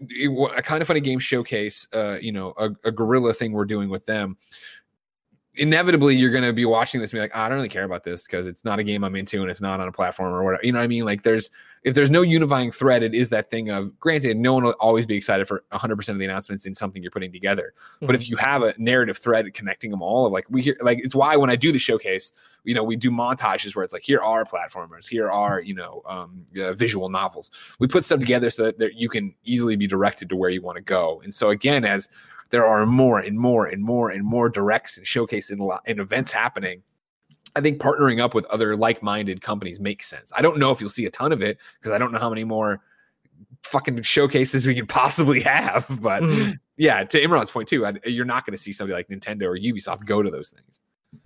It, 0.00 0.28
a 0.56 0.62
kind 0.62 0.80
of 0.80 0.88
funny 0.88 1.00
game 1.00 1.18
showcase, 1.18 1.86
uh, 1.92 2.18
you 2.20 2.32
know, 2.32 2.54
a, 2.56 2.70
a 2.84 2.92
guerrilla 2.92 3.34
thing 3.34 3.52
we're 3.52 3.64
doing 3.64 3.88
with 3.88 4.06
them 4.06 4.36
inevitably 5.58 6.16
you're 6.16 6.30
going 6.30 6.44
to 6.44 6.52
be 6.52 6.64
watching 6.64 7.00
this 7.00 7.12
and 7.12 7.18
be 7.18 7.20
like, 7.20 7.34
I 7.34 7.48
don't 7.48 7.56
really 7.56 7.68
care 7.68 7.84
about 7.84 8.04
this 8.04 8.26
because 8.26 8.46
it's 8.46 8.64
not 8.64 8.78
a 8.78 8.84
game 8.84 9.04
I'm 9.04 9.16
into 9.16 9.42
and 9.42 9.50
it's 9.50 9.60
not 9.60 9.80
on 9.80 9.88
a 9.88 9.92
platform 9.92 10.32
or 10.32 10.44
whatever. 10.44 10.64
You 10.64 10.72
know 10.72 10.78
what 10.78 10.84
I 10.84 10.88
mean? 10.88 11.04
Like 11.04 11.22
there's 11.22 11.50
if 11.84 11.94
there's 11.94 12.10
no 12.10 12.22
unifying 12.22 12.70
thread, 12.70 13.02
it 13.02 13.14
is 13.14 13.30
that 13.30 13.50
thing 13.50 13.70
of 13.70 13.98
granted, 13.98 14.36
no 14.36 14.52
one 14.54 14.64
will 14.64 14.72
always 14.72 15.06
be 15.06 15.16
excited 15.16 15.46
for 15.46 15.64
100% 15.72 16.08
of 16.08 16.18
the 16.18 16.24
announcements 16.24 16.66
in 16.66 16.74
something 16.74 17.02
you're 17.02 17.10
putting 17.10 17.32
together. 17.32 17.74
Mm-hmm. 17.96 18.06
But 18.06 18.14
if 18.14 18.22
mm-hmm. 18.22 18.32
you 18.32 18.36
have 18.38 18.62
a 18.62 18.74
narrative 18.78 19.18
thread 19.18 19.52
connecting 19.54 19.90
them 19.90 20.02
all, 20.02 20.26
of 20.26 20.32
like 20.32 20.46
we 20.48 20.62
hear, 20.62 20.76
like 20.80 20.98
it's 21.02 21.14
why 21.14 21.36
when 21.36 21.50
I 21.50 21.56
do 21.56 21.72
the 21.72 21.78
showcase, 21.78 22.32
you 22.64 22.74
know, 22.74 22.82
we 22.82 22.96
do 22.96 23.10
montages 23.10 23.74
where 23.74 23.84
it's 23.84 23.92
like, 23.92 24.02
here 24.02 24.20
are 24.20 24.44
platformers, 24.44 25.08
here 25.08 25.30
are, 25.30 25.60
you 25.60 25.74
know, 25.74 26.02
um, 26.06 26.44
uh, 26.60 26.72
visual 26.72 27.08
novels. 27.08 27.50
We 27.78 27.86
put 27.86 28.04
stuff 28.04 28.20
together 28.20 28.50
so 28.50 28.72
that 28.72 28.94
you 28.94 29.08
can 29.08 29.34
easily 29.44 29.76
be 29.76 29.86
directed 29.86 30.28
to 30.30 30.36
where 30.36 30.50
you 30.50 30.62
want 30.62 30.76
to 30.76 30.82
go. 30.82 31.20
And 31.22 31.32
so 31.32 31.50
again, 31.50 31.84
as 31.84 32.08
there 32.50 32.66
are 32.66 32.86
more 32.86 33.20
and 33.20 33.38
more 33.38 33.66
and 33.66 33.82
more 33.82 34.10
and 34.10 34.24
more 34.24 34.48
directs 34.48 34.96
and 34.96 35.06
showcases 35.06 35.50
and, 35.50 35.62
and 35.86 36.00
events 36.00 36.32
happening. 36.32 36.82
I 37.58 37.60
think 37.60 37.80
partnering 37.80 38.20
up 38.20 38.34
with 38.34 38.44
other 38.46 38.76
like-minded 38.76 39.42
companies 39.42 39.80
makes 39.80 40.06
sense. 40.06 40.32
I 40.36 40.42
don't 40.42 40.58
know 40.58 40.70
if 40.70 40.80
you'll 40.80 40.90
see 40.90 41.06
a 41.06 41.10
ton 41.10 41.32
of 41.32 41.42
it 41.42 41.58
because 41.80 41.92
I 41.92 41.98
don't 41.98 42.12
know 42.12 42.20
how 42.20 42.30
many 42.30 42.44
more 42.44 42.80
fucking 43.64 44.00
showcases 44.02 44.66
we 44.66 44.74
could 44.74 44.88
possibly 44.88 45.40
have. 45.40 45.86
But 46.00 46.22
mm-hmm. 46.22 46.52
yeah, 46.76 47.04
to 47.04 47.20
Imran's 47.20 47.50
point 47.50 47.68
too, 47.68 47.84
I, 47.84 47.94
you're 48.04 48.24
not 48.24 48.46
going 48.46 48.56
to 48.56 48.62
see 48.62 48.72
somebody 48.72 48.94
like 48.94 49.08
Nintendo 49.08 49.42
or 49.42 49.58
Ubisoft 49.58 50.04
go 50.04 50.22
to 50.22 50.30
those 50.30 50.50
things. 50.50 50.80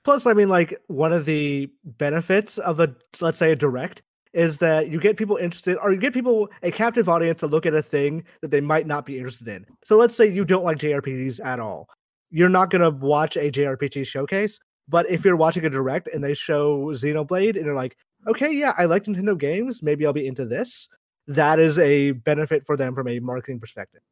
Plus, 0.05 0.27
I 0.27 0.33
mean, 0.33 0.49
like 0.49 0.81
one 0.87 1.13
of 1.13 1.25
the 1.25 1.71
benefits 1.85 2.59
of 2.59 2.81
a 2.81 2.95
let's 3.21 3.39
say 3.39 3.53
a 3.53 3.57
direct 3.57 4.03
is 4.33 4.57
that 4.59 4.89
you 4.89 4.99
get 4.99 5.17
people 5.17 5.37
interested 5.37 5.77
or 5.83 5.93
you 5.93 6.01
get 6.01 6.15
people 6.15 6.49
a 6.63 6.71
captive 6.71 7.09
audience 7.09 7.41
to 7.41 7.47
look 7.47 7.67
at 7.67 7.75
a 7.75 7.83
thing 7.83 8.25
that 8.41 8.51
they 8.51 8.61
might 8.61 8.87
not 8.87 9.05
be 9.05 9.19
interested 9.19 9.49
in. 9.49 9.67
So 9.85 9.97
let's 9.97 10.15
say 10.15 10.31
you 10.31 10.45
don't 10.45 10.65
like 10.65 10.79
JRPGs 10.79 11.45
at 11.45 11.61
all. 11.61 11.89
You're 12.31 12.49
not 12.49 12.71
going 12.71 12.81
to 12.81 12.91
watch 12.91 13.37
a 13.37 13.51
JRPG 13.51 14.07
showcase, 14.07 14.59
but 14.89 15.09
if 15.11 15.25
you're 15.25 15.37
watching 15.37 15.65
a 15.65 15.71
direct 15.71 16.09
and 16.09 16.23
they 16.23 16.35
show 16.35 16.87
Xenoblade 16.93 17.57
and 17.57 17.65
you're 17.65 17.75
like, 17.75 17.97
"Okay, 18.27 18.53
yeah, 18.53 18.75
I 18.77 18.85
like 18.87 19.05
Nintendo 19.05 19.37
games, 19.39 19.83
maybe 19.83 20.07
I'll 20.07 20.13
be 20.13 20.27
into 20.27 20.45
this." 20.45 20.89
That 21.27 21.59
is 21.59 21.79
a 21.79 22.13
benefit 22.13 22.67
for 22.67 22.77
them 22.77 22.95
from 22.95 23.09
a 23.09 23.21
marketing 23.21 23.61
perspective. 23.61 24.03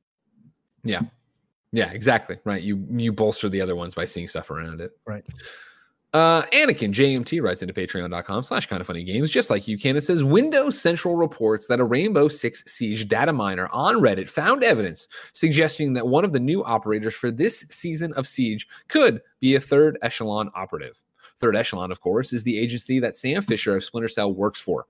Yeah. 0.85 1.03
Yeah, 1.73 1.91
exactly. 1.93 2.39
Right. 2.45 2.63
You 2.63 2.85
you 2.91 3.13
bolster 3.13 3.49
the 3.49 3.61
other 3.61 3.77
ones 3.77 3.95
by 3.95 4.05
seeing 4.05 4.29
stuff 4.29 4.51
around 4.51 4.81
it. 4.81 4.93
Right. 5.07 5.25
Uh, 6.13 6.43
Anakin 6.47 6.93
JMT 6.93 7.41
writes 7.41 7.63
into 7.63 7.73
patreon.com 7.73 8.43
slash 8.43 8.67
kind 8.67 8.81
of 8.81 8.87
funny 8.87 9.05
games, 9.05 9.31
just 9.31 9.49
like 9.49 9.69
you 9.69 9.79
can. 9.79 9.97
It 9.97 10.01
says 10.01 10.25
Windows 10.25 10.81
Central 10.81 11.15
reports 11.15 11.69
that 11.69 11.79
a 11.79 11.85
Rainbow 11.85 12.27
Six 12.27 12.65
Siege 12.67 13.07
data 13.07 13.33
miner 13.33 13.69
on 13.73 13.97
Reddit 13.97 14.29
found 14.29 14.65
evidence 14.65 15.07
suggesting 15.33 15.93
that 15.93 16.09
one 16.09 16.25
of 16.25 16.33
the 16.33 16.41
new 16.41 16.65
operators 16.65 17.15
for 17.15 17.31
this 17.31 17.65
season 17.71 18.13
of 18.15 18.27
Siege 18.27 18.67
could 18.89 19.21
be 19.41 19.55
a 19.55 19.61
third 19.61 19.99
echelon 20.03 20.51
operative. 20.55 21.01
Third 21.41 21.57
Echelon, 21.57 21.91
of 21.91 22.01
course, 22.01 22.33
is 22.33 22.45
the 22.45 22.59
agency 22.59 23.01
that 23.01 23.17
Sam 23.17 23.41
Fisher 23.41 23.75
of 23.75 23.83
Splinter 23.83 24.09
Cell 24.09 24.33
works 24.33 24.61
for. 24.61 24.87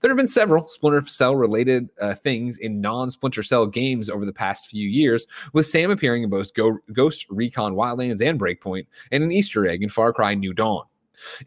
There 0.00 0.10
have 0.10 0.16
been 0.16 0.26
several 0.26 0.66
Splinter 0.66 1.06
Cell 1.06 1.36
related 1.36 1.90
uh, 2.00 2.14
things 2.14 2.56
in 2.56 2.80
non 2.80 3.10
Splinter 3.10 3.42
Cell 3.42 3.66
games 3.66 4.08
over 4.08 4.24
the 4.24 4.32
past 4.32 4.66
few 4.66 4.88
years, 4.88 5.26
with 5.52 5.66
Sam 5.66 5.90
appearing 5.90 6.22
in 6.22 6.30
both 6.30 6.54
Go- 6.54 6.78
Ghost 6.92 7.26
Recon 7.28 7.74
Wildlands 7.74 8.26
and 8.26 8.40
Breakpoint, 8.40 8.86
and 9.12 9.22
an 9.22 9.30
Easter 9.30 9.68
egg 9.68 9.82
in 9.82 9.90
Far 9.90 10.12
Cry 10.12 10.34
New 10.34 10.54
Dawn. 10.54 10.84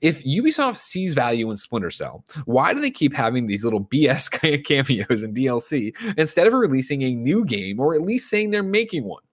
If 0.01 0.23
Ubisoft 0.23 0.77
sees 0.77 1.15
value 1.15 1.49
in 1.49 1.57
Splinter 1.57 1.89
Cell, 1.89 2.23
why 2.45 2.73
do 2.73 2.79
they 2.81 2.91
keep 2.91 3.15
having 3.15 3.47
these 3.47 3.63
little 3.63 3.83
BS 3.83 4.29
cameos 4.65 5.23
in 5.23 5.33
DLC 5.33 5.95
instead 6.15 6.45
of 6.45 6.53
releasing 6.53 7.01
a 7.01 7.13
new 7.13 7.43
game 7.43 7.79
or 7.79 7.95
at 7.95 8.01
least 8.01 8.29
saying 8.29 8.51
they're 8.51 8.61
making 8.61 9.03
one? 9.03 9.23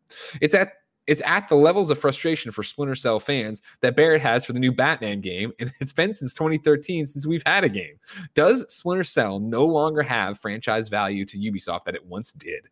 It's 0.40 0.54
at 0.54 0.72
it's 1.11 1.22
at 1.26 1.48
the 1.48 1.56
levels 1.56 1.90
of 1.90 1.98
frustration 1.98 2.52
for 2.52 2.62
Splinter 2.62 2.94
Cell 2.94 3.18
fans 3.18 3.62
that 3.80 3.96
Barrett 3.96 4.22
has 4.22 4.44
for 4.44 4.52
the 4.52 4.61
new 4.61 4.70
Batman 4.70 5.20
game, 5.20 5.52
and 5.58 5.72
it's 5.80 5.92
been 5.92 6.14
since 6.14 6.32
2013 6.32 7.04
since 7.08 7.26
we've 7.26 7.42
had 7.44 7.64
a 7.64 7.68
game. 7.68 7.96
Does 8.34 8.64
Splinter 8.72 9.02
Cell 9.02 9.40
no 9.40 9.66
longer 9.66 10.02
have 10.02 10.38
franchise 10.38 10.88
value 10.88 11.24
to 11.24 11.36
Ubisoft 11.36 11.82
that 11.86 11.96
it 11.96 12.06
once 12.06 12.30
did? 12.30 12.68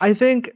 I 0.00 0.12
think, 0.12 0.50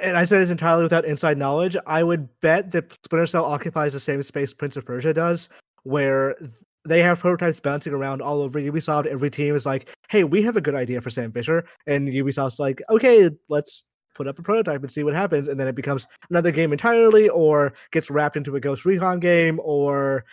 and 0.00 0.16
I 0.16 0.24
say 0.26 0.38
this 0.38 0.50
entirely 0.50 0.84
without 0.84 1.06
inside 1.06 1.38
knowledge, 1.38 1.76
I 1.88 2.04
would 2.04 2.28
bet 2.40 2.70
that 2.70 2.92
Splinter 3.04 3.26
Cell 3.26 3.44
occupies 3.44 3.94
the 3.94 4.00
same 4.00 4.22
space 4.22 4.54
Prince 4.54 4.76
of 4.76 4.86
Persia 4.86 5.12
does, 5.12 5.48
where 5.82 6.36
they 6.84 7.00
have 7.00 7.18
prototypes 7.18 7.58
bouncing 7.58 7.94
around 7.94 8.22
all 8.22 8.42
over 8.42 8.60
Ubisoft. 8.60 9.06
Every 9.06 9.28
team 9.30 9.56
is 9.56 9.66
like, 9.66 9.92
hey, 10.08 10.22
we 10.22 10.40
have 10.42 10.56
a 10.56 10.60
good 10.60 10.76
idea 10.76 11.00
for 11.00 11.10
Sam 11.10 11.32
Fisher. 11.32 11.64
And 11.88 12.06
Ubisoft's 12.06 12.60
like, 12.60 12.80
okay, 12.90 13.28
let's 13.48 13.82
put 14.14 14.26
up 14.26 14.38
a 14.38 14.42
prototype 14.42 14.80
and 14.80 14.90
see 14.90 15.02
what 15.02 15.14
happens, 15.14 15.48
and 15.48 15.58
then 15.58 15.68
it 15.68 15.74
becomes 15.74 16.06
another 16.30 16.50
game 16.50 16.72
entirely, 16.72 17.28
or 17.28 17.74
gets 17.90 18.10
wrapped 18.10 18.36
into 18.36 18.56
a 18.56 18.60
Ghost 18.60 18.84
Recon 18.84 19.20
game, 19.20 19.60
or 19.62 20.24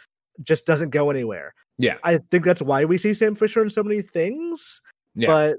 just 0.44 0.66
doesn't 0.66 0.90
go 0.90 1.10
anywhere. 1.10 1.54
Yeah, 1.78 1.98
I 2.04 2.20
think 2.30 2.46
that's 2.46 2.62
why 2.62 2.86
we 2.86 2.98
see 2.98 3.14
Sam 3.14 3.36
Fisher 3.36 3.62
in 3.62 3.70
so 3.70 3.84
many 3.84 4.02
things. 4.02 4.82
Yeah. 5.16 5.28
But 5.28 5.58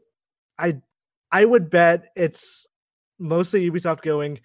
I, 0.58 0.76
I 1.30 1.44
would 1.44 1.70
bet 1.70 2.08
it's 2.16 2.66
mostly 3.18 3.68
Ubisoft 3.70 4.02
going. 4.02 4.40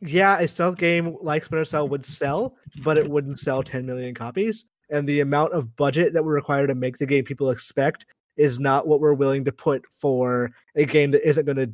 Yeah, 0.00 0.38
a 0.38 0.48
stealth 0.48 0.76
game 0.76 1.16
like 1.22 1.44
Splinter 1.44 1.64
Cell 1.64 1.88
would 1.88 2.04
sell, 2.04 2.56
but 2.82 2.98
it 2.98 3.08
wouldn't 3.08 3.38
sell 3.38 3.62
10 3.62 3.86
million 3.86 4.14
copies. 4.14 4.66
And 4.90 5.08
the 5.08 5.20
amount 5.20 5.54
of 5.54 5.76
budget 5.76 6.12
that 6.12 6.24
would 6.24 6.30
require 6.30 6.66
to 6.66 6.74
make 6.74 6.98
the 6.98 7.06
game 7.06 7.24
people 7.24 7.50
expect 7.50 8.04
is 8.36 8.60
not 8.60 8.86
what 8.86 9.00
we're 9.00 9.14
willing 9.14 9.44
to 9.44 9.52
put 9.52 9.84
for 9.98 10.50
a 10.74 10.84
game 10.84 11.10
that 11.12 11.26
isn't 11.26 11.46
going 11.46 11.56
to 11.56 11.72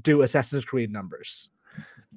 do 0.00 0.22
Assassin's 0.22 0.64
Creed 0.64 0.90
numbers. 0.90 1.50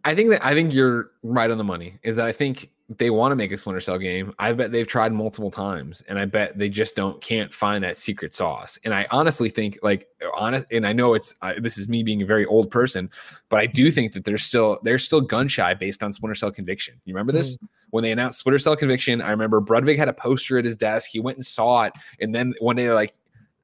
I 0.03 0.13
think 0.13 0.29
that 0.29 0.45
I 0.45 0.53
think 0.53 0.73
you're 0.73 1.11
right 1.23 1.49
on 1.49 1.57
the 1.57 1.63
money. 1.63 1.97
Is 2.03 2.15
that 2.17 2.25
I 2.25 2.31
think 2.31 2.71
they 2.87 3.09
want 3.09 3.31
to 3.31 3.35
make 3.35 3.51
a 3.51 3.57
Splinter 3.57 3.79
Cell 3.79 3.97
game. 3.97 4.31
I 4.37 4.53
bet 4.53 4.71
they've 4.71 4.85
tried 4.85 5.11
multiple 5.11 5.49
times, 5.49 6.03
and 6.07 6.19
I 6.19 6.25
bet 6.25 6.57
they 6.57 6.69
just 6.69 6.95
don't 6.95 7.19
can't 7.19 7.51
find 7.51 7.83
that 7.83 7.97
secret 7.97 8.33
sauce. 8.33 8.77
And 8.83 8.93
I 8.93 9.07
honestly 9.09 9.49
think, 9.49 9.79
like, 9.81 10.07
honest, 10.37 10.67
and 10.71 10.85
I 10.85 10.93
know 10.93 11.15
it's 11.15 11.33
uh, 11.41 11.53
this 11.57 11.79
is 11.79 11.89
me 11.89 12.03
being 12.03 12.21
a 12.21 12.25
very 12.25 12.45
old 12.45 12.69
person, 12.69 13.09
but 13.49 13.59
I 13.59 13.65
do 13.65 13.89
think 13.89 14.13
that 14.13 14.23
they're 14.23 14.37
still 14.37 14.77
they're 14.83 14.99
still 14.99 15.21
gun 15.21 15.47
shy 15.47 15.73
based 15.73 16.03
on 16.03 16.13
Splinter 16.13 16.35
Cell 16.35 16.51
Conviction. 16.51 17.01
You 17.05 17.15
remember 17.15 17.31
this 17.31 17.57
mm. 17.57 17.67
when 17.89 18.03
they 18.03 18.11
announced 18.11 18.39
Splinter 18.39 18.59
Cell 18.59 18.75
Conviction? 18.75 19.21
I 19.21 19.31
remember 19.31 19.61
Brudvig 19.61 19.97
had 19.97 20.07
a 20.07 20.13
poster 20.13 20.59
at 20.59 20.65
his 20.65 20.75
desk. 20.75 21.09
He 21.09 21.19
went 21.19 21.37
and 21.37 21.45
saw 21.45 21.83
it, 21.85 21.93
and 22.19 22.35
then 22.35 22.53
one 22.59 22.75
day 22.75 22.83
they're 22.83 22.93
like, 22.93 23.15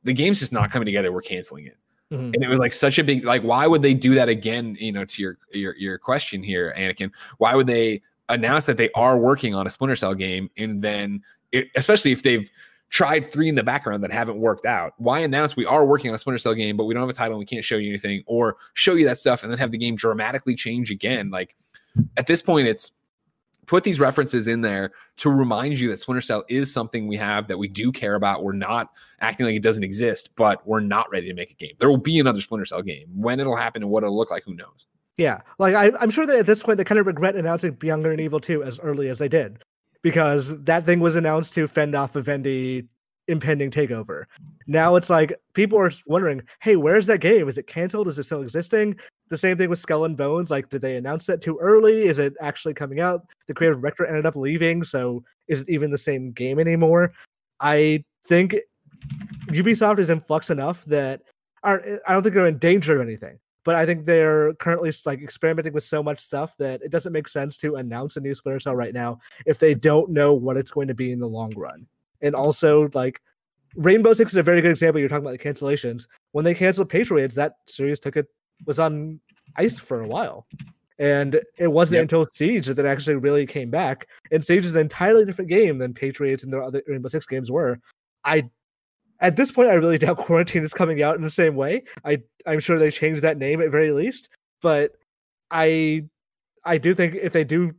the 0.04 0.14
game's 0.14 0.40
just 0.40 0.52
not 0.52 0.72
coming 0.72 0.88
together. 0.88 1.12
We're 1.12 1.22
canceling 1.22 1.68
it. 1.68 1.78
Mm-hmm. 2.12 2.32
And 2.34 2.44
it 2.44 2.50
was 2.50 2.60
like 2.60 2.74
such 2.74 3.00
a 3.00 3.04
big 3.04 3.24
like 3.24 3.42
why 3.42 3.68
would 3.68 3.82
they 3.82 3.94
do 3.94 4.16
that 4.16 4.30
again, 4.30 4.76
you 4.80 4.92
know, 4.92 5.06
to 5.06 5.22
your 5.22 5.38
your 5.54 5.76
your 5.78 5.98
question 5.98 6.44
here, 6.44 6.74
Anakin? 6.78 7.12
Why 7.38 7.56
would 7.56 7.68
they 7.68 8.02
announce 8.30 8.66
that 8.66 8.78
they 8.78 8.90
are 8.96 9.18
working 9.18 9.56
on 9.56 9.66
a 9.66 9.70
Splinter 9.70 9.96
Cell 9.96 10.14
game 10.14 10.50
and 10.58 10.82
then 10.82 11.24
it, 11.52 11.70
especially 11.76 12.12
if 12.12 12.24
they've 12.24 12.50
tried 12.90 13.32
three 13.32 13.48
in 13.48 13.56
the 13.56 13.64
background 13.64 14.04
that 14.04 14.12
haven't 14.12 14.38
worked 14.38 14.66
out. 14.66 14.94
Why 14.98 15.20
announce 15.20 15.56
we 15.56 15.66
are 15.66 15.86
working 15.86 16.12
on 16.12 16.16
a 16.16 16.18
Splinter 16.18 16.38
Cell 16.38 16.54
game, 16.54 16.76
but 16.76 16.84
we 16.84 16.94
don't 16.94 17.02
have 17.02 17.10
a 17.10 17.14
title 17.14 17.36
and 17.36 17.40
we 17.40 17.46
can't 17.46 17.64
show 17.64 17.78
you 17.78 17.90
anything, 17.90 18.22
or 18.26 18.58
show 18.74 18.96
you 18.96 19.06
that 19.06 19.18
stuff 19.18 19.44
and 19.44 19.52
then 19.52 19.58
have 19.58 19.72
the 19.72 19.78
game 19.78 19.96
dramatically 19.96 20.56
change 20.56 20.92
again? 20.92 21.30
Like 21.30 21.56
at 22.18 22.28
this 22.28 22.42
point, 22.42 22.68
it's 22.68 22.92
put 23.68 23.84
these 23.84 24.00
references 24.00 24.48
in 24.48 24.62
there 24.62 24.92
to 25.18 25.30
remind 25.30 25.80
you 25.80 25.90
that 25.90 26.00
Splinter 26.00 26.22
Cell 26.22 26.44
is 26.50 26.72
something 26.74 27.08
we 27.08 27.18
have 27.18 27.48
that 27.48 27.58
we 27.58 27.68
do 27.68 27.92
care 27.92 28.16
about. 28.16 28.44
We're 28.44 28.54
not 28.54 28.90
acting 29.20 29.46
like 29.46 29.56
it 29.56 29.64
doesn't 29.64 29.84
exist, 29.84 30.32
but 30.36 30.66
we're 30.68 30.80
not 30.80 31.10
ready 31.12 31.28
to 31.28 31.34
make 31.34 31.52
a 31.52 31.56
game. 31.56 31.74
There 31.80 31.90
will 31.90 31.98
be 31.98 32.20
another 32.20 32.42
Splinter 32.42 32.66
Cell 32.66 32.82
game. 32.82 33.08
When 33.14 33.40
it'll 33.40 33.56
happen 33.56 33.84
and 33.84 33.92
what 33.92 34.04
it'll 34.04 34.18
look 34.18 34.32
like, 34.32 34.44
who 34.44 34.56
knows? 34.56 34.88
Yeah, 35.18 35.42
like 35.60 35.76
I, 35.76 35.92
am 36.02 36.10
sure 36.10 36.26
that 36.26 36.40
at 36.40 36.46
this 36.46 36.64
point 36.64 36.78
they 36.78 36.84
kind 36.84 37.00
of 37.00 37.06
regret 37.06 37.36
announcing 37.36 37.74
Beyond 37.74 38.04
Good 38.04 38.14
and 38.14 38.22
Evil 38.22 38.40
2 38.40 38.64
as 38.64 38.80
early 38.80 39.08
as 39.10 39.18
they 39.18 39.28
did, 39.28 39.64
because 40.02 40.58
that 40.64 40.86
thing 40.86 41.00
was 41.00 41.16
announced 41.16 41.54
to 41.56 41.68
fend 41.68 41.96
off 41.96 42.14
Vivendi 42.14 42.88
impending 43.28 43.72
takeover. 43.72 44.24
Now 44.68 44.96
it's 44.96 45.10
like 45.10 45.34
people 45.54 45.78
are 45.78 45.92
wondering, 46.08 46.42
hey, 46.60 46.76
where's 46.76 47.06
that 47.08 47.20
game? 47.20 47.48
Is 47.48 47.58
it 47.58 47.68
canceled? 47.68 48.08
Is 48.08 48.18
it 48.18 48.24
still 48.24 48.42
existing? 48.42 48.98
The 49.32 49.38
same 49.38 49.58
thing 49.58 49.70
with 49.70 49.80
Skull 49.80 50.04
and 50.04 50.18
Bones. 50.18 50.52
Like, 50.52 50.70
did 50.70 50.82
they 50.82 50.98
announce 50.98 51.26
that 51.28 51.42
too 51.42 51.58
early? 51.60 52.04
Is 52.04 52.20
it 52.20 52.34
actually 52.42 52.74
coming 52.74 53.00
out? 53.00 53.26
The 53.48 53.54
creative 53.54 53.80
director 53.80 54.06
ended 54.06 54.26
up 54.26 54.36
leaving, 54.36 54.84
so 54.84 55.24
is 55.48 55.62
it 55.62 55.70
even 55.70 55.90
the 55.90 55.98
same 55.98 56.34
game 56.34 56.60
anymore? 56.60 57.14
I 57.62 58.04
think 58.26 58.58
Ubisoft 59.48 60.00
is 60.00 60.10
in 60.10 60.20
flux 60.20 60.50
enough 60.50 60.84
that 60.86 61.22
I 61.64 61.78
don't 62.10 62.24
think 62.24 62.36
they're 62.36 62.48
in 62.48 62.58
danger 62.58 62.96
of 62.96 63.08
anything. 63.08 63.40
But 63.64 63.76
I 63.76 63.86
think 63.86 64.06
they're 64.06 64.54
currently 64.56 64.92
like 65.06 65.22
experimenting 65.22 65.72
with 65.72 65.84
so 65.84 66.04
much 66.04 66.20
stuff 66.20 66.58
that 66.58 66.82
it 66.82 66.92
doesn't 66.92 67.14
make 67.14 67.28
sense 67.28 67.56
to 67.58 67.76
announce 67.76 68.18
a 68.18 68.20
new 68.20 68.36
Splinter 68.36 68.60
Cell 68.60 68.76
right 68.76 68.94
now 68.94 69.20
if 69.46 69.60
they 69.60 69.76
don't 69.76 70.10
know 70.10 70.34
what 70.34 70.58
it's 70.58 70.72
going 70.72 70.90
to 70.90 70.94
be 70.94 71.14
in 71.14 71.20
the 71.20 71.28
long 71.28 71.54
run. 71.56 71.88
And 72.22 72.36
also, 72.36 72.90
like 72.94 73.22
Rainbow 73.76 74.12
Six 74.12 74.34
is 74.34 74.38
a 74.38 74.44
very 74.44 74.60
good 74.62 74.72
example. 74.72 75.00
You're 75.00 75.08
talking 75.08 75.26
about 75.26 75.40
the 75.40 75.50
cancellations. 75.50 76.08
When 76.34 76.44
they 76.44 76.54
canceled 76.54 76.90
Patriots, 76.90 77.36
that 77.36 77.58
series 77.68 78.00
took 78.00 78.18
it 78.18 78.28
was 78.66 78.80
on 78.80 79.20
ice 79.58 79.80
for 79.80 80.02
a 80.02 80.08
while. 80.08 80.46
And 81.00 81.42
it 81.58 81.68
wasn't 81.68 81.96
yep. 81.96 82.02
until 82.04 82.26
Siege 82.32 82.68
that 82.68 82.78
it 82.78 82.86
actually 82.86 83.16
really 83.16 83.48
came 83.48 83.72
back. 83.72 84.08
And 84.32 84.46
Siege 84.46 84.66
is 84.66 84.76
an 84.76 84.82
entirely 84.82 85.26
different 85.26 85.50
game 85.50 85.80
than 85.80 85.94
Patriots 85.94 86.44
and 86.44 86.54
their 86.54 86.64
other 86.64 86.84
Rainbow 86.88 87.10
Six 87.10 87.26
games 87.26 87.50
were. 87.50 87.80
I 88.24 88.50
at 89.20 89.36
this 89.36 89.52
point 89.52 89.70
I 89.70 89.74
really 89.74 89.98
doubt 90.00 90.18
quarantine 90.18 90.64
is 90.64 90.74
coming 90.74 91.02
out 91.02 91.16
in 91.16 91.22
the 91.22 91.30
same 91.30 91.56
way. 91.56 91.84
I 92.06 92.20
I'm 92.46 92.60
sure 92.60 92.78
they 92.78 92.92
changed 92.92 93.24
that 93.24 93.38
name 93.38 93.62
at 93.62 93.72
very 93.72 93.92
least, 93.92 94.30
but 94.62 94.92
I 95.50 96.04
I 96.66 96.78
do 96.78 96.94
think 96.94 97.16
if 97.16 97.34
they 97.34 97.44
do 97.44 97.74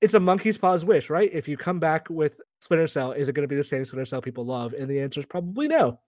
it's 0.00 0.14
a 0.14 0.20
monkey's 0.20 0.58
paw's 0.58 0.84
wish, 0.84 1.10
right? 1.10 1.30
If 1.32 1.48
you 1.48 1.56
come 1.56 1.80
back 1.80 2.08
with 2.10 2.40
Splinter 2.60 2.86
Cell, 2.86 3.12
is 3.12 3.28
it 3.28 3.32
going 3.32 3.44
to 3.44 3.52
be 3.52 3.56
the 3.56 3.62
same 3.62 3.84
Splinter 3.84 4.06
Cell 4.06 4.22
people 4.22 4.44
love? 4.44 4.72
And 4.74 4.88
the 4.88 5.00
answer 5.00 5.20
is 5.20 5.26
probably 5.26 5.68
no. 5.68 5.98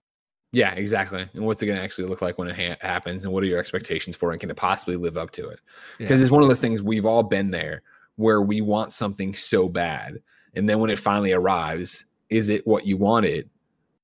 Yeah, 0.51 0.71
exactly. 0.73 1.27
And 1.35 1.45
what's 1.45 1.61
it 1.61 1.67
going 1.67 1.77
to 1.77 1.83
actually 1.83 2.07
look 2.07 2.21
like 2.23 2.37
when 2.39 2.47
it 2.47 2.55
ha- 2.55 2.77
happens? 2.87 3.23
And 3.25 3.33
what 3.33 3.43
are 3.43 3.47
your 3.47 3.59
expectations 3.59 4.15
for 4.15 4.29
it? 4.31 4.33
And 4.35 4.41
can 4.41 4.49
it 4.49 4.55
possibly 4.57 4.95
live 4.95 5.15
up 5.17 5.29
to 5.31 5.47
it? 5.49 5.59
Because 5.99 6.19
Yeah. 6.19 6.23
it's 6.25 6.31
one 6.31 6.41
of 6.41 6.49
those 6.49 6.59
things 6.59 6.81
we've 6.81 7.05
all 7.05 7.21
been 7.23 7.51
there 7.51 7.83
where 8.15 8.41
we 8.41 8.59
want 8.61 8.91
something 8.91 9.35
so 9.35 9.69
bad. 9.69 10.19
And 10.55 10.67
then 10.67 10.79
when 10.79 10.89
it 10.89 10.97
finally 10.99 11.31
arrives, 11.33 12.05
is 12.29 12.49
it 12.49 12.65
what 12.65 12.85
you 12.87 12.97
wanted? 12.97 13.47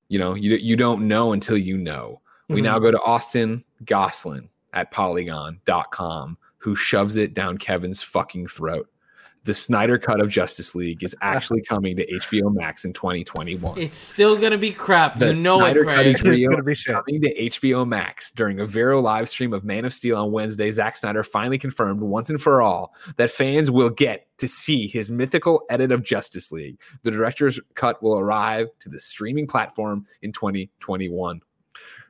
You 0.07 0.19
know, 0.19 0.35
you, 0.35 0.55
you 0.57 0.75
don't 0.75 1.07
know 1.07 1.33
until 1.33 1.57
you 1.57 1.77
know. 1.77 2.21
We 2.47 2.61
Mhm. 2.61 2.65
now 2.65 2.79
go 2.79 2.91
to 2.91 3.01
Austin 3.01 3.63
Goslin 3.83 4.49
at 4.73 4.91
polygon.com, 4.91 6.37
who 6.59 6.75
shoves 6.75 7.17
it 7.17 7.33
down 7.33 7.57
Kevin's 7.57 8.01
fucking 8.03 8.47
throat. 8.47 8.87
The 9.45 9.53
Snyder 9.53 9.97
Cut 9.97 10.19
of 10.19 10.27
Justice 10.29 10.75
League 10.75 11.03
is 11.03 11.15
actually 11.21 11.61
coming 11.61 11.95
to 11.97 12.05
HBO 12.19 12.53
Max 12.53 12.83
in 12.83 12.93
2021. 12.93 13.77
It's 13.79 13.97
still 13.97 14.35
gonna 14.37 14.57
be 14.57 14.71
crap. 14.71 15.19
The 15.19 15.33
you 15.35 15.41
know 15.41 15.59
Snyder 15.59 15.83
it, 15.83 15.87
Cut 15.87 16.05
is 16.07 16.15
It's 16.15 16.23
real. 16.23 16.49
gonna 16.49 16.63
be 16.63 16.75
shit. 16.75 16.93
Coming 16.95 17.21
to 17.21 17.35
HBO 17.51 17.87
Max 17.87 18.31
during 18.31 18.59
a 18.59 18.65
Vero 18.65 18.99
live 18.99 19.29
stream 19.29 19.53
of 19.53 19.63
Man 19.63 19.85
of 19.85 19.93
Steel 19.93 20.17
on 20.17 20.31
Wednesday, 20.31 20.69
Zack 20.71 20.97
Snyder 20.97 21.23
finally 21.23 21.57
confirmed 21.59 22.01
once 22.01 22.29
and 22.29 22.41
for 22.41 22.61
all 22.61 22.93
that 23.17 23.29
fans 23.29 23.69
will 23.71 23.89
get 23.91 24.27
to 24.39 24.47
see 24.47 24.87
his 24.87 25.11
mythical 25.11 25.63
edit 25.69 25.91
of 25.91 26.03
Justice 26.03 26.51
League. 26.51 26.79
The 27.03 27.11
director's 27.11 27.59
cut 27.75 28.01
will 28.03 28.17
arrive 28.19 28.67
to 28.79 28.89
the 28.89 28.99
streaming 28.99 29.47
platform 29.47 30.05
in 30.23 30.31
2021. 30.31 31.39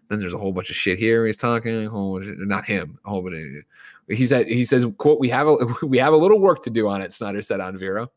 Then 0.08 0.20
there's 0.20 0.34
a 0.34 0.38
whole 0.38 0.52
bunch 0.54 0.70
of 0.70 0.76
shit 0.76 1.00
here. 1.00 1.26
He's 1.26 1.36
talking, 1.38 1.88
a 1.88 1.90
whole 1.90 2.20
bunch 2.20 2.30
of- 2.32 2.38
not 2.48 2.64
him. 2.66 3.00
A 3.06 3.10
whole 3.10 3.24
bunch 3.24 3.36
of, 3.36 3.64
he 4.10 4.26
said, 4.26 4.48
he 4.48 4.66
says, 4.66 4.86
"quote 4.98 5.20
We 5.20 5.30
have 5.30 5.48
a 5.48 5.58
we 5.86 5.98
have 5.98 6.14
a 6.14 6.18
little 6.18 6.40
work 6.40 6.64
to 6.64 6.70
do 6.70 6.88
on 6.88 7.02
it." 7.02 7.14
Snyder 7.14 7.42
said 7.42 7.60
on 7.60 7.78
Vero. 7.78 8.12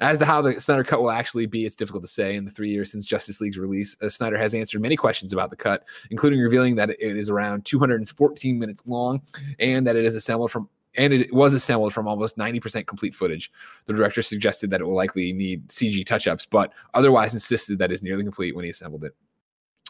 As 0.00 0.18
to 0.18 0.24
how 0.24 0.42
the 0.42 0.60
Snyder 0.60 0.82
cut 0.82 1.00
will 1.00 1.12
actually 1.12 1.46
be, 1.46 1.64
it's 1.64 1.76
difficult 1.76 2.02
to 2.02 2.08
say. 2.08 2.34
In 2.34 2.44
the 2.44 2.50
three 2.50 2.70
years 2.70 2.90
since 2.90 3.06
Justice 3.06 3.40
League's 3.40 3.56
release, 3.58 3.96
uh, 4.02 4.08
Snyder 4.08 4.36
has 4.36 4.52
answered 4.52 4.82
many 4.82 4.96
questions 4.96 5.32
about 5.32 5.50
the 5.50 5.56
cut, 5.56 5.84
including 6.10 6.40
revealing 6.40 6.74
that 6.74 6.90
it 6.90 7.16
is 7.16 7.30
around 7.30 7.64
214 7.64 8.58
minutes 8.58 8.82
long 8.86 9.22
and 9.60 9.86
that 9.86 9.94
it 9.94 10.04
is 10.04 10.16
assembled 10.16 10.50
from 10.50 10.68
and 10.94 11.12
it 11.12 11.32
was 11.32 11.54
assembled 11.54 11.94
from 11.94 12.06
almost 12.06 12.36
90% 12.36 12.86
complete 12.86 13.14
footage. 13.14 13.50
The 13.86 13.94
director 13.94 14.22
suggested 14.22 14.70
that 14.70 14.80
it 14.80 14.84
will 14.84 14.96
likely 14.96 15.32
need 15.32 15.68
CG 15.68 16.04
touch-ups, 16.04 16.46
but 16.46 16.72
otherwise 16.94 17.32
insisted 17.32 17.78
that 17.78 17.90
it's 17.90 18.02
nearly 18.02 18.24
complete 18.24 18.54
when 18.54 18.64
he 18.64 18.70
assembled 18.70 19.04
it. 19.04 19.14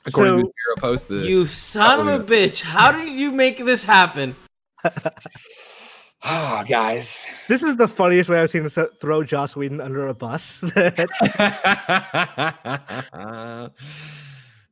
According 0.07 0.35
to 0.35 0.41
So- 0.41 0.47
the 0.47 0.53
Bureau 0.64 0.77
Post, 0.77 1.09
the 1.09 1.16
You 1.27 1.47
son 1.47 2.07
of 2.07 2.20
a 2.20 2.25
bitch! 2.25 2.62
How 2.62 2.93
did 2.93 3.09
you 3.09 3.31
make 3.31 3.64
this 3.64 3.83
happen? 3.85 4.37
Oh, 6.24 6.64
guys, 6.68 7.26
This 7.49 7.62
is 7.62 7.76
the 7.76 7.89
funniest 7.89 8.28
way 8.30 8.41
I've 8.41 8.51
seen 8.51 8.64
us 8.64 8.78
throw 9.01 9.22
Joss 9.24 9.57
Whedon 9.57 9.80
under 9.80 10.07
a 10.09 10.14
bus. 10.14 10.62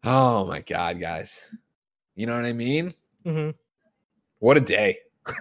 oh 0.04 0.46
my 0.46 0.61
god, 0.66 1.00
guys. 1.00 1.50
You 2.16 2.26
know 2.26 2.36
what 2.36 2.44
I 2.46 2.52
mean? 2.52 2.92
Mhm. 3.24 3.54
What 4.38 4.56
a 4.56 4.61
day. 4.61 4.98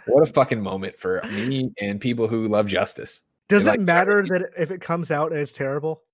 What 0.08 0.28
a 0.28 0.32
fucking 0.32 0.62
moment 0.62 0.98
for 1.00 1.22
me 1.30 1.72
and 1.82 2.00
people 2.02 2.28
who 2.28 2.48
love 2.48 2.68
justice. 2.68 3.24
Does 3.48 3.66
Like- 3.66 3.80
it 3.80 3.82
matter 3.82 4.24
that 4.28 4.52
if 4.58 4.72
it 4.72 4.82
comes 4.82 5.10
out 5.12 5.32
and 5.32 5.40
it's 5.42 5.52
terrible? 5.52 6.04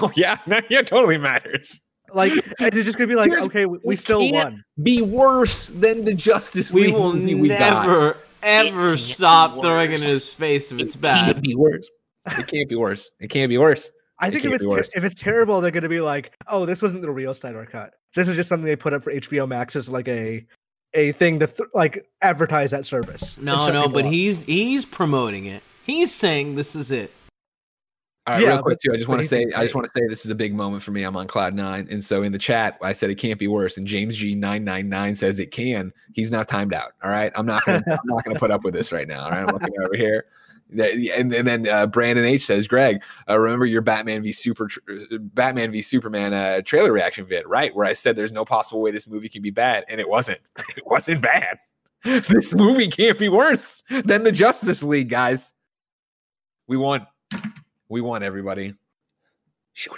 Oh 0.00 0.10
yeah, 0.14 0.38
yeah, 0.46 0.78
it 0.78 0.86
totally 0.86 1.18
matters. 1.18 1.80
Like, 2.12 2.32
is 2.32 2.76
it 2.76 2.84
just 2.84 2.98
gonna 2.98 3.08
be 3.08 3.14
like, 3.16 3.30
Here's- 3.30 3.44
okay, 3.46 3.66
we, 3.66 3.78
we 3.78 3.82
we 3.84 3.96
still 3.96 4.20
can't- 4.20 4.34
won? 4.34 4.64
Be 4.82 5.02
worse 5.02 5.68
than 5.68 6.04
the 6.04 6.14
Justice 6.14 6.72
We 6.72 6.84
League 6.86 6.94
will 6.94 7.12
movie 7.12 7.34
we 7.34 7.48
got. 7.48 7.86
never, 7.86 8.16
ever 8.42 8.86
can't 8.88 8.98
stop 8.98 9.60
throwing 9.60 9.92
it 9.92 10.00
in 10.02 10.06
his 10.06 10.32
face 10.32 10.70
if 10.72 10.80
it's 10.80 10.94
It 10.94 11.00
bad. 11.00 11.24
can't 11.26 11.42
be 11.42 11.54
worse. 11.54 11.88
It 12.38 12.46
can't 12.46 12.68
be 12.68 12.76
worse. 12.76 13.10
It 13.20 13.28
can't 13.28 13.48
be 13.48 13.58
worse. 13.58 13.90
I 14.20 14.28
It 14.28 14.30
think 14.32 14.44
if 14.44 14.52
it's 14.52 14.64
ter- 14.64 14.98
if 14.98 15.04
it's 15.04 15.14
terrible, 15.20 15.60
they're 15.60 15.70
gonna 15.72 15.88
be 15.88 16.00
like, 16.00 16.32
oh, 16.48 16.64
this 16.66 16.80
wasn't 16.82 17.02
the 17.02 17.10
real 17.10 17.34
Snyder 17.34 17.66
cut. 17.70 17.94
This 18.14 18.28
is 18.28 18.36
just 18.36 18.48
something 18.48 18.64
they 18.64 18.76
put 18.76 18.92
up 18.92 19.02
for 19.02 19.12
HBO 19.12 19.46
Max 19.48 19.74
as 19.76 19.88
like 19.88 20.06
a 20.08 20.46
a 20.96 21.10
thing 21.12 21.40
to 21.40 21.46
th- 21.48 21.68
like 21.74 22.06
advertise 22.22 22.70
that 22.70 22.86
service. 22.86 23.36
and 23.36 23.46
No, 23.46 23.68
no, 23.72 23.88
but 23.88 24.04
up. 24.04 24.12
he's 24.12 24.42
he's 24.44 24.84
promoting 24.84 25.46
it. 25.46 25.62
He's 25.84 26.14
saying 26.14 26.54
this 26.54 26.76
is 26.76 26.90
it. 26.92 27.10
All 28.26 28.34
right, 28.34 28.42
Yeah, 28.42 28.54
real 28.54 28.62
quick 28.62 28.78
too. 28.80 28.90
I 28.92 28.96
just 28.96 29.08
want 29.08 29.20
to 29.20 29.28
say, 29.28 29.44
I 29.54 29.62
just 29.62 29.74
want 29.74 29.86
to 29.86 29.92
say, 29.92 30.06
this 30.08 30.24
is 30.24 30.30
a 30.30 30.34
big 30.34 30.54
moment 30.54 30.82
for 30.82 30.92
me. 30.92 31.02
I'm 31.02 31.16
on 31.16 31.26
cloud 31.26 31.52
nine, 31.52 31.86
and 31.90 32.02
so 32.02 32.22
in 32.22 32.32
the 32.32 32.38
chat, 32.38 32.78
I 32.82 32.94
said 32.94 33.10
it 33.10 33.16
can't 33.16 33.38
be 33.38 33.48
worse, 33.48 33.76
and 33.76 33.86
James 33.86 34.16
G 34.16 34.34
nine 34.34 34.64
nine 34.64 34.88
nine 34.88 35.14
says 35.14 35.38
it 35.38 35.50
can. 35.50 35.92
He's 36.14 36.30
now 36.30 36.42
timed 36.42 36.72
out. 36.72 36.92
All 37.02 37.10
right, 37.10 37.30
I'm 37.34 37.44
not, 37.44 37.64
gonna, 37.66 37.82
I'm 37.86 37.98
not 38.04 38.24
going 38.24 38.34
to 38.34 38.40
put 38.40 38.50
up 38.50 38.64
with 38.64 38.72
this 38.72 38.92
right 38.92 39.06
now. 39.06 39.24
All 39.24 39.30
right, 39.30 39.46
I'm 39.46 39.52
looking 39.52 39.74
over 39.84 39.94
here, 39.94 40.24
and, 40.70 41.32
and 41.32 41.46
then 41.46 41.68
uh, 41.68 41.86
Brandon 41.86 42.24
H 42.24 42.46
says, 42.46 42.66
Greg, 42.66 43.02
uh, 43.28 43.38
remember 43.38 43.66
your 43.66 43.82
Batman 43.82 44.22
v 44.22 44.32
Super, 44.32 44.70
uh, 44.90 45.18
Batman 45.18 45.70
v 45.70 45.82
Superman 45.82 46.32
uh, 46.32 46.62
trailer 46.62 46.92
reaction 46.92 47.26
vid, 47.26 47.46
right? 47.46 47.74
Where 47.74 47.86
I 47.86 47.92
said 47.92 48.16
there's 48.16 48.32
no 48.32 48.44
possible 48.44 48.80
way 48.80 48.90
this 48.90 49.06
movie 49.06 49.28
can 49.28 49.42
be 49.42 49.50
bad, 49.50 49.84
and 49.88 50.00
it 50.00 50.08
wasn't. 50.08 50.40
It 50.76 50.86
wasn't 50.86 51.20
bad. 51.20 51.58
This 52.28 52.54
movie 52.54 52.88
can't 52.88 53.18
be 53.18 53.30
worse 53.30 53.82
than 54.04 54.24
the 54.24 54.32
Justice 54.32 54.82
League, 54.82 55.08
guys. 55.08 55.54
We 56.66 56.76
won. 56.76 57.06
We 57.94 58.00
won, 58.00 58.24
everybody. 58.24 58.74
Shoot. 59.72 59.96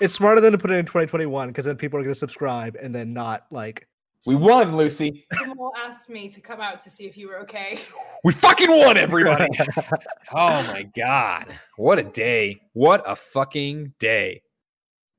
It's 0.00 0.14
smarter 0.14 0.40
than 0.40 0.52
to 0.52 0.58
put 0.58 0.70
it 0.70 0.74
in 0.74 0.86
2021 0.86 1.48
because 1.48 1.64
then 1.64 1.74
people 1.74 1.98
are 1.98 2.02
gonna 2.04 2.14
subscribe 2.14 2.76
and 2.80 2.94
then 2.94 3.12
not 3.12 3.46
like. 3.50 3.88
We 4.24 4.36
won, 4.36 4.76
Lucy. 4.76 5.26
Jamal 5.36 5.72
asked 5.76 6.08
me 6.08 6.28
to 6.28 6.40
come 6.40 6.60
out 6.60 6.78
to 6.82 6.88
see 6.90 7.04
if 7.04 7.16
you 7.16 7.26
were 7.26 7.40
okay. 7.40 7.80
We 8.22 8.32
fucking 8.32 8.70
won, 8.70 8.96
everybody. 8.96 9.48
oh 10.32 10.62
my 10.68 10.84
god. 10.96 11.46
What 11.76 11.98
a 11.98 12.04
day. 12.04 12.60
What 12.72 13.02
a 13.04 13.16
fucking 13.16 13.92
day. 13.98 14.42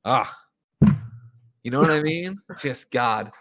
Ah. 0.05 0.33
You 1.63 1.71
know 1.71 1.81
what 1.81 1.91
I 1.91 2.01
mean? 2.01 2.39
Just 2.61 2.91
God. 2.91 3.33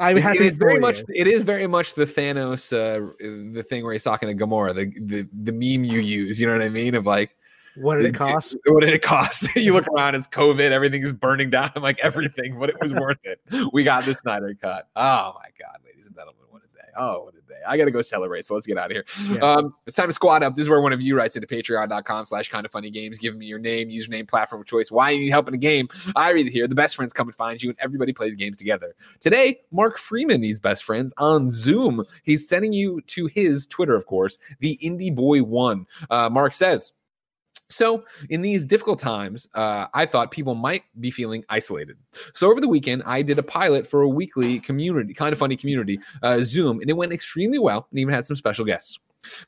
I'm 0.00 0.18
It- 0.18 0.24
it 0.24 0.40
is 0.42 0.56
very 0.56 0.74
for 0.74 0.80
much 0.80 1.02
it 1.14 1.28
is 1.28 1.44
very 1.44 1.68
much 1.68 1.94
the 1.94 2.04
Thanos 2.04 2.72
uh 2.72 3.12
the 3.54 3.62
thing 3.62 3.84
where 3.84 3.92
he's 3.92 4.02
talking 4.02 4.28
to 4.28 4.44
Gamora, 4.44 4.74
the, 4.74 4.86
the 5.04 5.28
the 5.44 5.52
meme 5.52 5.84
you 5.84 6.00
use, 6.00 6.40
you 6.40 6.48
know 6.48 6.52
what 6.54 6.62
I 6.62 6.68
mean? 6.68 6.96
Of 6.96 7.06
like 7.06 7.36
What 7.80 7.96
did 7.96 8.06
it 8.06 8.14
cost? 8.14 8.56
What 8.66 8.80
did 8.80 8.92
it 8.92 9.02
cost? 9.02 9.48
you 9.56 9.72
look 9.72 9.86
around, 9.88 10.14
it's 10.14 10.28
COVID, 10.28 10.70
everything's 10.70 11.12
burning 11.12 11.50
down. 11.50 11.70
I'm 11.74 11.82
like, 11.82 11.98
everything, 12.00 12.58
but 12.58 12.68
it 12.68 12.76
was 12.80 12.92
worth 12.94 13.18
it. 13.24 13.40
We 13.72 13.82
got 13.82 14.04
the 14.04 14.14
Snyder 14.14 14.54
cut. 14.60 14.88
Oh 14.94 15.34
my 15.34 15.48
God, 15.58 15.78
ladies 15.84 16.06
and 16.06 16.14
gentlemen, 16.14 16.44
what 16.50 16.62
a 16.62 16.76
day. 16.76 16.88
Oh, 16.96 17.24
what 17.24 17.34
a 17.34 17.40
day. 17.48 17.60
I 17.66 17.76
gotta 17.76 17.90
go 17.90 18.00
celebrate. 18.00 18.44
So 18.44 18.54
let's 18.54 18.66
get 18.66 18.78
out 18.78 18.90
of 18.90 18.92
here. 18.92 19.04
Yeah. 19.36 19.40
Um, 19.40 19.74
it's 19.86 19.96
time 19.96 20.06
to 20.06 20.12
squad 20.12 20.42
up. 20.42 20.54
This 20.54 20.64
is 20.64 20.68
where 20.68 20.80
one 20.80 20.92
of 20.92 21.00
you 21.00 21.16
writes 21.16 21.36
into 21.36 21.48
patreon.com 21.48 22.26
slash 22.26 22.48
kind 22.48 22.64
of 22.64 22.72
funny 22.72 22.90
games, 22.90 23.18
giving 23.18 23.38
me 23.38 23.46
your 23.46 23.58
name, 23.58 23.88
username, 23.88 24.28
platform 24.28 24.60
of 24.60 24.66
choice, 24.66 24.90
why 24.90 25.10
you 25.10 25.18
need 25.18 25.30
help 25.30 25.48
in 25.48 25.54
a 25.54 25.58
game. 25.58 25.88
I 26.14 26.30
read 26.30 26.46
it 26.46 26.52
here. 26.52 26.68
The 26.68 26.74
best 26.74 26.96
friends 26.96 27.12
come 27.12 27.28
and 27.28 27.34
find 27.34 27.62
you, 27.62 27.70
and 27.70 27.78
everybody 27.80 28.12
plays 28.12 28.36
games 28.36 28.56
together. 28.56 28.94
Today, 29.20 29.60
Mark 29.72 29.98
Freeman 29.98 30.40
needs 30.40 30.60
best 30.60 30.84
friends 30.84 31.12
on 31.18 31.50
Zoom. 31.50 32.04
He's 32.22 32.48
sending 32.48 32.72
you 32.72 33.00
to 33.08 33.26
his 33.26 33.66
Twitter, 33.66 33.96
of 33.96 34.06
course, 34.06 34.38
the 34.60 34.78
Indie 34.82 35.14
Boy 35.14 35.42
One. 35.42 35.86
Uh, 36.10 36.28
Mark 36.30 36.52
says, 36.52 36.92
so, 37.68 38.04
in 38.30 38.42
these 38.42 38.66
difficult 38.66 38.98
times, 38.98 39.48
uh, 39.54 39.86
I 39.94 40.06
thought 40.06 40.30
people 40.30 40.54
might 40.54 40.82
be 41.00 41.10
feeling 41.10 41.44
isolated. 41.48 41.96
So, 42.34 42.50
over 42.50 42.60
the 42.60 42.68
weekend, 42.68 43.02
I 43.06 43.22
did 43.22 43.38
a 43.38 43.42
pilot 43.42 43.86
for 43.86 44.02
a 44.02 44.08
weekly 44.08 44.60
community, 44.60 45.14
kind 45.14 45.32
of 45.32 45.38
funny 45.38 45.56
community, 45.56 45.98
uh, 46.22 46.42
Zoom, 46.42 46.80
and 46.80 46.90
it 46.90 46.96
went 46.96 47.12
extremely 47.12 47.58
well 47.58 47.86
and 47.90 47.98
even 47.98 48.12
had 48.14 48.26
some 48.26 48.36
special 48.36 48.64
guests. 48.64 48.98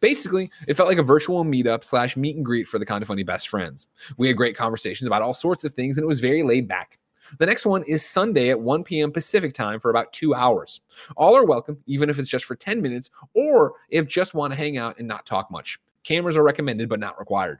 Basically, 0.00 0.50
it 0.66 0.74
felt 0.74 0.88
like 0.88 0.98
a 0.98 1.02
virtual 1.02 1.44
meetup 1.44 1.84
slash 1.84 2.16
meet 2.16 2.36
and 2.36 2.44
greet 2.44 2.66
for 2.66 2.78
the 2.78 2.86
kind 2.86 3.02
of 3.02 3.08
funny 3.08 3.22
best 3.22 3.48
friends. 3.48 3.86
We 4.16 4.28
had 4.28 4.36
great 4.36 4.56
conversations 4.56 5.06
about 5.06 5.22
all 5.22 5.34
sorts 5.34 5.64
of 5.64 5.74
things, 5.74 5.98
and 5.98 6.04
it 6.04 6.08
was 6.08 6.20
very 6.20 6.42
laid 6.42 6.66
back. 6.66 6.98
The 7.38 7.46
next 7.46 7.66
one 7.66 7.82
is 7.84 8.08
Sunday 8.08 8.50
at 8.50 8.60
1 8.60 8.84
p.m. 8.84 9.10
Pacific 9.10 9.52
time 9.52 9.80
for 9.80 9.90
about 9.90 10.12
two 10.12 10.34
hours. 10.34 10.80
All 11.16 11.36
are 11.36 11.44
welcome, 11.44 11.76
even 11.86 12.08
if 12.08 12.18
it's 12.18 12.28
just 12.28 12.44
for 12.44 12.54
10 12.54 12.80
minutes 12.80 13.10
or 13.34 13.74
if 13.90 14.06
just 14.06 14.32
want 14.32 14.52
to 14.52 14.58
hang 14.58 14.78
out 14.78 14.98
and 14.98 15.08
not 15.08 15.26
talk 15.26 15.50
much. 15.50 15.80
Cameras 16.04 16.36
are 16.36 16.44
recommended, 16.44 16.88
but 16.88 17.00
not 17.00 17.18
required. 17.18 17.58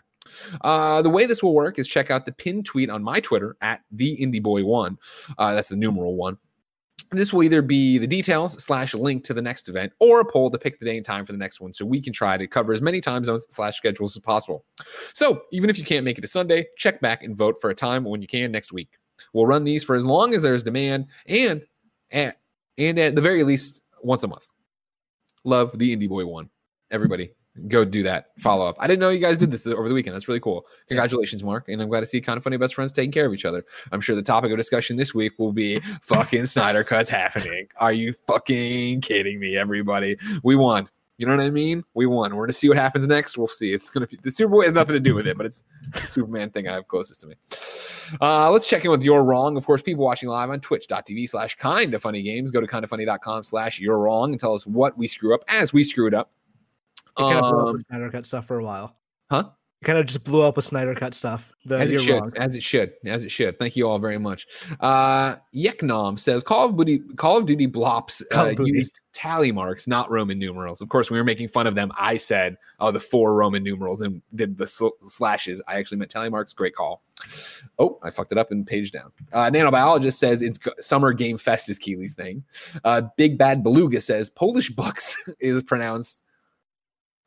Uh, 0.60 1.02
the 1.02 1.10
way 1.10 1.26
this 1.26 1.42
will 1.42 1.54
work 1.54 1.78
is 1.78 1.88
check 1.88 2.10
out 2.10 2.26
the 2.26 2.32
pinned 2.32 2.64
tweet 2.66 2.90
on 2.90 3.02
my 3.02 3.20
Twitter 3.20 3.56
at 3.60 3.80
the 3.90 4.16
IndieBoy1. 4.20 4.96
Uh, 5.38 5.54
that's 5.54 5.68
the 5.68 5.76
numeral 5.76 6.16
one. 6.16 6.38
This 7.12 7.32
will 7.32 7.44
either 7.44 7.62
be 7.62 7.98
the 7.98 8.06
details 8.06 8.60
slash 8.62 8.92
link 8.92 9.22
to 9.24 9.34
the 9.34 9.42
next 9.42 9.68
event 9.68 9.92
or 10.00 10.20
a 10.20 10.24
poll 10.24 10.50
to 10.50 10.58
pick 10.58 10.78
the 10.80 10.84
day 10.84 10.96
and 10.96 11.06
time 11.06 11.24
for 11.24 11.32
the 11.32 11.38
next 11.38 11.60
one 11.60 11.72
so 11.72 11.84
we 11.84 12.00
can 12.00 12.12
try 12.12 12.36
to 12.36 12.48
cover 12.48 12.72
as 12.72 12.82
many 12.82 13.00
time 13.00 13.22
zones 13.22 13.46
slash 13.48 13.76
schedules 13.76 14.16
as 14.16 14.20
possible. 14.20 14.64
So 15.14 15.42
even 15.52 15.70
if 15.70 15.78
you 15.78 15.84
can't 15.84 16.04
make 16.04 16.18
it 16.18 16.22
to 16.22 16.28
Sunday, 16.28 16.66
check 16.76 17.00
back 17.00 17.22
and 17.22 17.36
vote 17.36 17.60
for 17.60 17.70
a 17.70 17.74
time 17.74 18.04
when 18.04 18.22
you 18.22 18.28
can 18.28 18.50
next 18.50 18.72
week. 18.72 18.98
We'll 19.32 19.46
run 19.46 19.64
these 19.64 19.84
for 19.84 19.94
as 19.94 20.04
long 20.04 20.34
as 20.34 20.42
there's 20.42 20.64
demand 20.64 21.06
and 21.26 21.62
at, 22.10 22.40
and 22.76 22.98
at 22.98 23.14
the 23.14 23.20
very 23.20 23.44
least 23.44 23.82
once 24.02 24.24
a 24.24 24.28
month. 24.28 24.46
Love 25.44 25.78
the 25.78 25.96
Indie 25.96 26.08
Boy 26.08 26.26
one. 26.26 26.50
Everybody, 26.90 27.32
go 27.68 27.84
do 27.84 28.02
that 28.02 28.26
follow 28.38 28.66
up. 28.66 28.76
I 28.78 28.86
didn't 28.86 29.00
know 29.00 29.10
you 29.10 29.20
guys 29.20 29.38
did 29.38 29.50
this 29.50 29.66
over 29.66 29.88
the 29.88 29.94
weekend. 29.94 30.14
That's 30.14 30.28
really 30.28 30.40
cool. 30.40 30.66
Congratulations, 30.88 31.42
Mark. 31.42 31.68
And 31.68 31.80
I'm 31.80 31.88
glad 31.88 32.00
to 32.00 32.06
see 32.06 32.20
kind 32.20 32.36
of 32.36 32.42
funny 32.42 32.56
best 32.56 32.74
friends 32.74 32.92
taking 32.92 33.12
care 33.12 33.26
of 33.26 33.34
each 33.34 33.44
other. 33.44 33.64
I'm 33.92 34.00
sure 34.00 34.14
the 34.14 34.22
topic 34.22 34.50
of 34.50 34.56
discussion 34.56 34.96
this 34.96 35.14
week 35.14 35.38
will 35.38 35.52
be 35.52 35.80
fucking 36.02 36.46
Snyder 36.46 36.84
cuts 36.84 37.10
happening. 37.10 37.68
Are 37.78 37.92
you 37.92 38.12
fucking 38.26 39.00
kidding 39.00 39.40
me, 39.40 39.56
everybody? 39.56 40.16
We 40.42 40.56
won. 40.56 40.88
You 41.18 41.26
know 41.26 41.34
what 41.34 41.44
I 41.44 41.50
mean? 41.50 41.82
We 41.94 42.04
won. 42.04 42.36
We're 42.36 42.44
gonna 42.44 42.52
see 42.52 42.68
what 42.68 42.76
happens 42.76 43.06
next. 43.06 43.38
We'll 43.38 43.46
see. 43.46 43.72
It's 43.72 43.88
gonna 43.88 44.06
be 44.06 44.18
the 44.22 44.28
Superboy 44.28 44.64
has 44.64 44.74
nothing 44.74 44.92
to 44.92 45.00
do 45.00 45.14
with 45.14 45.26
it, 45.26 45.38
but 45.38 45.46
it's 45.46 45.64
the 45.92 46.00
Superman 46.06 46.50
thing 46.50 46.68
I 46.68 46.74
have 46.74 46.88
closest 46.88 47.22
to 47.22 47.26
me. 47.28 47.36
Uh, 48.20 48.50
let's 48.50 48.68
check 48.68 48.84
in 48.84 48.90
with 48.90 49.02
You're 49.02 49.22
Wrong. 49.22 49.56
Of 49.56 49.66
course, 49.66 49.82
people 49.82 50.04
watching 50.04 50.28
live 50.28 50.50
on 50.50 50.60
twitch.tv 50.60 51.28
slash 51.28 51.56
kind 51.56 51.94
of 51.94 52.02
funny 52.02 52.22
games. 52.22 52.50
Go 52.50 52.60
to 52.60 52.66
kindoffunny.com 52.66 53.44
slash 53.44 53.80
you're 53.80 53.98
wrong 53.98 54.32
and 54.32 54.38
tell 54.38 54.54
us 54.54 54.66
what 54.66 54.96
we 54.98 55.08
screw 55.08 55.34
up 55.34 55.40
as 55.48 55.72
we 55.72 55.82
screw 55.82 56.06
it 56.06 56.14
up. 56.14 56.30
It 57.18 57.22
kind 57.22 57.38
of 57.38 57.50
blew 57.50 57.60
up 57.60 57.66
Um, 57.68 57.72
with 57.74 57.86
Snyder 57.88 58.10
Cut 58.10 58.26
stuff 58.26 58.46
for 58.46 58.58
a 58.58 58.64
while. 58.64 58.96
huh? 59.30 59.44
It 59.82 59.84
Kind 59.84 59.98
of 59.98 60.06
just 60.06 60.24
blew 60.24 60.40
up 60.42 60.56
with 60.56 60.64
Snyder 60.64 60.94
Cut 60.94 61.12
stuff. 61.12 61.52
The, 61.66 61.76
as 61.76 61.92
it 61.92 62.00
should, 62.00 62.14
wrong. 62.18 62.32
as 62.38 62.54
it 62.54 62.62
should, 62.62 62.94
as 63.04 63.24
it 63.24 63.30
should. 63.30 63.58
Thank 63.58 63.76
you 63.76 63.86
all 63.86 63.98
very 63.98 64.16
much. 64.18 64.46
Uh, 64.80 65.36
Yeknom 65.54 66.18
says 66.18 66.42
Call 66.42 66.64
of 66.70 66.76
Duty, 66.78 67.00
Call 67.16 67.36
of 67.36 67.44
Duty 67.44 67.68
blops 67.68 68.22
uh, 68.34 68.54
used 68.64 69.00
tally 69.12 69.52
marks, 69.52 69.86
not 69.86 70.10
Roman 70.10 70.38
numerals. 70.38 70.80
Of 70.80 70.88
course, 70.88 71.10
we 71.10 71.18
were 71.18 71.24
making 71.24 71.48
fun 71.48 71.66
of 71.66 71.74
them. 71.74 71.92
I 71.96 72.16
said, 72.16 72.56
"Oh, 72.80 72.90
the 72.90 72.98
four 73.00 73.34
Roman 73.34 73.62
numerals," 73.62 74.00
and 74.00 74.22
did 74.34 74.56
the 74.56 74.66
sl- 74.66 74.88
slashes. 75.02 75.62
I 75.68 75.76
actually 75.76 75.98
meant 75.98 76.10
tally 76.10 76.30
marks. 76.30 76.54
Great 76.54 76.74
call. 76.74 77.02
Oh, 77.78 77.98
I 78.02 78.08
fucked 78.10 78.32
it 78.32 78.38
up 78.38 78.50
and 78.52 78.66
page 78.66 78.92
down. 78.92 79.12
Uh, 79.30 79.50
Nanobiologist 79.50 80.14
says 80.14 80.40
it's 80.40 80.58
Summer 80.80 81.12
Game 81.12 81.36
Fest 81.36 81.68
is 81.68 81.78
Keighley's 81.78 82.14
thing. 82.14 82.42
Uh, 82.82 83.02
Big 83.18 83.36
Bad 83.36 83.62
Beluga 83.62 84.00
says 84.00 84.30
Polish 84.30 84.70
bucks 84.70 85.16
is 85.38 85.62
pronounced 85.62 86.22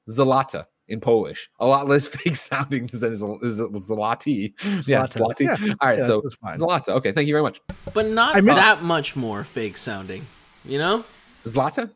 Zalata 0.08 0.66
in 0.88 1.00
Polish. 1.00 1.50
A 1.60 1.66
lot 1.68 1.88
less 1.88 2.08
fake 2.16 2.36
sounding 2.36 2.86
than 2.88 3.18
Zal- 3.18 3.40
Zal- 3.44 3.70
Zalati. 3.72 4.54
Yeah, 4.88 5.04
Zlata. 5.04 5.18
Zlati. 5.18 5.42
Yeah, 5.68 5.74
All 5.82 5.90
right, 5.90 5.98
yeah, 6.00 6.06
so 6.06 6.22
that's 6.22 6.36
fine. 6.36 6.54
Zlata. 6.54 6.90
Okay, 6.90 7.12
thank 7.12 7.28
you 7.28 7.34
very 7.34 7.44
much. 7.44 7.60
But 7.94 8.08
not 8.08 8.36
I 8.36 8.42
missed- 8.42 8.58
that 8.60 8.84
much 8.84 9.16
more 9.16 9.44
fake 9.44 9.78
sounding. 9.78 10.26
You 10.66 10.78
know? 10.78 11.06
Zlata 11.46 11.90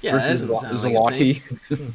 Yeah, 0.00 0.12
versus 0.12 0.42
doesn't 0.42 0.48
Zla- 0.48 0.60
sound 0.60 0.94
like 0.94 1.12
a 1.12 1.16
thing. 1.16 1.34
Zalati. 1.34 1.92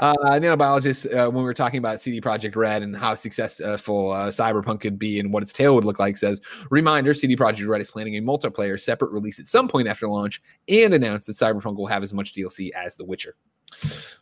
uh, 0.00 0.14
nanobiologist, 0.38 1.06
uh, 1.14 1.30
when 1.30 1.42
we 1.42 1.44
were 1.44 1.52
talking 1.54 1.76
about 1.78 2.00
CD 2.00 2.20
Projekt 2.22 2.56
Red 2.56 2.82
and 2.82 2.96
how 2.96 3.14
successful 3.14 4.10
uh, 4.10 4.28
Cyberpunk 4.28 4.80
could 4.80 4.98
be 4.98 5.20
and 5.20 5.30
what 5.32 5.42
its 5.42 5.52
tail 5.52 5.74
would 5.74 5.84
look 5.84 5.98
like, 5.98 6.16
says 6.16 6.40
reminder: 6.70 7.12
CD 7.12 7.36
Projekt 7.36 7.68
Red 7.68 7.82
is 7.82 7.90
planning 7.90 8.16
a 8.16 8.22
multiplayer 8.22 8.80
separate 8.80 9.12
release 9.12 9.38
at 9.38 9.48
some 9.48 9.68
point 9.68 9.88
after 9.88 10.08
launch, 10.08 10.40
and 10.68 10.94
announced 10.94 11.26
that 11.26 11.34
Cyberpunk 11.34 11.76
will 11.76 11.86
have 11.86 12.02
as 12.02 12.14
much 12.14 12.32
DLC 12.32 12.70
as 12.70 12.96
The 12.96 13.04
Witcher. 13.04 13.36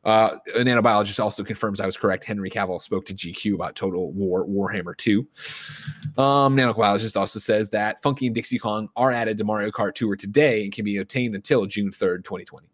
Uh, 0.05 0.37
a 0.55 0.61
nanobiologist 0.61 1.23
also 1.23 1.45
confirms 1.45 1.81
I 1.81 1.87
was 1.87 1.97
correct. 1.97 2.25
Henry 2.25 2.51
Cavill 2.51 2.81
spoke 2.81 3.05
to 3.07 3.15
GQ 3.15 3.55
about 3.55 3.77
Total 3.77 4.11
War 4.13 4.47
Warhammer 4.47 4.97
2. 4.97 5.21
Um, 6.17 6.57
nanobiologist 6.57 7.17
also 7.17 7.39
says 7.39 7.69
that 7.71 8.03
Funky 8.03 8.27
and 8.27 8.35
Dixie 8.35 8.59
Kong 8.59 8.89
are 8.97 9.13
added 9.13 9.39
to 9.39 9.45
Mario 9.45 9.71
Kart 9.71 9.95
Tour 9.95 10.17
today 10.17 10.65
and 10.65 10.73
can 10.73 10.85
be 10.85 10.97
obtained 10.97 11.35
until 11.35 11.67
June 11.67 11.91
3rd, 11.91 12.25
2020. 12.25 12.69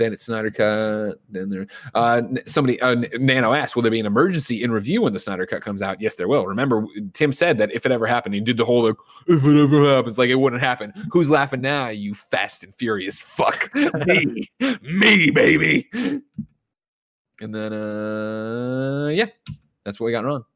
Then 0.00 0.14
it's 0.14 0.24
Snyder 0.24 0.50
Cut. 0.50 1.20
Then 1.28 1.50
there, 1.50 1.66
uh, 1.94 2.22
somebody, 2.46 2.80
uh, 2.80 2.94
Nano 3.18 3.52
asked, 3.52 3.76
"Will 3.76 3.82
there 3.82 3.90
be 3.90 4.00
an 4.00 4.06
emergency 4.06 4.62
in 4.62 4.72
review 4.72 5.02
when 5.02 5.12
the 5.12 5.18
Snyder 5.18 5.44
Cut 5.44 5.60
comes 5.60 5.82
out?" 5.82 6.00
Yes, 6.00 6.14
there 6.14 6.26
will. 6.26 6.46
Remember, 6.46 6.86
Tim 7.12 7.34
said 7.34 7.58
that 7.58 7.70
if 7.74 7.84
it 7.84 7.92
ever 7.92 8.06
happened, 8.06 8.34
he 8.34 8.40
did 8.40 8.56
the 8.56 8.64
whole 8.64 8.82
like, 8.82 8.96
"If 9.26 9.44
it 9.44 9.62
ever 9.62 9.94
happens," 9.94 10.16
like 10.16 10.30
it 10.30 10.36
wouldn't 10.36 10.62
happen. 10.62 10.94
Who's 11.12 11.28
laughing 11.28 11.60
now? 11.60 11.88
You 11.88 12.14
fast 12.14 12.64
and 12.64 12.74
furious 12.74 13.20
fuck 13.20 13.70
me, 14.06 14.48
me, 14.80 15.28
baby. 15.28 15.86
And 15.92 17.54
then, 17.54 17.72
uh, 17.74 19.08
yeah, 19.08 19.26
that's 19.84 20.00
what 20.00 20.06
we 20.06 20.12
got 20.12 20.24
wrong. 20.24 20.46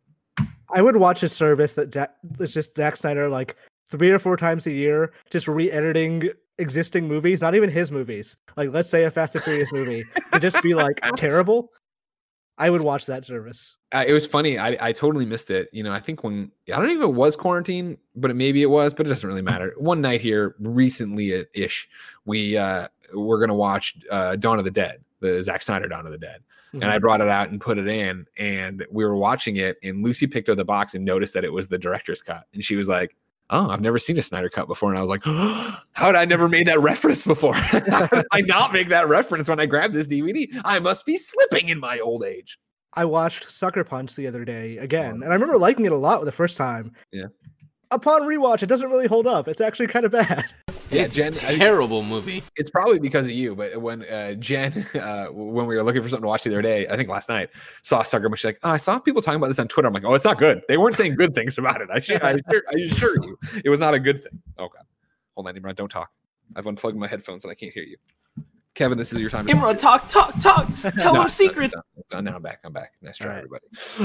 I 0.73 0.81
would 0.81 0.97
watch 0.97 1.23
a 1.23 1.29
service 1.29 1.75
that 1.75 1.91
da- 1.91 2.07
it's 2.41 2.55
just 2.55 2.77
Zack 2.77 2.97
Snyder 2.97 3.29
like 3.29 3.57
three 3.91 4.11
or 4.11 4.19
four 4.19 4.39
times 4.39 4.67
a 4.67 4.73
year, 4.73 5.13
just 5.29 5.49
re-editing 5.49 6.31
existing 6.59 7.09
movies, 7.09 7.41
not 7.41 7.55
even 7.55 7.71
his 7.71 7.91
movies. 7.91 8.37
Like 8.57 8.73
let's 8.73 8.89
say 8.89 9.05
a 9.05 9.11
Fast 9.11 9.35
and 9.35 9.45
Furious 9.45 9.73
movie, 9.73 10.05
to 10.33 10.41
just 10.41 10.63
be 10.63 10.75
like 10.75 11.01
terrible. 11.17 11.71
I 12.57 12.71
would 12.71 12.83
watch 12.83 13.07
that 13.07 13.25
service. 13.25 13.77
Uh, 13.93 14.05
it 14.07 14.13
was 14.13 14.27
funny. 14.27 14.59
I, 14.59 14.77
I 14.81 14.93
totally 14.93 15.27
missed 15.27 15.51
it. 15.51 15.69
You 15.73 15.83
know, 15.83 15.93
I 15.93 15.99
think 15.99 16.23
when 16.23 16.53
I 16.69 16.77
don't 16.77 16.87
know 16.87 16.97
if 16.97 17.03
it 17.03 17.15
was 17.15 17.35
quarantine, 17.35 17.99
but 18.15 18.31
it, 18.31 18.35
maybe 18.35 18.63
it 18.63 18.71
was, 18.71 18.95
but 18.95 19.07
it 19.07 19.09
doesn't 19.09 19.29
really 19.29 19.43
matter. 19.43 19.75
One 19.77 20.01
night 20.01 20.21
here, 20.21 20.55
recently 20.61 21.45
ish, 21.53 21.89
we 22.25 22.57
uh, 22.57 22.89
we're 23.13 23.41
gonna 23.41 23.57
watch 23.57 23.97
uh, 24.11 24.37
Dawn 24.37 24.59
of 24.59 24.65
the 24.65 24.71
Dead, 24.71 25.03
the 25.21 25.43
Zack 25.43 25.63
Snyder 25.63 25.89
Dawn 25.89 26.07
of 26.07 26.13
the 26.13 26.19
Dead, 26.19 26.43
and 26.73 26.85
I 26.85 26.99
brought 26.99 27.21
it 27.21 27.29
out 27.29 27.51
and 27.51 27.61
put 27.61 27.77
it 27.77 27.89
in, 27.89 28.25
and 28.39 28.85
we 28.91 29.05
were 29.05 29.17
watching 29.17 29.57
it, 29.57 29.77
and 29.83 30.05
Lucy 30.05 30.29
picked 30.29 30.49
up 30.49 30.57
the 30.57 30.65
box 30.65 30.95
and 30.95 31.05
noticed 31.05 31.35
that 31.35 31.45
it 31.45 31.53
was 31.53 31.67
the 31.67 31.79
director's 31.79 32.23
cut, 32.23 32.45
and 32.53 32.65
she 32.65 32.77
was 32.77 32.89
like. 32.89 33.17
Oh, 33.51 33.69
I've 33.69 33.81
never 33.81 33.99
seen 33.99 34.19
a 34.19 34.23
Snyder 34.23 34.49
cut 34.49 34.67
before. 34.67 34.91
And 34.91 34.99
I 34.99 35.03
was 35.03 35.11
like, 35.11 35.23
how 35.93 36.07
did 36.07 36.17
I 36.17 36.25
never 36.25 36.49
made 36.49 36.67
that 36.69 36.81
reference 36.81 37.25
before? 37.27 37.55
how 37.55 38.07
did 38.07 38.25
I 38.33 38.41
not 38.43 38.73
make 38.73 38.89
that 38.89 39.09
reference 39.09 39.49
when 39.49 39.61
I 39.61 39.67
grabbed 39.67 39.95
this 39.95 40.07
DVD? 40.09 40.49
I 40.65 40.79
must 40.79 41.05
be 41.05 41.17
slipping 41.17 41.69
in 41.69 41.79
my 41.79 41.99
old 41.99 42.25
age. 42.25 42.59
I 42.95 43.05
watched 43.05 43.51
Sucker 43.51 43.85
Punch 43.85 44.15
the 44.15 44.27
other 44.27 44.45
day 44.45 44.79
again, 44.79 45.15
and 45.15 45.25
I 45.25 45.35
remember 45.35 45.59
liking 45.59 45.85
it 45.85 45.93
a 45.93 45.97
lot 45.97 46.25
the 46.25 46.33
first 46.33 46.57
time. 46.57 46.93
Yeah. 47.13 47.27
Upon 47.95 48.23
rewatch, 48.23 48.63
it 48.63 48.67
doesn't 48.67 48.91
really 48.91 49.07
hold 49.07 49.27
up. 49.27 49.47
It's 49.47 49.61
actually 49.61 49.87
kind 49.87 50.05
of 50.05 50.11
bad. 50.13 50.45
Yeah, 50.91 51.03
it's 51.03 51.15
Jen, 51.15 51.33
a 51.43 51.49
I- 51.53 51.59
terrible 51.59 52.03
movie. 52.03 52.43
it's 52.57 52.71
probably 52.71 52.99
because 52.99 53.27
of 53.27 53.33
you. 53.33 53.55
But 53.57 53.81
when 53.81 54.03
uh, 54.05 54.35
Jen, 54.35 54.85
uh, 55.01 55.27
when 55.27 55.67
we 55.67 55.77
were 55.77 55.83
looking 55.83 56.03
for 56.03 56.09
something 56.09 56.23
to 56.23 56.29
watch 56.29 56.43
the 56.43 56.51
other 56.51 56.61
day, 56.63 56.87
I 56.89 56.97
think 56.97 57.09
last 57.09 57.29
night, 57.29 57.51
saw 57.83 58.03
Sucker 58.03 58.29
Punch. 58.29 58.41
She's 58.41 58.45
like, 58.47 58.59
"Oh, 58.65 58.71
I 58.71 58.77
saw 58.77 58.99
people 58.99 59.23
talking 59.23 59.37
about 59.37 59.49
this 59.49 59.59
on 59.59 59.69
Twitter." 59.69 59.89
I'm 59.89 59.95
like, 59.95 60.05
"Oh, 60.05 60.15
it's 60.15 60.25
not 60.25 60.39
good. 60.39 60.63
They 60.69 60.77
weren't 60.77 60.95
saying 60.95 61.15
good 61.17 61.35
things 61.35 61.57
about 61.57 61.81
it. 61.81 61.89
I, 61.93 62.01
should, 62.01 62.23
I, 62.23 62.33
assure, 62.33 62.63
I 62.69 62.81
assure 62.81 63.17
you, 63.25 63.39
it 63.65 63.71
was 63.71 63.81
not 63.81 63.95
a 63.95 63.99
good 64.01 64.23
thing." 64.23 64.41
Oh 64.59 64.69
God, 64.69 64.85
hold 65.35 65.49
on, 65.49 65.55
Imran, 65.55 65.75
don't 65.77 65.91
talk. 65.91 66.11
I've 66.55 66.67
unplugged 66.67 66.97
my 66.99 67.09
headphones 67.09 67.45
and 67.45 67.51
I 67.51 67.55
can't 67.55 67.73
hear 67.73 67.85
you. 67.85 67.97
Kevin, 68.75 68.99
this 68.99 69.13
is 69.13 69.21
your 69.21 69.31
time. 69.31 69.47
to- 69.47 69.53
Imran, 69.55 69.79
talk, 69.79 70.09
talk, 70.09 70.35
talk. 70.41 70.67
Tell 70.99 71.15
No, 71.15 71.23
him 71.23 71.29
secrets. 71.29 71.73
no, 72.13 72.21
no, 72.21 72.21
now 72.31 72.37
I'm 72.37 72.43
back. 72.43 72.59
I'm 72.65 72.73
back. 72.73 72.95
Nice 73.03 73.19
try, 73.19 73.29
right. 73.29 73.37
everybody. 73.39 73.63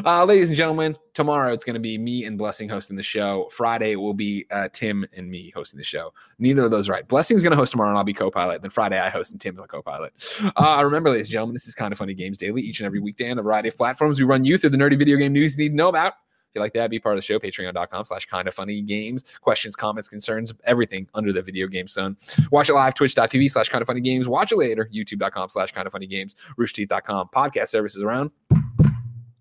Uh, 0.07 0.23
ladies 0.25 0.49
and 0.51 0.57
gentlemen, 0.57 0.95
tomorrow 1.15 1.51
it's 1.53 1.65
going 1.65 1.73
to 1.73 1.79
be 1.79 1.97
me 1.97 2.25
and 2.25 2.37
Blessing 2.37 2.69
hosting 2.69 2.95
the 2.95 3.01
show. 3.01 3.49
Friday 3.51 3.95
will 3.95 4.13
be 4.13 4.45
uh, 4.51 4.67
Tim 4.71 5.05
and 5.13 5.27
me 5.29 5.51
hosting 5.55 5.79
the 5.79 5.83
show. 5.83 6.13
Neither 6.37 6.65
of 6.65 6.71
those 6.71 6.87
are 6.87 6.91
right. 6.93 7.07
Blessing's 7.07 7.41
going 7.41 7.49
to 7.51 7.57
host 7.57 7.71
tomorrow, 7.71 7.89
and 7.89 7.97
I'll 7.97 8.03
be 8.03 8.13
co-pilot. 8.13 8.61
Then 8.61 8.69
Friday 8.69 8.99
I 8.99 9.09
host, 9.09 9.31
and 9.31 9.41
Tim's 9.41 9.57
my 9.57 9.65
co-pilot. 9.65 10.13
Uh, 10.55 10.81
remember, 10.85 11.09
ladies 11.09 11.27
and 11.27 11.33
gentlemen, 11.33 11.55
this 11.55 11.67
is 11.67 11.73
kind 11.73 11.91
of 11.91 11.97
funny 11.97 12.13
games 12.13 12.37
daily. 12.37 12.61
Each 12.61 12.79
and 12.79 12.85
every 12.85 12.99
weekday 12.99 13.31
on 13.31 13.39
a 13.39 13.41
variety 13.41 13.69
of 13.69 13.75
platforms, 13.75 14.19
we 14.19 14.25
run 14.25 14.43
you 14.45 14.59
through 14.59 14.69
the 14.69 14.77
nerdy 14.77 14.99
video 14.99 15.17
game 15.17 15.33
news 15.33 15.57
you 15.57 15.63
need 15.63 15.69
to 15.69 15.75
know 15.75 15.89
about. 15.89 16.13
If 16.49 16.55
you 16.55 16.61
like 16.61 16.73
that, 16.73 16.89
be 16.89 16.97
part 16.97 17.15
of 17.15 17.19
the 17.19 17.25
show, 17.25 17.37
patreon.com 17.37 18.05
slash 18.05 18.25
kind 18.25 18.47
of 18.47 18.55
funny 18.55 18.81
games. 18.81 19.23
Questions, 19.41 19.75
comments, 19.75 20.07
concerns, 20.07 20.51
everything 20.63 21.07
under 21.13 21.31
the 21.31 21.43
video 21.43 21.67
game 21.67 21.87
sun. 21.87 22.17
Watch 22.51 22.69
it 22.69 22.73
live, 22.73 22.95
twitch.tv 22.95 23.51
slash 23.51 23.69
kind 23.69 23.83
of 23.83 23.87
funny 23.87 24.01
games. 24.01 24.27
Watch 24.27 24.51
it 24.51 24.57
later, 24.57 24.89
youtube.com 24.91 25.49
slash 25.49 25.71
kind 25.71 25.85
of 25.85 25.91
funny 25.93 26.07
games, 26.07 26.35
roosterteeth.com. 26.57 27.29
Podcast 27.35 27.67
services 27.67 28.01
around 28.01 28.31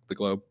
the 0.08 0.14
globe. 0.14 0.42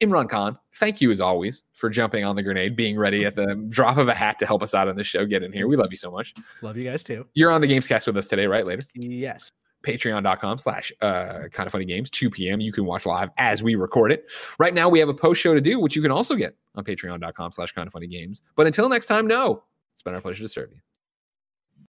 Imran 0.00 0.28
Khan, 0.28 0.58
thank 0.74 1.00
you 1.00 1.12
as 1.12 1.20
always 1.20 1.62
for 1.74 1.88
jumping 1.88 2.24
on 2.24 2.34
the 2.34 2.42
grenade, 2.42 2.74
being 2.74 2.98
ready 2.98 3.24
at 3.24 3.36
the 3.36 3.54
drop 3.68 3.96
of 3.96 4.08
a 4.08 4.14
hat 4.14 4.40
to 4.40 4.46
help 4.46 4.64
us 4.64 4.74
out 4.74 4.88
on 4.88 4.96
this 4.96 5.06
show. 5.06 5.24
Get 5.24 5.44
in 5.44 5.52
here. 5.52 5.68
We 5.68 5.76
love 5.76 5.88
you 5.90 5.96
so 5.96 6.10
much. 6.10 6.34
Love 6.62 6.76
you 6.76 6.84
guys 6.84 7.04
too. 7.04 7.26
You're 7.34 7.52
on 7.52 7.60
the 7.60 7.68
Gamescast 7.68 8.08
with 8.08 8.16
us 8.16 8.26
today, 8.26 8.46
right? 8.46 8.66
Later 8.66 8.82
Yes. 8.94 9.48
patreon.com 9.82 10.58
slash 10.58 10.92
uh 11.00 11.48
kind 11.52 11.66
of 11.66 11.72
funny 11.72 11.84
games 11.84 12.10
2 12.10 12.30
p.m 12.30 12.60
you 12.60 12.72
can 12.72 12.84
watch 12.84 13.06
live 13.06 13.30
as 13.38 13.62
we 13.62 13.74
record 13.74 14.12
it. 14.12 14.30
Right 14.58 14.74
now 14.74 14.88
we 14.88 14.98
have 14.98 15.08
a 15.08 15.14
post 15.14 15.40
show 15.40 15.54
to 15.54 15.60
do 15.60 15.80
which 15.80 15.96
you 15.96 16.02
can 16.02 16.10
also 16.10 16.34
get 16.36 16.56
on 16.74 16.84
patreon.com 16.84 17.52
slash 17.52 17.72
kind 17.72 17.86
of 17.86 17.92
funny 17.92 18.06
games. 18.06 18.42
But 18.56 18.66
until 18.66 18.88
next 18.88 19.06
time 19.06 19.26
no. 19.26 19.62
It's 19.94 20.02
been 20.02 20.14
our 20.14 20.20
pleasure 20.20 20.42
to 20.42 20.48
serve 20.48 20.70
you 20.72 20.80